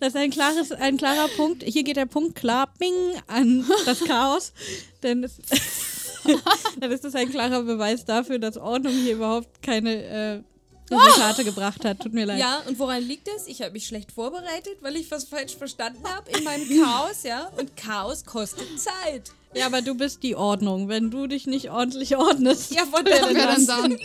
Das 0.00 0.14
ist 0.14 0.16
ein, 0.16 0.30
klares, 0.30 0.72
ein 0.72 0.96
klarer 0.96 1.28
Punkt. 1.28 1.62
Hier 1.64 1.82
geht 1.82 1.96
der 1.96 2.06
Punkt 2.06 2.36
klar 2.36 2.72
bing, 2.78 2.92
an 3.26 3.64
das 3.84 4.04
Chaos. 4.04 4.52
Denn 5.02 5.24
es, 5.24 5.38
dann 6.80 6.90
ist 6.90 7.04
das 7.04 7.14
ein 7.14 7.30
klarer 7.30 7.62
Beweis 7.62 8.04
dafür, 8.04 8.38
dass 8.38 8.56
Ordnung 8.56 8.92
hier 8.92 9.14
überhaupt 9.14 9.62
keine 9.62 10.04
äh, 10.04 10.42
Resultate 10.90 11.44
gebracht 11.44 11.84
hat. 11.84 12.00
Tut 12.00 12.14
mir 12.14 12.26
leid. 12.26 12.38
Ja, 12.38 12.62
und 12.66 12.78
woran 12.78 13.02
liegt 13.02 13.28
es? 13.28 13.46
Ich 13.46 13.62
habe 13.62 13.72
mich 13.72 13.86
schlecht 13.86 14.12
vorbereitet, 14.12 14.78
weil 14.80 14.96
ich 14.96 15.10
was 15.10 15.24
falsch 15.24 15.56
verstanden 15.56 16.02
habe 16.04 16.30
in 16.30 16.44
meinem 16.44 16.68
Chaos, 16.82 17.22
ja? 17.22 17.50
Und 17.56 17.76
Chaos 17.76 18.24
kostet 18.24 18.80
Zeit. 18.80 19.32
Ja, 19.54 19.66
aber 19.66 19.82
du 19.82 19.94
bist 19.94 20.22
die 20.22 20.36
Ordnung. 20.36 20.88
Wenn 20.88 21.10
du 21.10 21.26
dich 21.26 21.46
nicht 21.46 21.70
ordentlich 21.70 22.16
ordnest. 22.16 22.72
Ja, 22.74 22.84
von 22.84 23.04
der 23.04 23.20
dann? 23.66 23.96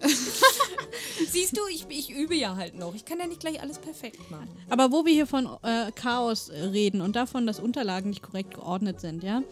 Siehst 1.30 1.56
du, 1.56 1.60
ich, 1.70 1.86
ich 1.88 2.10
übe 2.10 2.34
ja 2.34 2.56
halt 2.56 2.76
noch. 2.78 2.94
Ich 2.94 3.04
kann 3.04 3.18
ja 3.18 3.26
nicht 3.26 3.40
gleich 3.40 3.60
alles 3.60 3.78
perfekt 3.78 4.30
machen. 4.30 4.48
Aber 4.68 4.92
wo 4.92 5.04
wir 5.04 5.12
hier 5.12 5.26
von 5.26 5.48
äh, 5.62 5.90
Chaos 5.92 6.50
reden 6.50 7.00
und 7.00 7.16
davon, 7.16 7.46
dass 7.46 7.58
Unterlagen 7.58 8.10
nicht 8.10 8.22
korrekt 8.22 8.54
geordnet 8.54 9.00
sind, 9.00 9.22
ja. 9.22 9.42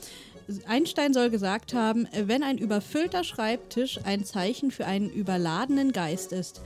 Einstein 0.66 1.14
soll 1.14 1.30
gesagt 1.30 1.74
haben, 1.74 2.08
wenn 2.12 2.42
ein 2.42 2.58
überfüllter 2.58 3.24
Schreibtisch 3.24 3.98
ein 4.04 4.24
Zeichen 4.24 4.70
für 4.70 4.86
einen 4.86 5.10
überladenen 5.10 5.92
Geist 5.92 6.32
ist, 6.32 6.60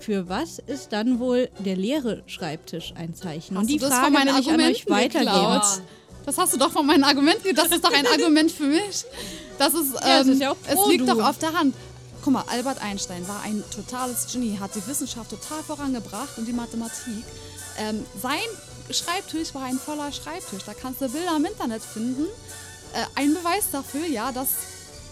für 0.00 0.28
was 0.28 0.58
ist 0.60 0.92
dann 0.92 1.18
wohl 1.18 1.48
der 1.58 1.76
leere 1.76 2.22
Schreibtisch 2.26 2.94
ein 2.96 3.14
Zeichen? 3.14 3.56
Hast 3.56 3.62
und 3.62 3.66
die 3.70 3.78
das 3.78 3.90
Frage 3.90 4.14
will 4.14 4.40
ich 4.40 4.50
an 4.50 4.60
euch 4.60 4.88
weitergeben. 4.88 5.60
Das 6.24 6.36
hast 6.36 6.54
du 6.54 6.58
doch 6.58 6.70
von 6.70 6.86
meinen 6.86 7.04
Argumenten. 7.04 7.54
Das 7.54 7.68
ist 7.68 7.84
doch 7.84 7.92
ein 7.92 8.06
Argument 8.12 8.50
für 8.50 8.64
mich. 8.66 9.04
Das 9.58 9.74
ist, 9.74 9.94
ähm, 9.94 10.08
Ja, 10.08 10.20
es 10.20 10.26
ist 10.26 10.40
ja 10.40 10.50
auch 10.52 10.56
es 10.68 10.74
pro 10.74 10.88
liegt 10.88 11.08
du. 11.08 11.14
doch 11.14 11.28
auf 11.28 11.38
der 11.38 11.52
Hand. 11.52 11.74
Guck 12.22 12.32
mal, 12.32 12.44
Albert 12.48 12.82
Einstein 12.82 13.26
war 13.26 13.42
ein 13.42 13.64
totales 13.74 14.30
Genie, 14.30 14.58
hat 14.60 14.74
die 14.74 14.86
Wissenschaft 14.86 15.30
total 15.30 15.62
vorangebracht 15.62 16.36
und 16.36 16.46
die 16.46 16.52
Mathematik. 16.52 17.24
Ähm, 17.78 18.04
sein 18.20 18.34
Schreibtisch 18.90 19.54
war 19.54 19.62
ein 19.64 19.78
voller 19.78 20.12
Schreibtisch. 20.12 20.64
Da 20.64 20.74
kannst 20.74 21.00
du 21.00 21.08
Bilder 21.08 21.36
im 21.36 21.44
Internet 21.44 21.82
finden. 21.82 22.26
Äh, 22.94 23.04
ein 23.14 23.34
Beweis 23.34 23.70
dafür, 23.70 24.06
ja, 24.06 24.32
dass 24.32 24.48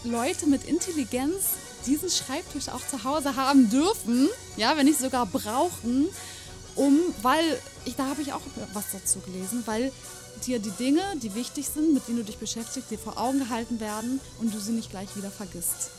Leute 0.04 0.46
mit 0.46 0.64
Intelligenz 0.64 1.44
diesen 1.86 2.10
Schreibtisch 2.10 2.68
auch 2.68 2.86
zu 2.86 3.04
Hause 3.04 3.36
haben 3.36 3.70
dürfen, 3.70 4.28
ja, 4.56 4.76
wenn 4.76 4.86
nicht 4.86 4.98
sogar 4.98 5.26
brauchen, 5.26 6.08
um, 6.74 6.98
weil, 7.22 7.60
ich, 7.84 7.96
da 7.96 8.06
habe 8.06 8.22
ich 8.22 8.32
auch 8.32 8.40
was 8.72 8.86
dazu 8.92 9.20
gelesen, 9.20 9.62
weil 9.66 9.92
dir 10.44 10.58
die 10.58 10.70
Dinge, 10.70 11.02
die 11.22 11.34
wichtig 11.34 11.68
sind, 11.68 11.94
mit 11.94 12.06
denen 12.06 12.18
du 12.18 12.24
dich 12.24 12.38
beschäftigst, 12.38 12.90
dir 12.90 12.98
vor 12.98 13.18
Augen 13.18 13.38
gehalten 13.38 13.80
werden 13.80 14.20
und 14.38 14.54
du 14.54 14.58
sie 14.58 14.72
nicht 14.72 14.90
gleich 14.90 15.16
wieder 15.16 15.30
vergisst. 15.30 15.90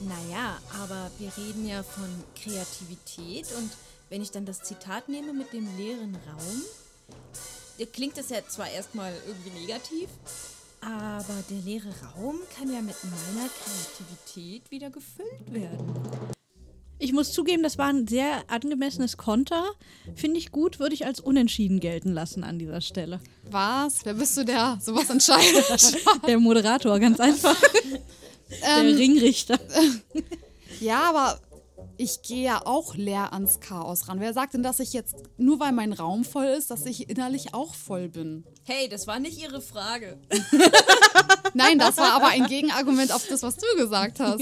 Naja, 0.00 0.58
aber 0.82 1.10
wir 1.18 1.30
reden 1.36 1.66
ja 1.66 1.82
von 1.82 2.08
Kreativität 2.42 3.46
und 3.58 3.70
wenn 4.08 4.22
ich 4.22 4.30
dann 4.30 4.46
das 4.46 4.62
Zitat 4.62 5.08
nehme 5.08 5.32
mit 5.32 5.52
dem 5.52 5.68
leeren 5.76 6.16
Raum, 6.26 6.62
klingt 7.92 8.16
das 8.16 8.30
ja 8.30 8.38
zwar 8.46 8.70
erstmal 8.70 9.12
irgendwie 9.26 9.50
negativ, 9.60 10.08
aber 10.82 11.42
der 11.48 11.58
leere 11.64 11.88
Raum 12.14 12.36
kann 12.56 12.72
ja 12.72 12.80
mit 12.82 12.96
meiner 13.04 13.48
Kreativität 13.48 14.70
wieder 14.70 14.90
gefüllt 14.90 15.52
werden. 15.52 15.94
Ich 16.98 17.12
muss 17.12 17.32
zugeben, 17.32 17.64
das 17.64 17.78
war 17.78 17.88
ein 17.88 18.06
sehr 18.06 18.44
angemessenes 18.48 19.16
Konter. 19.16 19.64
Finde 20.14 20.38
ich 20.38 20.52
gut, 20.52 20.78
würde 20.78 20.94
ich 20.94 21.04
als 21.04 21.18
unentschieden 21.18 21.80
gelten 21.80 22.12
lassen 22.12 22.44
an 22.44 22.60
dieser 22.60 22.80
Stelle. 22.80 23.20
Was? 23.50 24.04
Wer 24.04 24.14
bist 24.14 24.36
du, 24.36 24.44
der 24.44 24.78
sowas 24.80 25.10
entscheidet? 25.10 25.98
Der 26.26 26.38
Moderator, 26.38 27.00
ganz 27.00 27.18
einfach. 27.18 27.56
Der 28.50 28.84
ähm, 28.84 28.94
Ringrichter. 28.94 29.58
ja, 30.80 31.08
aber 31.08 31.40
ich 32.02 32.22
gehe 32.22 32.44
ja 32.44 32.66
auch 32.66 32.96
leer 32.96 33.32
ans 33.32 33.60
Chaos 33.60 34.08
ran. 34.08 34.18
Wer 34.18 34.32
sagt 34.32 34.54
denn, 34.54 34.62
dass 34.62 34.80
ich 34.80 34.92
jetzt, 34.92 35.14
nur 35.36 35.60
weil 35.60 35.72
mein 35.72 35.92
Raum 35.92 36.24
voll 36.24 36.46
ist, 36.46 36.70
dass 36.70 36.84
ich 36.84 37.08
innerlich 37.08 37.54
auch 37.54 37.74
voll 37.74 38.08
bin? 38.08 38.44
Hey, 38.64 38.88
das 38.88 39.06
war 39.06 39.20
nicht 39.20 39.40
Ihre 39.40 39.60
Frage. 39.60 40.18
Nein, 41.54 41.78
das 41.78 41.96
war 41.98 42.14
aber 42.14 42.28
ein 42.28 42.46
Gegenargument 42.46 43.12
auf 43.12 43.26
das, 43.28 43.42
was 43.42 43.56
du 43.56 43.66
gesagt 43.76 44.18
hast. 44.20 44.40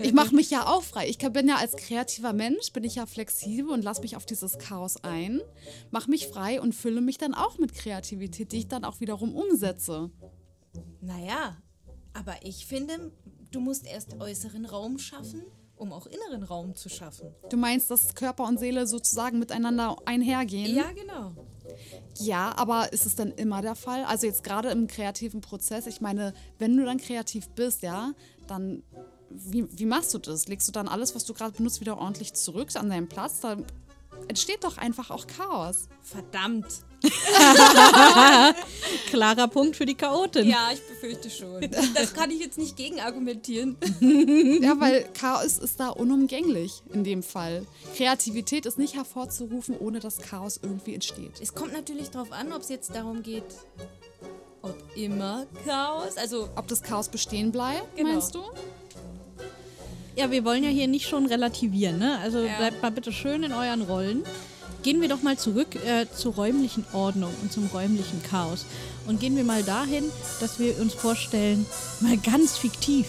Ich 0.00 0.12
mache 0.12 0.34
mich 0.34 0.50
ja 0.50 0.66
auch 0.66 0.82
frei. 0.82 1.08
Ich 1.08 1.18
bin 1.18 1.48
ja 1.48 1.56
als 1.56 1.76
kreativer 1.76 2.32
Mensch, 2.32 2.72
bin 2.72 2.84
ich 2.84 2.96
ja 2.96 3.06
flexibel 3.06 3.72
und 3.72 3.84
lasse 3.84 4.00
mich 4.00 4.16
auf 4.16 4.26
dieses 4.26 4.58
Chaos 4.58 4.96
ein, 5.04 5.40
mache 5.90 6.10
mich 6.10 6.26
frei 6.26 6.60
und 6.60 6.74
fülle 6.74 7.00
mich 7.00 7.18
dann 7.18 7.34
auch 7.34 7.58
mit 7.58 7.74
Kreativität, 7.74 8.52
die 8.52 8.58
ich 8.58 8.68
dann 8.68 8.84
auch 8.84 9.00
wiederum 9.00 9.36
umsetze. 9.36 10.10
Naja, 11.00 11.56
aber 12.12 12.34
ich 12.42 12.66
finde, 12.66 13.12
du 13.52 13.60
musst 13.60 13.86
erst 13.86 14.20
äußeren 14.20 14.66
Raum 14.66 14.98
schaffen, 14.98 15.42
um 15.78 15.92
auch 15.92 16.06
inneren 16.06 16.42
Raum 16.42 16.74
zu 16.74 16.88
schaffen. 16.88 17.34
Du 17.50 17.56
meinst, 17.56 17.90
dass 17.90 18.14
Körper 18.14 18.44
und 18.44 18.58
Seele 18.58 18.86
sozusagen 18.86 19.38
miteinander 19.38 19.96
einhergehen? 20.04 20.74
Ja, 20.74 20.92
genau. 20.92 21.32
Ja, 22.18 22.54
aber 22.56 22.92
ist 22.92 23.06
es 23.06 23.14
dann 23.14 23.32
immer 23.32 23.62
der 23.62 23.74
Fall? 23.74 24.04
Also 24.04 24.26
jetzt 24.26 24.42
gerade 24.42 24.70
im 24.70 24.86
kreativen 24.86 25.40
Prozess, 25.40 25.86
ich 25.86 26.00
meine, 26.00 26.32
wenn 26.58 26.76
du 26.76 26.84
dann 26.84 26.98
kreativ 26.98 27.48
bist, 27.50 27.82
ja, 27.82 28.12
dann 28.46 28.82
wie, 29.30 29.66
wie 29.78 29.84
machst 29.84 30.14
du 30.14 30.18
das? 30.18 30.48
Legst 30.48 30.68
du 30.68 30.72
dann 30.72 30.88
alles, 30.88 31.14
was 31.14 31.24
du 31.24 31.34
gerade 31.34 31.52
benutzt, 31.52 31.80
wieder 31.80 31.98
ordentlich 31.98 32.34
zurück 32.34 32.68
an 32.74 32.88
deinen 32.88 33.08
Platz? 33.08 33.40
Da 33.40 33.56
entsteht 34.26 34.64
doch 34.64 34.78
einfach 34.78 35.10
auch 35.10 35.26
Chaos. 35.26 35.88
Verdammt. 36.02 36.66
Klarer 39.10 39.46
Punkt 39.48 39.76
für 39.76 39.86
die 39.86 39.94
Chaotin. 39.94 40.48
Ja, 40.48 40.70
ich 40.72 40.80
befürchte 40.86 41.30
schon. 41.30 41.60
Das 41.94 42.12
kann 42.14 42.30
ich 42.30 42.40
jetzt 42.40 42.58
nicht 42.58 42.76
gegenargumentieren. 42.76 43.76
Ja, 44.60 44.78
weil 44.80 45.04
Chaos 45.14 45.58
ist 45.58 45.78
da 45.80 45.88
unumgänglich 45.90 46.82
in 46.92 47.04
dem 47.04 47.22
Fall. 47.22 47.64
Kreativität 47.96 48.66
ist 48.66 48.78
nicht 48.78 48.94
hervorzurufen, 48.96 49.76
ohne 49.78 50.00
dass 50.00 50.18
Chaos 50.18 50.58
irgendwie 50.62 50.94
entsteht. 50.94 51.40
Es 51.40 51.54
kommt 51.54 51.72
natürlich 51.72 52.10
darauf 52.10 52.32
an, 52.32 52.52
ob 52.52 52.62
es 52.62 52.68
jetzt 52.68 52.94
darum 52.94 53.22
geht, 53.22 53.44
ob 54.62 54.74
immer 54.96 55.46
Chaos, 55.64 56.16
also 56.16 56.48
Ob 56.56 56.66
das 56.68 56.82
Chaos 56.82 57.08
bestehen 57.08 57.52
bleibt, 57.52 57.96
Genau. 57.96 58.10
meinst 58.12 58.34
du? 58.34 58.42
Ja, 60.18 60.32
wir 60.32 60.44
wollen 60.44 60.64
ja 60.64 60.70
hier 60.70 60.88
nicht 60.88 61.08
schon 61.08 61.26
relativieren, 61.26 62.00
ne? 62.00 62.18
Also 62.18 62.40
Ja. 62.40 62.56
bleibt 62.58 62.82
mal 62.82 62.90
bitte 62.90 63.12
schön 63.12 63.44
in 63.44 63.52
euren 63.52 63.82
Rollen. 63.82 64.24
Gehen 64.82 65.00
wir 65.00 65.08
doch 65.08 65.22
mal 65.22 65.38
zurück 65.38 65.76
äh, 65.76 66.06
zur 66.12 66.34
räumlichen 66.34 66.84
Ordnung 66.92 67.32
und 67.40 67.52
zum 67.52 67.66
räumlichen 67.68 68.20
Chaos. 68.24 68.64
Und 69.06 69.20
gehen 69.20 69.36
wir 69.36 69.44
mal 69.44 69.62
dahin, 69.62 70.10
dass 70.40 70.58
wir 70.58 70.76
uns 70.80 70.92
vorstellen, 70.94 71.64
mal 72.00 72.16
ganz 72.16 72.58
fiktiv, 72.58 73.06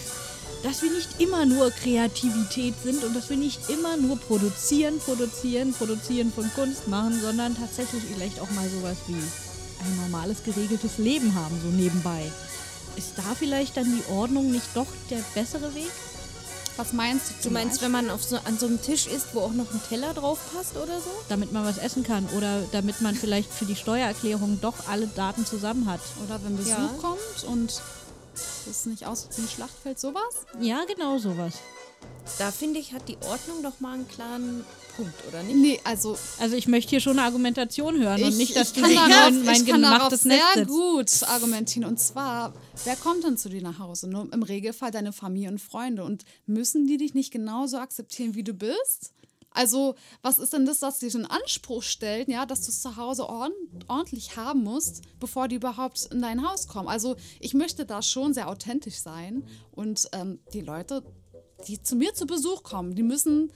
dass 0.62 0.82
wir 0.82 0.90
nicht 0.92 1.20
immer 1.20 1.46
nur 1.46 1.72
Kreativität 1.72 2.74
sind 2.80 3.02
und 3.02 3.16
dass 3.16 3.28
wir 3.28 3.36
nicht 3.36 3.68
immer 3.70 3.96
nur 3.96 4.16
produzieren, 4.16 5.00
produzieren, 5.00 5.72
produzieren 5.72 6.32
von 6.32 6.48
Kunst 6.54 6.86
machen, 6.86 7.20
sondern 7.20 7.56
tatsächlich 7.56 8.04
vielleicht 8.04 8.38
auch 8.38 8.50
mal 8.52 8.68
sowas 8.68 8.98
wie 9.08 9.14
ein 9.14 9.96
normales, 10.02 10.44
geregeltes 10.44 10.98
Leben 10.98 11.34
haben, 11.34 11.58
so 11.60 11.70
nebenbei. 11.70 12.30
Ist 12.96 13.14
da 13.16 13.34
vielleicht 13.36 13.76
dann 13.76 13.86
die 13.86 14.12
Ordnung 14.12 14.52
nicht 14.52 14.68
doch 14.74 14.86
der 15.10 15.24
bessere 15.34 15.74
Weg? 15.74 15.90
Was 16.76 16.92
meinst 16.92 17.30
du? 17.42 17.48
du 17.48 17.50
meinst, 17.54 17.80
Beispiel? 17.80 17.86
wenn 17.86 17.92
man 17.92 18.10
auf 18.10 18.22
so, 18.22 18.36
an 18.36 18.58
so 18.58 18.66
einem 18.66 18.80
Tisch 18.80 19.06
isst, 19.06 19.34
wo 19.34 19.40
auch 19.40 19.52
noch 19.52 19.70
ein 19.72 19.80
Teller 19.88 20.14
drauf 20.14 20.38
passt 20.54 20.76
oder 20.76 20.98
so? 20.98 21.10
damit 21.28 21.52
man 21.52 21.64
was 21.64 21.78
essen 21.78 22.02
kann 22.04 22.26
oder 22.36 22.62
damit 22.72 23.00
man 23.00 23.14
vielleicht 23.14 23.52
für 23.52 23.64
die 23.66 23.76
Steuererklärung 23.76 24.60
doch 24.60 24.88
alle 24.88 25.06
Daten 25.08 25.44
zusammen 25.44 25.86
hat. 25.90 26.00
Oder 26.24 26.42
wenn 26.44 26.56
Besuch 26.56 26.70
Ja. 26.70 26.94
kommt 27.00 27.44
und 27.48 27.80
das 28.66 28.86
nicht 28.86 29.06
aus 29.06 29.28
wie 29.36 29.42
ein 29.42 29.48
Schlachtfeld, 29.48 29.98
sowas? 29.98 30.46
Ja, 30.60 30.84
genau 30.86 31.18
sowas. 31.18 31.54
Da 32.38 32.50
finde 32.50 32.78
ich, 32.80 32.92
hat 32.92 33.08
die 33.08 33.18
Ordnung 33.22 33.62
doch 33.62 33.80
mal 33.80 33.94
einen 33.94 34.08
klaren 34.08 34.64
Punkt, 35.00 35.28
oder 35.28 35.42
nicht? 35.42 35.56
Nee, 35.56 35.80
also 35.84 36.16
Also 36.38 36.56
ich 36.56 36.68
möchte 36.68 36.90
hier 36.90 37.00
schon 37.00 37.18
eine 37.18 37.26
Argumentation 37.26 37.98
hören 37.98 38.22
und 38.22 38.36
nicht, 38.36 38.54
dass 38.54 38.68
ich 38.68 38.82
du 38.82 38.82
darauf, 38.82 39.28
in 39.28 39.44
mein 39.44 39.62
ich 39.62 39.66
kann 39.66 39.82
darauf 39.82 40.14
sehr 40.14 40.66
gut 40.66 41.10
argumentieren. 41.22 41.88
Und 41.88 41.98
zwar, 41.98 42.52
wer 42.84 42.96
kommt 42.96 43.24
denn 43.24 43.36
zu 43.36 43.48
dir 43.48 43.62
nach 43.62 43.78
Hause? 43.78 44.08
Nur 44.08 44.30
im 44.32 44.42
Regelfall 44.42 44.90
deine 44.90 45.12
Familie 45.12 45.50
und 45.50 45.60
Freunde. 45.60 46.04
Und 46.04 46.24
müssen 46.46 46.86
die 46.86 46.98
dich 46.98 47.14
nicht 47.14 47.32
genauso 47.32 47.78
akzeptieren, 47.78 48.34
wie 48.34 48.44
du 48.44 48.52
bist? 48.52 49.12
Also, 49.52 49.96
was 50.22 50.38
ist 50.38 50.52
denn 50.52 50.64
das, 50.64 50.80
was 50.80 51.00
dir 51.00 51.10
den 51.10 51.26
Anspruch 51.26 51.82
stellt, 51.82 52.28
ja, 52.28 52.46
dass 52.46 52.62
du 52.62 52.70
es 52.70 52.82
zu 52.82 52.96
Hause 52.96 53.28
ordn 53.28 53.52
ordentlich 53.88 54.36
haben 54.36 54.62
musst, 54.62 55.02
bevor 55.18 55.48
die 55.48 55.56
überhaupt 55.56 56.06
in 56.12 56.22
dein 56.22 56.48
Haus 56.48 56.68
kommen? 56.68 56.88
Also, 56.88 57.16
ich 57.40 57.54
möchte 57.54 57.84
da 57.84 58.00
schon 58.02 58.32
sehr 58.32 58.48
authentisch 58.48 58.98
sein. 58.98 59.44
Und 59.72 60.08
ähm, 60.12 60.38
die 60.52 60.60
Leute, 60.60 61.02
die 61.66 61.82
zu 61.82 61.96
mir 61.96 62.14
zu 62.14 62.26
Besuch 62.26 62.62
kommen, 62.62 62.94
die 62.94 63.02
müssen 63.02 63.50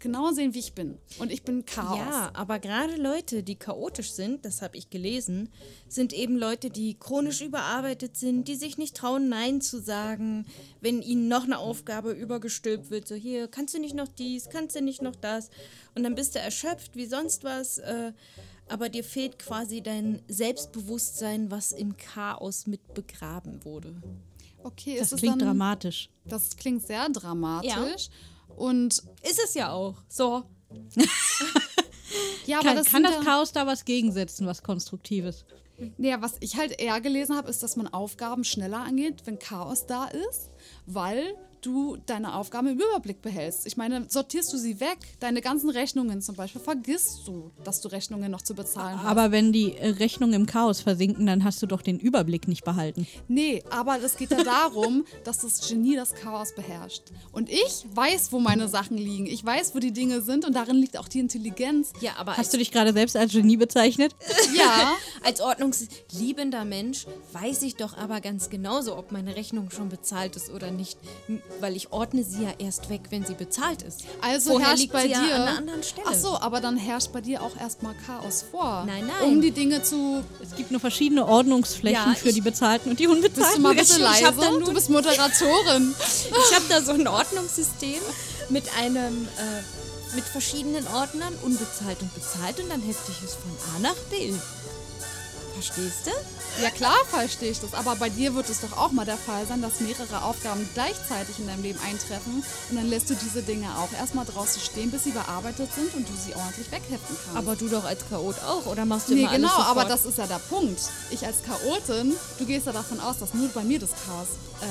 genau 0.00 0.32
sehen, 0.32 0.54
wie 0.54 0.58
ich 0.58 0.74
bin. 0.74 0.98
Und 1.18 1.32
ich 1.32 1.42
bin 1.42 1.64
Chaos. 1.64 1.98
Ja, 1.98 2.30
aber 2.34 2.58
gerade 2.58 2.96
Leute, 2.96 3.42
die 3.42 3.56
chaotisch 3.56 4.12
sind, 4.12 4.44
das 4.44 4.62
habe 4.62 4.76
ich 4.76 4.90
gelesen, 4.90 5.50
sind 5.88 6.12
eben 6.12 6.36
Leute, 6.36 6.70
die 6.70 6.94
chronisch 6.94 7.40
überarbeitet 7.40 8.16
sind, 8.16 8.48
die 8.48 8.56
sich 8.56 8.78
nicht 8.78 8.96
trauen, 8.96 9.28
Nein 9.28 9.60
zu 9.60 9.80
sagen, 9.80 10.46
wenn 10.80 11.02
ihnen 11.02 11.28
noch 11.28 11.44
eine 11.44 11.58
Aufgabe 11.58 12.12
übergestülpt 12.12 12.90
wird. 12.90 13.08
So, 13.08 13.14
hier, 13.14 13.48
kannst 13.48 13.74
du 13.74 13.78
nicht 13.78 13.94
noch 13.94 14.08
dies, 14.08 14.48
kannst 14.48 14.76
du 14.76 14.82
nicht 14.82 15.02
noch 15.02 15.16
das? 15.16 15.50
Und 15.94 16.02
dann 16.02 16.14
bist 16.14 16.34
du 16.34 16.38
erschöpft 16.38 16.96
wie 16.96 17.06
sonst 17.06 17.44
was, 17.44 17.78
äh, 17.78 18.12
aber 18.68 18.88
dir 18.88 19.04
fehlt 19.04 19.38
quasi 19.38 19.80
dein 19.82 20.22
Selbstbewusstsein, 20.28 21.50
was 21.50 21.72
im 21.72 21.96
Chaos 21.96 22.66
mit 22.66 22.94
begraben 22.94 23.64
wurde. 23.64 23.94
Okay, 24.62 24.98
Das 24.98 25.14
klingt 25.14 25.40
dann, 25.40 25.48
dramatisch. 25.48 26.10
Das 26.24 26.56
klingt 26.56 26.86
sehr 26.86 27.08
dramatisch. 27.08 28.10
Und 28.58 29.02
Ist 29.22 29.40
es 29.42 29.54
ja 29.54 29.72
auch. 29.72 29.94
So. 30.08 30.44
ja, 32.46 32.58
aber 32.58 32.68
Kann, 32.68 32.76
das, 32.76 32.86
kann 32.86 33.02
das 33.02 33.24
Chaos 33.24 33.52
da 33.52 33.66
was 33.66 33.84
gegensetzen, 33.84 34.46
was 34.46 34.62
Konstruktives? 34.62 35.44
ja, 35.98 36.20
was 36.20 36.36
ich 36.40 36.56
halt 36.56 36.80
eher 36.80 37.00
gelesen 37.00 37.36
habe, 37.36 37.48
ist, 37.48 37.62
dass 37.62 37.76
man 37.76 37.86
Aufgaben 37.86 38.44
schneller 38.44 38.80
angeht, 38.80 39.22
wenn 39.26 39.38
Chaos 39.38 39.86
da 39.86 40.06
ist, 40.06 40.50
weil 40.86 41.36
du 41.62 41.98
deine 42.06 42.34
Aufgaben 42.34 42.68
im 42.68 42.78
Überblick 42.78 43.22
behältst. 43.22 43.66
Ich 43.66 43.76
meine, 43.76 44.06
sortierst 44.08 44.52
du 44.52 44.56
sie 44.56 44.80
weg, 44.80 44.98
deine 45.20 45.40
ganzen 45.40 45.70
Rechnungen 45.70 46.22
zum 46.22 46.34
Beispiel, 46.36 46.60
vergisst 46.60 47.26
du, 47.26 47.50
dass 47.64 47.80
du 47.80 47.88
Rechnungen 47.88 48.30
noch 48.30 48.42
zu 48.42 48.54
bezahlen 48.54 48.98
hast. 48.98 49.08
Aber 49.08 49.30
wenn 49.32 49.52
die 49.52 49.76
äh, 49.76 49.88
Rechnungen 49.88 50.34
im 50.34 50.46
Chaos 50.46 50.80
versinken, 50.80 51.26
dann 51.26 51.44
hast 51.44 51.62
du 51.62 51.66
doch 51.66 51.82
den 51.82 51.98
Überblick 51.98 52.48
nicht 52.48 52.64
behalten. 52.64 53.06
Nee, 53.28 53.62
aber 53.70 53.98
es 54.02 54.16
geht 54.16 54.30
ja 54.30 54.42
darum, 54.42 55.04
dass 55.24 55.38
das 55.38 55.68
Genie 55.68 55.96
das 55.96 56.14
Chaos 56.14 56.54
beherrscht. 56.54 57.04
Und 57.32 57.48
ich 57.50 57.86
weiß, 57.94 58.32
wo 58.32 58.38
meine 58.38 58.68
Sachen 58.68 58.96
liegen. 58.96 59.26
Ich 59.26 59.44
weiß, 59.44 59.74
wo 59.74 59.78
die 59.78 59.92
Dinge 59.92 60.22
sind 60.22 60.44
und 60.44 60.54
darin 60.54 60.76
liegt 60.76 60.98
auch 60.98 61.08
die 61.08 61.20
Intelligenz. 61.20 61.92
Ja, 62.00 62.12
aber 62.18 62.36
Hast 62.36 62.52
du 62.52 62.58
dich 62.58 62.70
gerade 62.70 62.92
selbst 62.92 63.16
als 63.16 63.32
Genie 63.32 63.56
bezeichnet? 63.56 64.14
Ja, 64.56 64.92
Als 65.24 65.40
ordnungsliebender 65.40 66.64
Mensch 66.64 67.06
weiß 67.32 67.62
ich 67.62 67.76
doch 67.76 67.96
aber 67.96 68.20
ganz 68.20 68.50
genauso, 68.50 68.96
ob 68.96 69.12
meine 69.12 69.36
Rechnung 69.36 69.70
schon 69.70 69.88
bezahlt 69.88 70.36
ist 70.36 70.50
oder 70.50 70.70
nicht, 70.70 70.98
weil 71.60 71.76
ich 71.76 71.92
ordne 71.92 72.22
sie 72.24 72.44
ja 72.44 72.50
erst 72.58 72.88
weg, 72.90 73.00
wenn 73.10 73.24
sie 73.24 73.34
bezahlt 73.34 73.82
ist. 73.82 74.02
Also 74.20 74.50
Vorher 74.50 74.68
herrscht 74.68 74.80
liegt 74.82 74.92
bei 74.92 75.02
sie 75.02 75.08
dir. 75.08 75.14
ja 75.14 75.36
an 75.36 75.42
einer 75.42 75.58
anderen 75.58 75.82
Stelle. 75.82 76.06
Ach 76.08 76.14
so, 76.14 76.38
aber 76.40 76.60
dann 76.60 76.76
herrscht 76.76 77.12
bei 77.12 77.20
dir 77.20 77.42
auch 77.42 77.56
erstmal 77.58 77.94
Chaos 78.06 78.44
vor. 78.50 78.84
Nein, 78.86 79.06
nein. 79.06 79.22
Um 79.28 79.40
die 79.40 79.50
Dinge 79.50 79.82
zu. 79.82 80.22
Es 80.42 80.54
gibt 80.56 80.70
nur 80.70 80.80
verschiedene 80.80 81.26
Ordnungsflächen 81.26 82.12
Ja, 82.12 82.14
für 82.14 82.28
ich- 82.28 82.34
die 82.36 82.40
bezahlten 82.40 82.90
und 82.90 83.00
die 83.00 83.06
Bist 83.06 83.16
unbezahlten. 83.16 83.56
du 83.56 83.60
mal 83.62 83.70
ein 83.70 83.76
bisschen 83.76 83.96
Ich 84.02 84.02
leise? 84.02 84.26
hab 84.26 84.38
da 84.40 84.50
nur- 84.50 84.64
Du 84.64 84.72
bist 84.72 84.90
Moderatorin. 84.90 85.94
Ich 86.50 86.54
habe 86.54 86.64
da 86.68 86.80
so 86.82 86.92
ein 86.92 87.06
Ordnungssystem 87.08 88.00
mit 88.50 88.64
einem, 88.78 89.24
äh, 89.26 90.14
mit 90.16 90.24
verschiedenen 90.24 90.86
Ordnern, 90.88 91.34
unbezahlt 91.42 92.00
und 92.00 92.14
bezahlt, 92.14 92.60
und 92.60 92.70
dann 92.70 92.80
hefte 92.82 93.10
ich 93.12 93.22
es 93.24 93.34
von 93.34 93.50
A 93.76 93.78
nach 93.80 93.94
B. 94.10 94.32
Verstehst 95.62 96.06
du? 96.06 96.62
Ja 96.62 96.70
klar, 96.70 96.94
verstehe 97.10 97.50
ich 97.50 97.60
das. 97.60 97.74
Aber 97.74 97.96
bei 97.96 98.08
dir 98.08 98.34
wird 98.34 98.48
es 98.48 98.60
doch 98.60 98.76
auch 98.76 98.92
mal 98.92 99.04
der 99.04 99.16
Fall 99.16 99.44
sein, 99.46 99.60
dass 99.60 99.80
mehrere 99.80 100.22
Aufgaben 100.22 100.68
gleichzeitig 100.74 101.38
in 101.40 101.46
deinem 101.48 101.62
Leben 101.62 101.78
eintreffen. 101.80 102.44
Und 102.70 102.76
dann 102.76 102.88
lässt 102.88 103.10
du 103.10 103.14
diese 103.14 103.42
Dinge 103.42 103.66
auch 103.78 103.92
erstmal 103.98 104.24
draußen 104.24 104.60
stehen, 104.62 104.90
bis 104.90 105.04
sie 105.04 105.10
bearbeitet 105.10 105.68
sind 105.74 105.92
und 105.94 106.08
du 106.08 106.12
sie 106.14 106.34
ordentlich 106.36 106.70
wegheften 106.70 107.16
kannst. 107.24 107.36
Aber 107.36 107.56
du 107.56 107.68
doch 107.68 107.84
als 107.84 108.00
Chaot 108.08 108.36
auch, 108.46 108.66
oder 108.66 108.84
machst 108.84 109.08
du 109.08 109.14
Nee, 109.14 109.22
immer 109.22 109.32
genau, 109.32 109.48
alles 109.54 109.66
aber 109.66 109.80
sofort? 109.82 109.90
das 109.98 110.06
ist 110.06 110.18
ja 110.18 110.26
der 110.26 110.38
Punkt. 110.48 110.80
Ich 111.10 111.26
als 111.26 111.36
Chaotin, 111.42 112.14
du 112.38 112.44
gehst 112.46 112.66
ja 112.66 112.72
davon 112.72 113.00
aus, 113.00 113.18
dass 113.18 113.34
nur 113.34 113.48
bei 113.48 113.62
mir 113.64 113.78
das 113.80 113.90
Chaos 113.90 114.28
äh, 114.62 114.66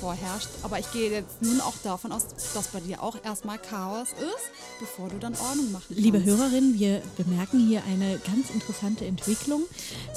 vorherrscht. 0.00 0.48
Aber 0.62 0.78
ich 0.78 0.90
gehe 0.92 1.10
jetzt 1.10 1.42
nun 1.42 1.60
auch 1.60 1.74
davon 1.82 2.12
aus, 2.12 2.26
dass 2.54 2.68
bei 2.68 2.80
dir 2.80 3.02
auch 3.02 3.16
erstmal 3.24 3.58
Chaos 3.58 4.08
ist, 4.10 4.50
bevor 4.80 5.08
du 5.08 5.18
dann 5.18 5.34
Ordnung 5.34 5.72
machen 5.72 5.84
kannst. 5.88 6.00
Liebe 6.00 6.22
Hörerinnen, 6.22 6.78
wir 6.78 7.02
bemerken 7.16 7.66
hier 7.66 7.82
eine 7.84 8.18
ganz 8.18 8.50
interessante 8.50 9.06
Entwicklung. 9.06 9.62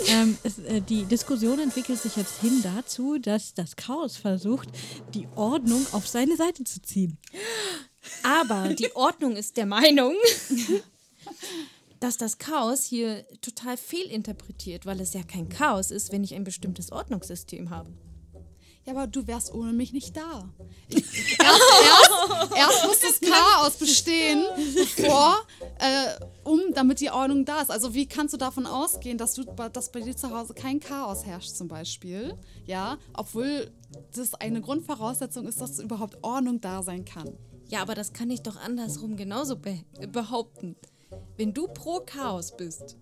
ähm, 0.07 0.37
es, 0.43 0.59
äh, 0.59 0.81
die 0.81 1.05
Diskussion 1.05 1.59
entwickelt 1.59 2.01
sich 2.01 2.15
jetzt 2.15 2.39
hin 2.41 2.61
dazu, 2.63 3.17
dass 3.17 3.53
das 3.53 3.75
Chaos 3.75 4.17
versucht, 4.17 4.69
die 5.13 5.27
Ordnung 5.35 5.85
auf 5.91 6.07
seine 6.07 6.35
Seite 6.35 6.63
zu 6.63 6.81
ziehen. 6.81 7.17
Aber 8.23 8.73
die 8.73 8.95
Ordnung 8.95 9.35
ist 9.35 9.57
der 9.57 9.65
Meinung, 9.65 10.15
dass 11.99 12.17
das 12.17 12.37
Chaos 12.37 12.83
hier 12.83 13.25
total 13.41 13.77
fehlinterpretiert, 13.77 14.85
weil 14.85 14.99
es 15.01 15.13
ja 15.13 15.23
kein 15.23 15.49
Chaos 15.49 15.91
ist, 15.91 16.11
wenn 16.11 16.23
ich 16.23 16.33
ein 16.33 16.43
bestimmtes 16.43 16.91
Ordnungssystem 16.91 17.69
habe. 17.69 17.91
Ja, 18.85 18.93
aber 18.93 19.07
du 19.07 19.27
wärst 19.27 19.53
ohne 19.53 19.73
mich 19.73 19.93
nicht 19.93 20.15
da. 20.15 20.49
Ich, 20.87 20.95
erst, 21.39 21.61
erst, 21.83 22.55
erst 22.55 22.85
muss 22.85 22.99
das 22.99 23.19
Chaos 23.19 23.75
bestehen, 23.77 24.45
bevor, 24.75 25.37
äh, 25.79 26.25
um, 26.43 26.73
damit 26.73 26.99
die 26.99 27.11
Ordnung 27.11 27.45
da 27.45 27.61
ist. 27.61 27.69
Also 27.69 27.93
wie 27.93 28.07
kannst 28.07 28.33
du 28.33 28.37
davon 28.37 28.65
ausgehen, 28.65 29.17
dass 29.17 29.33
du, 29.33 29.43
dass 29.43 29.91
bei 29.91 29.99
dir 29.99 30.15
zu 30.15 30.31
Hause 30.31 30.53
kein 30.53 30.79
Chaos 30.79 31.25
herrscht 31.25 31.51
zum 31.51 31.67
Beispiel? 31.67 32.35
Ja, 32.65 32.97
obwohl 33.13 33.71
das 34.15 34.33
eine 34.35 34.61
Grundvoraussetzung 34.61 35.47
ist, 35.47 35.61
dass 35.61 35.79
überhaupt 35.79 36.17
Ordnung 36.23 36.61
da 36.61 36.81
sein 36.81 37.05
kann. 37.05 37.37
Ja, 37.67 37.81
aber 37.81 37.93
das 37.93 38.13
kann 38.13 38.31
ich 38.31 38.41
doch 38.41 38.55
andersrum 38.55 39.15
genauso 39.15 39.55
be 39.55 39.83
behaupten. 40.11 40.75
Wenn 41.37 41.53
du 41.53 41.67
pro 41.67 41.99
Chaos 41.99 42.55
bist, 42.57 42.97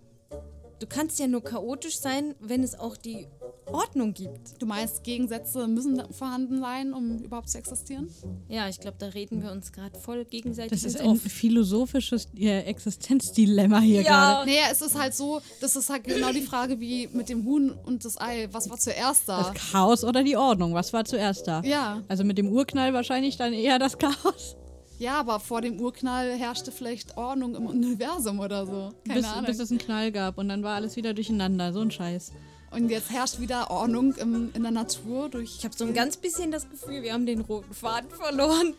du 0.79 0.87
kannst 0.87 1.19
ja 1.19 1.27
nur 1.27 1.43
chaotisch 1.43 1.99
sein, 1.99 2.35
wenn 2.39 2.63
es 2.63 2.77
auch 2.77 2.97
die 2.97 3.27
Ordnung 3.71 4.13
gibt. 4.13 4.61
Du 4.61 4.65
meinst, 4.65 5.03
Gegensätze 5.03 5.67
müssen 5.67 6.01
vorhanden 6.13 6.59
sein, 6.61 6.93
um 6.93 7.19
überhaupt 7.19 7.49
zu 7.49 7.57
existieren? 7.57 8.09
Ja, 8.47 8.67
ich 8.69 8.79
glaube, 8.79 8.97
da 8.99 9.07
reden 9.07 9.41
wir 9.43 9.51
uns 9.51 9.71
gerade 9.71 9.97
voll 9.99 10.25
gegenseitig 10.25 10.71
Das 10.71 10.83
ist 10.83 10.99
ein 10.99 11.07
Off. 11.07 11.21
philosophisches 11.21 12.27
äh, 12.37 12.61
Existenzdilemma 12.61 13.79
hier 13.79 14.01
Ja. 14.01 14.09
gerade. 14.09 14.49
Naja, 14.49 14.63
es 14.71 14.81
ist 14.81 14.97
halt 14.97 15.13
so, 15.13 15.41
das 15.61 15.75
ist 15.75 15.89
halt 15.89 16.03
genau 16.05 16.31
die 16.31 16.41
Frage 16.41 16.79
wie 16.79 17.07
mit 17.07 17.29
dem 17.29 17.45
Huhn 17.45 17.71
und 17.85 18.05
das 18.05 18.19
Ei. 18.19 18.47
Was 18.51 18.69
war 18.69 18.77
zuerst 18.77 19.27
da? 19.27 19.51
Das 19.51 19.71
Chaos 19.71 20.03
oder 20.03 20.23
die 20.23 20.37
Ordnung? 20.37 20.73
Was 20.73 20.93
war 20.93 21.05
zuerst 21.05 21.47
da? 21.47 21.61
Ja. 21.63 22.01
Also 22.07 22.23
mit 22.23 22.37
dem 22.37 22.49
Urknall 22.49 22.93
wahrscheinlich 22.93 23.37
dann 23.37 23.53
eher 23.53 23.79
das 23.79 23.97
Chaos. 23.97 24.55
Ja, 24.99 25.19
aber 25.19 25.39
vor 25.39 25.61
dem 25.61 25.79
Urknall 25.79 26.31
herrschte 26.39 26.71
vielleicht 26.71 27.17
Ordnung 27.17 27.53
im 27.53 27.67
Universum 27.67 28.39
oder 28.39 28.65
so. 28.65 28.89
Keine 29.07 29.19
bis, 29.21 29.25
Ahnung. 29.29 29.45
bis 29.45 29.59
es 29.59 29.69
einen 29.69 29.77
Knall 29.79 30.11
gab 30.11 30.39
und 30.39 30.49
dann 30.49 30.63
war 30.63 30.73
alles 30.75 30.95
wieder 30.95 31.13
durcheinander. 31.13 31.71
So 31.71 31.81
ein 31.81 31.91
Scheiß. 31.91 32.31
Und 32.71 32.89
jetzt 32.89 33.09
herrscht 33.09 33.39
wieder 33.39 33.71
Ordnung 33.71 34.13
im, 34.15 34.51
in 34.53 34.63
der 34.63 34.71
Natur 34.71 35.29
durch. 35.29 35.55
Ich 35.57 35.63
habe 35.63 35.75
so 35.75 35.85
ein 35.85 35.93
ganz 35.93 36.17
bisschen 36.17 36.51
das 36.51 36.69
Gefühl, 36.69 37.01
wir 37.01 37.13
haben 37.13 37.25
den 37.25 37.41
roten 37.41 37.73
Faden 37.73 38.09
verloren. 38.09 38.73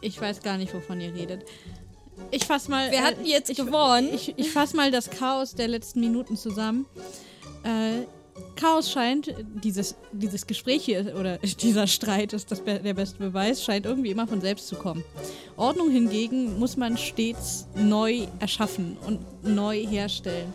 Ich 0.00 0.20
weiß 0.20 0.42
gar 0.42 0.56
nicht, 0.56 0.72
wovon 0.74 1.00
ihr 1.00 1.14
redet. 1.14 1.44
Ich 2.30 2.44
fass 2.44 2.68
mal. 2.68 2.90
Wer 2.90 3.00
äh, 3.00 3.02
hat 3.02 3.18
denn 3.18 3.26
jetzt 3.26 3.50
ich, 3.50 3.56
gewonnen? 3.56 4.10
Ich, 4.12 4.34
ich 4.36 4.50
fass 4.50 4.74
mal 4.74 4.90
das 4.90 5.10
Chaos 5.10 5.54
der 5.54 5.68
letzten 5.68 6.00
Minuten 6.00 6.36
zusammen. 6.36 6.86
Äh, 7.64 8.06
Chaos 8.56 8.90
scheint, 8.90 9.34
dieses, 9.62 9.94
dieses 10.12 10.46
Gespräch 10.46 10.84
hier 10.84 11.14
oder 11.18 11.38
dieser 11.60 11.86
Streit 11.86 12.32
ist 12.32 12.50
das, 12.50 12.62
der 12.64 12.94
beste 12.94 13.18
Beweis, 13.18 13.62
scheint 13.62 13.86
irgendwie 13.86 14.10
immer 14.10 14.26
von 14.26 14.40
selbst 14.40 14.68
zu 14.68 14.76
kommen. 14.76 15.04
Ordnung 15.56 15.90
hingegen 15.90 16.58
muss 16.58 16.76
man 16.76 16.96
stets 16.96 17.66
neu 17.74 18.26
erschaffen 18.38 18.96
und 19.06 19.20
neu 19.44 19.86
herstellen. 19.86 20.52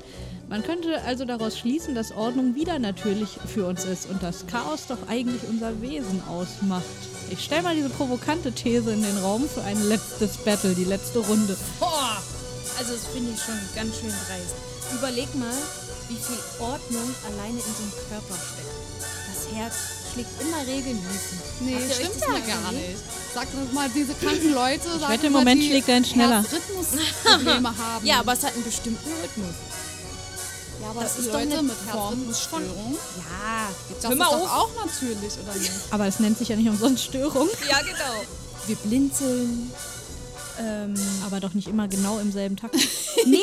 Man 0.50 0.64
könnte 0.64 1.02
also 1.04 1.26
daraus 1.26 1.58
schließen, 1.58 1.94
dass 1.94 2.14
Ordnung 2.14 2.56
wieder 2.56 2.80
natürlich 2.80 3.30
für 3.54 3.66
uns 3.66 3.84
ist 3.84 4.10
und 4.10 4.24
das 4.24 4.48
Chaos 4.48 4.88
doch 4.88 4.98
eigentlich 5.10 5.42
unser 5.50 5.82
Wesen 5.82 6.24
ausmacht. 6.30 6.86
Ich 7.30 7.44
stelle 7.44 7.64
mal 7.64 7.76
diese 7.76 7.90
provokante 7.90 8.54
These 8.54 8.94
in 8.94 9.02
den 9.02 9.18
Raum 9.18 9.48
für 9.50 9.62
ein 9.64 9.82
letztes 9.90 10.38
Battle, 10.38 10.74
die 10.74 10.86
letzte 10.86 11.20
Runde. 11.20 11.58
Boah! 11.80 12.18
Also 12.80 12.94
das 12.94 13.08
finde 13.08 13.34
ich 13.34 13.42
schon 13.42 13.60
ganz 13.76 13.96
schön 14.00 14.10
dreist. 14.10 14.56
Überleg 14.98 15.34
mal, 15.36 15.52
wie 16.08 16.16
viel 16.16 16.40
Ordnung 16.60 17.14
alleine 17.26 17.58
in 17.58 17.60
so 17.60 17.84
einem 17.84 17.92
Körper 18.08 18.36
steckt. 18.36 18.72
Das 19.28 19.54
Herz 19.54 19.76
schlägt 20.14 20.30
immer 20.42 20.62
regelmäßig. 20.62 21.40
Nee, 21.60 21.76
euch 21.76 21.94
stimmt 21.94 22.16
das 22.16 22.48
ja 22.48 22.56
gar 22.56 22.72
nicht. 22.72 22.96
Sag 23.34 23.48
doch 23.52 23.74
mal, 23.74 23.90
diese 23.94 24.14
kranken 24.14 24.54
Leute, 24.54 24.88
ich 24.98 25.10
wette, 25.10 25.28
im 25.28 25.34
Moment 25.34 25.62
schlägt 25.62 25.90
dein 25.90 26.06
schneller. 26.06 26.46
Rhythmusprobleme 26.50 27.78
haben. 27.78 28.06
Ja, 28.06 28.20
aber 28.20 28.32
es 28.34 28.44
hat 28.44 28.54
einen 28.54 28.64
bestimmten 28.64 29.10
Rhythmus. 29.22 29.56
Ja, 30.82 30.90
aber 30.90 31.02
das 31.02 31.14
ist 31.14 31.20
ist 31.20 31.28
doch 31.28 31.34
Leute 31.34 31.52
eine 31.54 31.64
mit 31.64 31.76
Herzrhythmusstörung. 31.86 32.98
Ja, 33.18 33.70
Das 33.96 34.04
hör 34.04 34.12
ist 34.12 34.18
mal 34.18 34.26
doch 34.26 34.34
auf. 34.42 34.50
auch 34.50 34.86
natürlich, 34.86 35.34
oder 35.44 35.56
nicht? 35.58 35.72
Aber 35.92 36.06
es 36.08 36.20
nennt 36.20 36.38
sich 36.38 36.50
ja 36.50 36.56
nicht 36.56 36.70
umsonst 36.70 37.04
Störung. 37.04 37.48
Ja, 37.70 37.80
genau. 37.82 38.24
Wir 38.68 38.76
blinzeln. 38.78 39.72
Ähm, 40.60 40.96
Aber 41.26 41.40
doch 41.40 41.54
nicht 41.54 41.68
immer 41.68 41.88
genau 41.88 42.18
im 42.20 42.32
selben 42.32 42.58
Takt. 42.58 42.76
nee, 43.28 43.38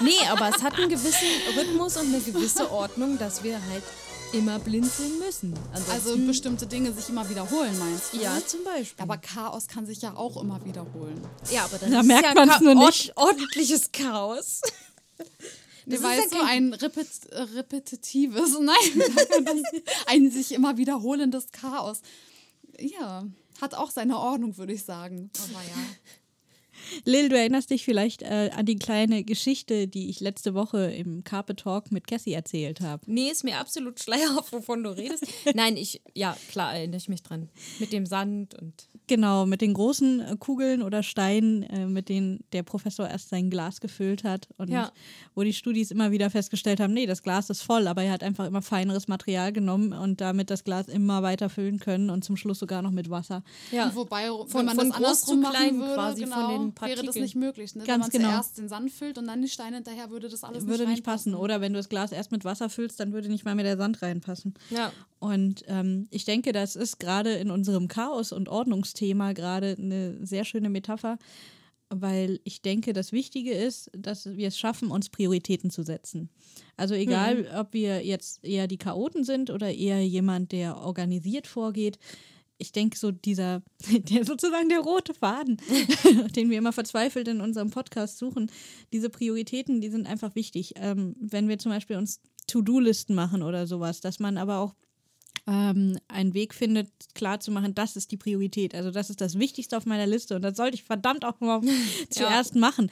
nee, 0.00 0.18
aber 0.30 0.48
es 0.54 0.62
hat 0.64 0.74
einen 0.74 0.88
gewissen 0.88 1.28
Rhythmus 1.56 1.96
und 1.96 2.08
eine 2.12 2.20
gewisse 2.20 2.70
Ordnung, 2.72 3.18
dass 3.18 3.44
wir 3.44 3.54
halt 3.70 3.84
immer 4.32 4.58
blinzeln 4.58 5.20
müssen. 5.20 5.54
Also 5.72 5.92
Ansonsten, 5.92 6.26
bestimmte 6.26 6.66
Dinge 6.66 6.92
sich 6.92 7.08
immer 7.08 7.28
wiederholen, 7.30 7.78
meinst 7.78 8.12
du? 8.12 8.16
ja, 8.18 8.36
zum 8.44 8.64
Beispiel. 8.64 9.00
Aber 9.00 9.16
Chaos 9.16 9.68
kann 9.68 9.86
sich 9.86 10.02
ja 10.02 10.16
auch 10.16 10.42
immer 10.42 10.62
wiederholen. 10.64 11.24
ja, 11.52 11.64
aber 11.66 11.78
dann 11.78 11.92
Da 11.92 12.00
ist 12.00 12.06
merkt 12.06 12.24
ja 12.24 12.34
man's 12.34 12.54
Cha- 12.54 12.60
nur 12.64 12.76
ord- 12.76 12.86
nicht. 12.86 13.16
ordentliches 13.16 13.92
Chaos. 13.92 14.60
Das 15.86 16.02
ja 16.02 16.22
du, 16.32 16.38
kein- 16.38 16.48
ein 16.48 16.72
repet 16.74 17.06
äh, 17.30 17.40
repetitives, 17.42 18.58
nein, 18.60 19.02
ein 20.06 20.30
sich 20.30 20.52
immer 20.52 20.76
wiederholendes 20.76 21.52
Chaos. 21.52 22.00
Ja, 22.78 23.24
hat 23.60 23.74
auch 23.74 23.90
seine 23.90 24.18
Ordnung, 24.18 24.56
würde 24.58 24.72
ich 24.74 24.84
sagen. 24.84 25.30
Aber 25.38 25.62
ja. 25.62 25.86
Lil, 27.04 27.28
du 27.28 27.36
erinnerst 27.38 27.70
dich 27.70 27.84
vielleicht 27.84 28.22
äh, 28.22 28.50
an 28.54 28.66
die 28.66 28.76
kleine 28.76 29.24
Geschichte, 29.24 29.88
die 29.88 30.08
ich 30.08 30.20
letzte 30.20 30.54
Woche 30.54 30.90
im 30.92 31.24
Carpe 31.24 31.56
Talk 31.56 31.90
mit 31.92 32.06
Cassie 32.06 32.32
erzählt 32.32 32.80
habe. 32.80 33.02
Nee, 33.06 33.30
ist 33.30 33.44
mir 33.44 33.58
absolut 33.58 34.00
schleierhaft, 34.00 34.52
wovon 34.52 34.82
du 34.82 34.90
redest. 34.90 35.24
Nein, 35.54 35.76
ich, 35.76 36.00
ja, 36.14 36.36
klar, 36.50 36.74
erinnere 36.74 36.98
ich 36.98 37.08
mich 37.08 37.22
dran. 37.22 37.48
Mit 37.78 37.92
dem 37.92 38.06
Sand 38.06 38.54
und. 38.60 38.72
Genau, 39.08 39.46
mit 39.46 39.60
den 39.60 39.72
großen 39.74 40.20
äh, 40.20 40.36
Kugeln 40.38 40.82
oder 40.82 41.02
Steinen, 41.04 41.62
äh, 41.64 41.86
mit 41.86 42.08
denen 42.08 42.40
der 42.52 42.64
Professor 42.64 43.08
erst 43.08 43.28
sein 43.28 43.50
Glas 43.50 43.80
gefüllt 43.80 44.24
hat 44.24 44.48
und 44.58 44.68
Ja. 44.68 44.90
wo 45.34 45.42
die 45.44 45.52
Studis 45.52 45.92
immer 45.92 46.10
wieder 46.10 46.28
festgestellt 46.28 46.80
haben, 46.80 46.92
nee, 46.92 47.06
das 47.06 47.22
Glas 47.22 47.48
ist 47.50 47.62
voll, 47.62 47.86
aber 47.86 48.02
er 48.02 48.12
hat 48.12 48.24
einfach 48.24 48.46
immer 48.46 48.62
feineres 48.62 49.06
Material 49.06 49.52
genommen 49.52 49.92
und 49.92 50.20
damit 50.20 50.50
das 50.50 50.64
Glas 50.64 50.88
immer 50.88 51.22
weiter 51.22 51.48
füllen 51.48 51.78
können 51.78 52.10
und 52.10 52.24
zum 52.24 52.36
Schluss 52.36 52.58
sogar 52.58 52.82
noch 52.82 52.90
mit 52.90 53.08
Wasser. 53.08 53.44
Ja. 53.70 53.94
Wobei, 53.94 54.26
Von- 54.26 54.46
wenn 54.54 54.66
man 54.66 54.76
von 54.76 54.88
das 54.88 54.96
groß 54.96 54.96
andersrum 54.96 55.44
zu 55.44 55.50
klein 55.50 55.76
machen 55.76 55.80
würde, 55.80 55.94
quasi 55.94 56.26
von 56.26 56.30
genau, 56.30 56.48
den 56.80 56.88
wäre 56.88 57.06
das 57.06 57.16
nicht 57.16 57.34
möglich. 57.34 57.74
Ne? 57.74 57.84
Ganz 57.84 57.88
wenn 57.88 58.00
man 58.00 58.10
genau. 58.10 58.28
zuerst 58.28 58.58
den 58.58 58.68
Sand 58.68 58.90
füllt 58.90 59.18
und 59.18 59.26
dann 59.26 59.42
die 59.42 59.48
Steine 59.48 59.76
hinterher, 59.76 60.10
würde 60.10 60.28
das 60.28 60.44
alles 60.44 60.66
würde 60.66 60.84
nicht 60.84 60.96
nicht 60.96 61.04
passen. 61.04 61.34
Oder 61.34 61.60
wenn 61.60 61.72
du 61.72 61.78
das 61.78 61.88
Glas 61.88 62.12
erst 62.12 62.32
mit 62.32 62.44
Wasser 62.44 62.68
füllst, 62.68 63.00
dann 63.00 63.12
würde 63.12 63.28
nicht 63.28 63.44
mal 63.44 63.54
mehr 63.54 63.64
der 63.64 63.76
Sand 63.76 64.02
reinpassen. 64.02 64.54
Ja. 64.70 64.92
Und 65.18 65.64
ähm, 65.68 66.06
ich 66.10 66.24
denke, 66.24 66.52
das 66.52 66.76
ist 66.76 66.98
gerade 66.98 67.32
in 67.34 67.50
unserem 67.50 67.88
Chaos- 67.88 68.32
und 68.32 68.48
Ordnungsthema 68.48 69.32
gerade 69.32 69.76
eine 69.78 70.24
sehr 70.26 70.44
schöne 70.44 70.68
Metapher, 70.68 71.18
weil 71.88 72.40
ich 72.44 72.62
denke, 72.62 72.92
das 72.92 73.12
Wichtige 73.12 73.52
ist, 73.52 73.90
dass 73.96 74.26
wir 74.26 74.48
es 74.48 74.58
schaffen, 74.58 74.90
uns 74.90 75.08
Prioritäten 75.08 75.70
zu 75.70 75.82
setzen. 75.82 76.30
Also 76.76 76.94
egal, 76.94 77.48
ob 77.56 77.72
wir 77.72 78.04
jetzt 78.04 78.44
eher 78.44 78.66
die 78.66 78.78
Chaoten 78.78 79.24
sind 79.24 79.50
oder 79.50 79.72
eher 79.72 80.04
jemand, 80.04 80.52
der 80.52 80.78
organisiert 80.78 81.46
vorgeht. 81.46 81.98
Ich 82.58 82.72
denke, 82.72 82.96
so 82.96 83.10
dieser, 83.10 83.62
der 83.90 84.24
sozusagen 84.24 84.68
der 84.68 84.80
rote 84.80 85.14
Faden, 85.14 85.58
den 86.36 86.50
wir 86.50 86.58
immer 86.58 86.72
verzweifelt 86.72 87.28
in 87.28 87.40
unserem 87.40 87.70
Podcast 87.70 88.18
suchen, 88.18 88.50
diese 88.92 89.10
Prioritäten, 89.10 89.80
die 89.80 89.90
sind 89.90 90.06
einfach 90.06 90.34
wichtig. 90.34 90.74
Ähm, 90.76 91.16
wenn 91.20 91.48
wir 91.48 91.58
zum 91.58 91.72
Beispiel 91.72 91.96
uns 91.96 92.20
To-Do-Listen 92.46 93.14
machen 93.14 93.42
oder 93.42 93.66
sowas, 93.66 94.00
dass 94.00 94.18
man 94.18 94.38
aber 94.38 94.58
auch 94.58 94.74
ähm, 95.46 95.98
einen 96.08 96.34
Weg 96.34 96.54
findet, 96.54 96.88
klarzumachen, 97.14 97.74
das 97.74 97.96
ist 97.96 98.10
die 98.10 98.16
Priorität. 98.16 98.74
Also 98.74 98.90
das 98.90 99.10
ist 99.10 99.20
das 99.20 99.38
Wichtigste 99.38 99.76
auf 99.76 99.86
meiner 99.86 100.06
Liste 100.06 100.36
und 100.36 100.42
das 100.42 100.56
sollte 100.56 100.74
ich 100.74 100.84
verdammt 100.84 101.24
auch 101.24 101.40
mal 101.40 101.60
zuerst 102.10 102.54
machen. 102.56 102.90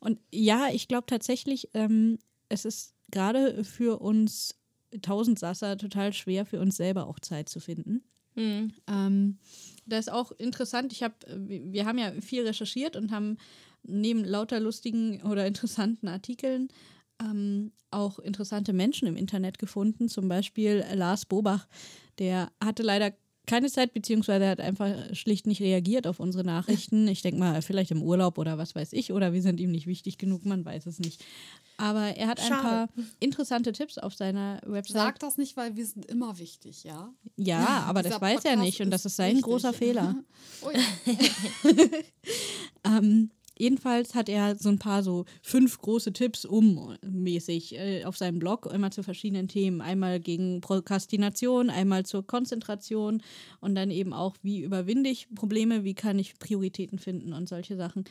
Und 0.00 0.18
ja, 0.32 0.68
ich 0.72 0.88
glaube 0.88 1.06
tatsächlich, 1.06 1.70
ähm, 1.74 2.18
es 2.48 2.64
ist 2.64 2.94
gerade 3.10 3.64
für 3.64 4.00
uns 4.00 4.56
Tausendsasser 5.02 5.76
total 5.76 6.12
schwer, 6.12 6.46
für 6.46 6.60
uns 6.60 6.76
selber 6.76 7.06
auch 7.06 7.20
Zeit 7.20 7.48
zu 7.48 7.60
finden. 7.60 8.02
Hm. 8.38 8.72
Ähm, 8.86 9.38
das 9.86 10.06
ist 10.06 10.12
auch 10.12 10.30
interessant. 10.32 10.92
Ich 10.92 11.02
habe, 11.02 11.14
wir 11.26 11.86
haben 11.86 11.98
ja 11.98 12.12
viel 12.20 12.46
recherchiert 12.46 12.94
und 12.94 13.10
haben 13.10 13.36
neben 13.82 14.24
lauter 14.24 14.60
lustigen 14.60 15.22
oder 15.22 15.46
interessanten 15.46 16.08
Artikeln 16.08 16.68
ähm, 17.20 17.72
auch 17.90 18.18
interessante 18.20 18.72
Menschen 18.72 19.08
im 19.08 19.16
Internet 19.16 19.58
gefunden. 19.58 20.08
Zum 20.08 20.28
Beispiel 20.28 20.84
Lars 20.94 21.26
Bobach, 21.26 21.66
der 22.18 22.52
hatte 22.62 22.82
leider 22.82 23.12
keine 23.48 23.68
Zeit, 23.70 23.92
beziehungsweise 23.94 24.44
er 24.44 24.50
hat 24.52 24.60
einfach 24.60 24.94
schlicht 25.14 25.46
nicht 25.46 25.60
reagiert 25.60 26.06
auf 26.06 26.20
unsere 26.20 26.44
Nachrichten. 26.44 27.08
Ich 27.08 27.22
denke 27.22 27.40
mal, 27.40 27.60
vielleicht 27.62 27.90
im 27.90 28.02
Urlaub 28.02 28.38
oder 28.38 28.58
was 28.58 28.74
weiß 28.74 28.92
ich, 28.92 29.12
oder 29.12 29.32
wir 29.32 29.42
sind 29.42 29.58
ihm 29.58 29.72
nicht 29.72 29.86
wichtig 29.86 30.18
genug, 30.18 30.44
man 30.44 30.64
weiß 30.64 30.86
es 30.86 31.00
nicht. 31.00 31.24
Aber 31.78 32.16
er 32.16 32.28
hat 32.28 32.40
ein 32.40 32.48
Schade. 32.48 32.62
paar 32.62 32.88
interessante 33.20 33.72
Tipps 33.72 33.98
auf 33.98 34.14
seiner 34.14 34.60
Website. 34.66 34.96
Sag 34.96 35.18
das 35.20 35.38
nicht, 35.38 35.56
weil 35.56 35.76
wir 35.76 35.86
sind 35.86 36.06
immer 36.06 36.38
wichtig, 36.38 36.84
ja? 36.84 37.12
ja, 37.36 37.66
aber 37.86 38.02
das 38.02 38.20
weiß 38.20 38.44
er 38.44 38.52
Podcast 38.52 38.64
nicht 38.64 38.80
und 38.80 38.90
das 38.90 39.02
ist 39.02 39.12
ist 39.12 39.16
sein 39.16 39.30
wichtig. 39.36 39.44
großer 39.44 39.72
Fehler. 39.72 40.14
Oh 40.62 40.70
ja. 40.70 40.80
Ähm, 42.84 43.30
jedenfalls 43.58 44.14
hat 44.14 44.28
er 44.28 44.56
so 44.56 44.68
ein 44.68 44.78
paar 44.78 45.02
so 45.02 45.24
fünf 45.42 45.78
große 45.78 46.12
Tipps 46.12 46.44
um 46.44 46.96
mäßig 47.02 47.74
äh, 47.74 48.04
auf 48.04 48.16
seinem 48.16 48.38
Blog, 48.38 48.66
immer 48.72 48.90
zu 48.90 49.02
verschiedenen 49.02 49.48
Themen. 49.48 49.80
Einmal 49.80 50.20
gegen 50.20 50.60
Prokrastination, 50.60 51.70
einmal 51.70 52.06
zur 52.06 52.26
Konzentration 52.26 53.22
und 53.60 53.74
dann 53.74 53.90
eben 53.90 54.12
auch, 54.12 54.36
wie 54.42 54.62
überwinde 54.62 55.10
ich 55.10 55.28
Probleme, 55.34 55.84
wie 55.84 55.94
kann 55.94 56.18
ich 56.18 56.38
Prioritäten 56.38 56.98
finden 56.98 57.32
und 57.32 57.48
solche 57.48 57.76
Sachen. 57.76 58.04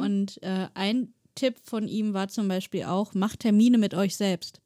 Und 0.00 0.42
äh, 0.42 0.68
ein 0.74 1.12
Tipp 1.34 1.56
von 1.62 1.88
ihm 1.88 2.12
war 2.12 2.28
zum 2.28 2.48
Beispiel 2.48 2.84
auch, 2.84 3.14
macht 3.14 3.40
Termine 3.40 3.78
mit 3.78 3.94
euch 3.94 4.16
selbst. 4.16 4.60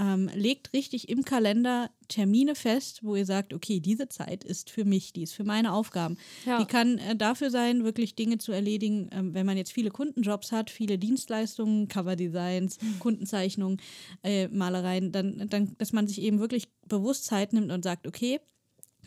Ähm, 0.00 0.30
legt 0.34 0.72
richtig 0.72 1.10
im 1.10 1.24
Kalender 1.24 1.90
Termine 2.08 2.54
fest, 2.54 3.00
wo 3.04 3.16
ihr 3.16 3.26
sagt, 3.26 3.52
okay, 3.52 3.80
diese 3.80 4.08
Zeit 4.08 4.44
ist 4.44 4.70
für 4.70 4.86
mich, 4.86 5.12
die 5.12 5.24
ist 5.24 5.34
für 5.34 5.44
meine 5.44 5.74
Aufgaben. 5.74 6.16
Ja. 6.46 6.58
Die 6.58 6.64
kann 6.64 6.96
äh, 6.98 7.14
dafür 7.14 7.50
sein, 7.50 7.84
wirklich 7.84 8.14
Dinge 8.14 8.38
zu 8.38 8.52
erledigen, 8.52 9.10
ähm, 9.12 9.34
wenn 9.34 9.44
man 9.44 9.58
jetzt 9.58 9.72
viele 9.72 9.90
Kundenjobs 9.90 10.52
hat, 10.52 10.70
viele 10.70 10.98
Dienstleistungen, 10.98 11.88
Coverdesigns, 11.88 12.78
Kundenzeichnungen, 12.98 13.78
äh, 14.22 14.48
Malereien, 14.48 15.12
dann, 15.12 15.48
dann, 15.50 15.76
dass 15.76 15.92
man 15.92 16.08
sich 16.08 16.22
eben 16.22 16.40
wirklich 16.40 16.68
bewusst 16.88 17.26
Zeit 17.26 17.52
nimmt 17.52 17.70
und 17.70 17.84
sagt, 17.84 18.06
okay, 18.06 18.40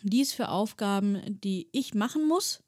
dies 0.04 0.32
für 0.32 0.48
Aufgaben, 0.48 1.40
die 1.42 1.68
ich 1.72 1.94
machen 1.94 2.28
muss, 2.28 2.62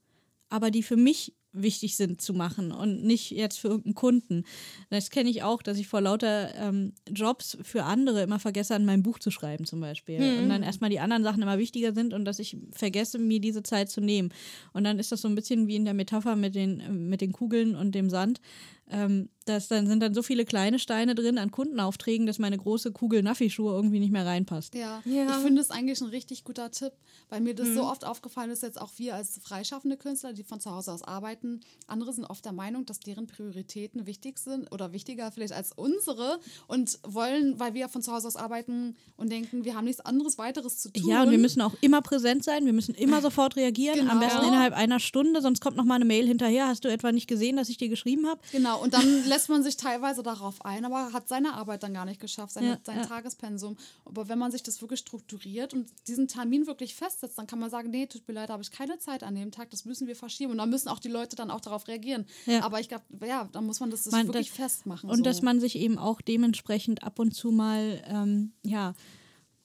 aber 0.49 0.70
die 0.70 0.83
für 0.83 0.97
mich 0.97 1.35
wichtig 1.57 1.96
sind 1.96 2.20
zu 2.20 2.34
machen 2.34 2.72
und 2.72 3.02
nicht 3.04 3.30
jetzt 3.30 3.59
für 3.59 3.68
irgendeinen 3.68 3.94
Kunden. 3.94 4.44
Das 4.90 5.11
kenne 5.11 5.30
ich 5.30 5.42
auch, 5.42 5.62
dass 5.62 5.78
ich 5.78 5.88
vor 5.88 6.00
lauter 6.00 6.54
ähm, 6.54 6.92
Jobs 7.11 7.59
für 7.62 7.84
andere 7.84 8.22
immer 8.22 8.38
vergesse, 8.38 8.74
an 8.74 8.84
meinem 8.84 9.02
Buch 9.02 9.18
zu 9.18 9.30
schreiben 9.30 9.64
zum 9.64 9.80
Beispiel. 9.80 10.20
Und 10.42 10.48
dann 10.48 10.62
erstmal 10.62 10.90
die 10.90 11.00
anderen 11.00 11.22
Sachen 11.22 11.42
immer 11.42 11.59
wichtiger 11.59 11.92
sind 11.92 12.14
und 12.14 12.24
dass 12.24 12.38
ich 12.38 12.57
vergesse, 12.72 13.18
mir 13.18 13.40
diese 13.40 13.62
Zeit 13.62 13.90
zu 13.90 14.00
nehmen. 14.00 14.32
Und 14.72 14.84
dann 14.84 14.98
ist 14.98 15.12
das 15.12 15.22
so 15.22 15.28
ein 15.28 15.34
bisschen 15.34 15.66
wie 15.66 15.76
in 15.76 15.84
der 15.84 15.94
Metapher 15.94 16.36
mit 16.36 16.54
den, 16.54 17.09
mit 17.09 17.20
den 17.20 17.32
Kugeln 17.32 17.74
und 17.74 17.94
dem 17.94 18.10
Sand. 18.10 18.40
Ähm, 18.88 19.28
das 19.46 19.68
dann 19.68 19.86
sind 19.86 20.00
dann 20.00 20.12
so 20.14 20.22
viele 20.22 20.44
kleine 20.44 20.78
Steine 20.80 21.14
drin 21.14 21.38
an 21.38 21.52
Kundenaufträgen, 21.52 22.26
dass 22.26 22.38
meine 22.40 22.56
große 22.56 22.90
Kugel 22.92 23.22
Naffi-Schuhe 23.22 23.72
irgendwie 23.72 24.00
nicht 24.00 24.10
mehr 24.12 24.26
reinpasst. 24.26 24.74
Ja, 24.74 25.02
Ja. 25.04 25.28
ich 25.30 25.36
finde 25.44 25.60
es 25.60 25.70
eigentlich 25.70 26.00
ein 26.00 26.08
richtig 26.08 26.42
guter 26.44 26.70
Tipp, 26.72 26.92
weil 27.28 27.40
mir 27.40 27.54
das 27.54 27.68
so 27.74 27.84
oft 27.84 28.04
aufgefallen 28.04 28.50
ist, 28.50 28.62
jetzt 28.64 28.80
auch 28.80 28.90
wir 28.96 29.14
als 29.14 29.38
freischaffende 29.42 29.96
Künstler, 29.96 30.32
die 30.32 30.42
von 30.42 30.58
zu 30.60 30.70
Hause 30.72 30.92
aus 30.92 31.02
arbeiten, 31.02 31.60
andere 31.86 32.12
sind 32.12 32.24
oft 32.24 32.44
der 32.44 32.52
Meinung, 32.52 32.86
dass 32.86 32.98
deren 32.98 33.26
Prioritäten 33.28 34.06
wichtig 34.06 34.38
sind 34.38 34.72
oder 34.72 34.92
wichtiger 34.92 35.30
vielleicht 35.30 35.52
als 35.52 35.72
unsere 35.72 36.38
und 36.66 36.98
wollen, 37.04 37.58
weil 37.60 37.74
wir 37.74 37.88
von 37.88 38.02
zu 38.02 38.12
Hause 38.12 38.26
aus 38.26 38.36
arbeiten 38.36 38.96
und 39.16 39.30
denken, 39.30 39.64
wir 39.64 39.74
haben 39.76 39.84
nichts 39.84 40.00
anderes 40.00 40.38
weiteres 40.38 40.78
zu 40.78 40.92
tun. 40.92 41.08
Ja, 41.08 41.22
und 41.22 41.30
wir 41.30 41.38
müssen 41.38 41.60
auch 41.60 41.74
immer 41.80 42.02
präsent 42.02 42.42
sein, 42.44 42.66
wir 42.66 42.72
müssen 42.72 42.94
immer 42.96 43.20
sofort 43.22 43.54
reagieren, 43.56 44.08
am 44.08 44.18
Genau. 44.18 44.20
besten 44.26 44.44
innerhalb 44.48 44.74
einer 44.74 44.98
Stunde, 44.98 45.40
sonst 45.40 45.60
kommt 45.60 45.76
noch 45.76 45.84
mal 45.84 45.94
eine 45.96 46.04
Mail 46.04 46.26
hinterher. 46.26 46.66
Hast 46.66 46.84
du 46.84 46.88
etwa 46.88 47.12
nicht 47.12 47.28
gesehen, 47.28 47.56
dass 47.56 47.68
ich 47.68 47.78
dir 47.78 47.88
geschrieben 47.88 48.26
habe? 48.26 48.40
Genau, 48.52 48.76
und 48.81 48.94
dann 48.94 49.24
lässt 49.27 49.48
man 49.48 49.62
sich 49.62 49.77
teilweise 49.77 50.23
darauf 50.23 50.65
ein, 50.65 50.85
aber 50.85 51.12
hat 51.12 51.28
seine 51.28 51.55
Arbeit 51.55 51.82
dann 51.82 51.94
gar 51.94 52.05
nicht 52.05 52.20
geschafft, 52.20 52.53
seine, 52.55 52.66
Ja, 52.69 52.78
sein 52.85 52.98
ja. 52.98 53.05
Tagespensum. 53.07 53.77
Aber 54.05 54.28
wenn 54.28 54.39
man 54.39 54.51
sich 54.53 54.62
das 54.62 54.81
wirklich 54.81 55.01
strukturiert 55.01 55.74
und 55.74 55.89
diesen 56.09 56.28
Termin 56.28 56.66
wirklich 56.66 56.94
festsetzt, 56.94 57.39
dann 57.39 57.47
kann 57.47 57.59
man 57.59 57.70
sagen, 57.70 57.90
nee, 57.90 58.07
tut 58.07 58.27
mir 58.28 58.35
leid, 58.35 58.48
da 58.48 58.55
habe 58.55 58.62
ich 58.62 58.70
keine 58.70 58.98
Zeit 58.98 59.23
an 59.23 59.35
dem 59.35 59.51
Tag, 59.51 59.70
das 59.70 59.85
müssen 59.85 60.07
wir 60.07 60.16
verschieben. 60.16 60.53
Und 60.53 60.59
dann 60.59 60.70
müssen 60.70 60.89
auch 60.89 60.98
die 60.98 61.09
Leute 61.09 61.36
dann 61.36 61.51
auch 61.51 61.61
darauf 61.61 61.89
reagieren. 61.89 62.27
Ja. 62.47 62.62
Aber 62.65 62.81
ich 62.81 62.89
glaube, 62.89 63.05
ja, 63.27 63.48
dann 63.53 63.66
muss 63.66 63.81
man 63.81 63.90
das, 63.90 64.05
das 64.05 64.12
Man- 64.12 64.27
wirklich 64.28 64.48
das- 64.48 64.57
festmachen. 64.57 65.09
Und 65.11 65.19
so. 65.19 65.23
dass 65.23 65.43
man 65.43 65.61
sich 65.61 65.77
eben 65.77 65.98
auch 65.98 66.20
dementsprechend 66.20 67.03
ab 67.03 67.19
und 67.19 67.32
zu 67.35 67.51
mal, 67.51 68.03
ähm, 68.07 68.53
ja, 68.62 68.94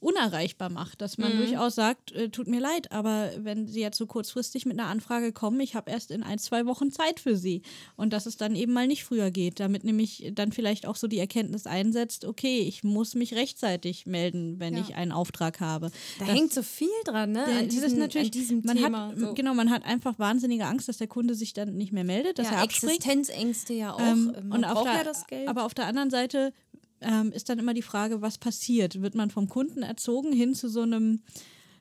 unerreichbar 0.02 0.69
macht, 0.69 0.99
dass 0.99 1.18
man 1.19 1.38
durchaus 1.38 1.76
sagt, 1.76 2.11
äh, 2.11 2.30
tut 2.30 2.48
mir 2.48 2.60
leid, 2.60 2.91
aber 2.91 3.30
wenn 3.38 3.68
Sie 3.68 3.80
jetzt 3.82 3.98
so 3.98 4.07
kurzfristig 4.07 4.65
mit 4.65 4.78
einer 4.80 4.90
Anfrage 4.90 5.32
kommen, 5.32 5.60
ich 5.60 5.76
habe 5.76 5.91
erst 5.91 6.10
in 6.10 6.23
ein, 6.23 6.40
zwei 6.40 6.65
Wochen 6.65 6.91
Zeit 6.91 7.19
für 7.19 7.38
Sie 7.38 7.61
und 7.98 8.11
dass 8.11 8.26
es 8.26 8.36
dann 8.36 8.56
eben 8.56 8.73
mal 8.73 8.88
nicht 8.88 9.03
früher 9.03 9.30
geht, 9.30 9.60
damit 9.60 9.84
nämlich 9.84 10.32
dann 10.34 10.52
vielleicht 10.52 10.88
auch 10.88 10.95
so 10.95 11.07
die 11.07 11.19
Erkenntnis 11.19 11.68
einsetzt, 11.68 12.26
okay, 12.26 12.60
ich 12.61 12.84
muss 12.84 13.14
mich 13.14 13.36
rechtzeitig 13.36 14.07
melden, 14.07 14.60
wenn 14.60 14.73
Ja. 14.76 14.82
ich 14.82 14.95
einen 14.95 15.11
Auftrag 15.11 15.60
habe. 15.60 15.91
Da 16.19 16.26
Das- 16.26 16.36
hängt 16.36 16.52
so 16.52 16.64
viel 16.64 16.90
dran, 17.06 17.32
ne? 17.32 17.45
An 17.45 17.69
diesem, 17.69 17.86
ist 17.88 17.98
natürlich, 17.98 18.28
an 18.30 18.32
diesem 18.32 18.61
man 18.65 18.78
Thema. 18.78 19.07
hat, 19.10 19.19
so. 19.19 19.34
genau, 19.36 19.53
man 19.53 19.69
hat 19.69 19.86
einfach 19.86 20.18
wahnsinnige 20.18 20.65
Angst, 20.65 20.90
dass 20.90 20.98
der 20.98 21.07
Kunde 21.07 21.36
sich 21.36 21.53
dann 21.53 21.78
nicht 21.78 21.94
mehr 21.94 22.03
meldet, 22.03 22.40
dass 22.40 22.48
ja, 22.48 22.53
er 22.53 22.61
abspringt. 22.64 23.06
Existenzängste 23.06 23.73
ja 23.76 23.94
auch. 23.94 23.99
Ähm, 23.99 24.34
man 24.45 24.52
und 24.60 24.65
auf 24.65 24.73
braucht 24.73 24.88
der, 24.88 24.94
ja 24.95 25.03
das 25.03 25.28
Geld. 25.28 25.48
Aber 25.48 25.64
auf 25.65 25.76
der 25.76 25.86
anderen 25.86 26.10
Seite 26.10 26.53
ähm, 27.02 27.32
ist 27.32 27.49
dann 27.49 27.60
immer 27.60 27.73
die 27.73 27.82
Frage, 27.82 28.22
was 28.22 28.38
passiert? 28.38 29.02
Wird 29.02 29.15
man 29.15 29.30
vom 29.30 29.49
Kunden 29.49 29.84
erzogen 29.84 30.32
hin 30.34 30.56
zu 30.56 30.69
so 30.69 30.82
einem 30.82 31.22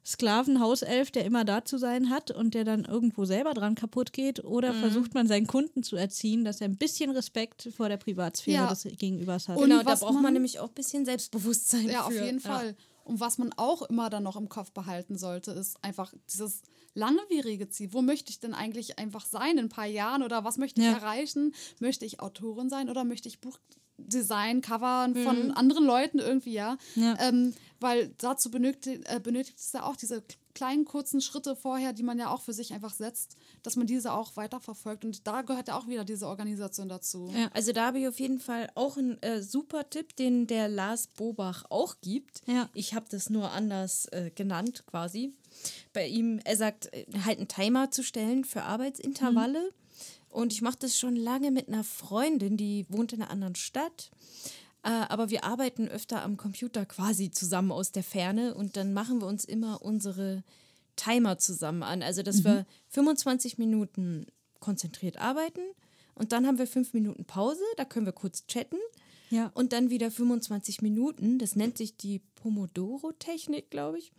Sklavenhauself, 0.04 1.10
der 1.10 1.24
immer 1.24 1.44
da 1.44 1.64
zu 1.64 1.78
sein 1.78 2.10
hat 2.10 2.30
und 2.30 2.54
der 2.54 2.64
dann 2.64 2.84
irgendwo 2.84 3.24
selber 3.26 3.52
dran 3.54 3.74
kaputt 3.74 4.12
geht? 4.12 4.42
Oder 4.44 4.72
Mhm. 4.72 4.80
versucht 4.80 5.14
man 5.14 5.26
seinen 5.28 5.46
Kunden 5.46 5.82
zu 5.82 5.96
erziehen, 5.96 6.44
dass 6.44 6.60
er 6.60 6.68
ein 6.68 6.76
bisschen 6.78 7.10
Respekt 7.10 7.68
vor 7.76 7.88
der 7.88 7.98
Privatsphäre 7.98 8.64
Ja. 8.64 8.68
des 8.70 8.84
Gegenübers 8.84 9.48
hat? 9.48 9.56
Und 9.58 9.68
genau, 9.68 9.82
da 9.82 9.94
braucht 9.94 10.14
man, 10.14 10.22
man- 10.22 10.32
nämlich 10.32 10.58
auch 10.58 10.68
ein 10.68 10.74
bisschen 10.74 11.04
Selbstbewusstsein 11.04 11.88
Ja, 11.88 12.02
auf 12.06 12.12
für. 12.12 12.24
jeden 12.24 12.40
Ja. 12.40 12.50
Fall. 12.58 12.76
Und 13.04 13.18
was 13.20 13.38
man 13.38 13.52
auch 13.56 13.82
immer 13.82 14.08
dann 14.08 14.22
noch 14.22 14.36
im 14.36 14.48
Kopf 14.48 14.72
behalten 14.72 15.18
sollte, 15.18 15.50
ist 15.50 15.82
einfach 15.82 16.12
dieses 16.32 16.62
langwierige 16.94 17.68
Ziel. 17.68 17.92
Wo 17.92 18.02
möchte 18.02 18.30
ich 18.30 18.40
denn 18.40 18.54
eigentlich 18.54 18.98
einfach 18.98 19.26
sein 19.26 19.52
in 19.58 19.66
ein 19.66 19.68
paar 19.68 19.86
Jahren 19.86 20.22
oder 20.22 20.44
was 20.44 20.58
möchte 20.58 20.80
ich 20.80 20.86
Ja. 20.86 20.92
erreichen? 20.94 21.52
Möchte 21.80 22.04
ich 22.04 22.20
Autorin 22.20 22.68
sein 22.70 22.88
oder 22.88 23.04
möchte 23.04 23.28
ich 23.28 23.40
Buchdesign, 24.00 24.60
Covern 24.60 25.12
Mhm. 25.12 25.22
von 25.24 25.50
anderen 25.52 25.84
Leuten 25.84 26.18
irgendwie, 26.18 26.52
ja? 26.52 26.76
Ja. 26.94 27.16
Ähm, 27.20 27.54
weil 27.80 28.12
dazu 28.18 28.50
benötigt, 28.50 29.02
äh, 29.08 29.20
benötigt 29.20 29.58
es 29.58 29.72
ja 29.72 29.84
auch 29.84 29.96
diese 29.96 30.22
kleinen 30.54 30.84
kurzen 30.84 31.20
Schritte 31.20 31.54
vorher, 31.56 31.92
die 31.92 32.02
man 32.02 32.18
ja 32.18 32.28
auch 32.28 32.42
für 32.42 32.52
sich 32.52 32.72
einfach 32.74 32.92
setzt, 32.92 33.36
dass 33.62 33.76
man 33.76 33.86
diese 33.86 34.12
auch 34.12 34.36
weiterverfolgt. 34.36 35.04
Und 35.04 35.26
da 35.26 35.42
gehört 35.42 35.68
ja 35.68 35.78
auch 35.78 35.86
wieder 35.86 36.04
diese 36.04 36.26
Organisation 36.26 36.88
dazu. 36.88 37.30
Ja. 37.34 37.48
Also 37.54 37.72
da 37.72 37.86
habe 37.86 38.00
ich 38.00 38.08
auf 38.08 38.18
jeden 38.18 38.40
Fall 38.40 38.68
auch 38.74 38.96
einen 38.98 39.22
äh, 39.22 39.42
super 39.42 39.88
Tipp, 39.88 40.16
den 40.16 40.46
der 40.48 40.68
Lars 40.68 41.06
Bobach 41.06 41.64
auch 41.70 41.96
gibt. 42.02 42.42
Ja. 42.46 42.68
Ich 42.74 42.94
habe 42.94 43.06
das 43.10 43.30
nur 43.30 43.50
anders 43.52 44.06
äh, 44.06 44.30
genannt 44.34 44.84
quasi. 44.86 45.32
Bei 45.92 46.06
ihm, 46.06 46.40
er 46.44 46.56
sagt, 46.56 46.92
äh, 46.92 47.06
halt 47.24 47.38
einen 47.38 47.48
Timer 47.48 47.90
zu 47.90 48.02
stellen 48.02 48.44
für 48.44 48.64
Arbeitsintervalle. 48.64 49.70
Und 50.30 50.52
ich 50.52 50.62
mache 50.62 50.78
das 50.80 50.96
schon 50.98 51.16
lange 51.16 51.50
mit 51.50 51.68
einer 51.68 51.84
Freundin, 51.84 52.56
die 52.56 52.86
wohnt 52.88 53.12
in 53.12 53.20
einer 53.20 53.30
anderen 53.30 53.56
Stadt. 53.56 54.10
Äh, 54.82 54.88
aber 54.88 55.28
wir 55.28 55.44
arbeiten 55.44 55.88
öfter 55.88 56.22
am 56.22 56.36
Computer 56.36 56.86
quasi 56.86 57.30
zusammen 57.30 57.72
aus 57.72 57.92
der 57.92 58.04
Ferne 58.04 58.54
und 58.54 58.76
dann 58.76 58.94
machen 58.94 59.20
wir 59.20 59.26
uns 59.26 59.44
immer 59.44 59.82
unsere 59.82 60.42
Timer 60.96 61.36
zusammen 61.38 61.82
an. 61.82 62.02
Also, 62.02 62.22
dass 62.22 62.44
wir 62.44 62.66
25 62.88 63.58
Minuten 63.58 64.26
konzentriert 64.60 65.16
arbeiten 65.18 65.60
und 66.14 66.32
dann 66.32 66.46
haben 66.46 66.58
wir 66.58 66.66
fünf 66.66 66.92
Minuten 66.94 67.24
Pause, 67.24 67.62
da 67.76 67.84
können 67.84 68.06
wir 68.06 68.12
kurz 68.12 68.46
chatten 68.46 68.76
Ja. 69.30 69.50
und 69.54 69.72
dann 69.72 69.90
wieder 69.90 70.10
25 70.10 70.80
Minuten. 70.82 71.38
Das 71.38 71.56
nennt 71.56 71.76
sich 71.76 71.96
die 71.96 72.20
Pomodoro-Technik, 72.36 73.70
glaube 73.70 73.98
ich. 73.98 74.12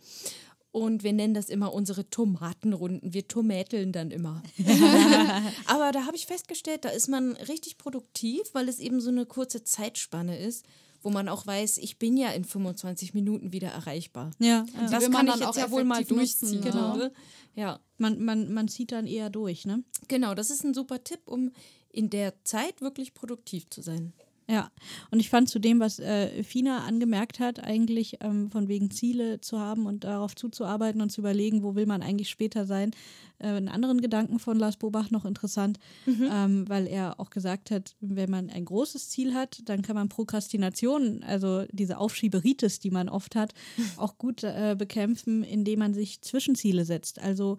Und 0.72 1.02
wir 1.04 1.12
nennen 1.12 1.34
das 1.34 1.50
immer 1.50 1.72
unsere 1.74 2.08
Tomatenrunden. 2.08 3.12
Wir 3.12 3.28
tomäteln 3.28 3.92
dann 3.92 4.10
immer. 4.10 4.42
Aber 5.66 5.92
da 5.92 6.06
habe 6.06 6.16
ich 6.16 6.26
festgestellt, 6.26 6.84
da 6.86 6.88
ist 6.88 7.08
man 7.08 7.32
richtig 7.36 7.76
produktiv, 7.76 8.40
weil 8.54 8.68
es 8.70 8.78
eben 8.78 9.00
so 9.00 9.10
eine 9.10 9.26
kurze 9.26 9.62
Zeitspanne 9.64 10.38
ist, 10.38 10.64
wo 11.02 11.10
man 11.10 11.28
auch 11.28 11.46
weiß, 11.46 11.76
ich 11.78 11.98
bin 11.98 12.16
ja 12.16 12.30
in 12.30 12.44
25 12.44 13.12
Minuten 13.12 13.52
wieder 13.52 13.68
erreichbar. 13.68 14.30
Ja, 14.38 14.64
ja. 14.74 14.88
Das 14.90 15.02
will 15.02 15.08
man 15.10 15.12
kann 15.12 15.26
dann 15.26 15.34
ich 15.34 15.40
jetzt 15.40 15.48
auch 15.48 15.56
ja 15.56 15.70
wohl 15.70 15.84
mal 15.84 15.96
effektiv 16.00 16.16
nutzen, 16.16 16.52
durchziehen. 16.52 16.74
ja. 16.74 16.92
Genau. 16.94 17.10
Ja, 17.54 17.80
Man, 17.98 18.24
man, 18.24 18.50
man 18.54 18.68
zieht 18.68 18.92
dann 18.92 19.06
eher 19.06 19.28
durch, 19.28 19.66
ne? 19.66 19.84
genau. 20.08 20.34
Das 20.34 20.48
ist 20.48 20.64
ein 20.64 20.72
super 20.72 21.04
Tipp, 21.04 21.20
um 21.26 21.50
in 21.90 22.08
der 22.08 22.42
Zeit 22.44 22.80
wirklich 22.80 23.12
produktiv 23.12 23.68
zu 23.68 23.82
sein. 23.82 24.14
Ja, 24.52 24.70
und 25.10 25.18
ich 25.18 25.30
fand 25.30 25.48
zu 25.48 25.58
dem, 25.58 25.80
was 25.80 25.98
äh, 25.98 26.42
Fina 26.42 26.84
angemerkt 26.84 27.40
hat, 27.40 27.64
eigentlich 27.64 28.18
ähm, 28.20 28.50
von 28.50 28.68
wegen 28.68 28.90
Ziele 28.90 29.40
zu 29.40 29.58
haben 29.58 29.86
und 29.86 30.04
darauf 30.04 30.36
zuzuarbeiten 30.36 31.00
und 31.00 31.08
zu 31.08 31.22
überlegen, 31.22 31.62
wo 31.62 31.74
will 31.74 31.86
man 31.86 32.02
eigentlich 32.02 32.28
später 32.28 32.66
sein, 32.66 32.90
äh, 33.38 33.46
einen 33.46 33.70
anderen 33.70 34.02
Gedanken 34.02 34.38
von 34.38 34.58
Lars 34.58 34.76
Bobach 34.76 35.10
noch 35.10 35.24
interessant, 35.24 35.78
ähm, 36.06 36.68
weil 36.68 36.86
er 36.86 37.18
auch 37.18 37.30
gesagt 37.30 37.70
hat, 37.70 37.96
wenn 38.00 38.30
man 38.30 38.50
ein 38.50 38.66
großes 38.66 39.08
Ziel 39.08 39.32
hat, 39.32 39.62
dann 39.64 39.80
kann 39.80 39.96
man 39.96 40.10
Prokrastination, 40.10 41.22
also 41.22 41.64
diese 41.72 41.96
Aufschieberitis, 41.96 42.78
die 42.78 42.90
man 42.90 43.08
oft 43.08 43.34
hat, 43.34 43.54
auch 43.96 44.18
gut 44.18 44.44
äh, 44.44 44.76
bekämpfen, 44.78 45.44
indem 45.44 45.78
man 45.78 45.94
sich 45.94 46.20
Zwischenziele 46.20 46.84
setzt, 46.84 47.18
also 47.20 47.56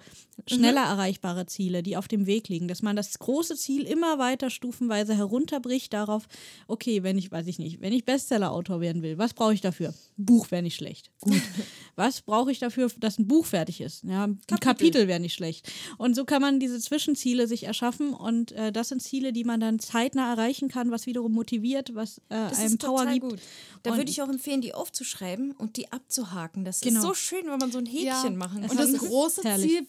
schneller 0.48 0.84
erreichbare 0.84 1.48
Ziele, 1.48 1.82
die 1.82 1.98
auf 1.98 2.08
dem 2.08 2.28
Weg 2.28 2.50
liegen, 2.50 2.68
dass 2.68 2.84
man 2.84 2.96
das 2.96 3.18
große 3.18 3.56
Ziel 3.56 3.82
immer 3.84 4.20
weiter 4.20 4.52
stufenweise 4.52 5.16
herunterbricht 5.16 5.92
darauf, 5.92 6.28
okay, 6.68 6.83
wenn 6.86 7.18
ich, 7.18 7.32
weiß 7.32 7.48
ich 7.48 7.60
nicht, 7.60 7.82
wenn 7.82 7.94
ich 7.94 8.06
Bestseller-Autor 8.06 8.82
werden 8.82 9.02
will, 9.02 9.18
was 9.18 9.34
brauche 9.34 9.54
ich 9.54 9.62
dafür? 9.62 9.94
Buch 10.18 10.52
wäre 10.52 10.62
nicht 10.62 10.76
schlecht. 10.76 11.10
Gut. 11.22 11.42
was 11.96 12.22
brauche 12.22 12.52
ich 12.52 12.60
dafür, 12.60 12.90
dass 12.98 13.18
ein 13.20 13.28
Buch 13.28 13.46
fertig 13.46 13.82
ist? 13.82 14.04
Ja, 14.04 14.26
ein 14.26 14.40
Kapitel, 14.60 15.08
wäre 15.08 15.20
nicht 15.20 15.34
schlecht. 15.34 15.72
Und 15.98 16.16
so 16.16 16.26
kann 16.26 16.42
man 16.42 16.60
diese 16.60 16.80
Zwischenziele 16.80 17.48
sich 17.48 17.64
erschaffen 17.64 18.14
und 18.14 18.52
äh, 18.54 18.72
das 18.72 18.90
sind 18.90 19.02
Ziele, 19.02 19.34
die 19.34 19.44
man 19.44 19.60
dann 19.60 19.80
zeitnah 19.80 20.32
erreichen 20.32 20.68
kann, 20.68 20.92
was 20.92 21.06
wiederum 21.06 21.32
motiviert, 21.32 21.96
was 21.96 22.20
äh, 22.30 22.36
einem 22.36 22.78
Power 22.78 23.06
gibt. 23.08 23.22
gut. 23.30 23.40
Da 23.84 23.92
Und- 23.92 23.98
würde 23.98 24.12
ich 24.12 24.22
auch 24.22 24.30
empfehlen, 24.30 24.62
die 24.62 24.74
aufzuschreiben 24.74 25.52
und 25.52 25.78
die 25.78 25.92
abzuhaken. 25.92 26.66
Das 26.66 26.82
Genau. 26.82 27.00
ist 27.00 27.06
so 27.06 27.14
schön, 27.14 27.46
wenn 27.48 27.60
man 27.60 27.72
so 27.72 27.80
ein 27.80 27.86
Häkchen 27.86 28.38
machen 28.38 28.62
kann. 28.62 28.70
Und 28.72 28.80
das 28.80 28.90
ist 28.90 29.00
große 29.00 29.42
herrlich. 29.44 29.72
Ziel 29.72 29.88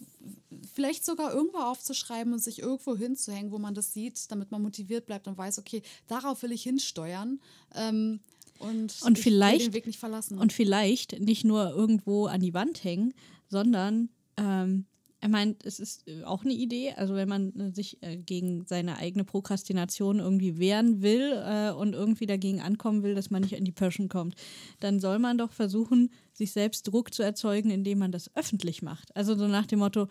vielleicht 0.72 1.04
sogar 1.04 1.32
irgendwo 1.32 1.58
aufzuschreiben 1.58 2.32
und 2.32 2.38
sich 2.38 2.60
irgendwo 2.60 2.96
hinzuhängen, 2.96 3.52
wo 3.52 3.58
man 3.58 3.74
das 3.74 3.92
sieht, 3.92 4.30
damit 4.30 4.50
man 4.50 4.62
motiviert 4.62 5.06
bleibt 5.06 5.26
und 5.28 5.36
weiß, 5.38 5.58
okay, 5.58 5.82
darauf 6.08 6.42
will 6.42 6.52
ich 6.52 6.62
hinsteuern. 6.62 7.40
Ähm, 7.74 8.20
und, 8.58 9.02
Und 9.02 9.18
ich 9.18 9.24
vielleicht- 9.24 9.66
den 9.66 9.74
Weg 9.74 9.86
nicht 9.86 9.98
verlassen. 9.98 10.38
Und 10.38 10.52
vielleicht 10.52 11.18
nicht 11.20 11.44
nur 11.44 11.70
irgendwo 11.70 12.26
an 12.26 12.40
die 12.40 12.54
Wand 12.54 12.84
hängen, 12.84 13.12
sondern 13.48 14.08
ähm, 14.36 14.86
er 15.20 15.28
meint, 15.30 15.64
es 15.64 15.80
ist 15.80 16.06
äh, 16.06 16.22
auch 16.24 16.44
eine 16.44 16.52
Idee, 16.52 16.92
also 16.92 17.14
wenn 17.14 17.28
man 17.28 17.58
äh, 17.58 17.72
sich 17.74 17.96
äh, 18.02 18.16
gegen 18.18 18.66
seine 18.66 18.98
eigene 18.98 19.24
Prokrastination 19.24 20.18
irgendwie 20.18 20.58
wehren 20.58 21.00
will 21.02 21.32
äh, 21.44 21.70
und 21.70 21.94
irgendwie 21.94 22.26
dagegen 22.26 22.60
ankommen 22.60 23.02
will, 23.02 23.14
dass 23.14 23.30
man 23.30 23.40
nicht 23.42 23.54
in 23.54 23.64
die 23.64 23.72
Pöschen 23.72 24.08
kommt, 24.10 24.34
dann 24.80 25.00
soll 25.00 25.18
man 25.18 25.38
doch 25.38 25.52
versuchen, 25.52 26.10
sich 26.34 26.52
selbst 26.52 26.88
Druck 26.88 27.14
zu 27.14 27.22
erzeugen, 27.22 27.70
indem 27.70 27.98
man 28.00 28.12
das 28.12 28.30
öffentlich 28.36 28.82
macht. 28.82 29.16
Also 29.16 29.34
so 29.34 29.48
nach 29.48 29.66
dem 29.66 29.78
Motto, 29.78 30.08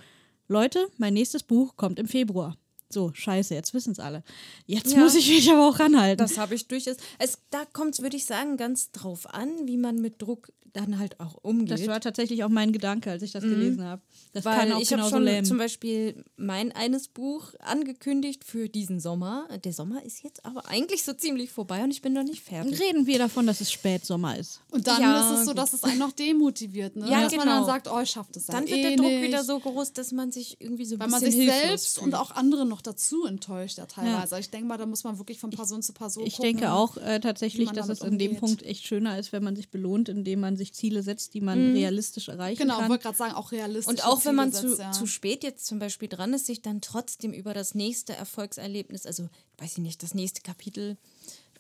Leute, 0.50 0.90
mein 0.98 1.14
nächstes 1.14 1.42
Buch 1.42 1.78
kommt 1.78 2.00
im 2.00 2.08
Februar. 2.08 2.58
So, 2.94 3.12
scheiße, 3.14 3.54
jetzt 3.56 3.74
wissen 3.74 3.92
es 3.92 4.00
alle. 4.00 4.24
Jetzt 4.68 4.94
Ja. 4.94 5.00
muss 5.00 5.16
ich 5.16 5.28
mich 5.30 5.50
aber 5.52 5.68
auch 5.68 5.80
ranhalten. 5.80 6.18
Das 6.26 6.38
habe 6.38 6.56
ich 6.56 6.68
durchaus. 6.68 6.98
Es, 7.20 7.40
da 7.50 7.66
kommt 7.66 7.96
es, 7.96 8.02
würde 8.02 8.16
ich 8.16 8.26
sagen, 8.26 8.56
ganz 8.58 8.92
drauf 8.92 9.28
an, 9.34 9.50
wie 9.66 9.78
man 9.78 9.98
mit 9.98 10.22
Druck 10.22 10.52
dann 10.72 10.98
halt 10.98 11.20
auch 11.20 11.36
umgeht. 11.44 11.70
Das 11.70 11.86
war 11.86 12.02
tatsächlich 12.02 12.44
auch 12.44 12.50
mein 12.50 12.72
Gedanke, 12.72 13.12
als 13.12 13.22
ich 13.22 13.32
das 13.32 13.44
gelesen 13.44 13.84
habe. 13.84 14.02
Das 14.32 14.44
kann 14.44 14.58
Weil 14.58 14.74
auch 14.74 14.80
ich 14.80 14.88
habe 14.88 14.96
genauso 15.02 15.16
schon 15.18 15.24
lähmen. 15.24 15.46
zum 15.46 15.60
Beispiel 15.60 16.24
mein 16.36 16.72
eines 16.72 17.08
Buch 17.10 17.54
angekündigt 17.60 18.44
für 18.44 18.70
diesen 18.70 19.00
Sommer. 19.00 19.48
Der 19.64 19.72
Sommer 19.72 20.04
ist 20.04 20.24
jetzt 20.24 20.44
aber 20.46 20.68
eigentlich 20.68 21.04
so 21.04 21.14
ziemlich 21.14 21.52
vorbei 21.52 21.84
und 21.84 21.92
ich 21.92 22.02
bin 22.02 22.14
noch 22.14 22.24
nicht 22.24 22.42
fertig. 22.44 22.80
Reden 22.80 23.06
wir 23.06 23.20
davon, 23.20 23.46
dass 23.46 23.62
es 23.62 23.72
Spätsommer 23.72 24.36
ist. 24.40 24.62
Und 24.72 24.88
dann 24.88 25.00
Ja, 25.00 25.20
ist 25.32 25.40
es 25.42 25.46
so, 25.46 25.52
gut. 25.52 25.60
dass 25.60 25.74
es 25.74 25.84
einen 25.84 26.00
noch 26.00 26.12
demotiviert, 26.12 26.96
ne? 26.96 27.08
Ja, 27.08 27.22
dass 27.22 27.36
man 27.36 27.46
dann 27.46 27.58
genau. 27.58 27.66
sagt, 27.68 27.88
oh, 27.92 28.00
ich 28.02 28.10
schaff 28.10 28.28
das 28.32 28.48
Dann 28.48 28.56
halt 28.62 28.70
wird 28.72 28.80
eh 28.80 28.82
der 28.82 28.96
Druck 28.98 29.06
nicht. 29.12 29.24
wieder 29.28 29.44
so 29.44 29.60
groß, 29.60 29.94
dass 29.94 30.12
man 30.12 30.32
sich 30.32 30.58
irgendwie 30.60 30.86
so 30.86 30.96
ein 30.96 31.02
weil 31.02 31.10
man 31.10 31.22
bisschen 31.22 31.40
sich 31.40 31.52
hilflos 31.52 31.68
selbst 31.84 32.00
und 32.00 32.16
auch 32.16 32.32
andere 32.32 32.66
noch 32.66 32.82
dazu 32.88 33.26
enttäuscht, 33.26 33.78
ja 33.78 33.86
teilweise. 33.86 34.40
Ich 34.40 34.50
denke 34.50 34.68
mal, 34.68 34.78
da 34.78 34.86
muss 34.86 35.04
man 35.04 35.18
wirklich 35.18 35.40
von 35.40 35.50
Person 35.50 35.82
zu 35.82 35.94
Person 35.94 36.26
Ich 36.26 36.36
gucken. 36.36 36.52
denke 36.54 36.72
auch 36.74 36.98
äh, 36.98 37.20
tatsächlich, 37.20 37.70
dass 37.72 37.90
es 37.90 38.02
in 38.02 38.18
dem 38.20 38.32
umgeht. 38.32 38.40
Punkt 38.40 38.64
echt 38.64 38.86
schöner 38.86 39.18
ist, 39.18 39.32
wenn 39.32 39.44
man 39.44 39.56
sich 39.56 39.70
belohnt, 39.70 40.10
indem 40.10 40.40
man 40.42 40.58
sich 40.58 40.74
Ziele 40.74 41.04
setzt, 41.04 41.34
die 41.34 41.42
man 41.42 41.74
realistisch 41.74 42.28
erreichen 42.30 42.60
Genau, 42.62 42.78
kann. 42.80 42.90
wollte 42.90 43.04
gerade 43.04 43.18
sagen, 43.18 43.34
auch 43.36 43.52
realistisch. 43.52 43.88
Und 43.90 44.06
auch 44.06 44.24
wenn 44.26 44.36
man 44.36 44.52
zu, 44.52 44.68
setzt, 44.70 44.80
ja. 44.80 44.92
zu 44.92 45.06
spät 45.08 45.44
jetzt 45.44 45.66
zum 45.66 45.80
Beispiel 45.80 46.08
dran 46.10 46.34
ist, 46.34 46.46
sich 46.46 46.62
dann 46.62 46.82
trotzdem 46.82 47.34
über 47.34 47.54
das 47.54 47.74
nächste 47.76 48.14
Erfolgserlebnis, 48.14 49.06
also 49.06 49.30
weiß 49.58 49.74
ich 49.74 49.78
nicht, 49.80 50.04
das 50.04 50.14
nächste 50.14 50.42
Kapitel 50.42 50.98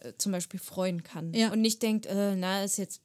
äh, 0.02 0.14
zum 0.18 0.32
Beispiel 0.32 0.60
freuen 0.60 1.04
kann. 1.04 1.34
Ja. 1.34 1.52
Und 1.52 1.62
nicht 1.62 1.82
denkt, 1.82 2.06
äh, 2.06 2.36
na, 2.36 2.64
ist 2.64 2.78
jetzt 2.78 3.02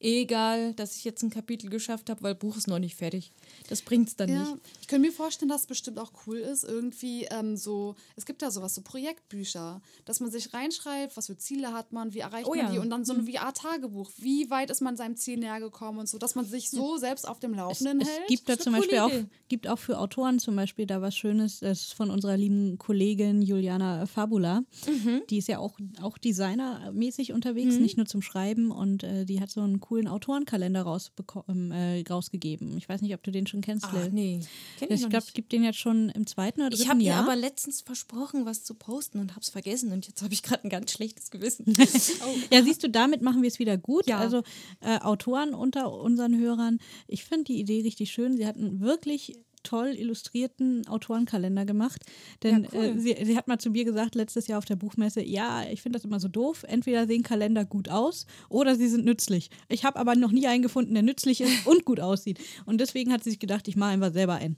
egal, 0.00 0.72
dass 0.74 0.96
ich 0.96 1.04
jetzt 1.04 1.22
ein 1.22 1.30
Kapitel 1.30 1.68
geschafft 1.70 2.10
habe, 2.10 2.22
weil 2.22 2.34
Buch 2.34 2.56
ist 2.56 2.66
noch 2.68 2.78
nicht 2.78 2.96
fertig. 2.96 3.32
Das 3.68 3.82
bringt's 3.82 4.16
dann 4.16 4.28
Ja, 4.28 4.40
nicht. 4.40 4.56
ich 4.80 4.88
könnte 4.88 5.06
mir 5.06 5.12
vorstellen, 5.12 5.48
dass 5.48 5.62
es 5.62 5.66
bestimmt 5.66 5.98
auch 5.98 6.12
cool 6.26 6.38
ist, 6.38 6.64
irgendwie 6.64 7.24
ähm, 7.30 7.56
so, 7.56 7.94
es 8.16 8.24
gibt 8.26 8.42
ja 8.42 8.50
sowas, 8.50 8.74
so 8.74 8.80
Projektbücher, 8.82 9.80
dass 10.04 10.20
man 10.20 10.30
sich 10.30 10.52
reinschreibt, 10.54 11.16
was 11.16 11.26
für 11.26 11.36
Ziele 11.36 11.72
hat 11.72 11.92
man, 11.92 12.14
wie 12.14 12.20
erreicht 12.20 12.46
Oh 12.46 12.54
man 12.54 12.58
ja. 12.66 12.72
die 12.72 12.78
und 12.78 12.90
dann 12.90 13.04
so 13.04 13.12
ein 13.12 13.26
VR-Tagebuch, 13.26 14.10
wie 14.18 14.48
weit 14.50 14.70
ist 14.70 14.80
man 14.80 14.96
seinem 14.96 15.16
Ziel 15.16 15.38
näher 15.38 15.60
gekommen 15.60 15.98
und 15.98 16.08
so, 16.08 16.18
dass 16.18 16.34
man 16.34 16.44
sich 16.46 16.70
so 16.70 16.96
selbst 16.96 17.28
auf 17.28 17.38
dem 17.40 17.52
Es, 17.52 17.56
Laufenden 17.58 18.00
es 18.00 18.08
hält. 18.08 18.28
gibt 18.28 18.48
da 18.48 18.58
zum 18.58 18.72
Beispiel 18.72 18.98
auch, 18.98 19.10
gibt 19.48 19.68
auch 19.68 19.78
für 19.78 19.98
Autoren 19.98 20.38
zum 20.38 20.56
Beispiel 20.56 20.86
da 20.86 21.00
was 21.02 21.14
Schönes, 21.16 21.60
das 21.60 21.80
ist 21.82 21.94
von 21.94 22.10
unserer 22.10 22.36
lieben 22.36 22.78
Kollegin 22.78 23.42
Juliana 23.42 24.06
Fabula. 24.06 24.62
Mhm. 24.86 25.22
Die 25.28 25.38
ist 25.38 25.48
ja 25.48 25.58
auch, 25.58 25.78
auch 26.00 26.16
designermäßig 26.18 27.32
unterwegs, 27.32 27.76
nicht 27.76 27.96
nur 27.96 28.06
zum 28.06 28.22
Schreiben 28.22 28.70
und 28.70 29.02
äh, 29.02 29.24
die 29.24 29.40
hat 29.40 29.50
so 29.50 29.60
einen 29.60 29.80
coolen 29.90 30.06
Autorenkalender 30.06 30.82
rausbeko- 30.86 31.44
äh, 31.72 32.04
rausgegeben. 32.08 32.76
Ich 32.78 32.88
weiß 32.88 33.02
nicht, 33.02 33.12
ob 33.12 33.24
du 33.24 33.32
den 33.32 33.48
schon 33.48 33.60
kennst, 33.60 33.90
Lil. 33.92 34.10
nee. 34.12 34.40
Kenn 34.78 34.88
ich 34.92 35.02
Ich 35.02 35.08
glaube, 35.08 35.24
es 35.26 35.32
gibt 35.32 35.50
den 35.50 35.64
jetzt 35.64 35.80
schon 35.80 36.10
im 36.10 36.28
zweiten 36.28 36.60
oder 36.60 36.70
Ich 36.72 36.78
dritten 36.78 36.90
habe 36.90 37.02
ihr 37.02 37.16
aber 37.16 37.34
letztens 37.34 37.80
versprochen, 37.80 38.46
was 38.46 38.62
zu 38.62 38.74
posten 38.74 39.18
und 39.18 39.32
habe 39.32 39.40
es 39.40 39.50
vergessen 39.50 39.90
und 39.90 40.06
jetzt 40.06 40.22
habe 40.22 40.32
ich 40.32 40.44
gerade 40.44 40.62
ein 40.62 40.70
ganz 40.70 40.92
schlechtes 40.92 41.30
Gewissen. 41.32 41.64
Ja, 42.52 42.62
siehst 42.62 42.82
du, 42.84 42.88
damit 42.88 43.20
machen 43.22 43.42
wir 43.42 43.48
es 43.48 43.58
wieder 43.58 43.76
gut. 43.76 44.06
Ja. 44.06 44.18
Also 44.18 44.42
äh, 44.80 44.98
Autoren 45.00 45.54
unter 45.54 45.92
unseren 45.92 46.38
Hörern, 46.38 46.78
ich 47.08 47.24
finde 47.24 47.44
die 47.44 47.58
Idee 47.58 47.82
richtig 47.82 48.12
schön. 48.12 48.36
Sie 48.36 48.46
hatten 48.46 48.80
wirklich 48.80 49.34
toll 49.62 49.94
illustrierten 49.96 50.86
Autorenkalender 50.88 51.64
gemacht. 51.64 52.02
Denn 52.42 52.64
Ja, 52.64 52.70
cool. 52.72 52.84
äh, 52.84 52.98
sie, 52.98 53.16
sie 53.24 53.36
hat 53.36 53.48
mal 53.48 53.58
zu 53.58 53.70
mir 53.70 53.84
gesagt, 53.84 54.14
letztes 54.14 54.46
Jahr 54.46 54.58
auf 54.58 54.64
der 54.64 54.76
Buchmesse, 54.76 55.22
ja, 55.22 55.64
ich 55.70 55.82
finde 55.82 55.98
das 55.98 56.04
immer 56.04 56.20
so 56.20 56.28
doof. 56.28 56.64
Entweder 56.66 57.06
sehen 57.06 57.22
Kalender 57.22 57.64
gut 57.64 57.88
aus 57.88 58.26
oder 58.48 58.76
sie 58.76 58.88
sind 58.88 59.04
nützlich. 59.04 59.50
Ich 59.68 59.84
habe 59.84 59.98
aber 59.98 60.14
noch 60.16 60.32
nie 60.32 60.46
einen 60.46 60.62
gefunden, 60.62 60.94
der 60.94 61.02
nützlich 61.02 61.40
ist 61.40 61.66
und 61.66 61.84
gut 61.84 62.00
aussieht. 62.00 62.38
Und 62.66 62.80
deswegen 62.80 63.12
hat 63.12 63.24
sie 63.24 63.30
sich 63.30 63.38
gedacht, 63.38 63.68
ich 63.68 63.76
mache 63.76 63.90
einfach 63.90 64.12
selber 64.12 64.34
einen. 64.34 64.56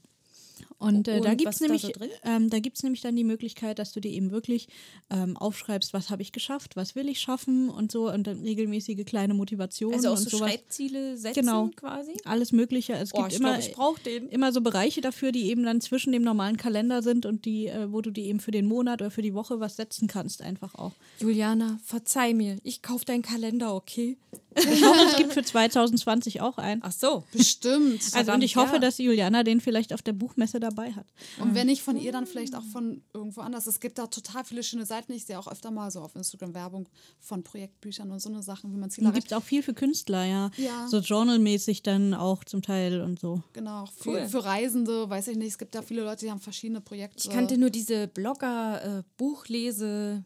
Und, 0.82 1.06
äh, 1.08 1.20
da 1.20 1.30
Und 1.30 1.36
gibt 1.38 1.48
was 1.48 1.56
es 1.56 1.60
ist 1.60 1.68
da 1.88 1.92
nämlich, 2.00 2.12
so 2.22 2.28
ähm, 2.28 2.50
da 2.50 2.58
gibt's 2.58 2.82
nämlich 2.82 3.00
dann 3.02 3.14
die 3.14 3.24
Möglichkeit, 3.24 3.78
dass 3.78 3.92
du 3.92 4.00
dir 4.00 4.10
eben 4.10 4.30
wirklich 4.32 4.68
ähm, 5.10 5.36
aufschreibst, 5.36 5.92
was 5.94 6.10
habe 6.10 6.22
ich 6.22 6.32
geschafft, 6.32 6.74
was 6.76 6.94
will 6.96 7.08
ich 7.08 7.20
schaffen 7.20 7.68
und 7.70 7.92
so 7.92 8.10
und 8.10 8.26
dann 8.26 8.40
regelmäßige 8.42 9.04
kleine 9.04 9.34
Motivationen 9.34 9.94
Also 9.94 10.08
auch 10.08 10.16
und 10.16 10.28
so 10.28 10.38
sowas. 10.38 10.50
Schreibziele 10.50 11.16
setzen 11.16 11.40
Genau. 11.40 11.68
quasi. 11.76 12.12
Alles 12.24 12.52
Mögliche. 12.52 12.94
Es 12.94 13.10
Oh, 13.14 13.22
gibt 13.22 13.34
immer, 13.34 13.58
den. 14.04 14.28
immer 14.28 14.52
so 14.52 14.60
Bereiche 14.60 15.00
dafür, 15.00 15.30
die 15.32 15.44
eben 15.50 15.62
dann 15.64 15.80
zwischen 15.80 16.12
dem 16.12 16.22
normalen 16.22 16.56
Kalender 16.56 17.02
sind 17.02 17.26
und 17.26 17.44
die, 17.44 17.68
äh, 17.68 17.92
wo 17.92 18.00
du 18.00 18.10
dir 18.10 18.24
eben 18.24 18.40
für 18.40 18.50
den 18.50 18.66
Monat 18.66 19.00
oder 19.02 19.10
für 19.10 19.22
die 19.22 19.34
Woche 19.34 19.60
was 19.60 19.76
setzen 19.76 20.08
kannst, 20.08 20.42
einfach 20.42 20.74
auch. 20.74 20.92
Juliana, 21.20 21.78
verzeih 21.84 22.34
mir. 22.34 22.56
Ich 22.64 22.82
kaufe 22.82 23.04
deinen 23.04 23.22
Kalender, 23.22 23.74
okay? 23.74 24.16
Ich 24.56 24.84
hoffe, 24.84 25.00
es 25.08 25.16
gibt 25.16 25.32
für 25.32 25.42
2020 25.42 26.40
auch 26.40 26.58
einen. 26.58 26.82
Ach 26.84 26.92
so. 26.92 27.24
Bestimmt. 27.32 28.02
Also 28.14 28.32
und 28.32 28.42
ich 28.42 28.56
hoffe, 28.56 28.78
dass 28.80 28.98
Juliana 28.98 29.42
den 29.42 29.60
vielleicht 29.60 29.92
auf 29.92 30.02
der 30.02 30.12
Buchmesse 30.12 30.60
dabei 30.74 30.92
hat. 30.92 31.06
Und 31.40 31.54
wenn 31.54 31.66
nicht 31.66 31.82
von 31.82 31.96
ihr, 31.96 32.12
dann 32.12 32.26
vielleicht 32.26 32.54
auch 32.54 32.64
von 32.64 33.02
irgendwo 33.14 33.40
anders. 33.40 33.66
Es 33.66 33.80
gibt 33.80 33.98
da 33.98 34.06
total 34.06 34.44
viele 34.44 34.62
schöne 34.62 34.86
Seiten. 34.86 35.12
Ich 35.12 35.24
sehe 35.24 35.38
auch 35.38 35.46
öfter 35.46 35.70
mal 35.70 35.90
so 35.90 36.00
auf 36.00 36.14
Instagram 36.16 36.54
Werbung 36.54 36.88
von 37.20 37.42
Projektbüchern 37.42 38.10
und 38.10 38.20
so 38.20 38.28
eine 38.28 38.42
Sachen, 38.42 38.72
wie 38.72 38.76
man 38.78 38.90
Ziele 38.90 39.04
Da 39.04 39.10
erreicht. 39.10 39.22
gibt 39.28 39.32
es 39.32 39.38
auch 39.38 39.42
viel 39.44 39.62
für 39.62 39.74
Künstler, 39.74 40.24
ja. 40.24 40.50
Ja. 40.56 40.86
So 40.88 40.98
journalmäßig 40.98 41.82
dann 41.82 42.14
auch 42.14 42.44
zum 42.44 42.62
Teil 42.62 43.00
und 43.00 43.18
so. 43.20 43.42
Genau, 43.52 43.86
für, 43.98 44.10
Cool. 44.10 44.28
für 44.28 44.44
Reisende, 44.44 45.08
weiß 45.08 45.28
ich 45.28 45.36
nicht. 45.36 45.48
Es 45.48 45.58
gibt 45.58 45.74
da 45.74 45.82
viele 45.82 46.02
Leute, 46.04 46.24
die 46.24 46.30
haben 46.30 46.40
verschiedene 46.40 46.80
Projekte. 46.80 47.18
Ich 47.28 47.30
kannte 47.30 47.58
nur 47.58 47.70
diese 47.70 48.08
Blogger, 48.08 48.98
äh, 48.98 49.02
Buchlese, 49.16 50.24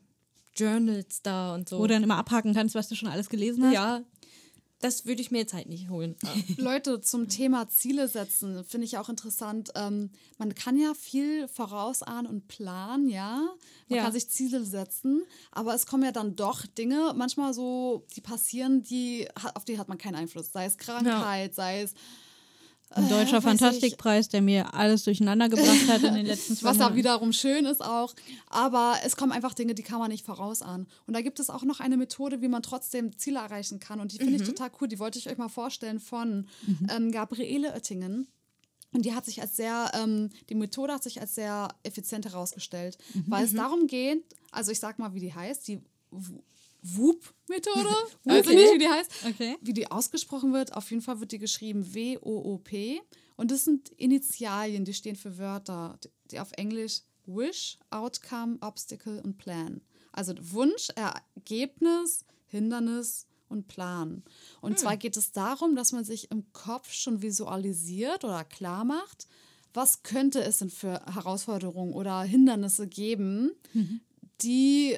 Journals 0.54 1.20
da 1.22 1.54
und 1.54 1.68
so. 1.68 1.78
Wo 1.78 1.86
du 1.86 1.94
dann 1.94 2.02
immer 2.02 2.16
abhaken 2.16 2.54
kannst, 2.54 2.74
was 2.74 2.88
du 2.88 2.94
schon 2.94 3.08
alles 3.08 3.28
gelesen 3.28 3.64
hast. 3.64 3.74
ja, 3.74 4.00
das 4.80 5.06
würde 5.06 5.22
ich 5.22 5.30
mir 5.30 5.38
jetzt 5.38 5.54
halt 5.54 5.68
nicht 5.68 5.88
holen. 5.88 6.16
Leute, 6.58 7.00
zum 7.00 7.28
Thema 7.28 7.68
Ziele 7.68 8.08
setzen, 8.08 8.62
finde 8.64 8.84
ich 8.84 8.98
auch 8.98 9.08
interessant. 9.08 9.70
Ähm, 9.74 10.10
man 10.38 10.54
kann 10.54 10.78
ja 10.78 10.92
viel 10.94 11.48
vorausahnen 11.48 12.26
und 12.26 12.46
planen, 12.48 13.08
ja. 13.08 13.38
Man 13.88 13.96
Ja. 13.98 14.04
kann 14.04 14.12
sich 14.12 14.28
Ziele 14.28 14.64
setzen, 14.64 15.22
aber 15.52 15.74
es 15.74 15.86
kommen 15.86 16.02
ja 16.04 16.12
dann 16.12 16.36
doch 16.36 16.66
Dinge 16.66 17.12
manchmal 17.16 17.54
so, 17.54 18.04
die 18.14 18.20
passieren, 18.20 18.82
die, 18.82 19.28
auf 19.54 19.64
die 19.64 19.78
hat 19.78 19.88
man 19.88 19.98
keinen 19.98 20.16
Einfluss. 20.16 20.52
Sei 20.52 20.66
es 20.66 20.76
Krankheit, 20.76 21.54
sei 21.54 21.82
es 21.82 21.94
Ein 22.90 23.08
deutscher 23.08 23.38
weiß 23.38 23.44
Fantastikpreis, 23.44 24.28
der 24.28 24.42
mir 24.42 24.74
alles 24.74 25.04
durcheinander 25.04 25.48
gebracht 25.48 25.88
hat 25.88 26.02
in 26.02 26.14
den 26.14 26.26
letzten 26.26 26.56
zwei 26.56 26.68
Was 26.70 26.78
ja 26.78 26.94
wiederum 26.94 27.32
schön 27.32 27.64
ist 27.64 27.84
auch. 27.84 28.14
Aber 28.48 28.94
es 29.04 29.16
kommen 29.16 29.32
einfach 29.32 29.54
Dinge, 29.54 29.74
die 29.74 29.82
kann 29.82 29.98
man 29.98 30.10
nicht 30.10 30.24
vorausahnen. 30.24 30.86
Und 31.06 31.14
da 31.14 31.20
gibt 31.20 31.40
es 31.40 31.50
auch 31.50 31.64
noch 31.64 31.80
eine 31.80 31.96
Methode, 31.96 32.42
wie 32.42 32.48
man 32.48 32.62
trotzdem 32.62 33.18
Ziele 33.18 33.40
erreichen 33.40 33.80
kann. 33.80 34.00
Und 34.00 34.12
die 34.12 34.18
finde 34.18 34.36
ich 34.36 34.44
total 34.44 34.70
cool. 34.80 34.88
Die 34.88 34.98
wollte 34.98 35.18
ich 35.18 35.28
euch 35.28 35.36
mal 35.36 35.48
vorstellen 35.48 35.98
von 35.98 36.46
ähm, 36.88 37.10
Gabriele 37.10 37.72
Oettingen. 37.74 38.28
Und 38.92 39.04
die 39.04 39.14
hat 39.14 39.24
sich 39.24 39.42
als 39.42 39.56
sehr, 39.56 39.90
ähm, 39.94 40.30
die 40.48 40.54
Methode 40.54 40.94
hat 40.94 41.02
sich 41.02 41.20
als 41.20 41.34
sehr 41.34 41.68
effizient 41.82 42.24
herausgestellt, 42.24 42.96
weil 43.26 43.44
es 43.44 43.52
darum 43.52 43.88
geht, 43.88 44.24
also 44.52 44.72
ich 44.72 44.80
sag 44.80 44.98
mal, 44.98 45.12
wie 45.12 45.20
die 45.20 45.34
heißt, 45.34 45.68
die 45.68 45.82
W- 46.94 46.96
WOOP-Methode, 46.98 47.88
weiß 48.24 48.46
ich 48.48 48.54
nicht, 48.54 48.74
wie 48.74 48.78
die 48.78 48.88
heißt, 48.88 49.10
Okay. 49.28 49.56
wie 49.60 49.72
die 49.72 49.90
ausgesprochen 49.90 50.52
wird. 50.52 50.74
Auf 50.76 50.90
jeden 50.90 51.02
Fall 51.02 51.20
wird 51.20 51.32
die 51.32 51.38
geschrieben 51.38 51.94
W-O-O-P. 51.94 53.00
Und 53.36 53.50
das 53.50 53.64
sind 53.64 53.88
Initialien, 53.90 54.84
die 54.84 54.94
stehen 54.94 55.16
für 55.16 55.38
Wörter, 55.38 55.98
die- 56.04 56.10
die 56.32 56.40
auf 56.40 56.52
Englisch 56.52 57.02
Wish, 57.26 57.78
Outcome, 57.90 58.58
Obstacle 58.60 59.20
und 59.22 59.36
Plan. 59.38 59.80
Also 60.12 60.32
Wunsch, 60.52 60.88
Ergebnis, 60.94 62.24
Hindernis 62.46 63.26
und 63.48 63.68
Plan. 63.68 64.22
Und 64.60 64.78
zwar 64.78 64.96
geht 64.96 65.16
es 65.16 65.32
darum, 65.32 65.76
dass 65.76 65.92
man 65.92 66.04
sich 66.04 66.30
im 66.30 66.52
Kopf 66.52 66.92
schon 66.92 67.22
visualisiert 67.22 68.24
oder 68.24 68.44
klar 68.44 68.84
macht, 68.84 69.26
was 69.74 70.02
könnte 70.02 70.42
es 70.42 70.58
denn 70.58 70.70
für 70.70 71.00
Herausforderungen 71.12 71.92
oder 71.92 72.22
Hindernisse 72.22 72.86
geben, 72.86 73.50
die 74.42 74.96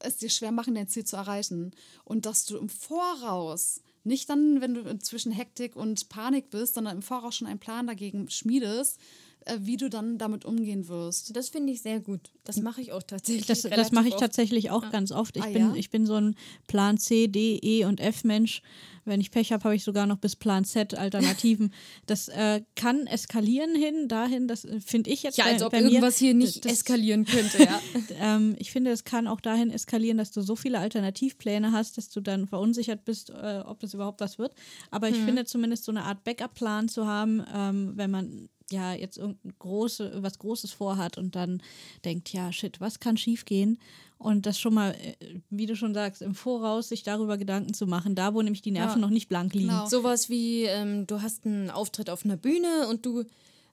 es 0.00 0.16
dir 0.16 0.30
schwer 0.30 0.52
machen, 0.52 0.74
dein 0.74 0.88
Ziel 0.88 1.04
zu 1.04 1.16
erreichen. 1.16 1.72
Und 2.04 2.26
dass 2.26 2.44
du 2.44 2.56
im 2.56 2.68
Voraus, 2.68 3.80
nicht 4.02 4.28
dann, 4.30 4.60
wenn 4.60 4.74
du 4.74 4.98
zwischen 4.98 5.32
Hektik 5.32 5.76
und 5.76 6.08
Panik 6.08 6.50
bist, 6.50 6.74
sondern 6.74 6.96
im 6.96 7.02
Voraus 7.02 7.36
schon 7.36 7.46
einen 7.46 7.58
Plan 7.58 7.86
dagegen 7.86 8.28
schmiedest, 8.30 8.98
äh, 9.46 9.58
wie 9.60 9.76
du 9.76 9.88
dann 9.88 10.18
damit 10.18 10.44
umgehen 10.44 10.88
wirst. 10.88 11.34
Das 11.36 11.48
finde 11.48 11.72
ich 11.72 11.82
sehr 11.82 12.00
gut. 12.00 12.30
Das 12.44 12.56
mache 12.60 12.80
ich 12.80 12.92
auch 12.92 13.02
tatsächlich. 13.02 13.46
Das, 13.46 13.62
das 13.62 13.92
mache 13.92 14.08
ich 14.08 14.14
oft. 14.14 14.20
tatsächlich 14.22 14.70
auch 14.70 14.90
ganz 14.90 15.12
oft. 15.12 15.36
Ich, 15.36 15.42
Ah, 15.42 15.46
bin, 15.50 15.62
ja? 15.70 15.74
ich 15.74 15.90
bin 15.90 16.06
so 16.06 16.14
ein 16.14 16.34
Plan 16.66 16.98
C, 16.98 17.28
D, 17.28 17.58
E 17.62 17.84
und 17.84 18.00
F-Mensch. 18.00 18.62
Wenn 19.06 19.20
ich 19.20 19.30
Pech 19.30 19.50
habe, 19.52 19.64
habe 19.64 19.74
ich 19.74 19.82
sogar 19.82 20.06
noch 20.06 20.18
bis 20.18 20.36
Plan 20.36 20.64
Z 20.64 20.94
Alternativen. 20.94 21.72
Das 22.06 22.28
äh, 22.28 22.62
kann 22.76 23.06
eskalieren 23.06 23.74
hin, 23.74 24.08
dahin, 24.08 24.46
das 24.48 24.64
äh, 24.64 24.80
finde 24.80 25.10
ich 25.10 25.22
jetzt 25.22 25.38
Ja, 25.38 25.44
bei, 25.44 25.52
als 25.52 25.62
ob 25.62 25.72
bei 25.72 25.80
mir, 25.80 25.88
irgendwas 25.88 26.18
hier 26.18 26.34
nicht 26.34 26.64
das- 26.64 26.72
eskalieren 26.72 27.24
könnte, 27.24 27.58
ja. 27.64 27.80
ähm, 28.18 28.56
ich 28.58 28.70
finde, 28.70 28.90
es 28.90 29.04
kann 29.04 29.26
auch 29.26 29.40
dahin 29.40 29.70
eskalieren, 29.70 30.18
dass 30.18 30.32
du 30.32 30.42
so 30.42 30.54
viele 30.56 30.78
Alternativpläne 30.78 31.72
hast, 31.72 31.96
dass 31.98 32.08
du 32.10 32.20
dann 32.20 32.46
verunsichert 32.46 33.04
bist, 33.04 33.30
äh, 33.30 33.62
ob 33.66 33.80
das 33.80 33.94
überhaupt 33.94 34.20
was 34.20 34.38
wird. 34.38 34.54
Aber 34.90 35.08
ich 35.08 35.16
finde 35.16 35.44
zumindest 35.44 35.84
so 35.84 35.92
eine 35.92 36.02
Art 36.04 36.22
Backup-Plan 36.24 36.88
zu 36.88 37.06
haben, 37.06 37.42
ähm, 37.54 37.92
wenn 37.96 38.10
man 38.10 38.48
ja 38.72 38.92
jetzt 38.94 39.18
irgendein 39.18 39.54
große, 39.58 40.22
was 40.22 40.38
Großes 40.38 40.72
vorhat 40.72 41.18
und 41.18 41.34
dann 41.36 41.62
denkt, 42.04 42.32
ja, 42.32 42.52
shit, 42.52 42.80
was 42.80 43.00
kann 43.00 43.16
schiefgehen? 43.16 43.78
Und 44.18 44.44
das 44.44 44.58
schon 44.60 44.74
mal, 44.74 44.90
äh, 44.92 45.14
wie 45.48 45.66
du 45.66 45.74
schon 45.76 45.94
sagst, 45.94 46.20
im 46.20 46.34
Voraus 46.34 46.90
sich 46.90 47.02
darüber 47.02 47.38
Gedanken 47.38 47.72
zu 47.72 47.86
machen, 47.86 48.14
da 48.14 48.34
wo 48.34 48.42
nämlich 48.42 48.60
die 48.62 48.70
Nerven 48.70 49.00
Ja. 49.00 49.06
noch 49.06 49.10
nicht 49.10 49.28
blank 49.28 49.54
liegen. 49.54 49.68
Genau. 49.68 49.86
Sowas 49.86 50.28
wie, 50.28 50.64
ähm, 50.64 51.06
du 51.06 51.22
hast 51.22 51.46
einen 51.46 51.70
Auftritt 51.70 52.10
auf 52.10 52.24
einer 52.24 52.36
Bühne 52.36 52.86
und 52.88 53.06
du 53.06 53.24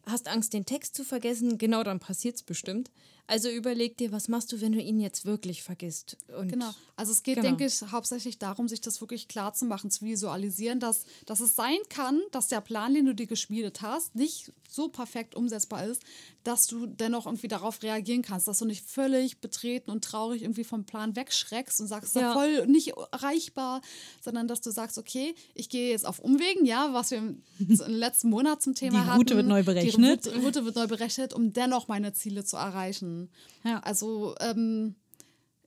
hast 0.05 0.29
Angst, 0.29 0.53
den 0.53 0.65
Text 0.65 0.95
zu 0.95 1.03
vergessen. 1.03 1.57
Genau, 1.57 1.83
dann 1.83 1.99
passiert 1.99 2.35
es 2.35 2.43
bestimmt. 2.43 2.89
Also 3.27 3.49
überleg 3.49 3.97
dir, 3.97 4.11
was 4.13 4.29
machst 4.29 4.51
du, 4.53 4.61
wenn 4.61 4.71
du 4.71 4.81
ihn 4.81 4.99
jetzt 5.01 5.25
wirklich 5.25 5.61
vergisst? 5.61 6.15
Und 6.37 6.47
Genau. 6.49 6.73
Also 6.95 7.11
es 7.11 7.23
geht, 7.23 7.35
Genau. 7.35 7.49
denke 7.49 7.65
ich, 7.65 7.81
hauptsächlich 7.91 8.39
darum, 8.39 8.67
sich 8.69 8.81
das 8.81 9.01
wirklich 9.01 9.27
klar 9.27 9.53
zu 9.53 9.65
machen, 9.65 9.91
zu 9.91 10.05
visualisieren, 10.05 10.79
dass, 10.79 11.03
dass 11.25 11.41
es 11.41 11.55
sein 11.55 11.77
kann, 11.89 12.21
dass 12.31 12.47
der 12.47 12.61
Plan, 12.61 12.93
den 12.93 13.05
du 13.05 13.13
dir 13.13 13.27
geschmiedet 13.27 13.81
hast, 13.81 14.15
nicht 14.15 14.51
so 14.69 14.87
perfekt 14.87 15.35
umsetzbar 15.35 15.85
ist, 15.85 16.01
dass 16.43 16.67
du 16.67 16.85
dennoch 16.85 17.25
irgendwie 17.25 17.47
darauf 17.49 17.83
reagieren 17.83 18.21
kannst, 18.21 18.47
dass 18.47 18.59
du 18.59 18.65
nicht 18.65 18.85
völlig 18.89 19.39
betreten 19.39 19.91
und 19.91 20.03
traurig 20.03 20.41
irgendwie 20.41 20.63
vom 20.63 20.85
Plan 20.85 21.15
wegschreckst 21.15 21.81
und 21.81 21.87
sagst, 21.87 22.15
ja. 22.15 22.33
Voll 22.33 22.65
nicht 22.67 22.93
erreichbar, 23.11 23.81
sondern 24.21 24.47
dass 24.47 24.61
du 24.61 24.71
sagst, 24.71 24.97
okay, 24.97 25.35
ich 25.53 25.69
gehe 25.69 25.91
jetzt 25.91 26.05
auf 26.05 26.19
Umwegen, 26.19 26.65
ja, 26.65 26.93
was 26.93 27.11
wir 27.11 27.17
im, 27.19 27.43
im 27.59 27.93
letzten 27.95 28.29
Monat 28.29 28.61
zum 28.61 28.73
Thema 28.73 29.01
Die 29.01 29.05
hatten. 29.07 29.17
Route 29.17 29.35
wird 29.35 29.47
neu 29.47 29.63
berechnet. 29.63 30.25
Die 30.25 30.29
Route 30.29 30.63
wird 30.65 30.75
neu 30.75 30.87
berechnet, 30.87 31.33
um 31.33 31.51
dennoch 31.53 31.87
meine 31.87 32.13
Ziele 32.13 32.45
zu 32.45 32.55
erreichen. 32.57 33.16
Ja. 33.63 33.79
Also, 33.79 34.35
ähm, 34.39 34.95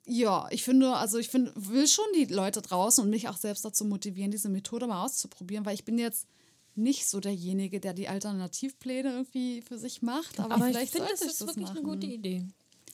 ja, 0.07 0.49
ich 0.51 0.65
finde, 0.65 0.95
also 0.97 1.19
ich 1.19 1.29
finde, 1.29 1.53
will 1.55 1.87
schon 1.87 2.05
die 2.17 2.25
Leute 2.25 2.63
draußen 2.63 3.05
und 3.05 3.11
mich 3.11 3.29
auch 3.29 3.37
selbst 3.37 3.65
dazu 3.65 3.85
motivieren, 3.85 4.31
diese 4.31 4.49
Methode 4.49 4.87
mal 4.87 5.05
auszuprobieren, 5.05 5.65
weil 5.65 5.75
ich 5.75 5.85
bin 5.85 5.99
jetzt 5.99 6.27
nicht 6.75 7.09
so 7.09 7.21
derjenige, 7.21 7.81
der 7.81 7.93
die 7.95 8.09
Alternativpläne 8.09 9.11
irgendwie 9.13 9.63
für 9.63 9.79
sich 9.79 10.03
macht, 10.03 10.41
aber, 10.41 10.55
Aber 10.55 10.67
ich 10.67 10.73
vielleicht 10.73 10.93
finde, 10.93 11.09
das 11.11 11.23
ist 11.23 11.41
das 11.41 11.49
wirklich 11.49 11.67
machen. 11.67 11.79
eine 11.79 11.87
gute 11.87 12.07
Idee. 12.07 12.45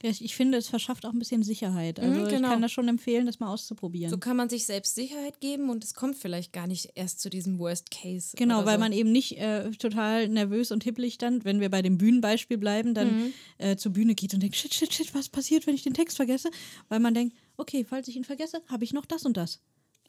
Ja, 0.03 0.11
ich, 0.11 0.23
ich 0.25 0.37
finde, 0.37 0.59
es 0.59 0.69
verschafft 0.69 1.07
auch 1.07 1.13
ein 1.13 1.19
bisschen 1.19 1.43
Sicherheit. 1.43 1.99
Also 2.01 2.21
Mhm, 2.21 2.27
ich 2.27 2.31
genau. 2.35 2.49
kann 2.51 2.63
das 2.63 2.71
schon 2.73 2.87
empfehlen, 2.89 3.27
das 3.27 3.41
mal 3.41 3.49
auszuprobieren. 3.53 4.11
So 4.11 4.19
kann 4.19 4.37
man 4.37 4.49
sich 4.49 4.67
selbst 4.67 4.95
Sicherheit 4.95 5.41
geben 5.41 5.71
und 5.71 5.83
es 5.85 5.95
kommt 5.95 6.17
vielleicht 6.17 6.53
gar 6.53 6.67
nicht 6.67 6.91
erst 6.95 7.21
zu 7.21 7.31
diesem 7.31 7.59
Worst 7.59 7.91
Case. 7.91 8.37
Genau, 8.37 8.65
weil 8.67 8.75
so. 8.75 8.81
man 8.81 8.93
eben 8.93 9.11
nicht 9.11 9.39
äh, 9.39 9.71
total 9.73 10.29
nervös 10.29 10.71
und 10.71 10.85
hippelig 10.85 11.19
dann, 11.19 11.45
wenn 11.45 11.61
wir 11.61 11.71
bei 11.71 11.83
dem 11.83 11.97
Bühnenbeispiel 11.99 12.59
bleiben, 12.59 12.93
dann 12.95 13.17
Mhm. 13.17 13.33
äh, 13.59 13.77
zur 13.77 13.93
Bühne 13.93 14.15
geht 14.15 14.35
und 14.35 14.43
denkt, 14.43 14.57
shit, 14.57 14.75
shit, 14.75 14.93
shit, 14.93 15.15
was 15.15 15.29
passiert, 15.29 15.67
wenn 15.67 15.75
ich 15.75 15.83
den 15.83 15.95
Text 15.95 16.17
vergesse? 16.17 16.51
Weil 16.89 17.01
man 17.01 17.15
denkt, 17.15 17.35
okay, 17.57 17.85
falls 17.89 18.07
ich 18.09 18.17
ihn 18.17 18.25
vergesse, 18.25 18.61
habe 18.69 18.85
ich 18.85 18.93
noch 18.93 19.07
das 19.07 19.25
und 19.25 19.37
das. 19.37 19.61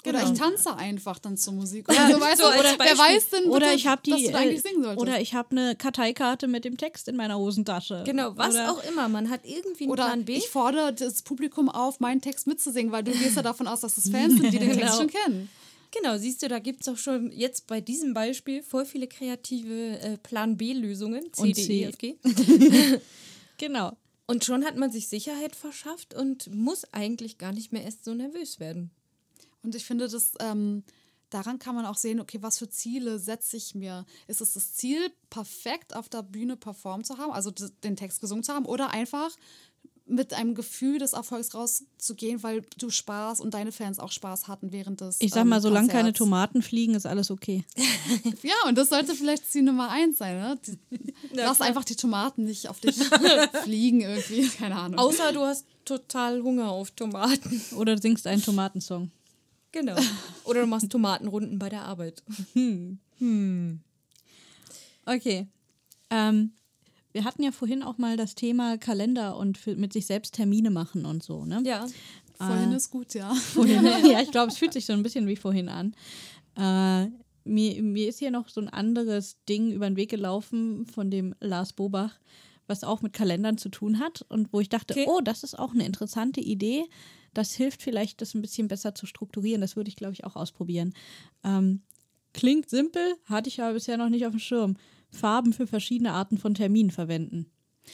Oder 0.07 0.19
Genau. 0.19 0.31
ich 0.33 0.39
tanze 0.39 0.75
einfach 0.75 1.19
dann 1.19 1.37
zur 1.37 1.53
Musik. 1.53 1.87
Oder 1.89 2.11
so, 2.11 2.19
weißt 2.19 2.37
so 2.41 2.43
du, 2.51 2.59
oder 2.59 2.75
wer 2.79 2.97
weiß 2.97 3.29
denn, 3.29 3.45
Oder 3.49 3.73
ich 3.73 3.87
habe 3.87 4.01
die, 4.05 4.11
dass 4.11 4.21
du 4.23 4.31
da 4.31 4.37
eigentlich 4.39 4.65
äh, 4.65 4.69
singen 4.69 4.83
solltest. 4.83 5.01
oder 5.01 5.19
ich 5.21 5.33
habe 5.33 5.51
eine 5.51 5.75
Karteikarte 5.75 6.47
mit 6.47 6.65
dem 6.65 6.77
Text 6.77 7.07
in 7.07 7.15
meiner 7.15 7.37
Hosentasche. 7.37 8.03
Genau, 8.05 8.35
was 8.37 8.55
oder, 8.55 8.71
auch 8.71 8.83
immer. 8.83 9.07
Man 9.09 9.29
hat 9.29 9.41
irgendwie 9.43 9.83
einen 9.85 9.91
Oder 9.91 10.05
Plan 10.05 10.25
B. 10.25 10.33
ich 10.35 10.49
fordere 10.49 10.93
das 10.93 11.21
Publikum 11.21 11.69
auf, 11.69 11.99
meinen 11.99 12.21
Text 12.21 12.47
mitzusingen, 12.47 12.91
weil 12.91 13.03
du 13.03 13.11
gehst 13.11 13.35
ja 13.35 13.41
davon 13.41 13.67
aus, 13.67 13.81
dass 13.81 13.97
es 13.97 14.09
Fans 14.09 14.33
sind, 14.39 14.51
die 14.53 14.59
den 14.59 14.71
Text 14.71 14.79
Genau. 14.81 14.95
schon 14.97 15.07
kennen. 15.07 15.49
Genau, 15.91 16.17
siehst 16.17 16.41
du, 16.43 16.49
da 16.49 16.59
gibt 16.59 16.81
es 16.81 16.89
auch 16.89 16.97
schon 16.97 17.31
jetzt 17.31 17.65
bei 17.67 17.79
diesem 17.79 18.13
Beispiel 18.13 18.61
voll 18.61 18.85
viele 18.85 19.07
kreative 19.07 19.97
äh, 19.99 20.17
Plan 20.17 20.57
B-Lösungen. 20.57 21.31
C, 21.31 21.41
Und 21.41 21.57
D, 21.57 21.63
C. 21.63 21.73
E, 21.73 21.83
F, 21.85 21.97
G. 21.97 22.15
Genau. 23.57 23.93
Und 24.27 24.43
schon 24.43 24.65
hat 24.65 24.75
man 24.75 24.91
sich 24.91 25.07
Sicherheit 25.07 25.55
verschafft 25.55 26.13
und 26.13 26.53
muss 26.53 26.83
eigentlich 26.93 27.37
gar 27.37 27.53
nicht 27.53 27.71
mehr 27.71 27.83
erst 27.83 28.03
so 28.03 28.13
nervös 28.13 28.59
werden. 28.59 28.91
Und 29.67 29.75
ich 29.75 29.83
finde, 29.83 30.07
das, 30.07 30.31
ähm, 30.39 30.85
daran 31.29 31.59
kann 31.59 31.75
man 31.75 31.85
auch 31.85 31.97
sehen, 31.97 32.21
okay, 32.21 32.37
was 32.41 32.57
für 32.57 32.69
Ziele 32.69 33.19
setze 33.19 33.57
ich 33.57 33.75
mir? 33.75 34.05
Ist 34.27 34.39
es 34.39 34.53
das 34.53 34.75
Ziel, 34.75 35.11
perfekt 35.29 35.93
auf 35.93 36.07
der 36.07 36.23
Bühne 36.23 36.55
performt 36.55 37.05
zu 37.05 37.17
haben, 37.17 37.33
also 37.33 37.51
den 37.51 37.97
Text 37.97 38.21
gesungen 38.21 38.45
zu 38.45 38.53
haben, 38.53 38.63
oder 38.63 38.91
einfach 38.91 39.29
mit 40.05 40.33
einem 40.33 40.55
Gefühl 40.55 40.99
des 40.99 41.11
Erfolgs 41.11 41.53
rauszugehen, 41.53 42.43
weil 42.43 42.61
du 42.77 42.89
Spaß 42.89 43.41
und 43.41 43.53
deine 43.53 43.73
Fans 43.73 43.99
auch 43.99 44.13
Spaß 44.13 44.47
hatten 44.47 44.71
während 44.71 45.01
des 45.01 45.17
Ich 45.19 45.31
sag 45.31 45.45
mal, 45.45 45.57
ähm, 45.57 45.61
solange 45.61 45.89
keine. 45.89 46.13
Tomaten 46.13 46.61
fliegen, 46.61 46.95
ist 46.95 47.05
alles 47.05 47.29
okay. 47.29 47.65
Ja, 48.41 48.55
und 48.69 48.77
das 48.77 48.87
sollte 48.87 49.15
vielleicht 49.15 49.51
Ziel 49.51 49.63
Nummer 49.63 49.89
eins 49.89 50.19
sein, 50.19 50.37
ne? 50.39 50.57
Die, 50.65 50.79
lass 51.33 51.59
einfach 51.59 51.83
die 51.83 51.97
Tomaten 51.97 52.45
nicht 52.45 52.69
auf 52.69 52.79
dich 52.79 52.95
fliegen 53.63 53.99
irgendwie, 53.99 54.47
keine 54.47 54.77
Ahnung. 54.77 54.97
Außer 54.97 55.33
du 55.33 55.41
hast 55.41 55.65
total 55.83 56.41
Hunger 56.41 56.69
auf 56.69 56.91
Tomaten. 56.91 57.61
Oder 57.75 57.97
singst 57.97 58.27
einen 58.27 58.41
Tomatensong. 58.41 59.11
Genau. 59.71 59.95
Oder 60.45 60.61
du 60.61 60.67
machst 60.67 60.89
Tomatenrunden 60.91 61.59
bei 61.59 61.69
der 61.69 61.83
Arbeit. 61.83 62.23
Okay. 65.05 65.47
Ähm, 66.09 66.51
wir 67.11 67.23
hatten 67.23 67.43
ja 67.43 67.51
vorhin 67.51 67.83
auch 67.83 67.97
mal 67.97 68.17
das 68.17 68.35
Thema 68.35 68.77
Kalender 68.77 69.37
und 69.37 69.57
für, 69.57 69.75
mit 69.75 69.93
sich 69.93 70.05
selbst 70.05 70.35
Termine 70.35 70.69
machen 70.69 71.05
und 71.05 71.23
so, 71.23 71.45
ne? 71.45 71.61
Ja. 71.65 71.85
Vorhin 72.37 72.71
ist 72.71 72.91
gut, 72.91 73.13
ja. 73.15 73.33
Vorhin, 73.33 73.83
ja, 74.11 74.21
ich 74.21 74.31
glaube, 74.31 74.51
es 74.51 74.57
fühlt 74.57 74.73
sich 74.73 74.85
so 74.85 74.93
ein 74.93 75.01
bisschen 75.01 75.25
wie 75.27 75.35
vorhin 75.35 75.69
an. 75.69 75.95
Äh, 76.55 77.09
mir, 77.43 77.81
mir 77.81 78.09
ist 78.09 78.19
hier 78.19 78.29
noch 78.29 78.49
so 78.49 78.61
ein 78.61 78.69
anderes 78.69 79.37
Ding 79.49 79.71
über 79.71 79.89
den 79.89 79.95
Weg 79.95 80.09
gelaufen 80.09 80.85
von 80.85 81.09
dem 81.09 81.33
Lars 81.39 81.73
Bobach, 81.73 82.19
was 82.67 82.83
auch 82.83 83.01
mit 83.01 83.13
Kalendern 83.13 83.57
zu 83.57 83.69
tun 83.69 83.99
hat 83.99 84.23
und 84.29 84.53
wo 84.53 84.59
ich 84.59 84.69
dachte, 84.69 84.93
Okay. 84.93 85.05
oh, 85.07 85.21
das 85.21 85.43
ist 85.43 85.57
auch 85.57 85.73
eine 85.73 85.85
interessante 85.85 86.41
Idee. 86.41 86.83
Das 87.37 87.53
hilft 87.53 87.83
vielleicht, 87.83 88.21
das 88.21 88.33
ein 88.33 88.41
bisschen 88.41 88.67
besser 88.67 88.95
zu 88.95 89.05
strukturieren. 89.05 89.61
Das 89.61 89.75
würde 89.75 89.89
ich, 89.89 89.95
glaube 89.95 90.13
ich, 90.13 90.23
auch 90.23 90.35
ausprobieren. 90.35 90.93
Ähm, 91.43 91.81
klingt 92.33 92.69
simpel, 92.69 93.13
hatte 93.25 93.47
ich 93.49 93.61
aber 93.61 93.73
bisher 93.73 93.97
noch 93.97 94.09
nicht 94.09 94.25
auf 94.25 94.31
dem 94.31 94.39
Schirm. 94.39 94.77
Farben 95.11 95.53
für 95.53 95.67
verschiedene 95.67 96.13
Arten 96.13 96.37
von 96.37 96.55
Terminen 96.55 96.89
verwenden. 96.91 97.45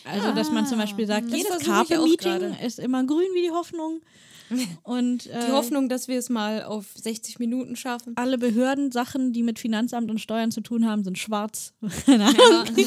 Also, 0.05 0.31
dass 0.31 0.49
man 0.49 0.65
zum 0.65 0.79
Beispiel 0.79 1.05
sagt, 1.05 1.27
Das 1.29 1.37
jedes 1.37 1.51
auch 1.51 1.59
Carpe-Meeting 1.59 2.55
ist 2.65 2.79
immer 2.79 3.03
grün 3.05 3.27
wie 3.35 3.41
die 3.43 3.51
Hoffnung. 3.51 4.01
Und 4.83 5.27
äh, 5.27 5.45
Die 5.45 5.51
Hoffnung, 5.51 5.89
dass 5.89 6.07
wir 6.07 6.17
es 6.17 6.29
mal 6.29 6.63
auf 6.63 6.85
60 6.95 7.39
Minuten 7.39 7.75
schaffen. 7.75 8.13
alle 8.15 8.37
Behördensachen, 8.37 9.33
die 9.33 9.43
mit 9.43 9.59
Finanzamt 9.59 10.09
und 10.09 10.19
Steuern 10.19 10.51
zu 10.51 10.61
tun 10.61 10.87
haben, 10.87 11.03
sind 11.03 11.17
schwarz. 11.17 11.73
Keine 12.05 12.25
Ahnung. 12.25 12.75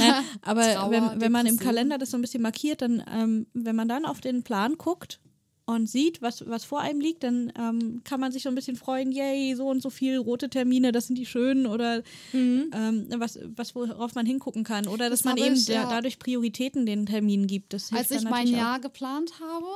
Ja, 0.00 0.22
Aber 0.42 0.62
Trauer, 0.62 0.90
wenn, 0.90 1.20
wenn 1.20 1.32
man 1.32 1.46
im. 1.46 1.58
Kalender 1.58 1.98
das 1.98 2.10
so 2.10 2.18
ein 2.18 2.20
bisschen 2.20 2.42
markiert, 2.42 2.82
dann, 2.82 3.02
ähm, 3.12 3.46
wenn 3.52 3.74
man 3.76 3.88
dann 3.88 4.04
auf 4.04 4.20
den 4.20 4.42
Plan 4.42 4.76
guckt 4.78 5.20
und 5.68 5.86
sieht, 5.86 6.22
was, 6.22 6.48
was 6.48 6.64
vor 6.64 6.80
einem 6.80 6.98
liegt, 6.98 7.22
dann 7.24 7.52
ähm, 7.58 8.00
kann 8.02 8.20
man 8.20 8.32
sich 8.32 8.42
so 8.42 8.48
ein 8.48 8.54
bisschen 8.54 8.74
freuen, 8.76 9.12
yay, 9.12 9.54
so 9.54 9.68
und 9.68 9.82
so 9.82 9.90
viel 9.90 10.16
rote 10.16 10.48
Termine, 10.48 10.92
das 10.92 11.08
sind 11.08 11.18
die 11.18 11.26
schönen 11.26 11.66
oder 11.66 12.02
ähm, 12.32 13.06
was, 13.18 13.38
was, 13.54 13.74
worauf 13.74 14.14
man 14.14 14.24
hingucken 14.24 14.64
kann. 14.64 14.88
Oder 14.88 15.10
dass 15.10 15.20
Das 15.20 15.24
man 15.26 15.36
eben 15.36 15.54
ich, 15.54 15.68
ja. 15.68 15.86
dadurch 15.88 16.18
Prioritäten 16.18 16.86
den 16.86 17.04
Terminen 17.04 17.46
gibt. 17.46 17.74
Als 17.74 18.10
ich 18.10 18.22
mein 18.22 18.48
auch. 18.48 18.52
Jahr 18.52 18.80
geplant 18.80 19.32
habe, 19.40 19.66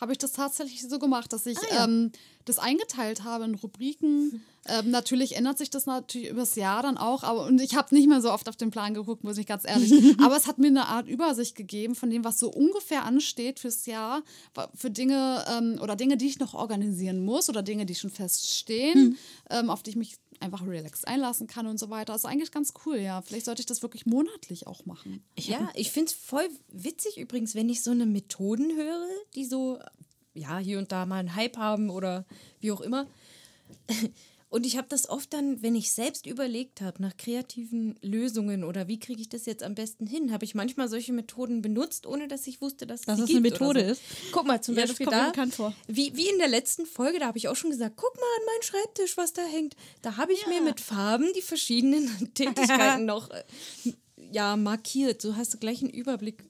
habe 0.00 0.12
ich 0.12 0.18
das 0.18 0.32
tatsächlich 0.32 0.82
so 0.82 0.98
gemacht, 0.98 1.32
dass 1.32 1.46
ich 1.46 1.58
Ah, 1.72 1.84
ähm, 1.84 2.12
das 2.44 2.58
eingeteilt 2.58 3.24
habe 3.24 3.44
in 3.44 3.54
Rubriken. 3.54 4.42
Ähm, 4.66 4.90
natürlich 4.90 5.36
ändert 5.36 5.58
sich 5.58 5.68
das 5.68 5.84
natürlich 5.84 6.30
übers 6.30 6.54
Jahr 6.54 6.82
dann 6.82 6.96
auch, 6.96 7.22
aber 7.22 7.44
und 7.44 7.60
ich 7.60 7.76
habe 7.76 7.94
nicht 7.94 8.08
mehr 8.08 8.22
so 8.22 8.32
oft 8.32 8.48
auf 8.48 8.56
den 8.56 8.70
Plan 8.70 8.94
geguckt, 8.94 9.22
muss 9.22 9.36
ich 9.36 9.46
ganz 9.46 9.64
ehrlich. 9.66 9.92
aber 10.24 10.38
es 10.38 10.46
hat 10.46 10.56
mir 10.56 10.68
eine 10.68 10.88
Art 10.88 11.06
Übersicht 11.06 11.54
gegeben 11.54 11.94
von 11.94 12.08
dem, 12.08 12.24
was 12.24 12.38
so 12.38 12.50
ungefähr 12.50 13.04
ansteht 13.04 13.58
fürs 13.60 13.84
Jahr, 13.84 14.22
für 14.74 14.90
Dinge 14.90 15.44
ähm, 15.54 15.78
oder 15.82 15.96
Dinge, 15.96 16.16
die 16.16 16.28
ich 16.28 16.38
noch 16.38 16.54
organisieren 16.54 17.22
muss 17.26 17.50
oder 17.50 17.62
Dinge, 17.62 17.84
die 17.84 17.94
schon 17.94 18.08
feststehen, 18.08 19.18
ähm, 19.50 19.68
auf 19.68 19.82
die 19.82 19.90
ich 19.90 19.96
mich 19.96 20.16
einfach 20.44 20.66
relaxed 20.66 21.08
einlassen 21.08 21.46
kann 21.46 21.66
und 21.66 21.78
so 21.78 21.90
weiter. 21.90 22.12
Das 22.12 22.22
ist 22.22 22.30
eigentlich 22.30 22.52
ganz 22.52 22.72
cool, 22.86 22.98
ja. 22.98 23.22
Vielleicht 23.22 23.46
sollte 23.46 23.60
ich 23.60 23.66
das 23.66 23.82
wirklich 23.82 24.06
monatlich 24.06 24.66
auch 24.66 24.86
machen. 24.86 25.24
ja, 25.38 25.70
ich 25.74 25.90
finde 25.90 26.10
es 26.10 26.16
voll 26.16 26.48
witzig 26.68 27.18
übrigens, 27.18 27.54
wenn 27.54 27.68
ich 27.68 27.82
so 27.82 27.90
eine 27.90 28.06
Methoden 28.06 28.76
höre, 28.76 29.06
die 29.34 29.44
so, 29.44 29.78
ja, 30.34 30.58
hier 30.58 30.78
und 30.78 30.92
da 30.92 31.06
mal 31.06 31.16
einen 31.16 31.34
Hype 31.34 31.56
haben 31.56 31.90
oder 31.90 32.24
wie 32.60 32.72
auch 32.72 32.80
immer. 32.80 33.06
Und 34.54 34.64
ich 34.66 34.76
habe 34.76 34.86
das 34.88 35.08
oft 35.08 35.32
dann, 35.32 35.62
wenn 35.62 35.74
ich 35.74 35.90
selbst 35.90 36.26
überlegt 36.26 36.80
habe 36.80 37.02
nach 37.02 37.16
kreativen 37.16 37.98
Lösungen 38.02 38.62
oder 38.62 38.86
wie 38.86 39.00
kriege 39.00 39.20
ich 39.20 39.28
das 39.28 39.46
jetzt 39.46 39.64
am 39.64 39.74
besten 39.74 40.06
hin, 40.06 40.30
habe 40.30 40.44
ich 40.44 40.54
manchmal 40.54 40.86
solche 40.86 41.12
Methoden 41.12 41.60
benutzt, 41.60 42.06
ohne 42.06 42.28
dass 42.28 42.46
ich 42.46 42.60
wusste, 42.60 42.86
dass, 42.86 43.00
Dass 43.00 43.18
es 43.18 43.30
eine 43.30 43.42
gibt 43.42 43.60
oder 43.60 43.66
Methode 43.66 43.86
so. 43.86 43.90
ist. 43.90 44.02
Guck 44.30 44.46
mal, 44.46 44.62
zum 44.62 44.76
Ja, 44.76 44.82
das 44.82 44.90
Beispiel 44.90 45.08
da. 45.08 45.32
Wie, 45.88 46.14
wie 46.14 46.28
in 46.28 46.38
der 46.38 46.46
letzten 46.46 46.86
Folge, 46.86 47.18
da 47.18 47.26
habe 47.26 47.38
ich 47.38 47.48
auch 47.48 47.56
schon 47.56 47.70
gesagt, 47.70 47.96
guck 47.96 48.14
mal 48.14 48.22
an 48.22 48.46
meinen 48.46 48.62
Schreibtisch, 48.62 49.16
was 49.16 49.32
da 49.32 49.42
hängt. 49.42 49.74
Da 50.02 50.18
habe 50.18 50.32
ich 50.32 50.46
mir 50.46 50.60
mit 50.60 50.78
Farben 50.78 51.26
die 51.34 51.42
verschiedenen 51.42 52.08
Tätigkeiten 52.34 53.06
noch 53.06 53.30
äh, 53.30 53.42
ja, 54.30 54.54
markiert. 54.54 55.20
So 55.20 55.34
hast 55.34 55.52
du 55.54 55.58
gleich 55.58 55.82
einen 55.82 55.90
Überblick 55.90 56.44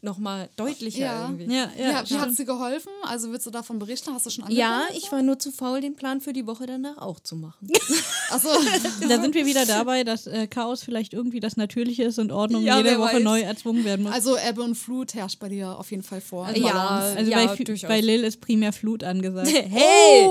nochmal 0.00 0.48
deutlicher 0.56 1.00
Ja. 1.00 1.22
irgendwie. 1.22 1.52
Ja, 1.52 1.70
ja, 1.76 1.90
Ja, 1.90 2.08
wie 2.10 2.14
hat 2.18 2.32
sie 2.32 2.44
geholfen? 2.44 2.90
Also 3.02 3.32
willst 3.32 3.46
du 3.46 3.50
davon 3.50 3.78
berichten? 3.80 4.14
Hast 4.14 4.26
du 4.26 4.30
schon 4.30 4.48
Ja, 4.50 4.82
angefangen? 4.82 4.98
ich 5.02 5.10
war 5.12 5.22
nur 5.22 5.38
zu 5.40 5.50
faul, 5.50 5.80
den 5.80 5.96
Plan 5.96 6.20
für 6.20 6.32
die 6.32 6.46
Woche 6.46 6.66
danach 6.66 6.98
auch 6.98 7.18
zu 7.20 7.34
machen. 7.34 7.68
Achso, 8.30 8.48
Da 9.08 9.20
sind 9.20 9.34
wir 9.34 9.44
wieder 9.44 9.66
dabei, 9.66 10.04
dass 10.04 10.26
äh, 10.28 10.46
Chaos 10.46 10.82
vielleicht 10.84 11.14
irgendwie 11.14 11.40
das 11.40 11.56
Natürliche 11.56 12.04
ist 12.04 12.18
und 12.20 12.30
Ordnung 12.30 12.62
Ja, 12.62 12.76
jede 12.76 12.98
Woche 12.98 13.14
weiß. 13.16 13.22
neu 13.24 13.40
erzwungen 13.40 13.84
werden 13.84 14.04
muss. 14.04 14.12
also 14.12 14.36
Ebbe 14.38 14.62
und 14.62 14.76
Flut 14.76 15.14
herrscht 15.14 15.40
bei 15.40 15.48
dir 15.48 15.76
auf 15.78 15.90
jeden 15.90 16.04
Fall 16.04 16.20
vor. 16.20 16.46
Also 16.46 16.60
Ja, 16.64 16.88
Also 17.16 17.30
ja, 17.30 17.46
bei, 17.46 17.74
bei 17.88 18.00
Lil 18.00 18.22
ist 18.22 18.40
primär 18.40 18.72
Flut 18.72 19.02
angesagt. 19.02 19.48
hey! 19.52 20.28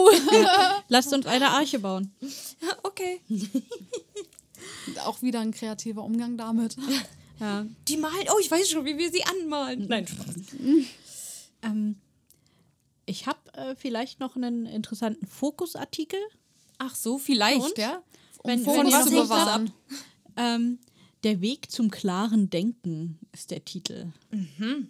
Lasst 0.87 1.11
uns 1.13 1.25
eine 1.25 1.49
Arche 1.49 1.79
bauen. 1.79 2.11
Okay. 2.83 3.19
Auch 5.05 5.21
wieder 5.21 5.41
ein 5.41 5.51
kreativer 5.51 6.03
Umgang 6.03 6.37
damit. 6.37 6.75
Ja. 7.39 7.65
Die 7.87 7.97
malen, 7.97 8.27
oh, 8.33 8.39
ich 8.39 8.49
weiß 8.49 8.69
schon, 8.69 8.85
wie 8.85 8.97
wir 8.97 9.11
sie 9.11 9.23
anmalen. 9.23 9.87
Nein, 9.87 10.07
Spaß. 10.07 10.35
Ähm, 11.63 11.97
ich 13.05 13.25
habe 13.25 13.39
äh, 13.53 13.75
vielleicht 13.75 14.19
noch 14.19 14.35
einen 14.35 14.65
interessanten 14.65 15.25
Fokusartikel. 15.27 16.19
Ach 16.77 16.95
so, 16.95 17.17
vielleicht, 17.17 17.61
Und? 17.61 17.77
ja? 17.77 18.03
Wenn, 18.43 18.63
Fokus 18.63 18.79
wenn 18.79 18.87
ihr 18.87 18.93
was 18.93 19.11
noch 19.11 19.23
bewahren. 19.23 19.71
Ähm, 20.35 20.79
der 21.23 21.41
Weg 21.41 21.71
zum 21.71 21.89
klaren 21.89 22.49
Denken 22.49 23.17
ist 23.31 23.51
der 23.51 23.65
Titel. 23.65 24.11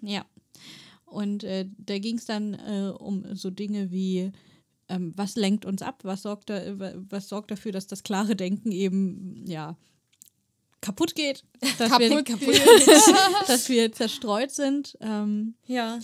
Ja. 0.02 0.26
Und 1.06 1.44
äh, 1.46 1.68
da 1.78 1.98
ging 2.00 2.18
es 2.18 2.26
dann 2.26 2.54
äh, 2.54 2.92
um 2.98 3.34
so 3.34 3.50
Dinge 3.50 3.92
wie, 3.92 4.32
ähm, 4.90 5.14
was 5.16 5.36
lenkt 5.36 5.66
uns 5.66 5.82
ab, 5.82 6.02
was 6.04 6.24
sorgt, 6.24 6.50
da, 6.50 6.58
äh, 6.58 6.96
was 7.10 7.30
sorgt 7.30 7.50
dafür, 7.52 7.72
dass 7.72 7.88
das 7.88 8.04
klare 8.04 8.36
Denken 8.36 8.72
eben, 8.72 9.46
ja, 9.48 9.78
kaputt 10.82 11.16
geht. 11.16 11.44
Dass 11.78 11.98
wir, 12.00 12.24
Kaputt 12.24 12.56
dass 13.48 13.70
wir 13.70 13.92
zerstreut 13.92 14.52
sind. 14.52 14.98
Ähm, 15.02 15.56
Ja. 15.66 16.00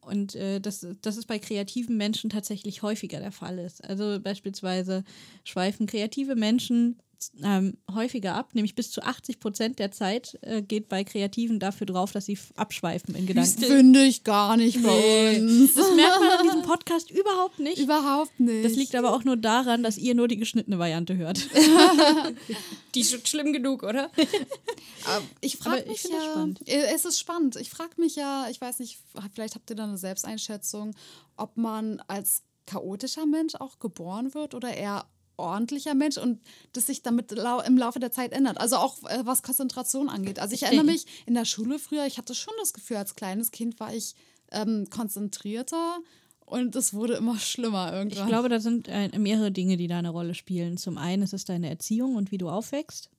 und 0.00 0.34
äh, 0.34 0.60
dass, 0.60 0.86
dass 1.02 1.16
es 1.16 1.26
bei 1.26 1.38
kreativen 1.38 1.96
Menschen 1.96 2.30
tatsächlich 2.30 2.82
häufiger 2.82 3.18
der 3.20 3.32
Fall 3.32 3.58
ist. 3.58 3.82
Also 3.84 4.18
beispielsweise 4.20 5.04
schweifen 5.44 5.86
kreative 5.86 6.36
Menschen 6.36 6.98
ähm, 7.42 7.76
häufiger 7.92 8.34
ab, 8.34 8.54
nämlich 8.54 8.74
bis 8.74 8.90
zu 8.90 9.02
80 9.02 9.40
Prozent 9.40 9.78
der 9.78 9.90
Zeit 9.90 10.38
äh, 10.42 10.62
geht 10.62 10.88
bei 10.88 11.04
Kreativen 11.04 11.58
dafür 11.58 11.86
drauf, 11.86 12.12
dass 12.12 12.26
sie 12.26 12.38
abschweifen 12.56 13.14
in 13.14 13.26
Gedanken. 13.26 13.62
Finde 13.62 14.04
ich 14.04 14.24
gar 14.24 14.56
nicht 14.56 14.82
bei 14.82 15.40
uns. 15.40 15.74
Das 15.74 15.94
merkt 15.94 16.20
man 16.20 16.30
an 16.30 16.42
diesem 16.44 16.62
Podcast 16.68 17.10
überhaupt 17.10 17.58
nicht. 17.58 17.78
Überhaupt 17.78 18.38
nicht. 18.40 18.64
Das 18.64 18.72
liegt 18.72 18.94
aber 18.94 19.14
auch 19.14 19.24
nur 19.24 19.36
daran, 19.36 19.82
dass 19.82 19.98
ihr 19.98 20.14
nur 20.14 20.28
die 20.28 20.36
geschnittene 20.36 20.78
Variante 20.78 21.16
hört. 21.16 21.48
Die 22.94 23.00
ist 23.00 23.10
schon 23.10 23.26
schlimm 23.26 23.52
genug, 23.52 23.82
oder? 23.82 24.10
Aber 25.04 25.24
ich 25.40 25.58
frage 25.58 25.82
ich 25.82 25.88
mich 25.88 26.00
finde 26.00 26.16
das 26.16 26.26
ja, 26.26 26.32
spannend. 26.32 26.68
Äh, 26.68 26.94
es 26.94 27.04
ist 27.04 27.20
spannend. 27.20 27.56
Ich 27.56 27.70
frage 27.70 28.00
mich 28.00 28.16
ja, 28.16 28.46
ich 28.50 28.60
weiß 28.60 28.78
nicht, 28.78 28.98
vielleicht 29.34 29.54
habt 29.54 29.68
ihr 29.68 29.76
da 29.76 29.84
eine 29.84 29.98
Selbsteinschätzung, 29.98 30.94
ob 31.36 31.56
man 31.56 32.00
als 32.06 32.42
chaotischer 32.66 33.26
Mensch 33.26 33.54
auch 33.54 33.78
geboren 33.78 34.34
wird 34.34 34.54
oder 34.54 34.74
eher 34.74 35.06
ordentlicher 35.36 35.94
Mensch 35.94 36.16
und 36.18 36.40
das 36.72 36.86
sich 36.86 37.02
damit 37.02 37.32
im 37.32 37.78
Laufe 37.78 37.98
der 37.98 38.12
Zeit 38.12 38.32
ändert. 38.32 38.58
Also 38.58 38.76
auch 38.76 39.02
äh, 39.04 39.24
was 39.24 39.42
Konzentration 39.42 40.08
angeht. 40.08 40.38
Also 40.38 40.54
ich 40.54 40.62
erinnere 40.62 40.86
mich 40.86 41.06
in 41.26 41.34
der 41.34 41.44
Schule 41.44 41.78
früher, 41.78 42.06
ich 42.06 42.18
hatte 42.18 42.34
schon 42.34 42.54
das 42.58 42.72
Gefühl, 42.72 42.96
als 42.96 43.14
kleines 43.14 43.50
Kind 43.50 43.78
war 43.80 43.94
ich 43.94 44.14
ähm, 44.52 44.88
konzentrierter 44.90 45.98
und 46.46 46.76
es 46.76 46.94
wurde 46.94 47.14
immer 47.14 47.38
schlimmer 47.38 47.92
irgendwann. 47.92 48.24
Ich 48.24 48.28
glaube, 48.28 48.48
da 48.48 48.60
sind 48.60 48.88
äh, 48.88 49.16
mehrere 49.18 49.50
Dinge, 49.50 49.76
die 49.76 49.88
da 49.88 49.98
eine 49.98 50.10
Rolle 50.10 50.34
spielen. 50.34 50.76
Zum 50.76 50.96
einen 50.96 51.22
ist 51.22 51.34
es 51.34 51.44
deine 51.44 51.68
Erziehung 51.68 52.14
und 52.14 52.30
wie 52.30 52.38
du 52.38 52.48
aufwächst 52.48 53.10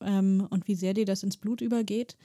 ähm, 0.00 0.46
und 0.50 0.68
wie 0.68 0.74
sehr 0.74 0.94
dir 0.94 1.04
das 1.04 1.22
ins 1.22 1.36
Blut 1.36 1.60
übergeht, 1.60 2.16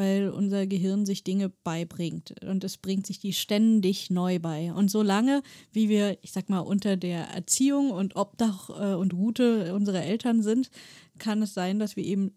weil 0.00 0.30
unser 0.30 0.66
Gehirn 0.66 1.04
sich 1.04 1.24
Dinge 1.24 1.50
beibringt 1.62 2.34
und 2.42 2.64
es 2.64 2.78
bringt 2.78 3.06
sich 3.06 3.20
die 3.20 3.34
ständig 3.34 4.08
neu 4.08 4.38
bei. 4.38 4.72
Und 4.72 4.90
solange, 4.90 5.42
wie 5.72 5.90
wir, 5.90 6.16
ich 6.22 6.32
sag 6.32 6.48
mal, 6.48 6.60
unter 6.60 6.96
der 6.96 7.28
Erziehung 7.28 7.90
und 7.90 8.16
Obdach 8.16 8.70
äh, 8.70 8.94
und 8.94 9.12
Route 9.12 9.74
unserer 9.74 10.02
Eltern 10.02 10.42
sind, 10.42 10.70
kann 11.18 11.42
es 11.42 11.52
sein, 11.52 11.78
dass 11.78 11.96
wir 11.96 12.04
eben 12.04 12.34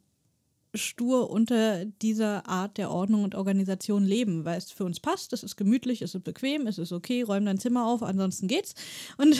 stur 0.73 1.29
unter 1.29 1.85
dieser 1.85 2.49
Art 2.49 2.77
der 2.77 2.91
Ordnung 2.91 3.23
und 3.23 3.33
Organisation 3.33 4.03
leben, 4.03 4.43
weil 4.43 4.57
es 4.57 4.69
für 4.69 4.83
uns 4.83 4.99
passt, 4.99 5.31
es 5.31 5.43
ist 5.43 5.55
gemütlich, 5.55 6.01
es 6.01 6.15
ist 6.15 6.23
bequem, 6.25 6.67
es 6.67 6.77
ist 6.77 6.91
okay, 6.91 7.21
räum 7.21 7.45
dein 7.45 7.59
Zimmer 7.59 7.87
auf, 7.87 8.03
ansonsten 8.03 8.49
geht's. 8.49 8.73
Und, 9.15 9.39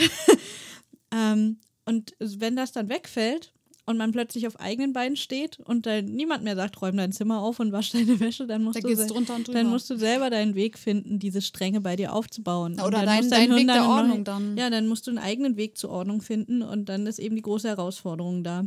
ähm, 1.12 1.58
und 1.84 2.16
wenn 2.20 2.56
das 2.56 2.72
dann 2.72 2.88
wegfällt 2.88 3.52
und 3.86 3.98
man 3.98 4.12
plötzlich 4.14 4.48
auf 4.48 4.60
eigenen 4.60 4.94
Beinen 4.94 5.16
steht 5.18 5.60
und 5.60 5.86
dann 5.86 6.06
niemand 6.06 6.44
mehr 6.44 6.56
sagt, 6.56 6.82
räum 6.82 6.96
dein 6.96 7.12
Zimmer 7.12 7.42
auf 7.42 7.60
und 7.60 7.72
wasch 7.74 7.92
deine 7.92 8.20
Wäsche, 8.20 8.48
dann 8.48 8.64
musst, 8.64 8.78
Da 8.78 8.88
du, 8.88 8.96
drunter 9.08 9.36
drüber. 9.40 9.52
dann 9.54 9.68
musst 9.70 9.90
du 9.90 9.98
selber 9.98 10.30
deinen 10.30 10.56
Weg 10.56 10.78
finden, 10.78 11.20
diese 11.20 11.42
Stränge 11.42 11.82
bei 11.82 11.96
dir 11.98 12.14
aufzubauen. 12.14 12.74
Oder 12.80 13.06
dann 13.06 13.06
dein- 13.06 13.30
dein 13.30 13.56
Weg 13.56 13.68
der 13.68 13.88
Ordnung 13.88 14.24
dann. 14.24 14.56
Ja, 14.58 14.70
dann 14.70 14.88
musst 14.88 15.06
du 15.08 15.12
einen 15.12 15.18
eigenen 15.20 15.58
Weg 15.58 15.78
zur 15.78 15.90
Ordnung 15.90 16.22
finden 16.22 16.62
und 16.62 16.88
dann 16.88 17.06
ist 17.08 17.20
eben 17.20 17.36
die 17.36 17.42
große 17.42 17.68
Herausforderung 17.68 18.44
da. 18.44 18.64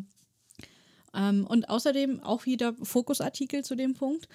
Ähm, 1.14 1.46
und 1.46 1.68
außerdem 1.70 2.20
auch 2.22 2.44
wieder 2.46 2.74
Fokusartikel 2.82 3.64
zu 3.64 3.74
dem 3.74 3.94
Punkt. 3.94 4.28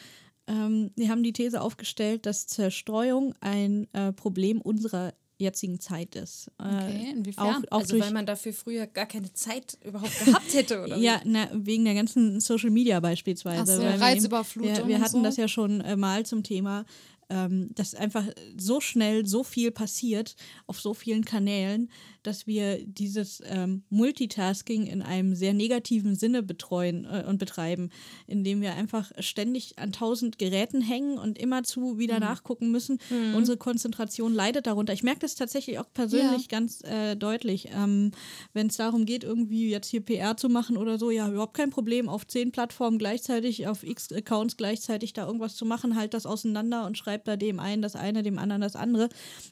Ähm, 0.47 0.89
wir 0.95 1.09
haben 1.09 1.21
die 1.21 1.33
These 1.33 1.61
aufgestellt, 1.61 2.25
dass 2.25 2.47
Zerstreuung 2.47 3.35
ein 3.39 3.87
äh, 3.93 4.11
Problem 4.13 4.59
unserer 4.61 5.13
jetzigen 5.41 5.79
Zeit 5.79 6.15
ist. 6.15 6.47
Äh, 6.59 6.63
Okay, 6.63 7.11
inwiefern? 7.11 7.65
Auch, 7.65 7.71
auch 7.71 7.79
also 7.81 7.99
weil 7.99 8.11
man 8.11 8.25
dafür 8.25 8.53
früher 8.53 8.87
gar 8.87 9.05
keine 9.05 9.33
Zeit 9.33 9.77
überhaupt 9.83 10.25
gehabt 10.25 10.53
hätte, 10.53 10.83
oder? 10.83 10.97
ja, 10.97 11.21
na, 11.25 11.49
wegen 11.53 11.85
der 11.85 11.95
ganzen 11.95 12.39
Social 12.39 12.69
Media 12.69 12.99
beispielsweise. 12.99 13.77
So, 13.77 13.81
Reizüberflutung 13.81 14.77
Wir, 14.77 14.87
wir 14.87 14.99
hatten 15.01 15.17
so. 15.17 15.23
das 15.23 15.37
ja 15.37 15.47
schon 15.47 15.81
äh, 15.81 15.95
mal 15.95 16.25
zum 16.25 16.43
Thema, 16.43 16.85
ähm, 17.29 17.69
dass 17.75 17.95
einfach 17.95 18.25
so 18.57 18.81
schnell 18.81 19.25
so 19.25 19.43
viel 19.43 19.71
passiert 19.71 20.35
auf 20.67 20.81
so 20.81 20.93
vielen 20.93 21.23
Kanälen, 21.25 21.89
dass 22.23 22.47
wir 22.47 22.85
dieses 22.85 23.41
ähm, 23.45 23.83
Multitasking 23.89 24.85
in 24.87 25.01
einem 25.01 25.35
sehr 25.35 25.53
negativen 25.53 26.15
Sinne 26.15 26.43
betreuen 26.43 27.05
äh, 27.05 27.23
und 27.27 27.37
betreiben, 27.37 27.89
indem 28.27 28.61
wir 28.61 28.73
einfach 28.75 29.11
ständig 29.19 29.79
an 29.79 29.91
tausend 29.91 30.37
Geräten 30.37 30.81
hängen 30.81 31.17
und 31.17 31.37
immerzu 31.39 31.97
wieder 31.97 32.15
Mhm. 32.15 32.19
nachgucken 32.21 32.71
müssen. 32.71 32.99
Unsere 33.35 33.57
Konzentration 33.57 34.33
leidet 34.33 34.67
darunter. 34.67 34.93
Ich 34.93 35.03
merke 35.03 35.19
das 35.21 35.35
tatsächlich 35.35 35.79
auch 35.79 35.91
persönlich 35.93 36.49
ganz 36.49 36.81
äh, 36.83 37.15
deutlich. 37.15 37.69
Ähm, 37.73 38.11
Wenn 38.53 38.67
es 38.67 38.77
darum 38.77 39.05
geht, 39.05 39.23
irgendwie 39.23 39.69
jetzt 39.69 39.87
hier 39.87 40.01
PR 40.01 40.35
zu 40.37 40.49
machen 40.49 40.77
oder 40.77 40.97
so, 40.99 41.09
ja, 41.11 41.29
überhaupt 41.29 41.53
kein 41.55 41.69
Problem, 41.69 42.09
auf 42.09 42.27
zehn 42.27 42.51
Plattformen 42.51 42.97
gleichzeitig, 42.97 43.67
auf 43.67 43.83
x 43.83 44.11
Accounts 44.11 44.57
gleichzeitig 44.57 45.13
da 45.13 45.25
irgendwas 45.25 45.55
zu 45.55 45.65
machen, 45.65 45.95
halt 45.95 46.13
das 46.13 46.25
auseinander 46.25 46.85
und 46.85 46.97
schreibt 46.97 47.27
da 47.27 47.35
dem 47.37 47.59
einen 47.59 47.81
das 47.81 47.95
eine, 47.95 48.23
dem 48.23 48.37
anderen 48.37 48.61
das 48.61 48.75
andere. 48.75 49.09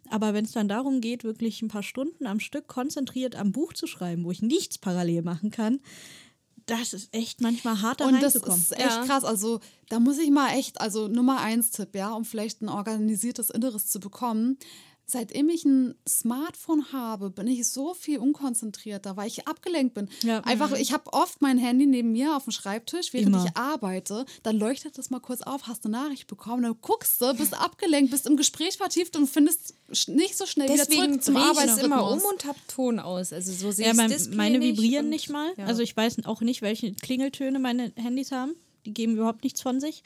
Aber 0.09 0.33
wenn 0.33 0.45
es 0.45 0.51
dann 0.51 0.67
darum 0.67 1.01
geht, 1.01 1.23
wirklich 1.23 1.61
ein 1.61 1.67
paar 1.69 1.83
Stunden 1.83 2.25
am 2.27 2.39
Stück 2.39 2.58
konzentriert 2.61 3.35
am 3.35 3.51
Buch 3.51 3.73
zu 3.73 3.87
schreiben, 3.87 4.23
wo 4.23 4.31
ich 4.31 4.41
nichts 4.41 4.77
parallel 4.77 5.21
machen 5.21 5.51
kann, 5.51 5.79
das 6.69 6.93
ist 6.93 7.13
echt 7.13 7.41
manchmal 7.41 7.81
hart 7.81 8.01
da 8.01 8.05
Und 8.05 8.21
das 8.21 8.35
ist 8.35 8.71
echt 8.73 8.81
Ja. 8.81 9.05
krass. 9.05 9.23
Also 9.23 9.59
da 9.89 9.99
muss 9.99 10.19
ich 10.19 10.29
mal 10.29 10.49
echt, 10.51 10.79
also 10.79 11.07
Nummer 11.07 11.41
eins 11.41 11.71
Tipp, 11.71 11.95
ja, 11.95 12.11
um 12.11 12.25
vielleicht 12.25 12.61
ein 12.61 12.69
organisiertes 12.69 13.49
Inneres 13.49 13.87
zu 13.87 13.99
bekommen. 13.99 14.57
Seitdem 15.11 15.49
ich 15.49 15.65
ein 15.65 15.95
Smartphone 16.07 16.91
habe, 16.93 17.31
bin 17.31 17.47
ich 17.47 17.67
so 17.67 17.95
viel 17.95 18.19
unkonzentrierter, 18.19 19.17
weil 19.17 19.27
ich 19.27 19.47
abgelenkt 19.47 19.95
bin. 19.95 20.07
Ja. 20.21 20.41
Einfach, 20.41 20.71
ich 20.73 20.93
habe 20.93 21.11
oft 21.13 21.41
mein 21.41 21.57
Handy 21.57 21.87
neben 21.87 22.11
mir 22.11 22.35
auf 22.35 22.43
dem 22.43 22.51
Schreibtisch, 22.51 23.11
während 23.11 23.29
Immer. 23.29 23.45
ich 23.45 23.57
arbeite. 23.57 24.25
Dann 24.43 24.57
leuchtet 24.57 24.99
das 24.99 25.09
mal 25.09 25.19
kurz 25.19 25.41
auf, 25.41 25.63
hast 25.65 25.83
eine 25.85 25.93
Nachricht 25.97 26.27
bekommen, 26.27 26.61
dann 26.61 26.75
guckst 26.81 27.19
du, 27.21 27.33
bist 27.33 27.55
abgelenkt, 27.59 28.11
bist 28.11 28.27
im 28.27 28.37
Gespräch 28.37 28.77
vertieft 28.77 29.15
und 29.15 29.25
findest 29.27 29.73
nicht 30.07 30.37
so 30.37 30.45
schnell 30.45 30.67
wieder 30.69 30.85
Deswegen 30.85 31.19
zurück 31.19 31.23
zum 31.23 31.35
es 31.37 31.77
immer 31.79 32.03
um 32.03 32.19
Arbeitsrhythmus. 32.19 32.23
und 32.31 32.45
hab 32.45 32.67
Ton 32.67 32.99
aus. 32.99 33.33
Also 33.33 33.51
so 33.51 33.71
sehe 33.71 33.85
Ja, 33.85 33.91
ich 33.93 33.97
mein, 33.97 34.11
meine 34.37 34.59
nicht 34.59 34.77
vibrieren 34.77 35.05
und- 35.05 35.09
nicht 35.09 35.29
mal. 35.31 35.51
Ja. 35.57 35.65
Also 35.65 35.81
ich 35.81 35.97
weiß 35.97 36.23
auch 36.25 36.41
nicht, 36.41 36.61
welche 36.61 36.93
Klingeltöne 36.93 37.57
meine 37.57 37.91
Handys 37.95 38.31
haben. 38.31 38.53
Die 38.85 38.93
geben 38.93 39.13
überhaupt 39.17 39.43
nichts 39.43 39.61
von 39.61 39.79
sich. 39.81 40.03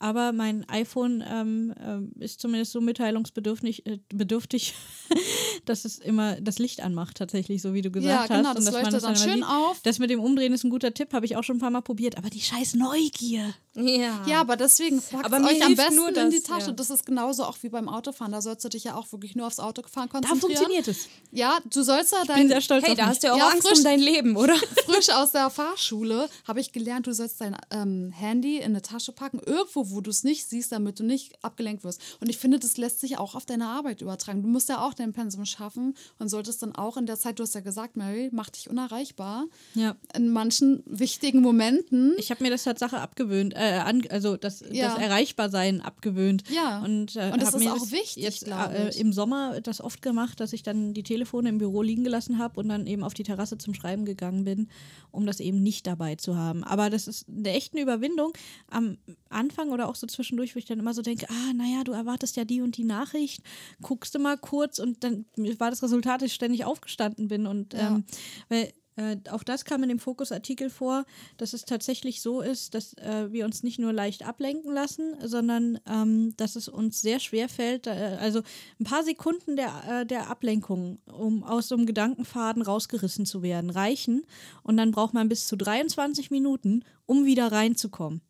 Aber 0.00 0.32
mein 0.32 0.64
iPhone 0.68 1.24
ähm, 1.28 1.74
ähm, 1.80 2.12
ist 2.20 2.40
zumindest 2.40 2.70
so 2.72 2.80
mitteilungsbedürftig, 2.80 3.84
äh, 3.86 3.98
bedürftig, 4.14 4.74
dass 5.64 5.84
es 5.84 5.98
immer 5.98 6.40
das 6.40 6.58
Licht 6.58 6.80
anmacht, 6.82 7.16
tatsächlich, 7.16 7.62
so 7.62 7.74
wie 7.74 7.82
du 7.82 7.90
gesagt 7.90 8.30
Ja, 8.30 8.36
genau, 8.36 8.50
hast. 8.50 8.58
das 8.58 8.64
dass 8.66 8.74
man 8.74 8.82
leuchtet 8.84 9.02
dann 9.02 9.14
immer 9.14 9.24
schön 9.24 9.34
sieht. 9.34 9.44
auf. 9.44 9.80
Das 9.82 9.98
mit 9.98 10.10
dem 10.10 10.20
Umdrehen 10.20 10.52
ist 10.52 10.64
ein 10.64 10.70
guter 10.70 10.94
Tipp, 10.94 11.12
habe 11.12 11.26
ich 11.26 11.36
auch 11.36 11.42
schon 11.42 11.56
ein 11.56 11.60
paar 11.60 11.70
Mal 11.70 11.80
probiert. 11.82 12.16
Aber 12.16 12.30
die 12.30 12.40
scheiß 12.40 12.74
Neugier. 12.74 13.54
ja. 13.74 14.24
Ja, 14.26 14.40
aber 14.40 14.56
deswegen 14.56 15.00
packt 15.02 15.32
euch 15.32 15.64
am 15.64 15.74
besten 15.74 15.96
nur 15.96 16.08
in 16.16 16.30
die 16.30 16.36
das, 16.36 16.42
Tasche. 16.44 16.66
ja. 16.68 16.72
Das 16.72 16.90
ist 16.90 17.04
genauso 17.06 17.44
auch 17.44 17.56
wie 17.62 17.68
beim 17.68 17.88
Autofahren. 17.88 18.32
Da 18.32 18.40
sollst 18.40 18.64
du 18.64 18.68
dich 18.68 18.84
ja 18.84 18.94
auch 18.94 19.10
wirklich 19.12 19.34
nur 19.36 19.46
aufs 19.46 19.58
Autofahren 19.60 20.08
Da 20.08 20.18
konzentrieren. 20.20 20.40
funktioniert 20.40 20.88
es. 20.88 21.08
Ja, 21.32 21.58
du 21.72 21.82
sollst 21.82 22.12
ja 22.12 22.18
Ich 22.22 22.28
bin 22.28 22.36
dein 22.36 22.48
sehr 22.48 22.60
stolz 22.60 22.84
Hey, 22.84 22.92
auf 22.92 22.96
da 22.98 23.06
hast 23.06 23.22
du 23.22 23.26
ja 23.28 23.32
auch 23.34 23.38
Ja, 23.38 23.48
Angst 23.48 23.66
frisch- 23.68 23.78
um 23.78 23.84
dein 23.84 24.00
Leben, 24.00 24.36
oder? 24.36 24.54
frisch 24.86 25.08
aus 25.10 25.32
der 25.32 25.50
Fahrschule 25.50 26.28
habe 26.46 26.60
ich 26.60 26.72
gelernt, 26.72 27.06
du 27.06 27.12
sollst 27.12 27.40
dein 27.40 27.56
ähm, 27.70 28.12
Handy 28.14 28.58
in 28.58 28.64
eine 28.64 28.82
Tasche 28.82 29.12
packen, 29.12 29.40
irgendwo, 29.44 29.87
wo 29.90 30.00
du 30.00 30.10
es 30.10 30.24
nicht 30.24 30.48
siehst, 30.48 30.72
damit 30.72 30.98
du 31.00 31.04
nicht 31.04 31.42
abgelenkt 31.44 31.84
wirst. 31.84 32.00
Und 32.20 32.28
ich 32.28 32.38
finde, 32.38 32.58
das 32.58 32.76
lässt 32.76 33.00
sich 33.00 33.18
auch 33.18 33.34
auf 33.34 33.46
deine 33.46 33.66
Arbeit 33.68 34.00
übertragen. 34.02 34.42
Du 34.42 34.48
musst 34.48 34.68
ja 34.68 34.84
auch 34.84 34.94
dein 34.94 35.12
Pensum 35.12 35.44
schaffen 35.44 35.94
und 36.18 36.28
solltest 36.28 36.62
dann 36.62 36.74
auch 36.74 36.96
in 36.96 37.06
der 37.06 37.18
Zeit, 37.18 37.38
du 37.38 37.42
hast 37.42 37.54
ja 37.54 37.60
gesagt, 37.60 37.96
Mary, 37.96 38.30
mach 38.32 38.50
dich 38.50 38.68
unerreichbar. 38.70 39.46
Ja. 39.74 39.96
In 40.14 40.28
manchen 40.30 40.82
wichtigen 40.86 41.40
Momenten. 41.40 42.14
Ich 42.18 42.30
habe 42.30 42.42
mir 42.42 42.50
das 42.50 42.64
Tatsache 42.64 43.00
abgewöhnt, 43.00 43.54
äh, 43.54 43.80
an, 43.84 44.02
also 44.10 44.36
das, 44.36 44.62
Ja. 44.70 44.94
das 44.94 44.98
Erreichbarsein 44.98 45.80
abgewöhnt. 45.80 46.44
Ja. 46.50 46.82
Und, 46.82 47.16
äh, 47.16 47.30
Und 47.32 47.42
das 47.42 47.54
ist 47.54 47.60
mir 47.60 47.72
auch 47.72 47.90
wichtig, 47.90 48.22
jetzt 48.22 48.46
äh, 48.48 48.90
im 48.98 49.12
Sommer 49.12 49.60
das 49.60 49.80
oft 49.80 50.02
gemacht, 50.02 50.40
dass 50.40 50.52
ich 50.52 50.62
dann 50.62 50.94
die 50.94 51.02
Telefone 51.02 51.48
im 51.48 51.58
Büro 51.58 51.82
liegen 51.82 52.04
gelassen 52.04 52.38
habe 52.38 52.58
und 52.60 52.68
dann 52.68 52.86
eben 52.86 53.04
auf 53.04 53.14
die 53.14 53.22
Terrasse 53.22 53.58
zum 53.58 53.74
Schreiben 53.74 54.04
gegangen 54.04 54.44
bin, 54.44 54.68
um 55.10 55.26
das 55.26 55.40
eben 55.40 55.62
nicht 55.62 55.86
dabei 55.86 56.16
zu 56.16 56.36
haben. 56.36 56.64
Aber 56.64 56.90
das 56.90 57.06
ist 57.08 57.26
eine 57.28 57.50
echte 57.50 57.78
Überwindung. 57.80 58.32
Am 58.70 58.98
Anfang 59.28 59.70
oder 59.70 59.77
auch 59.86 59.94
so 59.96 60.06
zwischendurch, 60.06 60.54
wo 60.54 60.58
ich 60.58 60.64
dann 60.64 60.78
immer 60.78 60.94
so 60.94 61.02
denke, 61.02 61.26
ah, 61.30 61.52
naja, 61.54 61.84
du 61.84 61.92
erwartest 61.92 62.36
ja 62.36 62.44
die 62.44 62.60
und 62.60 62.76
die 62.76 62.84
Nachricht, 62.84 63.42
guckst 63.82 64.14
du 64.14 64.18
mal 64.18 64.36
kurz 64.38 64.78
und 64.78 65.04
dann 65.04 65.26
war 65.58 65.70
das 65.70 65.82
Resultat, 65.82 66.22
dass 66.22 66.28
ich 66.28 66.34
ständig 66.34 66.64
aufgestanden 66.64 67.28
bin 67.28 67.46
und 67.46 67.74
Ja. 67.74 67.88
ähm, 67.88 68.04
weil 68.48 68.72
äh, 68.96 69.16
auch 69.30 69.44
das 69.44 69.64
kam 69.64 69.84
in 69.84 69.88
dem 69.90 70.00
Fokusartikel 70.00 70.70
vor, 70.70 71.04
dass 71.36 71.52
es 71.52 71.64
tatsächlich 71.64 72.20
so 72.20 72.40
ist, 72.40 72.74
dass 72.74 72.94
äh, 72.94 73.30
wir 73.30 73.44
uns 73.44 73.62
nicht 73.62 73.78
nur 73.78 73.92
leicht 73.92 74.26
ablenken 74.26 74.72
lassen, 74.74 75.14
sondern 75.22 75.78
ähm, 75.88 76.34
dass 76.36 76.56
es 76.56 76.66
uns 76.68 77.00
sehr 77.00 77.20
schwer 77.20 77.48
fällt, 77.48 77.86
äh, 77.86 78.18
also 78.20 78.40
ein 78.80 78.84
paar 78.84 79.04
Sekunden 79.04 79.54
der, 79.54 80.00
äh, 80.00 80.04
der 80.06 80.28
Ablenkung, 80.28 80.98
um 81.06 81.44
aus 81.44 81.68
so 81.68 81.76
einem 81.76 81.86
Gedankenfaden 81.86 82.60
rausgerissen 82.60 83.24
zu 83.24 83.40
werden, 83.42 83.70
reichen. 83.70 84.22
Und 84.64 84.76
dann 84.76 84.90
braucht 84.90 85.14
man 85.14 85.28
bis 85.28 85.46
zu 85.46 85.54
23 85.54 86.32
Minuten, 86.32 86.82
um 87.06 87.24
wieder 87.24 87.52
reinzukommen. 87.52 88.20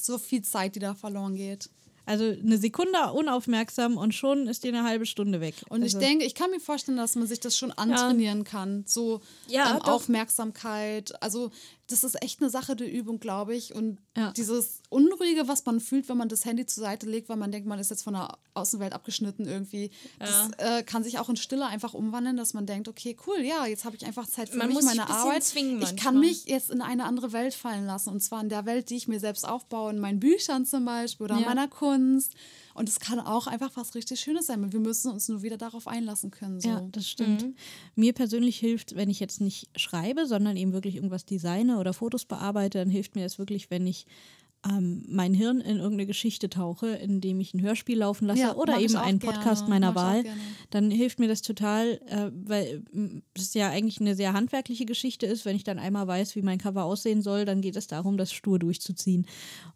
So 0.00 0.18
viel 0.18 0.42
Zeit, 0.42 0.74
die 0.74 0.80
da 0.80 0.94
verloren 0.94 1.36
geht. 1.36 1.68
Also 2.06 2.24
eine 2.24 2.56
Sekunde 2.56 3.12
unaufmerksam 3.12 3.96
und 3.96 4.14
schon 4.14 4.46
ist 4.46 4.62
dir 4.62 4.68
eine 4.68 4.84
halbe 4.84 5.06
Stunde 5.06 5.40
weg. 5.40 5.56
Und 5.68 5.82
also, 5.82 5.98
ich 5.98 6.04
denke, 6.04 6.24
ich 6.24 6.36
kann 6.36 6.52
mir 6.52 6.60
vorstellen, 6.60 6.96
dass 6.96 7.16
man 7.16 7.26
sich 7.26 7.40
das 7.40 7.58
schon 7.58 7.72
antrainieren 7.72 8.44
kann. 8.44 8.84
So 8.86 9.20
Ja, 9.48 9.72
ähm. 9.72 9.82
Aufmerksamkeit. 9.82 11.20
Also 11.20 11.50
das 11.88 12.02
ist 12.04 12.20
echt 12.22 12.40
eine 12.40 12.50
Sache 12.50 12.74
der 12.74 12.90
Übung, 12.92 13.20
glaube 13.20 13.54
ich. 13.54 13.74
Und 13.74 13.98
Ja. 14.16 14.32
dieses 14.32 14.80
Unruhige, 14.88 15.46
was 15.48 15.64
man 15.64 15.78
fühlt, 15.80 16.08
wenn 16.08 16.16
man 16.16 16.28
das 16.28 16.44
Handy 16.44 16.66
zur 16.66 16.82
Seite 16.82 17.06
legt, 17.06 17.28
weil 17.28 17.36
man 17.36 17.52
denkt, 17.52 17.68
man 17.68 17.78
ist 17.78 17.90
jetzt 17.90 18.02
von 18.02 18.14
der 18.14 18.36
Außenwelt 18.54 18.92
abgeschnitten 18.92 19.46
irgendwie, 19.46 19.90
das 20.18 20.50
äh, 20.58 20.82
kann 20.82 21.04
sich 21.04 21.18
auch 21.18 21.28
in 21.28 21.36
Stille 21.36 21.66
einfach 21.66 21.94
umwandeln, 21.94 22.36
dass 22.36 22.54
man 22.54 22.66
denkt, 22.66 22.88
okay, 22.88 23.16
cool, 23.26 23.40
ja, 23.40 23.66
jetzt 23.66 23.84
habe 23.84 23.94
ich 23.96 24.04
einfach 24.04 24.26
Zeit 24.26 24.48
für 24.48 24.56
Man 24.58 24.68
mich, 24.68 24.76
muss 24.76 24.84
meine 24.84 25.08
Arbeit. 25.08 25.44
zwingen 25.44 25.80
ich 25.82 25.96
kann 25.96 26.18
mich 26.18 26.46
jetzt 26.46 26.70
in 26.70 26.80
eine 26.80 27.04
andere 27.04 27.32
Welt 27.32 27.54
fallen 27.54 27.86
lassen. 27.86 28.10
Und 28.10 28.20
zwar 28.20 28.40
in 28.40 28.48
der 28.48 28.66
Welt, 28.66 28.90
die 28.90 28.96
ich 28.96 29.06
mir 29.08 29.20
selbst 29.20 29.46
aufbaue, 29.46 29.90
in 29.92 29.98
meinen 29.98 30.18
Büchern 30.20 30.66
zum 30.66 30.84
Beispiel 30.84 31.24
oder 31.24 31.36
in 31.36 31.42
Ja. 31.42 31.48
meiner 31.48 31.68
Kunst. 31.68 32.34
Und 32.76 32.88
es 32.88 33.00
kann 33.00 33.18
auch 33.18 33.46
einfach 33.46 33.70
was 33.74 33.94
richtig 33.94 34.20
Schönes 34.20 34.46
sein. 34.46 34.70
Wir 34.70 34.80
müssen 34.80 35.10
uns 35.10 35.28
nur 35.28 35.42
wieder 35.42 35.56
darauf 35.56 35.88
einlassen 35.88 36.30
können. 36.30 36.60
So. 36.60 36.68
Ja, 36.68 36.86
das 36.92 37.08
stimmt. 37.08 37.54
Mir 37.94 38.12
persönlich 38.12 38.58
hilft, 38.58 38.94
wenn 38.96 39.08
ich 39.08 39.18
jetzt 39.18 39.40
nicht 39.40 39.70
schreibe, 39.76 40.26
sondern 40.26 40.56
eben 40.56 40.72
wirklich 40.72 40.96
irgendwas 40.96 41.24
designe 41.24 41.78
oder 41.78 41.94
Fotos 41.94 42.26
bearbeite, 42.26 42.78
dann 42.78 42.90
hilft 42.90 43.14
mir 43.14 43.22
das 43.22 43.38
wirklich, 43.38 43.70
wenn 43.70 43.86
ich 43.86 44.06
ähm, 44.68 45.04
mein 45.08 45.34
Hirn 45.34 45.60
in 45.60 45.76
irgendeine 45.76 46.06
Geschichte 46.06 46.48
tauche, 46.50 46.88
indem 46.88 47.40
ich 47.40 47.54
ein 47.54 47.60
Hörspiel 47.60 47.98
laufen 47.98 48.26
lasse 48.26 48.40
Ja, 48.40 48.54
oder 48.56 48.78
eben 48.80 48.96
einen 48.96 49.18
gerne, 49.18 49.34
Podcast 49.36 49.68
meiner 49.68 49.90
ich 49.90 49.96
auch 49.96 50.02
Wahl, 50.02 50.22
gerne. 50.24 50.40
dann 50.70 50.90
hilft 50.90 51.18
mir 51.18 51.28
das 51.28 51.42
total, 51.42 52.00
äh, 52.06 52.30
weil 52.32 52.82
es 53.34 53.54
ja 53.54 53.68
eigentlich 53.68 54.00
eine 54.00 54.14
sehr 54.16 54.32
handwerkliche 54.32 54.86
Geschichte 54.86 55.26
ist. 55.26 55.44
Wenn 55.44 55.56
ich 55.56 55.64
dann 55.64 55.78
einmal 55.78 56.06
weiß, 56.06 56.36
wie 56.36 56.42
mein 56.42 56.58
Cover 56.58 56.84
aussehen 56.84 57.22
soll, 57.22 57.44
dann 57.44 57.60
geht 57.60 57.76
es 57.76 57.86
darum, 57.86 58.16
das 58.16 58.32
stur 58.32 58.58
durchzuziehen. 58.58 59.26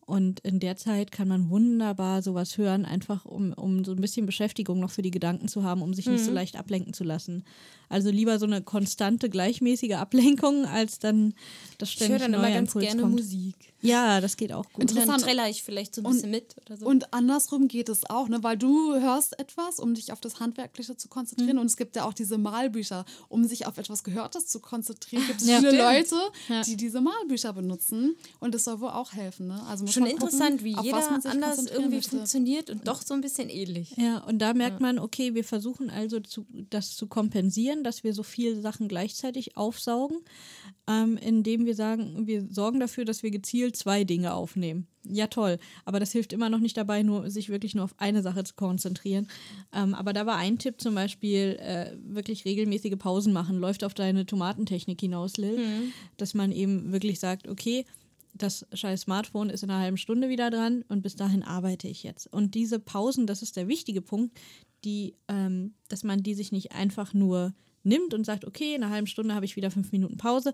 Und 0.06 0.40
in 0.40 0.58
der 0.58 0.76
Zeit 0.76 1.12
kann 1.12 1.28
man 1.28 1.50
wunderbar 1.50 2.20
sowas 2.22 2.58
hören, 2.58 2.84
einfach 2.84 3.26
um, 3.26 3.52
um 3.52 3.84
so 3.84 3.92
ein 3.92 4.00
bisschen 4.00 4.26
Beschäftigung 4.26 4.80
noch 4.80 4.90
für 4.90 5.02
die 5.02 5.12
Gedanken 5.12 5.46
zu 5.46 5.62
haben, 5.62 5.82
um 5.82 5.94
sich 5.94 6.06
nicht 6.06 6.20
Mhm. 6.22 6.24
so 6.26 6.32
leicht 6.32 6.56
ablenken 6.56 6.92
zu 6.94 7.04
lassen. 7.04 7.44
Also 7.88 8.10
lieber 8.10 8.38
so 8.40 8.46
eine 8.46 8.60
konstante, 8.62 9.30
gleichmäßige 9.30 9.92
Ablenkung, 9.92 10.64
als 10.64 10.98
dann 10.98 11.34
das 11.78 11.90
Ich 11.90 12.00
höre 12.00 12.06
ständig 12.06 12.22
dann 12.22 12.34
immer 12.34 12.50
ganz 12.50 12.70
Impuls 12.70 12.84
gerne 12.86 13.02
kommt. 13.02 13.14
Musik. 13.14 13.54
Ja, 13.82 14.20
das 14.20 14.36
geht 14.36 14.52
auch 14.52 14.64
gut. 14.72 14.80
Und 14.81 14.90
dann 14.97 15.02
Interessant. 15.09 15.51
ich 15.51 15.62
vielleicht 15.62 15.94
so 15.94 16.01
ein 16.02 16.07
Und- 16.07 16.12
bisschen 16.15 16.31
mit 16.31 16.57
oder 16.65 16.77
so. 16.77 16.86
Und 16.86 17.12
andersrum 17.12 17.69
geht 17.69 17.89
es 17.89 18.09
auch, 18.09 18.28
ne? 18.28 18.43
weil 18.43 18.57
du 18.57 18.94
hörst 18.98 19.39
etwas, 19.39 19.78
um 19.78 19.94
dich 19.94 20.12
auf 20.12 20.20
das 20.20 20.40
Handwerkliche 20.40 20.97
zu 20.97 21.09
konzentrieren. 21.09 21.57
Mhm. 21.57 21.61
Und 21.61 21.66
es 21.66 21.77
gibt 21.77 21.97
ja 21.97 22.05
auch 22.05 22.15
diese 22.15 22.39
Malbücher, 22.39 23.05
um 23.28 23.44
sich 23.44 23.66
auf 23.66 23.77
etwas 23.78 24.05
Gehörtes 24.05 24.47
zu 24.47 24.61
konzentrieren. 24.61 25.27
Gibt 25.27 25.43
es 25.43 25.47
Ja. 25.48 25.59
viele 25.59 25.73
Stimmt. 25.74 25.82
Leute, 25.82 26.16
Ja. 26.48 26.62
die 26.62 26.77
diese 26.77 27.01
Malbücher 27.01 27.52
benutzen. 27.52 28.16
Und 28.39 28.55
das 28.55 28.65
soll 28.65 28.81
wohl 28.81 28.90
auch 28.90 29.12
helfen. 29.12 29.48
Ne? 29.48 29.62
Also 29.66 29.86
Schon 29.86 30.05
gucken, 30.05 30.19
interessant, 30.19 30.65
wie 30.65 30.77
jeder 30.82 31.11
anders 31.27 31.66
irgendwie 31.66 31.97
möchte. 31.97 32.11
funktioniert 32.11 32.70
und 32.70 32.89
doch 32.89 33.02
so 33.02 33.12
ein 33.15 33.20
bisschen 33.20 33.48
ähnlich. 33.51 33.94
Ja, 33.97 34.19
und 34.24 34.39
da 34.39 34.55
merkt 34.55 34.81
man, 34.81 34.98
okay, 34.98 35.35
wir 35.35 35.44
versuchen 35.44 35.90
also 35.90 36.20
zu, 36.20 36.47
das 36.70 36.97
zu 36.97 37.07
kompensieren, 37.07 37.85
dass 37.85 38.02
wir 38.05 38.15
so 38.15 38.23
viele 38.23 38.61
Sachen 38.61 38.89
gleichzeitig 38.89 39.57
aufsaugen, 39.57 40.19
ähm, 40.89 41.16
indem 41.19 41.66
wir 41.66 41.74
sagen, 41.74 42.27
wir 42.27 42.47
sorgen 42.51 42.81
dafür, 42.81 43.05
dass 43.05 43.23
wir 43.23 43.31
gezielt 43.31 43.77
zwei 43.77 44.05
Dinge 44.05 44.32
aufnehmen. 44.35 44.69
Ja, 45.05 45.26
toll. 45.26 45.59
Aber 45.84 46.01
das 46.01 46.12
hilft 46.12 46.32
immer 46.32 46.51
noch 46.51 46.59
nicht 46.59 46.76
dabei, 46.76 47.02
nur 47.02 47.30
sich 47.30 47.48
wirklich 47.48 47.74
nur 47.74 47.84
auf 47.84 47.94
eine 47.98 48.22
Sache 48.22 48.44
zu 48.44 48.55
konzentrieren. 48.55 49.28
Ähm, 49.72 49.94
aber 49.94 50.12
da 50.12 50.26
war 50.26 50.36
ein 50.36 50.59
Tipp 50.59 50.80
zum 50.80 50.94
Beispiel, 50.94 51.59
äh, 51.60 51.97
wirklich 52.02 52.44
regelmäßige 52.44 52.97
Pausen 52.98 53.32
machen. 53.32 53.59
Läuft 53.59 53.84
auf 53.84 53.94
deine 53.94 54.26
Tomatentechnik 54.26 55.01
hinaus, 55.01 55.36
Lil. 55.36 55.59
Dass 56.16 56.34
man 56.34 56.52
eben 56.52 56.92
wirklich 56.92 57.18
sagt, 57.18 57.48
okay, 57.48 57.84
das 58.34 58.66
scheiß 58.72 59.02
Smartphone 59.02 59.51
ist 59.51 59.62
in 59.62 59.70
einer 59.70 59.80
halben 59.80 59.97
Stunde 59.97 60.28
wieder 60.28 60.51
dran 60.51 60.84
und 60.88 61.02
bis 61.02 61.16
dahin 61.16 61.42
arbeite 61.42 61.88
ich 61.88 62.02
jetzt. 62.02 62.26
Und 62.26 62.55
diese 62.55 62.78
Pausen, 62.78 63.26
das 63.26 63.42
ist 63.42 63.56
der 63.56 63.68
wichtige 63.68 64.02
Punkt, 64.02 64.38
die, 64.84 65.14
ähm, 65.28 65.74
dass 65.88 66.05
man 66.05 66.22
die 66.22 66.34
sich 66.34 66.52
nicht 66.52 66.72
einfach 66.72 67.12
nur 67.12 67.55
nimmt 67.82 68.14
und 68.14 68.24
sagt, 68.24 68.44
okay, 68.44 68.74
in 68.74 68.82
einer 68.82 68.92
halben 68.92 69.06
Stunde 69.06 69.34
habe 69.34 69.44
ich 69.44 69.56
wieder 69.56 69.70
fünf 69.70 69.92
Minuten 69.92 70.16
Pause, 70.16 70.52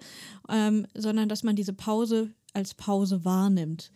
ähm, 0.49 0.87
sondern 0.95 1.29
dass 1.29 1.43
man 1.43 1.57
diese 1.57 1.73
Pause 1.73 2.33
als 2.57 2.75
Pause 2.75 3.25
wahrnimmt. 3.25 3.93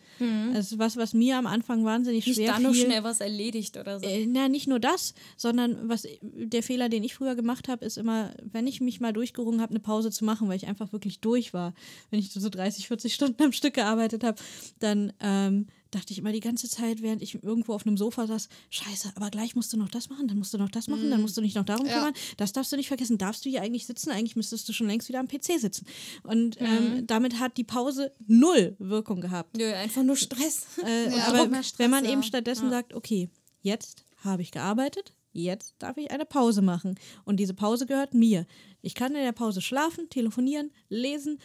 Das 0.53 0.71
ist 0.71 0.77
was, 0.77 0.97
was 0.97 1.13
mir 1.15 1.37
am 1.37 1.47
Anfang 1.47 1.83
wahnsinnig 1.83 2.27
Nicht 2.27 2.35
schwer 2.35 2.53
da 2.53 2.59
noch 2.59 2.73
fiel. 2.73 2.85
schnell 2.85 3.03
was 3.03 3.21
erledigt 3.21 3.75
oder 3.75 3.99
so. 3.99 4.05
Äh, 4.05 4.27
na, 4.27 4.47
nicht 4.49 4.67
nur 4.67 4.79
das, 4.79 5.15
sondern 5.35 5.89
was 5.89 6.07
der 6.21 6.61
Fehler, 6.61 6.87
den 6.87 7.03
ich 7.03 7.15
früher 7.15 7.35
gemacht 7.35 7.67
habe, 7.67 7.83
ist 7.83 7.97
immer, 7.97 8.31
wenn 8.43 8.67
ich 8.67 8.79
mich 8.79 8.99
mal 9.01 9.13
durchgerungen 9.13 9.61
habe, 9.61 9.71
eine 9.71 9.79
Pause 9.79 10.11
zu 10.11 10.23
machen, 10.23 10.47
weil 10.47 10.57
ich 10.57 10.67
einfach 10.67 10.93
wirklich 10.93 11.19
durch 11.21 11.53
war. 11.53 11.73
Wenn 12.11 12.19
ich 12.19 12.31
so 12.31 12.49
30, 12.49 12.87
40 12.87 13.15
Stunden 13.15 13.41
am 13.41 13.51
Stück 13.51 13.73
gearbeitet 13.73 14.23
habe, 14.23 14.37
dann 14.79 15.11
ähm, 15.19 15.65
dachte 15.91 16.13
ich 16.13 16.17
immer 16.19 16.31
die 16.31 16.39
ganze 16.39 16.69
Zeit, 16.69 17.01
während 17.01 17.21
ich 17.21 17.43
irgendwo 17.43 17.73
auf 17.73 17.85
einem 17.85 17.97
Sofa 17.97 18.25
saß, 18.27 18.49
scheiße, 18.69 19.11
aber 19.15 19.29
gleich 19.29 19.55
musst 19.55 19.71
du 19.73 19.77
noch 19.77 19.89
das 19.89 20.09
machen, 20.09 20.27
dann 20.27 20.37
musst 20.37 20.53
du 20.53 20.57
noch 20.57 20.69
das 20.69 20.87
machen, 20.87 21.09
dann 21.11 21.21
musst 21.21 21.37
du 21.37 21.41
dich 21.41 21.53
noch 21.53 21.65
darum 21.65 21.85
Ja. 21.85 21.93
kümmern, 21.95 22.13
das 22.37 22.53
darfst 22.53 22.71
du 22.71 22.77
nicht 22.77 22.87
vergessen, 22.87 23.17
darfst 23.17 23.45
du 23.45 23.49
hier 23.49 23.61
eigentlich 23.61 23.85
sitzen, 23.85 24.09
eigentlich 24.09 24.35
müsstest 24.35 24.67
du 24.69 24.73
schon 24.73 24.87
längst 24.87 25.09
wieder 25.09 25.19
am 25.19 25.27
PC 25.27 25.59
sitzen. 25.59 25.85
Und 26.23 26.59
ähm, 26.59 27.05
damit 27.07 27.39
hat 27.39 27.57
die 27.57 27.63
Pause 27.63 28.11
null 28.25 28.75
Wirkung 28.79 29.21
gehabt. 29.21 29.55
Nö, 29.57 29.71
einfach 29.73 30.03
nur 30.03 30.15
Stress. 30.15 30.65
Äh, 30.85 31.09
Ja, 31.15 31.27
aber 31.27 31.45
Stress, 31.63 31.79
wenn 31.79 31.91
man 31.91 32.05
ja. 32.05 32.11
eben 32.11 32.23
stattdessen 32.23 32.69
sagt, 32.69 32.93
okay, 32.93 33.29
jetzt 33.61 34.05
habe 34.23 34.41
ich 34.41 34.51
gearbeitet, 34.51 35.13
jetzt 35.33 35.75
darf 35.79 35.97
ich 35.97 36.11
eine 36.11 36.25
Pause 36.25 36.61
machen. 36.61 36.95
Und 37.25 37.37
diese 37.37 37.53
Pause 37.53 37.85
gehört 37.85 38.13
mir. 38.13 38.45
Ich 38.81 38.95
kann 38.95 39.15
in 39.15 39.23
der 39.23 39.31
Pause 39.31 39.61
schlafen, 39.61 40.09
telefonieren, 40.09 40.71
lesen, 40.89 41.39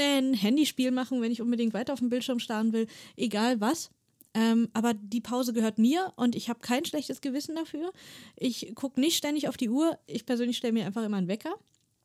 ein 0.00 0.34
Handyspiel 0.34 0.90
machen, 0.90 1.20
wenn 1.22 1.32
ich 1.32 1.40
unbedingt 1.42 1.74
weiter 1.74 1.92
auf 1.92 1.98
dem 2.00 2.08
Bildschirm 2.08 2.38
starren 2.38 2.72
will, 2.72 2.86
egal 3.16 3.60
was. 3.60 3.90
Ähm, 4.34 4.70
aber 4.72 4.94
die 4.94 5.20
Pause 5.20 5.52
gehört 5.52 5.78
mir 5.78 6.12
und 6.16 6.34
ich 6.34 6.48
habe 6.48 6.60
kein 6.60 6.84
schlechtes 6.86 7.20
Gewissen 7.20 7.54
dafür. 7.54 7.92
Ich 8.36 8.72
gucke 8.74 8.98
nicht 8.98 9.16
ständig 9.16 9.46
auf 9.48 9.58
die 9.58 9.68
Uhr. 9.68 9.98
Ich 10.06 10.24
persönlich 10.24 10.56
stelle 10.56 10.72
mir 10.72 10.86
einfach 10.86 11.04
immer 11.04 11.18
einen 11.18 11.28
Wecker, 11.28 11.54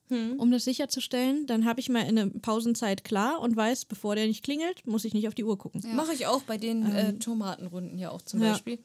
um 0.10 0.52
das 0.52 0.64
sicherzustellen. 0.66 1.48
Dann 1.48 1.66
habe 1.66 1.80
ich 1.82 1.90
mal 1.90 2.04
eine 2.04 2.28
Pausenzeit 2.30 3.04
klar 3.04 3.42
und 3.42 3.56
weiß, 3.58 3.86
bevor 3.86 4.16
der 4.16 4.28
nicht 4.28 4.44
klingelt, 4.44 4.86
muss 4.88 5.04
ich 5.06 5.14
nicht 5.14 5.28
auf 5.28 5.36
die 5.36 5.44
Uhr 5.44 5.58
gucken. 5.58 5.82
Mache 5.96 6.14
ich 6.14 6.28
auch 6.28 6.44
bei 6.44 6.58
den 6.58 6.86
äh, 6.86 7.14
Tomatenrunden 7.20 7.98
ja 7.98 8.12
auch 8.12 8.22
zum 8.22 8.42
Ja. 8.42 8.52
Beispiel. 8.52 8.80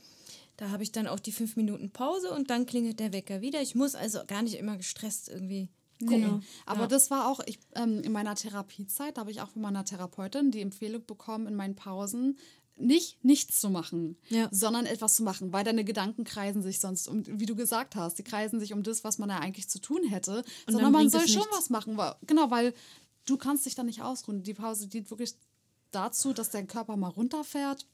Da 0.56 0.70
habe 0.70 0.82
ich 0.82 0.92
dann 0.92 1.06
auch 1.06 1.18
die 1.20 1.32
fünf 1.32 1.56
Minuten 1.56 1.90
Pause 1.90 2.30
und 2.32 2.50
dann 2.50 2.66
klingelt 2.66 3.00
der 3.00 3.12
Wecker 3.12 3.40
wieder. 3.40 3.60
Ich 3.62 3.74
muss 3.74 3.94
also 3.94 4.20
gar 4.26 4.42
nicht 4.42 4.54
immer 4.54 4.76
gestresst 4.76 5.28
irgendwie 5.28 5.68
Nee. 6.10 6.46
Aber 6.66 6.86
das 6.86 7.10
war 7.10 7.28
auch 7.28 7.40
ich, 7.46 7.58
ähm, 7.74 8.00
in 8.02 8.12
meiner 8.12 8.34
Therapiezeit, 8.34 9.16
da 9.16 9.20
habe 9.22 9.30
ich 9.30 9.40
auch 9.40 9.48
von 9.48 9.62
meiner 9.62 9.84
Therapeutin 9.84 10.50
die 10.50 10.60
Empfehlung 10.60 11.04
bekommen, 11.06 11.46
in 11.46 11.54
meinen 11.54 11.74
Pausen 11.76 12.38
nicht 12.76 13.22
nichts 13.24 13.60
zu 13.60 13.68
machen, 13.70 14.16
Ja. 14.30 14.48
sondern 14.50 14.86
etwas 14.86 15.14
zu 15.14 15.22
machen, 15.22 15.52
weil 15.52 15.62
deine 15.62 15.84
Gedanken 15.84 16.24
kreisen 16.24 16.62
sich 16.62 16.80
sonst 16.80 17.06
um, 17.06 17.22
wie 17.26 17.46
du 17.46 17.54
gesagt 17.54 17.94
hast, 17.96 18.18
die 18.18 18.24
kreisen 18.24 18.58
sich 18.60 18.72
um 18.72 18.82
das, 18.82 19.04
was 19.04 19.18
man 19.18 19.28
ja 19.28 19.38
eigentlich 19.38 19.68
zu 19.68 19.78
tun 19.78 20.02
hätte, 20.04 20.42
dann 20.66 20.72
sondern 20.74 20.92
man 20.92 21.08
soll 21.10 21.28
schon 21.28 21.42
nichts. 21.42 21.56
was 21.56 21.70
machen, 21.70 21.96
weil, 21.98 22.14
genau, 22.26 22.50
weil 22.50 22.72
du 23.26 23.36
kannst 23.36 23.66
dich 23.66 23.74
dann 23.74 23.86
nicht 23.86 24.02
ausruhen. 24.02 24.42
Die 24.42 24.54
Pause 24.54 24.88
dient 24.88 25.10
wirklich 25.10 25.34
dazu, 25.90 26.32
dass 26.32 26.50
dein 26.50 26.66
Körper 26.66 26.96
mal 26.96 27.08
runterfährt. 27.08 27.86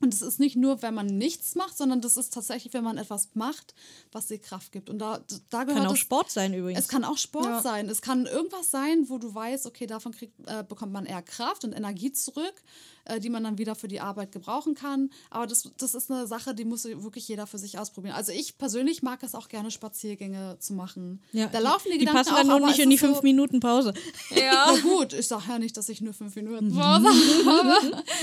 Und 0.00 0.12
es 0.12 0.20
ist 0.22 0.38
nicht 0.40 0.56
nur, 0.56 0.82
wenn 0.82 0.94
man 0.94 1.06
nichts 1.06 1.54
macht, 1.54 1.76
sondern 1.76 2.00
das 2.02 2.16
ist 2.16 2.32
tatsächlich, 2.34 2.74
wenn 2.74 2.84
man 2.84 2.98
etwas 2.98 3.30
macht, 3.34 3.74
was 4.12 4.26
dir 4.26 4.38
Kraft 4.38 4.70
gibt. 4.72 4.90
Und 4.90 4.98
da, 4.98 5.20
da 5.50 5.64
gehört 5.64 5.80
Kann 5.82 5.88
auch 5.90 5.94
es- 5.94 6.00
Sport 6.00 6.30
sein 6.30 6.52
übrigens. 6.52 6.80
es 6.80 6.88
kann 6.88 7.02
auch 7.04 7.16
Sport 7.16 7.46
Ja. 7.46 7.62
sein. 7.62 7.88
Es 7.88 8.02
kann 8.02 8.26
irgendwas 8.26 8.70
sein, 8.70 9.08
wo 9.08 9.16
du 9.18 9.34
weißt, 9.34 9.64
okay, 9.66 9.86
davon 9.86 10.12
kriegt, 10.12 10.34
äh, 10.48 10.64
bekommt 10.68 10.92
man 10.92 11.06
eher 11.06 11.22
Kraft 11.22 11.64
und 11.64 11.72
Energie 11.72 12.12
zurück, 12.12 12.62
äh, 13.06 13.20
die 13.20 13.30
man 13.30 13.42
dann 13.44 13.58
wieder 13.58 13.74
für 13.74 13.88
die 13.88 14.00
Arbeit 14.00 14.32
gebrauchen 14.32 14.74
kann. 14.74 15.10
Aber 15.30 15.46
das, 15.46 15.70
das 15.78 15.94
ist 15.94 16.10
eine 16.10 16.26
Sache, 16.26 16.54
die 16.54 16.64
muss 16.64 16.84
wirklich 16.84 17.26
jeder 17.28 17.46
für 17.46 17.58
sich 17.58 17.78
ausprobieren. 17.78 18.14
Also 18.14 18.32
ich 18.32 18.58
persönlich 18.58 19.02
mag 19.02 19.22
es 19.22 19.34
auch 19.34 19.48
gerne, 19.48 19.70
Spaziergänge 19.70 20.56
zu 20.60 20.74
machen. 20.74 21.20
ja, 21.32 21.46
da 21.46 21.58
laufen 21.58 21.88
die, 21.92 21.98
die 21.98 22.06
Gedanken 22.06 22.18
passen 22.30 22.34
dann 22.36 22.50
auch, 22.50 22.58
nur 22.58 22.68
nicht 22.68 22.78
in 22.80 22.90
die 22.90 22.96
so- 22.96 23.06
fünf 23.06 23.22
Minuten 23.22 23.60
Pause. 23.60 23.94
Ja. 24.34 24.72
Na 24.74 24.80
gut, 24.80 25.12
ich 25.12 25.26
sage 25.28 25.44
ja 25.48 25.58
nicht, 25.58 25.76
dass 25.76 25.88
ich 25.88 26.00
nur 26.00 26.12
fünf 26.12 26.34
Minuten 26.36 26.72
Pause 26.74 27.08
habe. 27.46 28.02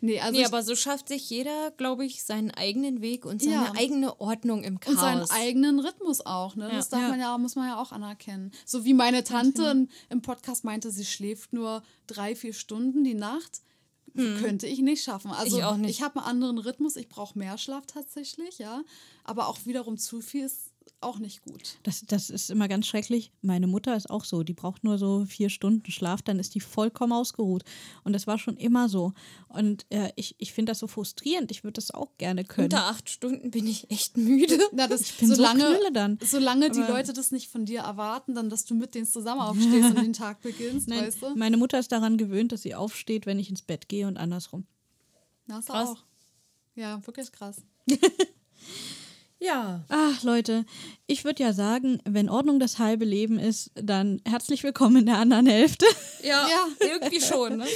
Nee, 0.00 0.20
also 0.20 0.38
Nee, 0.38 0.44
aber 0.44 0.62
so 0.62 0.76
schafft 0.76 1.08
sich 1.08 1.28
jeder, 1.30 1.70
glaube 1.76 2.04
ich, 2.04 2.22
seinen 2.22 2.50
eigenen 2.50 3.00
Weg 3.00 3.24
und 3.24 3.42
seine 3.42 3.54
Ja. 3.54 3.72
eigene 3.76 4.20
Ordnung 4.20 4.62
im 4.62 4.80
Chaos. 4.80 4.94
Und 4.96 5.00
seinen 5.00 5.30
eigenen 5.30 5.80
Rhythmus 5.80 6.24
auch, 6.24 6.56
ne? 6.56 6.68
Das 6.70 6.88
darf 6.88 7.02
Ja. 7.02 7.08
man 7.08 7.20
ja, 7.20 7.38
muss 7.38 7.56
man 7.56 7.68
ja 7.68 7.80
auch 7.80 7.92
anerkennen. 7.92 8.52
So 8.64 8.84
wie 8.84 8.94
meine 8.94 9.24
Tante 9.24 9.86
im 10.10 10.22
Podcast 10.22 10.64
meinte, 10.64 10.90
sie 10.90 11.04
schläft 11.04 11.52
nur 11.52 11.82
drei, 12.06 12.34
vier 12.36 12.52
Stunden 12.52 13.04
die 13.04 13.14
Nacht. 13.14 13.62
Könnte 14.14 14.66
ich 14.66 14.80
nicht 14.80 15.02
schaffen. 15.04 15.30
Also 15.30 15.56
Hm. 15.58 15.84
Ich 15.84 15.90
ich 15.90 16.02
habe 16.02 16.20
einen 16.20 16.26
anderen 16.26 16.58
Rhythmus, 16.58 16.96
ich 16.96 17.08
brauche 17.08 17.38
mehr 17.38 17.58
Schlaf 17.58 17.86
tatsächlich, 17.86 18.58
ja. 18.58 18.82
Aber 19.24 19.48
auch 19.48 19.58
wiederum 19.64 19.98
zu 19.98 20.20
viel 20.20 20.46
ist 20.46 20.67
auch 21.00 21.18
nicht 21.18 21.42
gut. 21.42 21.78
Das, 21.82 22.02
das 22.06 22.30
ist 22.30 22.50
immer 22.50 22.68
ganz 22.68 22.86
schrecklich. 22.86 23.30
Meine 23.42 23.66
Mutter 23.66 23.96
ist 23.96 24.10
auch 24.10 24.24
so. 24.24 24.42
Die 24.42 24.54
braucht 24.54 24.84
nur 24.84 24.98
so 24.98 25.24
vier 25.26 25.48
Stunden 25.50 25.90
Schlaf, 25.90 26.22
dann 26.22 26.38
ist 26.38 26.54
die 26.54 26.60
vollkommen 26.60 27.12
ausgeruht. 27.12 27.64
Und 28.04 28.12
das 28.12 28.26
war 28.26 28.38
schon 28.38 28.56
immer 28.56 28.88
so. 28.88 29.12
Und 29.48 29.86
äh, 29.90 30.10
ich, 30.16 30.34
ich 30.38 30.52
finde 30.52 30.70
das 30.70 30.78
so 30.80 30.86
frustrierend. 30.86 31.50
Ich 31.50 31.64
würde 31.64 31.74
das 31.74 31.90
auch 31.90 32.16
gerne 32.18 32.44
können. 32.44 32.66
Unter 32.66 32.86
acht 32.86 33.08
Stunden 33.08 33.50
bin 33.50 33.66
ich 33.66 33.90
echt 33.90 34.16
müde. 34.16 34.58
Na, 34.72 34.86
das, 34.86 35.10
bin 35.18 35.28
so 35.28 35.34
solange, 35.36 35.64
knülle 35.64 35.92
dann. 35.92 36.18
solange 36.24 36.70
die 36.70 36.80
Aber- 36.80 36.94
Leute 36.94 37.12
das 37.12 37.30
nicht 37.32 37.48
von 37.50 37.64
dir 37.64 37.80
erwarten, 37.80 38.34
dann, 38.34 38.50
dass 38.50 38.64
du 38.64 38.74
mit 38.74 38.94
denen 38.94 39.06
zusammen 39.06 39.40
aufstehst 39.40 39.90
und 39.90 39.98
den 40.02 40.12
Tag 40.12 40.40
beginnst, 40.42 40.88
Nein, 40.88 41.00
weißt 41.06 41.22
du? 41.22 41.34
Meine 41.36 41.56
Mutter 41.56 41.78
ist 41.78 41.92
daran 41.92 42.16
gewöhnt, 42.18 42.52
dass 42.52 42.62
sie 42.62 42.74
aufsteht, 42.74 43.26
wenn 43.26 43.38
ich 43.38 43.50
ins 43.50 43.62
Bett 43.62 43.88
gehe 43.88 44.06
und 44.06 44.16
andersrum. 44.16 44.66
Das 45.46 45.66
Krass. 45.66 45.88
auch. 45.90 45.98
Ja, 46.74 47.04
wirklich 47.06 47.32
krass. 47.32 47.62
Ja. 49.40 49.84
Ach, 49.88 50.22
Leute, 50.24 50.64
ich 51.06 51.24
würde 51.24 51.42
ja 51.42 51.52
sagen, 51.52 52.00
wenn 52.04 52.28
Ordnung 52.28 52.58
das 52.58 52.78
halbe 52.78 53.04
Leben 53.04 53.38
ist, 53.38 53.70
dann 53.74 54.20
herzlich 54.26 54.64
willkommen 54.64 54.96
in 54.96 55.06
der 55.06 55.18
anderen 55.18 55.46
Hälfte. 55.46 55.86
Ja, 56.22 56.46
Ja. 56.80 56.86
irgendwie 56.88 57.20
schon. 57.20 57.58
Ne? 57.58 57.66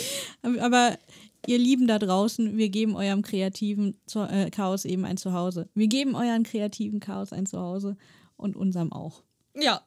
Aber 0.61 0.99
ihr 1.47 1.59
Lieben 1.59 1.87
da 1.87 1.99
draußen, 2.01 2.57
wir 2.57 2.69
geben 2.69 2.97
eurem 2.97 3.23
kreativen 3.23 3.97
Zu 4.07 4.21
äh, 4.21 4.51
Chaos 4.51 4.85
eben 4.85 5.05
ein 5.05 5.17
Zuhause. 5.17 5.69
Wir 5.75 5.87
geben 5.87 6.17
euren 6.17 6.43
kreativen 6.43 6.99
Chaos 6.99 7.33
ein 7.33 7.47
Zuhause 7.47 7.97
und 8.37 8.57
unserem 8.57 8.93
auch. 8.93 9.23
Ja. 9.57 9.83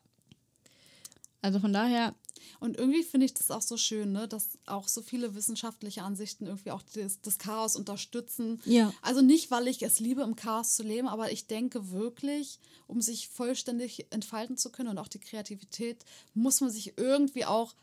Also 1.41 1.60
von 1.60 1.73
daher, 1.73 2.15
Und 2.59 2.77
irgendwie 2.77 3.03
finde 3.03 3.25
ich 3.25 3.33
das 3.33 3.51
auch 3.51 3.61
so 3.61 3.77
schön, 3.77 4.11
ne, 4.11 4.27
dass 4.27 4.49
auch 4.65 4.87
so 4.87 5.01
viele 5.01 5.35
wissenschaftliche 5.35 6.03
Ansichten 6.03 6.45
irgendwie 6.45 6.71
auch 6.71 6.81
das, 6.93 7.19
das 7.21 7.37
Chaos 7.37 7.75
unterstützen. 7.75 8.61
Ja. 8.65 8.93
Also 9.01 9.21
nicht, 9.21 9.51
weil 9.51 9.67
ich 9.67 9.81
es 9.81 9.99
liebe, 9.99 10.21
im 10.21 10.35
Chaos 10.35 10.75
zu 10.75 10.83
leben, 10.83 11.07
aber 11.07 11.31
ich 11.31 11.47
denke 11.47 11.91
wirklich, 11.91 12.59
um 12.87 13.01
sich 13.01 13.27
vollständig 13.29 14.05
entfalten 14.11 14.57
zu 14.57 14.71
können 14.71 14.89
und 14.89 14.97
auch 14.97 15.07
die 15.07 15.19
Kreativität, 15.19 16.03
muss 16.33 16.61
man 16.61 16.69
sich 16.69 16.97
irgendwie 16.97 17.45
auch 17.45 17.73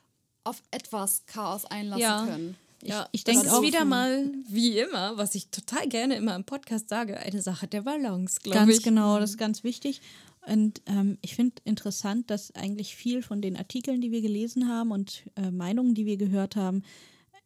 auf 0.44 0.62
etwas 0.70 1.22
Chaos 1.26 1.64
einlassen 1.64 2.02
Ja. 2.02 2.24
können. 2.26 2.56
Ja, 2.84 3.08
ich 3.12 3.22
denke 3.22 3.46
ist 3.46 3.52
auch- 3.52 3.62
wieder 3.62 3.84
mal, 3.84 4.28
wie 4.48 4.76
immer, 4.76 5.16
was 5.16 5.36
ich 5.36 5.46
total 5.50 5.86
gerne 5.88 6.16
immer 6.16 6.34
im 6.34 6.42
Podcast 6.42 6.88
sage, 6.88 7.16
eine 7.16 7.40
Sache 7.40 7.68
der 7.68 7.82
Balance, 7.82 8.40
glaube 8.42 8.58
ganz 8.58 8.76
ich. 8.78 8.82
genau, 8.82 9.20
das 9.20 9.30
ist 9.30 9.38
ganz 9.38 9.62
wichtig. 9.62 10.00
Und 10.46 10.82
ähm, 10.86 11.18
ich 11.22 11.36
finde 11.36 11.56
interessant, 11.64 12.30
dass 12.30 12.54
eigentlich 12.54 12.96
viel 12.96 13.22
von 13.22 13.40
den 13.40 13.56
Artikeln, 13.56 14.00
die 14.00 14.10
wir 14.10 14.22
gelesen 14.22 14.68
haben 14.68 14.90
und 14.90 15.24
äh, 15.36 15.50
Meinungen, 15.50 15.94
die 15.94 16.06
wir 16.06 16.16
gehört 16.16 16.56
haben, 16.56 16.82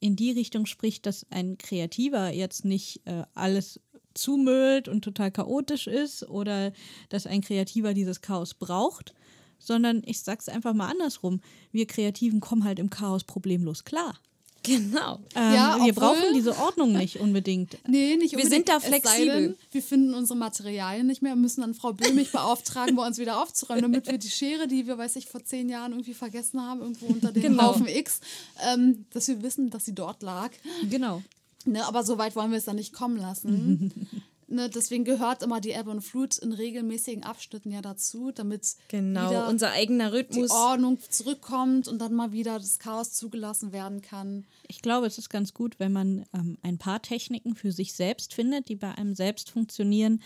in 0.01 0.17
die 0.17 0.31
Richtung 0.31 0.67
spricht, 0.67 1.07
dass 1.07 1.27
ein 1.31 1.59
Kreativer 1.59 2.33
jetzt 2.33 2.65
nicht 2.65 3.07
äh, 3.07 3.25
alles 3.35 3.81
zumüllt 4.15 4.89
und 4.89 5.03
total 5.03 5.31
chaotisch 5.31 5.87
ist 5.87 6.29
oder 6.29 6.73
dass 7.09 7.27
ein 7.27 7.43
Kreativer 7.43 7.93
dieses 7.93 8.21
Chaos 8.23 8.55
braucht, 8.55 9.15
sondern 9.59 10.03
ich 10.07 10.21
sag's 10.21 10.49
einfach 10.49 10.75
mal 10.75 10.91
andersrum. 10.91 11.41
Wir 11.73 11.87
Kreativen 11.87 12.41
kommen 12.41 12.65
halt 12.65 12.79
im 12.79 12.91
Chaos 12.91 13.25
problemlos 13.25 13.85
klar. 13.85 14.19
Genau. 14.67 15.21
Ähm, 15.35 15.55
Ja, 15.55 15.77
wir 15.77 15.91
obwohl- 15.91 15.93
brauchen 15.95 16.35
diese 16.35 16.57
Ordnung 16.59 16.93
nicht 16.93 17.21
unbedingt. 17.21 17.79
Nee, 17.89 18.17
nicht 18.17 18.33
Wir 18.33 18.45
unbedingt. 18.45 18.51
sind 18.51 18.69
da 18.69 18.81
flexibel. 18.81 19.27
denn, 19.43 19.57
wir 19.73 19.83
finden 19.83 20.15
unsere 20.15 20.39
Materialien 20.39 21.07
nicht 21.07 21.23
mehr, 21.23 21.37
müssen 21.37 21.61
dann 21.61 21.75
Frau 21.75 21.93
Böhmig 21.93 22.33
beauftragen, 22.33 22.97
bei 22.97 23.07
uns 23.07 23.19
wieder 23.19 23.43
aufzuräumen, 23.43 23.83
damit 23.83 24.07
wir 24.11 24.19
die 24.19 24.29
Schere, 24.31 24.67
die 24.67 24.87
wir, 24.87 24.99
weiß 24.99 25.17
ich, 25.17 25.27
vor 25.27 25.45
zehn 25.45 25.69
Jahren 25.69 25.93
irgendwie 25.93 26.15
vergessen 26.15 26.61
haben, 26.61 26.81
irgendwo 26.81 27.07
unter 27.07 27.33
dem 27.33 27.43
Genau. 27.43 27.63
Haufen 27.69 27.87
X, 27.87 28.21
ähm, 28.69 29.07
dass 29.13 29.29
wir 29.29 29.43
wissen, 29.43 29.71
dass 29.71 29.85
sie 29.85 29.95
dort 29.95 30.23
lag. 30.23 30.51
Genau. 30.91 31.23
Ne, 31.65 31.85
aber 31.85 32.05
so 32.05 32.17
weit 32.19 32.37
wollen 32.37 32.51
wir 32.51 32.59
es 32.59 32.65
dann 32.65 32.77
nicht 32.77 32.93
kommen 32.93 33.17
lassen. 33.17 33.93
ne, 34.49 34.71
deswegen 34.71 35.05
gehört 35.05 35.43
immer 35.43 35.61
die 35.61 35.71
Ebbe 35.71 35.91
und 35.91 36.03
Flut 36.03 36.39
in 36.39 36.53
regelmäßigen 36.53 37.25
Abschnitten 37.25 37.71
ja 37.71 37.83
dazu, 37.83 38.31
damit 38.33 38.77
Genau, 38.89 39.49
unser 39.49 39.73
eigener 39.73 40.11
die 40.11 40.17
Rhythmus. 40.19 40.51
Ordnung 40.51 40.99
zurückkommt 41.11 41.89
und 41.89 41.99
dann 41.99 42.15
mal 42.15 42.33
wieder 42.33 42.59
das 42.59 42.79
Chaos 42.79 43.13
zugelassen 43.13 43.73
werden 43.73 44.03
kann. 44.03 44.45
Ich 44.69 44.83
glaube, 44.83 45.07
es 45.07 45.19
ist 45.19 45.31
ganz 45.31 45.55
gut, 45.55 45.79
wenn 45.79 45.93
man 45.93 46.25
ähm, 46.33 46.59
ein 46.63 46.79
paar 46.79 47.03
Techniken 47.03 47.55
für 47.55 47.73
sich 47.73 47.95
selbst 47.95 48.35
findet, 48.35 48.69
die 48.69 48.77
bei 48.77 48.93
einem 48.93 49.15
selbst 49.15 49.51
funktionieren, 49.51 50.23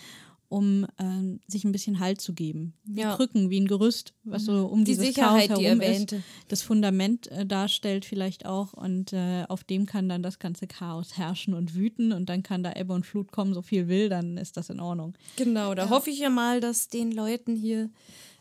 um 0.50 0.84
ähm, 0.98 1.40
sich 1.46 1.64
ein 1.64 1.70
bisschen 1.72 2.00
Halt 2.00 2.20
zu 2.20 2.34
geben. 2.34 2.74
Wie 2.84 3.00
Ja. 3.00 3.14
Krücken, 3.16 3.48
wie 3.50 3.60
ein 3.60 3.68
Gerüst, 3.68 4.12
was 4.24 4.44
so 4.44 4.66
um 4.66 4.80
Die 4.84 4.90
dieses 4.92 5.06
Sicherheit, 5.06 5.48
Chaos 5.48 5.58
die 5.60 5.64
herum 5.66 5.80
erwähnte. 5.80 6.16
ist, 6.16 6.24
das 6.48 6.62
Fundament 6.62 7.28
äh, 7.28 7.46
darstellt 7.46 8.04
vielleicht 8.04 8.46
auch 8.46 8.72
und 8.72 9.12
äh, 9.12 9.44
auf 9.48 9.62
dem 9.64 9.86
kann 9.86 10.08
dann 10.08 10.22
das 10.24 10.40
ganze 10.40 10.66
Chaos 10.66 11.16
herrschen 11.16 11.54
und 11.54 11.74
wüten 11.76 12.12
und 12.12 12.28
dann 12.28 12.42
kann 12.42 12.62
da 12.64 12.72
Ebbe 12.72 12.92
und 12.92 13.06
Flut 13.06 13.30
kommen, 13.30 13.54
so 13.54 13.62
viel 13.62 13.86
will, 13.88 14.08
dann 14.08 14.36
ist 14.36 14.56
das 14.56 14.70
in 14.70 14.80
Ordnung. 14.80 15.14
Genau, 15.36 15.74
da 15.74 15.88
hoffe 15.88 16.10
ich 16.10 16.18
ja 16.18 16.30
mal, 16.30 16.60
dass 16.60 16.88
den 16.88 17.12
Leuten 17.12 17.54
hier 17.54 17.88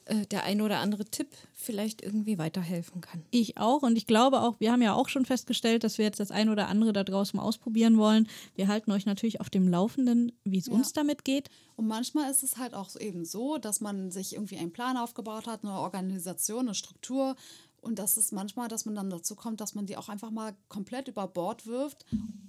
äh, 0.10 0.26
der 0.26 0.44
ein 0.44 0.62
oder 0.62 0.80
andere 0.80 1.06
Tipp 1.06 1.28
vielleicht 1.54 2.02
irgendwie 2.02 2.38
weiterhelfen 2.38 3.02
kann. 3.02 3.24
Ich 3.32 3.58
auch 3.58 3.84
und 3.84 3.96
ich 3.96 4.08
glaube 4.08 4.42
auch, 4.42 4.60
wir 4.60 4.72
haben 4.72 4.82
ja 4.82 4.94
auch 4.94 5.08
schon 5.08 5.26
festgestellt, 5.26 5.84
dass 5.84 5.98
wir 5.98 6.06
jetzt 6.06 6.20
das 6.20 6.32
ein 6.32 6.50
oder 6.50 6.68
andere 6.68 6.94
da 6.94 7.04
draußen 7.04 7.38
mal 7.38 7.44
ausprobieren 7.44 7.98
wollen. 7.98 8.28
Wir 8.56 8.68
halten 8.68 8.92
euch 8.92 9.06
natürlich 9.06 9.40
auf 9.40 9.50
dem 9.50 9.68
Laufenden, 9.68 10.32
wie 10.44 10.58
es 10.58 10.68
uns 10.68 10.94
damit 10.94 11.26
geht. 11.26 11.50
Und 11.76 11.88
manchmal 11.88 12.32
ist 12.32 12.44
es 12.44 12.58
halt 12.58 12.74
auch 12.74 12.96
eben 12.96 13.24
so, 13.24 13.58
dass 13.58 13.82
man 13.82 14.10
sich 14.12 14.34
irgendwie 14.34 14.58
einen 14.58 14.74
Plan 14.74 14.98
aufgebaut 14.98 15.48
hat, 15.48 15.64
eine 15.64 15.74
Organisation, 15.74 16.62
eine 16.62 16.76
Struktur. 16.76 17.36
Und 17.82 18.00
das 18.00 18.18
ist 18.18 18.34
manchmal, 18.34 18.68
dass 18.68 18.86
man 18.86 18.96
dann 18.96 19.10
dazu 19.10 19.36
kommt, 19.36 19.62
dass 19.62 19.76
man 19.76 19.86
die 19.86 19.96
auch 19.96 20.10
einfach 20.10 20.32
mal 20.32 20.56
komplett 20.68 21.08
über 21.08 21.28
Bord 21.28 21.66
wirft 21.66 22.06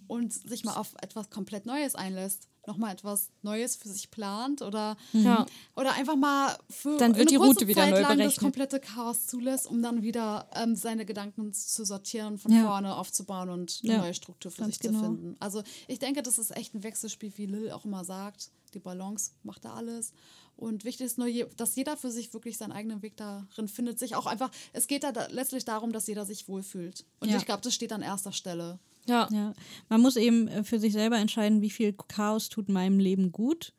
und 0.08 0.32
sich 0.32 0.64
mal 0.64 0.74
auf 0.74 0.94
etwas 1.02 1.30
komplett 1.30 1.66
Neues 1.66 1.94
einlässt. 1.94 2.48
Nochmal 2.66 2.92
etwas 2.92 3.30
Neues 3.42 3.74
für 3.76 3.88
sich 3.88 4.10
plant 4.10 4.60
oder, 4.62 4.96
Ja. 5.12 5.46
oder 5.76 5.92
einfach 5.94 6.16
mal 6.16 6.56
für 6.68 6.98
Dann 6.98 7.16
wird 7.16 7.30
die 7.30 7.36
Route 7.36 7.66
wieder 7.66 7.82
Zeit 7.82 7.90
neu 7.92 8.00
lang 8.02 8.18
das 8.18 8.36
komplette 8.36 8.80
Chaos 8.80 9.26
zulässt, 9.26 9.66
um 9.66 9.82
dann 9.82 10.02
wieder 10.02 10.46
ähm, 10.54 10.76
seine 10.76 11.06
Gedanken 11.06 11.52
zu 11.54 11.84
sortieren 11.84 12.36
von 12.38 12.52
Ja. 12.52 12.64
vorne 12.66 12.96
aufzubauen 12.96 13.48
und 13.48 13.80
eine 13.82 13.92
Ja, 13.92 13.98
neue 13.98 14.14
Struktur 14.14 14.50
für 14.50 14.60
ganz 14.62 14.74
sich 14.74 14.80
genau. 14.80 14.98
zu 14.98 15.04
finden. 15.06 15.36
Also 15.40 15.62
ich 15.88 15.98
denke, 15.98 16.22
das 16.22 16.38
ist 16.38 16.54
echt 16.56 16.74
ein 16.74 16.82
Wechselspiel, 16.82 17.32
wie 17.36 17.46
Lil 17.46 17.70
auch 17.72 17.84
immer 17.86 18.04
sagt. 18.04 18.50
Die 18.74 18.78
Balance 18.78 19.32
macht 19.42 19.64
da 19.64 19.74
alles. 19.74 20.12
Und 20.56 20.84
wichtig 20.84 21.06
ist 21.06 21.16
nur, 21.18 21.28
dass 21.56 21.74
jeder 21.74 21.96
für 21.96 22.10
sich 22.10 22.32
wirklich 22.34 22.58
seinen 22.58 22.72
eigenen 22.72 23.00
Weg 23.02 23.16
darin 23.16 23.66
findet. 23.68 23.98
Sich 23.98 24.14
auch 24.14 24.26
einfach, 24.26 24.50
es 24.74 24.86
geht 24.86 25.02
da 25.02 25.10
letztlich 25.30 25.64
darum, 25.64 25.92
dass 25.92 26.06
jeder 26.06 26.26
sich 26.26 26.46
wohlfühlt. 26.46 27.06
Und 27.20 27.30
ich 27.34 27.46
glaube, 27.46 27.62
das 27.62 27.74
steht 27.74 27.92
an 27.92 28.02
erster 28.02 28.32
Stelle. 28.32 28.78
Ja. 29.06 29.28
Ja, 29.30 29.52
man 29.88 30.00
muss 30.00 30.16
eben 30.16 30.48
äh, 30.48 30.64
für 30.64 30.78
sich 30.78 30.92
selber 30.92 31.18
entscheiden, 31.18 31.62
wie 31.62 31.70
viel 31.70 31.92
Chaos 31.92 32.48
tut 32.48 32.68
meinem 32.68 32.98
Leben 32.98 33.32
gut 33.32 33.72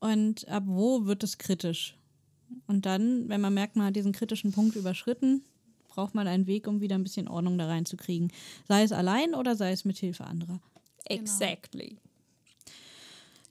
und 0.00 0.48
ab 0.48 0.64
wo 0.66 1.06
wird 1.06 1.22
es 1.22 1.38
kritisch. 1.38 1.96
Und 2.66 2.86
dann, 2.86 3.28
wenn 3.28 3.40
man 3.40 3.54
merkt, 3.54 3.76
man 3.76 3.86
hat 3.86 3.96
diesen 3.96 4.12
kritischen 4.12 4.52
Punkt 4.52 4.76
überschritten, 4.76 5.44
braucht 5.88 6.14
man 6.14 6.26
einen 6.26 6.46
Weg, 6.46 6.66
um 6.66 6.80
wieder 6.80 6.96
ein 6.96 7.02
bisschen 7.02 7.28
Ordnung 7.28 7.58
da 7.58 7.66
reinzukriegen. 7.66 8.32
Sei 8.66 8.82
es 8.82 8.92
allein 8.92 9.34
oder 9.34 9.56
sei 9.56 9.72
es 9.72 9.84
mit 9.84 9.98
Hilfe 9.98 10.24
anderer. 10.24 10.60
Exactly. 11.04 11.98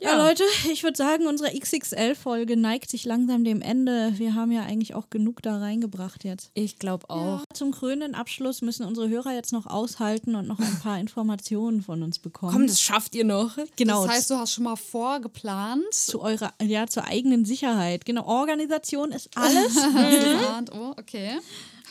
Ja, 0.01 0.17
Leute, 0.17 0.43
ich 0.71 0.83
würde 0.83 0.97
sagen, 0.97 1.27
unsere 1.27 1.51
XXL-Folge 1.57 2.57
neigt 2.57 2.89
sich 2.89 3.05
langsam 3.05 3.43
dem 3.43 3.61
Ende. 3.61 4.13
Wir 4.17 4.33
haben 4.33 4.51
ja 4.51 4.63
eigentlich 4.63 4.95
auch 4.95 5.09
genug 5.09 5.41
da 5.43 5.57
reingebracht 5.59 6.23
jetzt. 6.23 6.49
Ich 6.55 6.79
glaube 6.79 7.09
auch. 7.09 7.43
Zum 7.53 7.71
krönenden 7.71 8.15
Abschluss 8.15 8.61
müssen 8.61 8.85
unsere 8.85 9.09
Hörer 9.09 9.33
jetzt 9.33 9.53
noch 9.53 9.67
aushalten 9.67 10.35
und 10.35 10.47
noch 10.47 10.59
ein 10.59 10.79
paar 10.81 10.97
Informationen 10.99 11.81
von 11.83 12.01
uns 12.01 12.17
bekommen. 12.19 12.51
Komm, 12.51 12.67
das 12.67 12.81
schafft 12.81 13.13
ihr 13.13 13.25
noch. 13.25 13.57
genau. 13.75 14.05
Das 14.05 14.15
heißt, 14.15 14.29
du 14.31 14.35
hast 14.37 14.53
schon 14.53 14.63
mal 14.63 14.75
vorgeplant. 14.75 15.93
zu 15.93 16.21
eurer, 16.21 16.51
ja, 16.61 16.87
zur 16.87 17.05
eigenen 17.05 17.45
Sicherheit. 17.45 18.05
Genau, 18.05 18.25
Organisation 18.25 19.11
ist 19.11 19.29
alles. 19.35 19.75
Geplant. 19.75 20.71
Oh, 20.73 20.93
okay. 20.97 21.37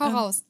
Hau 0.00 0.08
raus. 0.08 0.42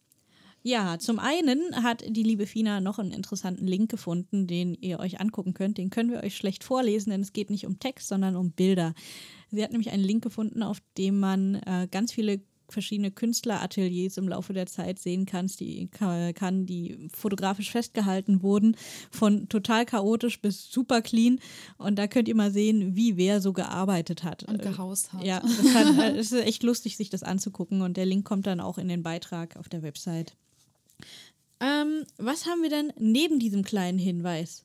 Ja, 0.62 0.98
zum 0.98 1.18
einen 1.18 1.60
hat 1.82 2.04
die 2.06 2.22
liebe 2.22 2.46
Fina 2.46 2.80
noch 2.80 2.98
einen 2.98 3.12
interessanten 3.12 3.66
Link 3.66 3.90
gefunden, 3.90 4.46
den 4.46 4.74
ihr 4.74 4.98
euch 5.00 5.20
angucken 5.20 5.54
könnt. 5.54 5.78
Den 5.78 5.90
können 5.90 6.10
wir 6.10 6.22
euch 6.22 6.36
schlecht 6.36 6.64
vorlesen, 6.64 7.10
denn 7.10 7.22
es 7.22 7.32
geht 7.32 7.50
nicht 7.50 7.66
um 7.66 7.78
Text, 7.78 8.08
sondern 8.08 8.36
um 8.36 8.52
Bilder. 8.52 8.94
Sie 9.50 9.62
hat 9.62 9.72
nämlich 9.72 9.90
einen 9.90 10.04
Link 10.04 10.22
gefunden, 10.22 10.62
auf 10.62 10.78
dem 10.98 11.18
man 11.18 11.56
äh, 11.56 11.88
ganz 11.90 12.12
viele 12.12 12.40
verschiedene 12.68 13.10
Künstlerateliers 13.10 14.16
im 14.16 14.28
Laufe 14.28 14.52
der 14.52 14.66
Zeit 14.66 15.00
sehen 15.00 15.26
kann, 15.26 15.48
die, 15.58 15.88
ka- 15.88 16.32
kann, 16.32 16.66
die 16.66 17.08
fotografisch 17.12 17.72
festgehalten 17.72 18.42
wurden, 18.42 18.76
von 19.10 19.48
total 19.48 19.84
chaotisch 19.84 20.40
bis 20.40 20.70
super 20.70 21.02
clean. 21.02 21.40
Und 21.78 21.98
da 21.98 22.06
könnt 22.06 22.28
ihr 22.28 22.36
mal 22.36 22.52
sehen, 22.52 22.94
wie 22.94 23.16
wer 23.16 23.40
so 23.40 23.52
gearbeitet 23.52 24.22
hat. 24.22 24.44
Und 24.44 24.62
gehaust 24.62 25.12
hat. 25.12 25.24
Ja, 25.24 25.42
äh, 25.74 26.16
es 26.16 26.30
ist 26.30 26.44
echt 26.44 26.62
lustig, 26.62 26.96
sich 26.96 27.10
das 27.10 27.24
anzugucken 27.24 27.82
und 27.82 27.96
der 27.96 28.06
Link 28.06 28.24
kommt 28.24 28.46
dann 28.46 28.60
auch 28.60 28.78
in 28.78 28.86
den 28.86 29.02
Beitrag 29.02 29.56
auf 29.56 29.68
der 29.68 29.82
Website. 29.82 30.36
Ähm, 31.60 32.04
was 32.18 32.46
haben 32.46 32.62
wir 32.62 32.70
denn 32.70 32.92
neben 32.98 33.38
diesem 33.38 33.64
kleinen 33.64 33.98
Hinweis? 33.98 34.64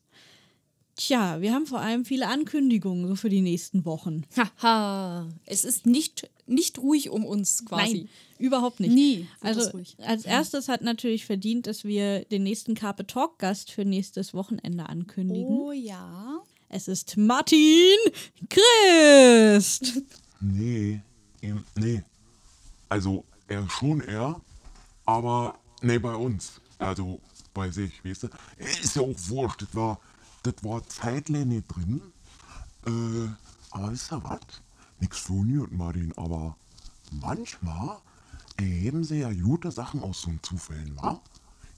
Tja, 0.96 1.42
wir 1.42 1.52
haben 1.52 1.66
vor 1.66 1.80
allem 1.80 2.06
viele 2.06 2.26
Ankündigungen 2.26 3.06
so 3.06 3.16
für 3.16 3.28
die 3.28 3.42
nächsten 3.42 3.84
Wochen. 3.84 4.22
Haha. 4.62 5.28
Es 5.44 5.66
ist 5.66 5.84
nicht, 5.84 6.30
nicht 6.46 6.78
ruhig 6.78 7.10
um 7.10 7.26
uns 7.26 7.66
quasi. 7.66 7.98
Nein, 7.98 8.08
überhaupt 8.38 8.80
nicht. 8.80 8.94
Nie 8.94 9.26
Also 9.42 9.70
als 9.98 10.24
erstes 10.24 10.68
hat 10.68 10.80
natürlich 10.80 11.26
verdient, 11.26 11.66
dass 11.66 11.84
wir 11.84 12.24
den 12.24 12.44
nächsten 12.44 12.74
Carpe 12.74 13.06
Talk 13.06 13.38
Gast 13.38 13.70
für 13.70 13.84
nächstes 13.84 14.32
Wochenende 14.32 14.88
ankündigen. 14.88 15.54
Oh 15.54 15.72
ja. 15.72 16.40
Es 16.70 16.88
ist 16.88 17.16
Martin 17.16 17.96
Christ. 18.48 20.00
Nee, 20.38 21.00
ähm, 21.40 21.64
nee. 21.76 22.02
Also, 22.90 23.24
er 23.48 23.66
schon 23.70 24.02
er, 24.02 24.38
aber 25.06 25.58
nee, 25.80 25.98
bei 25.98 26.14
uns. 26.14 26.60
Also, 26.78 27.20
bei 27.54 27.70
sich, 27.70 28.04
weißt 28.04 28.24
du. 28.24 28.28
Ist 28.58 28.96
ja 28.96 29.02
auch 29.02 29.14
wurscht, 29.28 29.62
das 29.62 29.74
war, 29.74 29.98
das 30.42 30.54
war 30.62 30.86
zeitlich 30.88 31.64
drin. 31.66 32.02
Äh, 32.86 33.28
aber 33.70 33.92
wisst 33.92 34.12
ihr 34.12 34.22
was? 34.22 34.40
Nix 35.00 35.18
für 35.18 35.32
Uni 35.34 35.66
Martin, 35.70 36.12
aber 36.16 36.56
manchmal 37.10 37.98
erheben 38.56 39.04
sie 39.04 39.20
ja 39.20 39.32
gute 39.32 39.70
Sachen 39.70 40.02
aus 40.02 40.22
so 40.22 40.32
Zufällen, 40.42 40.96
wa? 40.96 41.20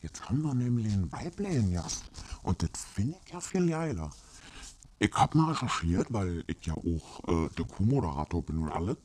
Jetzt 0.03 0.29
haben 0.29 0.43
wir 0.43 0.55
nämlich 0.55 0.93
einen 0.93 1.11
weiblichen 1.11 1.73
Gast. 1.73 2.05
Und 2.43 2.63
das 2.63 2.71
finde 2.95 3.17
ich 3.25 3.33
ja 3.33 3.41
viel 3.41 3.69
geiler. 3.69 4.11
Ich 5.01 5.13
hab 5.15 5.35
mal 5.35 5.53
recherchiert, 5.53 6.13
weil 6.13 6.45
ich 6.47 6.65
ja 6.67 6.75
auch 6.75 7.29
äh, 7.29 7.49
der 7.57 7.65
Co-Moderator 7.65 8.43
bin 8.43 8.59
und 8.59 8.71
alles. 8.71 8.97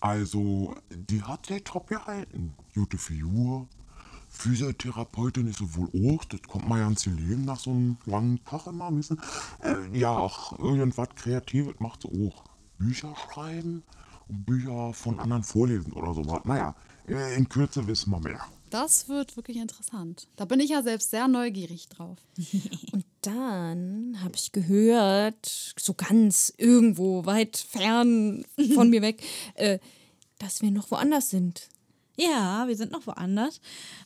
Also, 0.00 0.76
die 0.90 1.22
hat 1.22 1.46
sich 1.46 1.64
top 1.64 1.88
gehalten. 1.88 2.54
Gute 2.74 2.98
Figur. 2.98 3.68
Physiotherapeutin 4.30 5.48
ist 5.48 5.58
sie 5.58 5.74
wohl 5.74 5.88
auch. 6.12 6.24
Das 6.24 6.42
kommt 6.42 6.68
mal 6.68 6.78
ganz 6.78 7.04
viel 7.04 7.14
Leben 7.14 7.44
nach 7.44 7.58
so 7.58 7.70
einem 7.70 7.96
langen 8.06 8.42
Tag 8.44 8.66
immer 8.66 8.96
wissen. 8.96 9.20
Äh, 9.62 9.98
ja, 9.98 10.16
auch 10.16 10.58
irgendwas 10.58 11.08
Kreatives 11.16 11.74
macht 11.80 12.02
sie 12.02 12.08
auch. 12.08 12.44
Bücher 12.78 13.14
schreiben 13.16 13.82
und 14.28 14.46
Bücher 14.46 14.94
von 14.94 15.18
anderen 15.20 15.42
vorlesen 15.42 15.92
oder 15.92 16.14
sowas. 16.14 16.40
Naja, 16.44 16.74
äh, 17.08 17.36
in 17.36 17.48
Kürze 17.48 17.86
wissen 17.86 18.10
wir 18.10 18.20
mehr. 18.20 18.40
Das 18.70 19.08
wird 19.08 19.36
wirklich 19.36 19.56
interessant. 19.56 20.28
Da 20.36 20.44
bin 20.44 20.60
ich 20.60 20.70
ja 20.70 20.82
selbst 20.82 21.10
sehr 21.10 21.26
neugierig 21.26 21.88
drauf. 21.88 22.18
Und 22.92 23.04
dann 23.22 24.16
habe 24.22 24.36
ich 24.36 24.52
gehört, 24.52 25.74
so 25.76 25.92
ganz 25.94 26.54
irgendwo 26.56 27.26
weit 27.26 27.56
fern 27.56 28.44
von 28.74 28.88
mir 28.88 29.02
weg, 29.02 29.22
äh, 29.54 29.80
dass 30.38 30.62
wir 30.62 30.70
noch 30.70 30.90
woanders 30.92 31.30
sind. 31.30 31.68
Ja, 32.20 32.64
wir 32.68 32.76
sind 32.76 32.92
noch 32.92 33.06
woanders. 33.06 33.60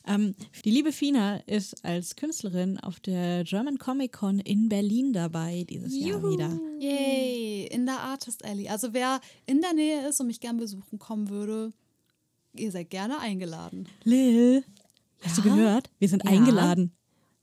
Ähm, 0.07 0.35
die 0.63 0.71
liebe 0.71 0.91
Fina 0.91 1.37
ist 1.47 1.83
als 1.83 2.15
Künstlerin 2.15 2.79
auf 2.79 2.99
der 3.01 3.43
German 3.43 3.77
Comic 3.77 4.13
Con 4.13 4.39
in 4.39 4.69
Berlin 4.69 5.11
dabei 5.11 5.65
dieses 5.69 5.93
Jahr 5.97 6.23
wieder. 6.23 6.49
Yay, 6.79 7.67
in 7.67 7.85
der 7.85 7.99
Artist 7.99 8.45
Alley. 8.45 8.69
Also 8.69 8.93
wer 8.93 9.19
in 9.45 9.59
der 9.61 9.73
Nähe 9.73 10.07
ist 10.07 10.19
und 10.21 10.27
mich 10.27 10.39
gern 10.39 10.57
besuchen 10.57 10.97
kommen 10.97 11.29
würde, 11.29 11.73
ihr 12.55 12.71
seid 12.71 12.89
gerne 12.89 13.19
eingeladen. 13.19 13.87
Lil, 14.05 14.63
hast 15.21 15.37
du 15.37 15.41
gehört? 15.41 15.89
Wir 15.99 16.07
sind 16.07 16.23
Ja. 16.23 16.31
eingeladen. 16.31 16.93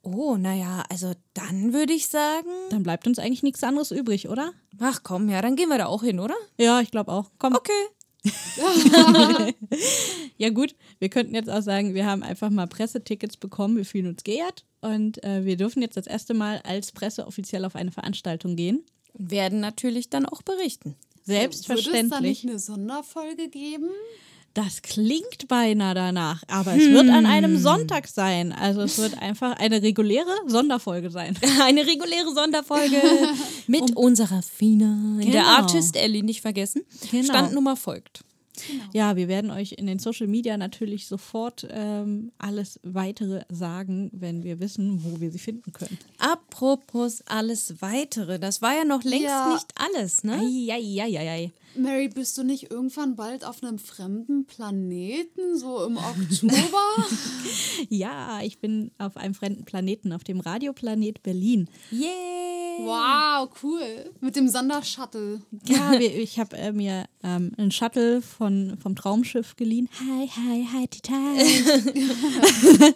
Oh, 0.04 0.36
naja, 0.36 0.82
also 0.88 1.12
dann 1.34 1.72
würde 1.74 1.92
ich 1.92 2.08
sagen, 2.08 2.48
Dann 2.70 2.82
bleibt 2.82 3.06
uns 3.06 3.18
eigentlich 3.20 3.42
nichts 3.44 3.62
anderes 3.62 3.90
übrig, 3.92 4.28
oder? 4.28 4.52
ach 4.80 5.02
komm, 5.04 5.28
ja, 5.28 5.40
dann 5.42 5.54
gehen 5.54 5.68
wir 5.68 5.78
da 5.78 5.86
auch 5.86 6.02
hin, 6.02 6.18
oder? 6.18 6.34
Ja, 6.58 6.80
ich 6.80 6.90
glaube 6.90 7.12
auch. 7.12 7.30
Komm. 7.38 7.54
Okay. 7.54 7.70
Ja 10.38 10.50
gut, 10.50 10.74
wir 10.98 11.08
könnten 11.08 11.34
jetzt 11.34 11.48
auch 11.50 11.62
sagen, 11.62 11.94
wir 11.94 12.06
haben 12.06 12.22
einfach 12.22 12.50
mal 12.50 12.66
Pressetickets 12.66 13.36
bekommen, 13.36 13.76
wir 13.76 13.84
fühlen 13.84 14.08
uns 14.08 14.24
geehrt 14.24 14.64
und 14.80 15.22
äh, 15.22 15.44
wir 15.44 15.56
dürfen 15.56 15.82
jetzt 15.82 15.96
das 15.96 16.06
erste 16.06 16.34
Mal 16.34 16.60
als 16.64 16.92
Presse 16.92 17.26
offiziell 17.26 17.64
auf 17.64 17.76
eine 17.76 17.92
Veranstaltung 17.92 18.56
gehen. 18.56 18.84
Werden 19.14 19.60
natürlich 19.60 20.10
dann 20.10 20.26
auch 20.26 20.42
berichten. 20.42 20.96
Wird 21.26 21.54
es 21.54 21.62
da 21.62 21.74
Selbstverständlich. 21.74 22.20
nicht 22.20 22.48
eine 22.48 22.58
Sonderfolge 22.58 23.48
geben? 23.48 23.90
Das 24.54 24.82
klingt 24.82 25.48
beinahe 25.48 25.94
danach, 25.94 26.42
aber 26.46 26.74
es 26.74 26.86
wird 26.90 27.08
an 27.08 27.24
einem 27.24 27.56
Sonntag 27.58 28.06
sein. 28.06 28.52
Also 28.52 28.82
es 28.82 28.98
wird 28.98 29.16
einfach 29.20 29.56
eine 29.58 29.82
reguläre 29.82 30.28
Sonderfolge 30.46 31.10
sein. 31.10 31.38
Eine 31.62 31.86
reguläre 31.86 32.34
Sonderfolge 32.34 33.00
mit 33.66 33.96
unserer 33.96 34.42
Fina 34.42 34.94
in 35.20 35.30
der 35.32 35.42
Genau. 35.42 35.56
Artist 35.56 35.96
Ellie 35.96 36.22
nicht 36.22 36.42
vergessen. 36.42 36.82
Genau. 37.10 37.24
Standnummer 37.24 37.76
folgt. 37.76 38.24
Ja, 38.92 39.16
wir 39.16 39.28
werden 39.28 39.50
euch 39.50 39.72
in 39.72 39.86
den 39.86 39.98
Social 39.98 40.26
Media 40.26 40.56
natürlich 40.56 41.06
sofort 41.06 41.66
ähm, 41.70 42.32
alles 42.38 42.78
weitere 42.82 43.42
sagen, 43.50 44.10
wenn 44.12 44.42
wir 44.44 44.60
wissen, 44.60 45.02
wo 45.04 45.20
wir 45.20 45.30
sie 45.32 45.38
finden 45.38 45.72
können. 45.72 45.96
Apropos 46.18 47.22
alles 47.26 47.80
weitere, 47.80 48.38
das 48.38 48.60
war 48.60 48.74
ja 48.76 48.84
noch 48.84 49.04
längst 49.04 49.24
Ja. 49.24 49.52
nicht 49.54 49.66
alles, 49.74 50.22
ne? 50.22 50.34
Eieieiei. 50.38 51.50
Mary, 51.74 52.08
bist 52.08 52.36
du 52.36 52.42
nicht 52.42 52.70
irgendwann 52.70 53.16
bald 53.16 53.46
auf 53.46 53.62
einem 53.62 53.78
fremden 53.78 54.44
Planeten, 54.44 55.56
so 55.56 55.84
im 55.86 55.96
Oktober? 55.96 56.52
Ja, 57.88 58.40
ich 58.42 58.58
bin 58.58 58.90
auf 58.98 59.16
einem 59.16 59.34
fremden 59.34 59.64
Planeten, 59.64 60.12
auf 60.12 60.24
dem 60.24 60.40
Radioplanet 60.40 61.22
Berlin. 61.22 61.68
Yay! 61.90 62.61
Wow, 62.84 63.48
cool. 63.62 64.10
Mit 64.20 64.36
dem 64.36 64.48
Sondershuttle. 64.48 65.42
Ja, 65.66 65.92
ich 65.94 66.38
habe 66.38 66.56
äh, 66.56 66.72
mir 66.72 67.04
ähm, 67.22 67.52
einen 67.56 67.70
Shuttle 67.70 68.22
von, 68.22 68.76
vom 68.78 68.96
Traumschiff 68.96 69.56
geliehen. 69.56 69.88
Hi, 69.98 70.28
hi, 70.28 70.66
hi, 70.72 70.88
Titan. 70.88 71.38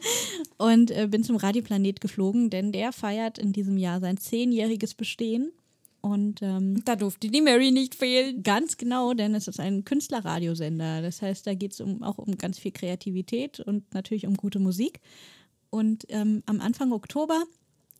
und 0.59 0.91
äh, 0.91 1.07
bin 1.11 1.25
zum 1.25 1.37
Radioplanet 1.37 2.01
geflogen, 2.01 2.51
denn 2.51 2.73
der 2.73 2.93
feiert 2.93 3.39
in 3.39 3.53
diesem 3.53 3.77
Jahr 3.77 4.01
sein 4.01 4.17
zehnjähriges 4.17 4.95
Bestehen. 4.95 5.53
Und 6.01 6.41
ähm, 6.41 6.83
Da 6.85 6.95
durfte 6.95 7.29
die 7.29 7.41
Mary 7.41 7.73
nicht 7.73 7.97
fehlen. 7.97 8.45
ganz 8.45 8.77
genau, 8.77 9.13
denn 9.13 9.35
es 9.35 9.49
ist 9.49 9.59
ein 9.59 9.85
Künstlerradiosender. 9.85 11.03
Das 11.03 11.21
heißt, 11.21 11.47
da 11.47 11.55
geht 11.55 11.73
es 11.73 11.81
um, 11.81 12.05
auch 12.05 12.19
um 12.19 12.39
ganz 12.39 12.61
viel 12.61 12.71
Kreativität 12.71 13.59
und 13.59 13.93
natürlich 13.93 14.27
um 14.27 14.37
gute 14.37 14.61
Musik. 14.61 15.01
Und 15.71 16.05
ähm, 16.11 16.45
am 16.47 16.61
Anfang 16.61 16.93
Oktober, 16.93 17.43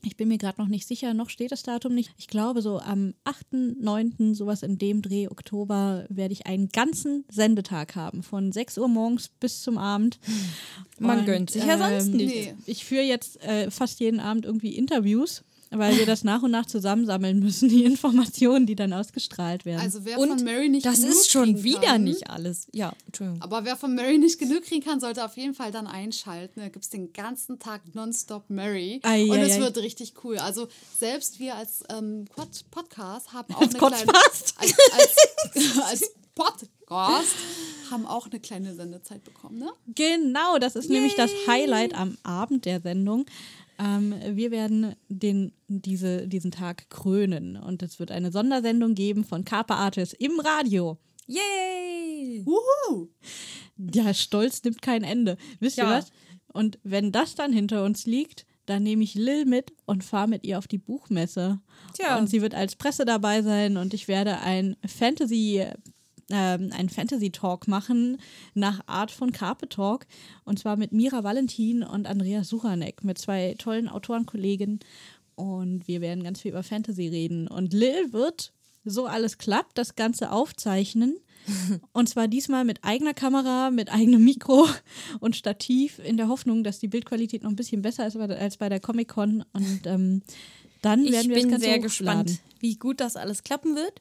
ich 0.03 0.17
bin 0.17 0.29
mir 0.29 0.39
gerade 0.39 0.61
noch 0.61 0.69
nicht 0.69 0.87
sicher, 0.87 1.15
noch 1.15 1.31
steht 1.31 1.53
das 1.53 1.63
Datum 1.63 1.95
nicht. 1.95 2.13
Ich 2.17 2.29
glaube, 2.29 2.63
so 2.63 2.79
am 2.79 3.15
8., 3.25 3.53
9., 3.81 4.35
sowas 4.35 4.63
in 4.63 4.79
dem 4.79 5.03
Dreh 5.03 5.29
Oktober, 5.29 6.07
werde 6.09 6.33
ich 6.33 6.47
einen 6.47 6.69
ganzen 6.69 7.25
Sendetag 7.29 7.97
haben. 7.97 8.23
Von 8.23 8.53
6 8.53 8.79
Uhr 8.79 8.89
morgens 8.89 9.29
bis 9.29 9.63
zum 9.63 9.79
Abend. 9.79 10.19
Man 10.99 11.21
Und, 11.21 11.27
gönnt 11.27 11.51
sich 11.51 11.65
ja 11.65 11.79
sonst 11.79 12.09
ähm, 12.09 12.17
nicht. 12.17 12.35
Nee. 12.35 12.55
Ich 12.67 12.85
führe 12.85 13.03
jetzt 13.03 13.43
äh, 13.43 13.71
fast 13.71 14.01
jeden 14.01 14.21
Abend 14.21 14.45
irgendwie 14.45 14.77
Interviews, 14.77 15.43
weil 15.79 15.97
wir 15.99 16.07
das 16.07 16.25
nach 16.25 16.43
und 16.43 16.51
nach 16.51 16.67
zusammensammeln 16.67 17.39
müssen, 17.39 17.69
die 17.69 17.85
Informationen, 17.85 18.67
die 18.67 18.77
dann 18.77 18.93
ausgestrahlt 18.93 19.65
werden. 19.65 19.81
Also 19.81 20.05
wer 20.05 20.19
Und 20.19 20.29
von 20.29 20.45
Mary 20.45 20.69
nicht 20.69 20.87
das 20.87 21.01
genug 21.01 21.11
ist 21.11 21.31
schon 21.31 21.63
wieder 21.63 21.81
kann, 21.81 22.05
nicht 22.05 22.29
alles. 22.31 22.69
Ja, 22.73 22.93
Entschuldigung. 23.07 23.43
Aber 23.43 23.65
wer 23.65 23.77
von 23.77 23.95
Mary 23.95 24.19
nicht 24.19 24.39
genug 24.39 24.63
kriegen 24.63 24.85
kann, 24.85 25.01
sollte 25.01 25.25
auf 25.25 25.37
jeden 25.37 25.55
Fall 25.55 25.73
dann 25.73 25.87
einschalten. 25.87 26.61
Da 26.61 26.69
gibt 26.69 26.85
es 26.85 26.91
den 26.91 27.13
ganzen 27.13 27.59
Tag 27.59 27.83
nonstop 27.95 28.49
Mary. 28.49 29.01
Ei, 29.03 29.25
und 29.25 29.33
ei, 29.33 29.43
es 29.43 29.57
ei. 29.57 29.61
wird 29.61 29.79
richtig 29.79 30.15
cool. 30.25 30.39
Also 30.39 30.69
selbst 30.99 31.39
wir 31.39 31.55
als 31.55 31.85
ähm, 31.91 32.27
Pod 32.35 32.49
Podcast 32.71 33.33
haben 33.33 33.55
auch 33.55 33.61
eine 33.61 33.71
Podcast? 33.71 34.57
kleine... 34.57 34.75
Als, 34.99 35.17
als, 35.55 35.79
als 35.85 36.15
Podcast 36.37 37.35
haben 37.91 38.07
auch 38.07 38.27
eine 38.27 38.39
kleine 38.41 38.75
Sendezeit 38.75 39.25
bekommen, 39.25 39.59
ne? 39.59 39.73
Genau, 39.95 40.59
das 40.59 40.77
ist 40.77 40.91
nämlich 40.91 41.15
das 41.15 41.31
Highlight 41.47 41.95
am 41.95 42.19
Abend 42.23 42.67
der 42.67 42.81
Sendung. 42.81 43.27
Ähm, 43.79 44.15
wir 44.33 44.51
werden 44.51 44.95
den, 45.09 45.53
diese, 45.69 46.27
diesen 46.29 46.51
Tag 46.51 46.89
krönen 46.91 47.57
und 47.57 47.83
es 47.83 47.99
wird 47.99 48.11
eine 48.11 48.33
Sondersendung 48.33 48.95
geben 48.95 49.25
von 49.25 49.45
Carpe 49.45 49.75
Artis 49.75 50.13
im 50.13 50.41
Radio. 50.41 50.99
Yay! 51.27 52.43
Wuhu! 52.45 53.09
Der 53.77 54.15
Stolz 54.15 54.63
nimmt 54.65 54.81
kein 54.81 55.03
Ende. 55.05 55.37
Wisst 55.61 55.79
ihr 55.79 55.85
Ja. 55.85 55.91
was? 55.99 56.11
Und 56.53 56.79
wenn 56.83 57.13
das 57.13 57.35
dann 57.35 57.53
hinter 57.53 57.85
uns 57.85 58.07
liegt, 58.07 58.47
dann 58.65 58.83
nehme 58.83 59.05
ich 59.05 59.15
Lil 59.15 59.45
mit 59.45 59.73
und 59.85 60.03
fahre 60.03 60.29
mit 60.29 60.45
ihr 60.45 60.59
auf 60.59 60.67
die 60.67 60.79
Buchmesse. 60.79 61.61
Tja. 61.95 62.19
Und 62.19 62.29
sie 62.29 62.43
wird 62.43 62.55
als 62.55 62.77
Presse 62.77 63.05
dabei 63.05 63.43
sein 63.43 63.77
und 63.77 63.95
ich 63.95 64.09
werde 64.09 64.41
ein 64.41 64.77
Fantasy, 64.87 65.65
ähm, 66.31 66.71
ein 66.73 66.89
Fantasy-Talk 66.89 67.69
machen 67.69 68.19
nach 68.55 68.81
Art 68.87 69.11
von 69.11 69.33
Carpe 69.33 69.69
Talk. 69.69 70.07
Und 70.45 70.59
zwar 70.59 70.77
mit 70.77 70.93
Mira 70.93 71.25
Valentin 71.25 71.83
und 71.83 72.07
Andreas 72.07 72.49
Suchanek, 72.49 73.05
mit 73.05 73.19
zwei 73.19 73.55
tollen 73.59 73.89
Autorenkollegen. 73.89 74.81
Und 75.35 75.87
wir 75.87 76.01
werden 76.01 76.25
ganz 76.25 76.41
viel 76.41 76.53
über 76.53 76.63
Fantasy 76.63 77.09
reden. 77.09 77.47
Und 77.47 77.73
Lil 77.73 78.13
wird, 78.13 78.53
so 78.85 79.07
alles 79.07 79.39
klappt, 79.39 79.79
das 79.79 79.95
Ganze 79.95 80.33
aufzeichnen. 80.33 81.17
Und 81.93 82.09
zwar 82.09 82.27
diesmal 82.27 82.65
mit 82.65 82.83
eigener 82.83 83.15
Kamera, 83.15 83.71
mit 83.71 83.93
eigenem 83.93 84.25
Mikro 84.25 84.67
und 85.21 85.37
Stativ, 85.37 86.01
in 86.01 86.17
der 86.17 86.27
Hoffnung, 86.27 86.65
dass 86.65 86.81
die 86.81 86.89
Bildqualität 86.89 87.45
noch 87.45 87.51
ein 87.51 87.57
bisschen 87.57 87.83
besser 87.83 88.05
ist 88.07 88.17
als 88.17 88.57
bei 88.57 88.69
der 88.69 88.81
Comic-Con. 88.81 89.45
Und 89.53 89.81
ähm, 89.87 90.23
dann 90.83 91.05
Ich 91.05 91.13
werden 91.13 91.29
wir 91.29 91.37
das 91.37 91.43
bin 91.45 91.51
Ganze 91.53 91.67
sehr 91.67 91.75
hochladen. 91.77 91.83
gespannt, 92.27 92.41
wie 92.59 92.75
gut 92.77 93.01
das 93.01 93.15
alles 93.17 93.45
klappen 93.45 93.77
wird. 93.77 94.01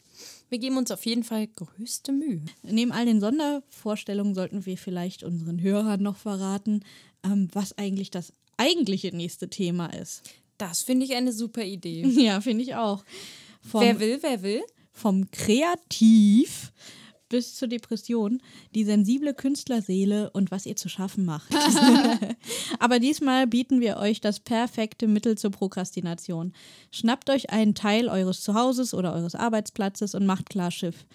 Wir 0.50 0.60
geben 0.60 0.78
uns 0.78 0.92
auf 0.92 1.06
jeden 1.06 1.24
Fall 1.24 1.48
größte 1.48 2.12
Mühe. 2.12 2.42
Neben 2.64 2.92
all 2.92 3.06
den 3.06 3.20
Sondervorstellungen 3.20 4.36
sollten 4.36 4.66
wir 4.66 4.78
vielleicht 4.78 5.24
unseren 5.24 5.62
Hörern 5.62 6.02
noch 6.04 6.18
verraten, 6.18 6.84
ähm, 7.24 7.50
was 7.52 7.78
eigentlich 7.78 8.12
das 8.12 8.32
eigentliche 8.58 9.16
nächste 9.16 9.50
Thema 9.50 9.88
ist. 9.88 10.22
Das 10.58 10.84
finde 10.84 11.06
ich 11.06 11.16
eine 11.16 11.34
super 11.34 11.64
Idee. 11.64 12.04
Ja, 12.18 12.42
finde 12.42 12.64
ich 12.64 12.76
auch. 12.76 13.04
Vom, 13.62 13.82
Wer 13.82 14.00
will, 14.00 14.20
wer 14.22 14.42
will? 14.44 14.62
vom 14.92 15.30
Kreativ 15.32 16.72
bis 17.30 17.56
zur 17.56 17.68
Depression, 17.68 18.42
die 18.74 18.84
sensible 18.84 19.34
Künstlerseele 19.34 20.30
und 20.32 20.52
was 20.52 20.66
ihr 20.66 20.76
zu 20.76 20.90
schaffen 20.90 21.26
macht. 21.26 21.54
Aber 22.80 23.00
diesmal 23.00 23.48
bieten 23.48 23.82
wir 23.82 23.98
euch 23.98 24.22
das 24.22 24.40
perfekte 24.40 25.08
Mittel 25.08 25.38
zur 25.38 25.52
Prokrastination. 25.52 26.54
Schnappt 26.92 27.30
euch 27.30 27.50
einen 27.50 27.76
Teil 27.76 28.10
eures 28.10 28.42
Zuhauses 28.42 28.94
oder 28.94 29.14
eures 29.14 29.36
Arbeitsplatzes 29.36 30.16
und 30.16 30.26
macht 30.26 30.50
klar 30.50 30.72
Schiff. 30.72 31.06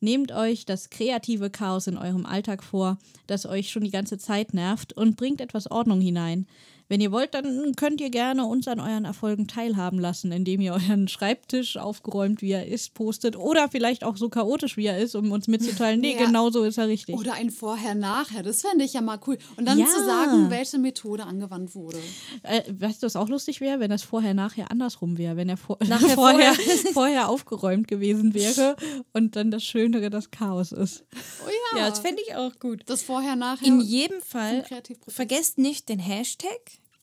Nehmt 0.00 0.30
euch 0.30 0.64
das 0.64 0.90
kreative 0.90 1.50
Chaos 1.50 1.88
in 1.88 1.98
eurem 1.98 2.24
Alltag 2.24 2.62
vor, 2.62 2.98
das 3.26 3.46
euch 3.46 3.70
schon 3.70 3.82
die 3.82 3.90
ganze 3.90 4.16
Zeit 4.16 4.54
nervt, 4.54 4.92
und 4.92 5.16
bringt 5.16 5.40
etwas 5.40 5.70
Ordnung 5.70 6.00
hinein. 6.00 6.46
Wenn 6.88 7.00
ihr 7.02 7.12
wollt, 7.12 7.34
dann 7.34 7.74
könnt 7.76 8.00
ihr 8.00 8.10
gerne 8.10 8.46
uns 8.46 8.66
an 8.66 8.80
euren 8.80 9.04
Erfolgen 9.04 9.46
teilhaben 9.46 9.98
lassen, 9.98 10.32
indem 10.32 10.60
ihr 10.62 10.72
euren 10.72 11.06
Schreibtisch 11.08 11.76
aufgeräumt, 11.76 12.40
wie 12.40 12.52
er 12.52 12.66
ist, 12.66 12.94
postet. 12.94 13.36
Oder 13.36 13.68
vielleicht 13.68 14.04
auch 14.04 14.16
so 14.16 14.28
chaotisch, 14.30 14.76
wie 14.78 14.86
er 14.86 14.98
ist, 14.98 15.14
um 15.14 15.30
uns 15.30 15.48
mitzuteilen, 15.48 16.00
nee, 16.00 16.14
Ja. 16.18 16.24
genau 16.24 16.50
so 16.50 16.64
ist 16.64 16.78
er 16.78 16.88
richtig. 16.88 17.14
Oder 17.16 17.34
ein 17.34 17.50
Vorher-Nachher, 17.50 18.42
das 18.42 18.62
fände 18.62 18.84
ich 18.84 18.94
ja 18.94 19.02
mal 19.02 19.20
cool. 19.26 19.36
Und 19.56 19.66
dann 19.66 19.78
Ja. 19.78 19.86
zu 19.86 20.02
sagen, 20.04 20.50
welche 20.50 20.78
Methode 20.78 21.24
angewandt 21.24 21.74
wurde. 21.74 21.98
Äh, 22.42 22.62
weißt 22.70 23.02
du, 23.02 23.06
was 23.06 23.16
auch 23.16 23.28
lustig 23.28 23.60
wäre, 23.60 23.80
wenn 23.80 23.90
das 23.90 24.02
vorher 24.02 24.32
nachher 24.34 24.70
andersrum 24.70 25.18
wäre, 25.18 25.36
wenn 25.36 25.48
er 25.50 25.56
vor 25.58 25.76
Nachher, 25.86 26.14
vorher, 26.14 26.54
vorher 26.94 27.28
aufgeräumt 27.28 27.86
gewesen 27.88 28.32
wäre 28.32 28.76
und 29.12 29.36
dann 29.36 29.50
das 29.50 29.62
Schönere 29.64 30.08
das 30.10 30.30
Chaos 30.30 30.72
ist. 30.72 31.04
Oh 31.44 31.50
ja, 31.74 31.80
Ja, 31.82 31.90
das 31.90 31.98
fände 31.98 32.22
ich 32.26 32.34
auch 32.34 32.58
gut. 32.58 32.82
das 32.86 33.02
Vorher-Nachher. 33.02 33.66
In 33.66 33.80
jedem 33.80 34.22
Fall, 34.22 34.64
vergesst 35.06 35.58
nicht 35.58 35.88
den 35.90 35.98
Hashtag 35.98 36.48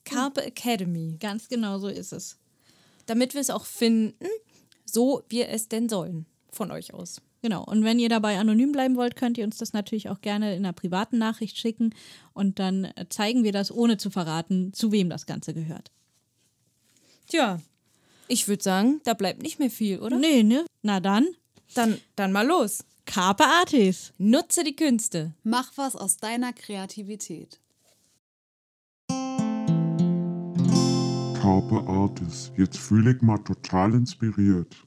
Carpe 0.06 0.42
Academy, 0.44 1.16
Ganz 1.20 1.48
genau 1.48 1.78
so 1.78 1.88
ist 1.88 2.12
es. 2.12 2.38
damit 3.06 3.34
wir 3.34 3.40
es 3.42 3.50
auch 3.50 3.66
finden, 3.66 4.26
so 4.84 5.22
wir 5.28 5.48
es 5.50 5.68
denn 5.68 5.88
sollen, 5.90 6.24
von 6.50 6.70
euch 6.70 6.94
aus. 6.94 7.20
Genau. 7.42 7.62
Und 7.64 7.84
wenn 7.84 7.98
ihr 7.98 8.08
dabei 8.08 8.38
anonym 8.38 8.72
bleiben 8.72 8.96
wollt, 8.96 9.14
könnt 9.14 9.36
ihr 9.38 9.44
uns 9.44 9.58
das 9.58 9.72
natürlich 9.72 10.08
auch 10.08 10.20
gerne 10.20 10.54
in 10.56 10.64
einer 10.64 10.72
privaten 10.72 11.18
Nachricht 11.18 11.58
schicken 11.58 11.94
und 12.32 12.58
dann 12.58 12.86
äh, 12.96 13.06
zeigen 13.08 13.44
wir 13.44 13.52
das, 13.52 13.70
ohne 13.70 13.98
zu 13.98 14.10
verraten, 14.10 14.72
zu 14.72 14.90
wem 14.90 15.10
das 15.10 15.26
Ganze 15.26 15.52
gehört. 15.54 15.90
Tja, 17.28 17.60
ich 18.28 18.48
würde 18.48 18.62
sagen, 18.62 19.00
da 19.04 19.14
bleibt 19.14 19.42
nicht 19.42 19.58
mehr 19.58 19.70
viel, 19.70 20.00
oder? 20.00 20.16
Nee, 20.18 20.42
ne? 20.42 20.64
Na 20.82 20.98
dann, 21.00 21.28
Dann, 21.74 22.00
dann 22.16 22.32
mal 22.32 22.46
los. 22.46 22.84
Carpe 23.04 23.44
Artis. 23.44 24.12
Nutze 24.18 24.64
die 24.64 24.74
Künste. 24.74 25.34
Mach 25.44 25.72
was 25.76 25.94
aus 25.94 26.16
deiner 26.16 26.52
Kreativität. 26.52 27.60
Carpe 31.46 31.80
Artis. 31.86 32.50
Jetzt 32.56 32.76
fühle 32.76 33.12
ich 33.14 33.22
mal 33.22 33.38
total 33.38 33.94
inspiriert. 33.94 34.84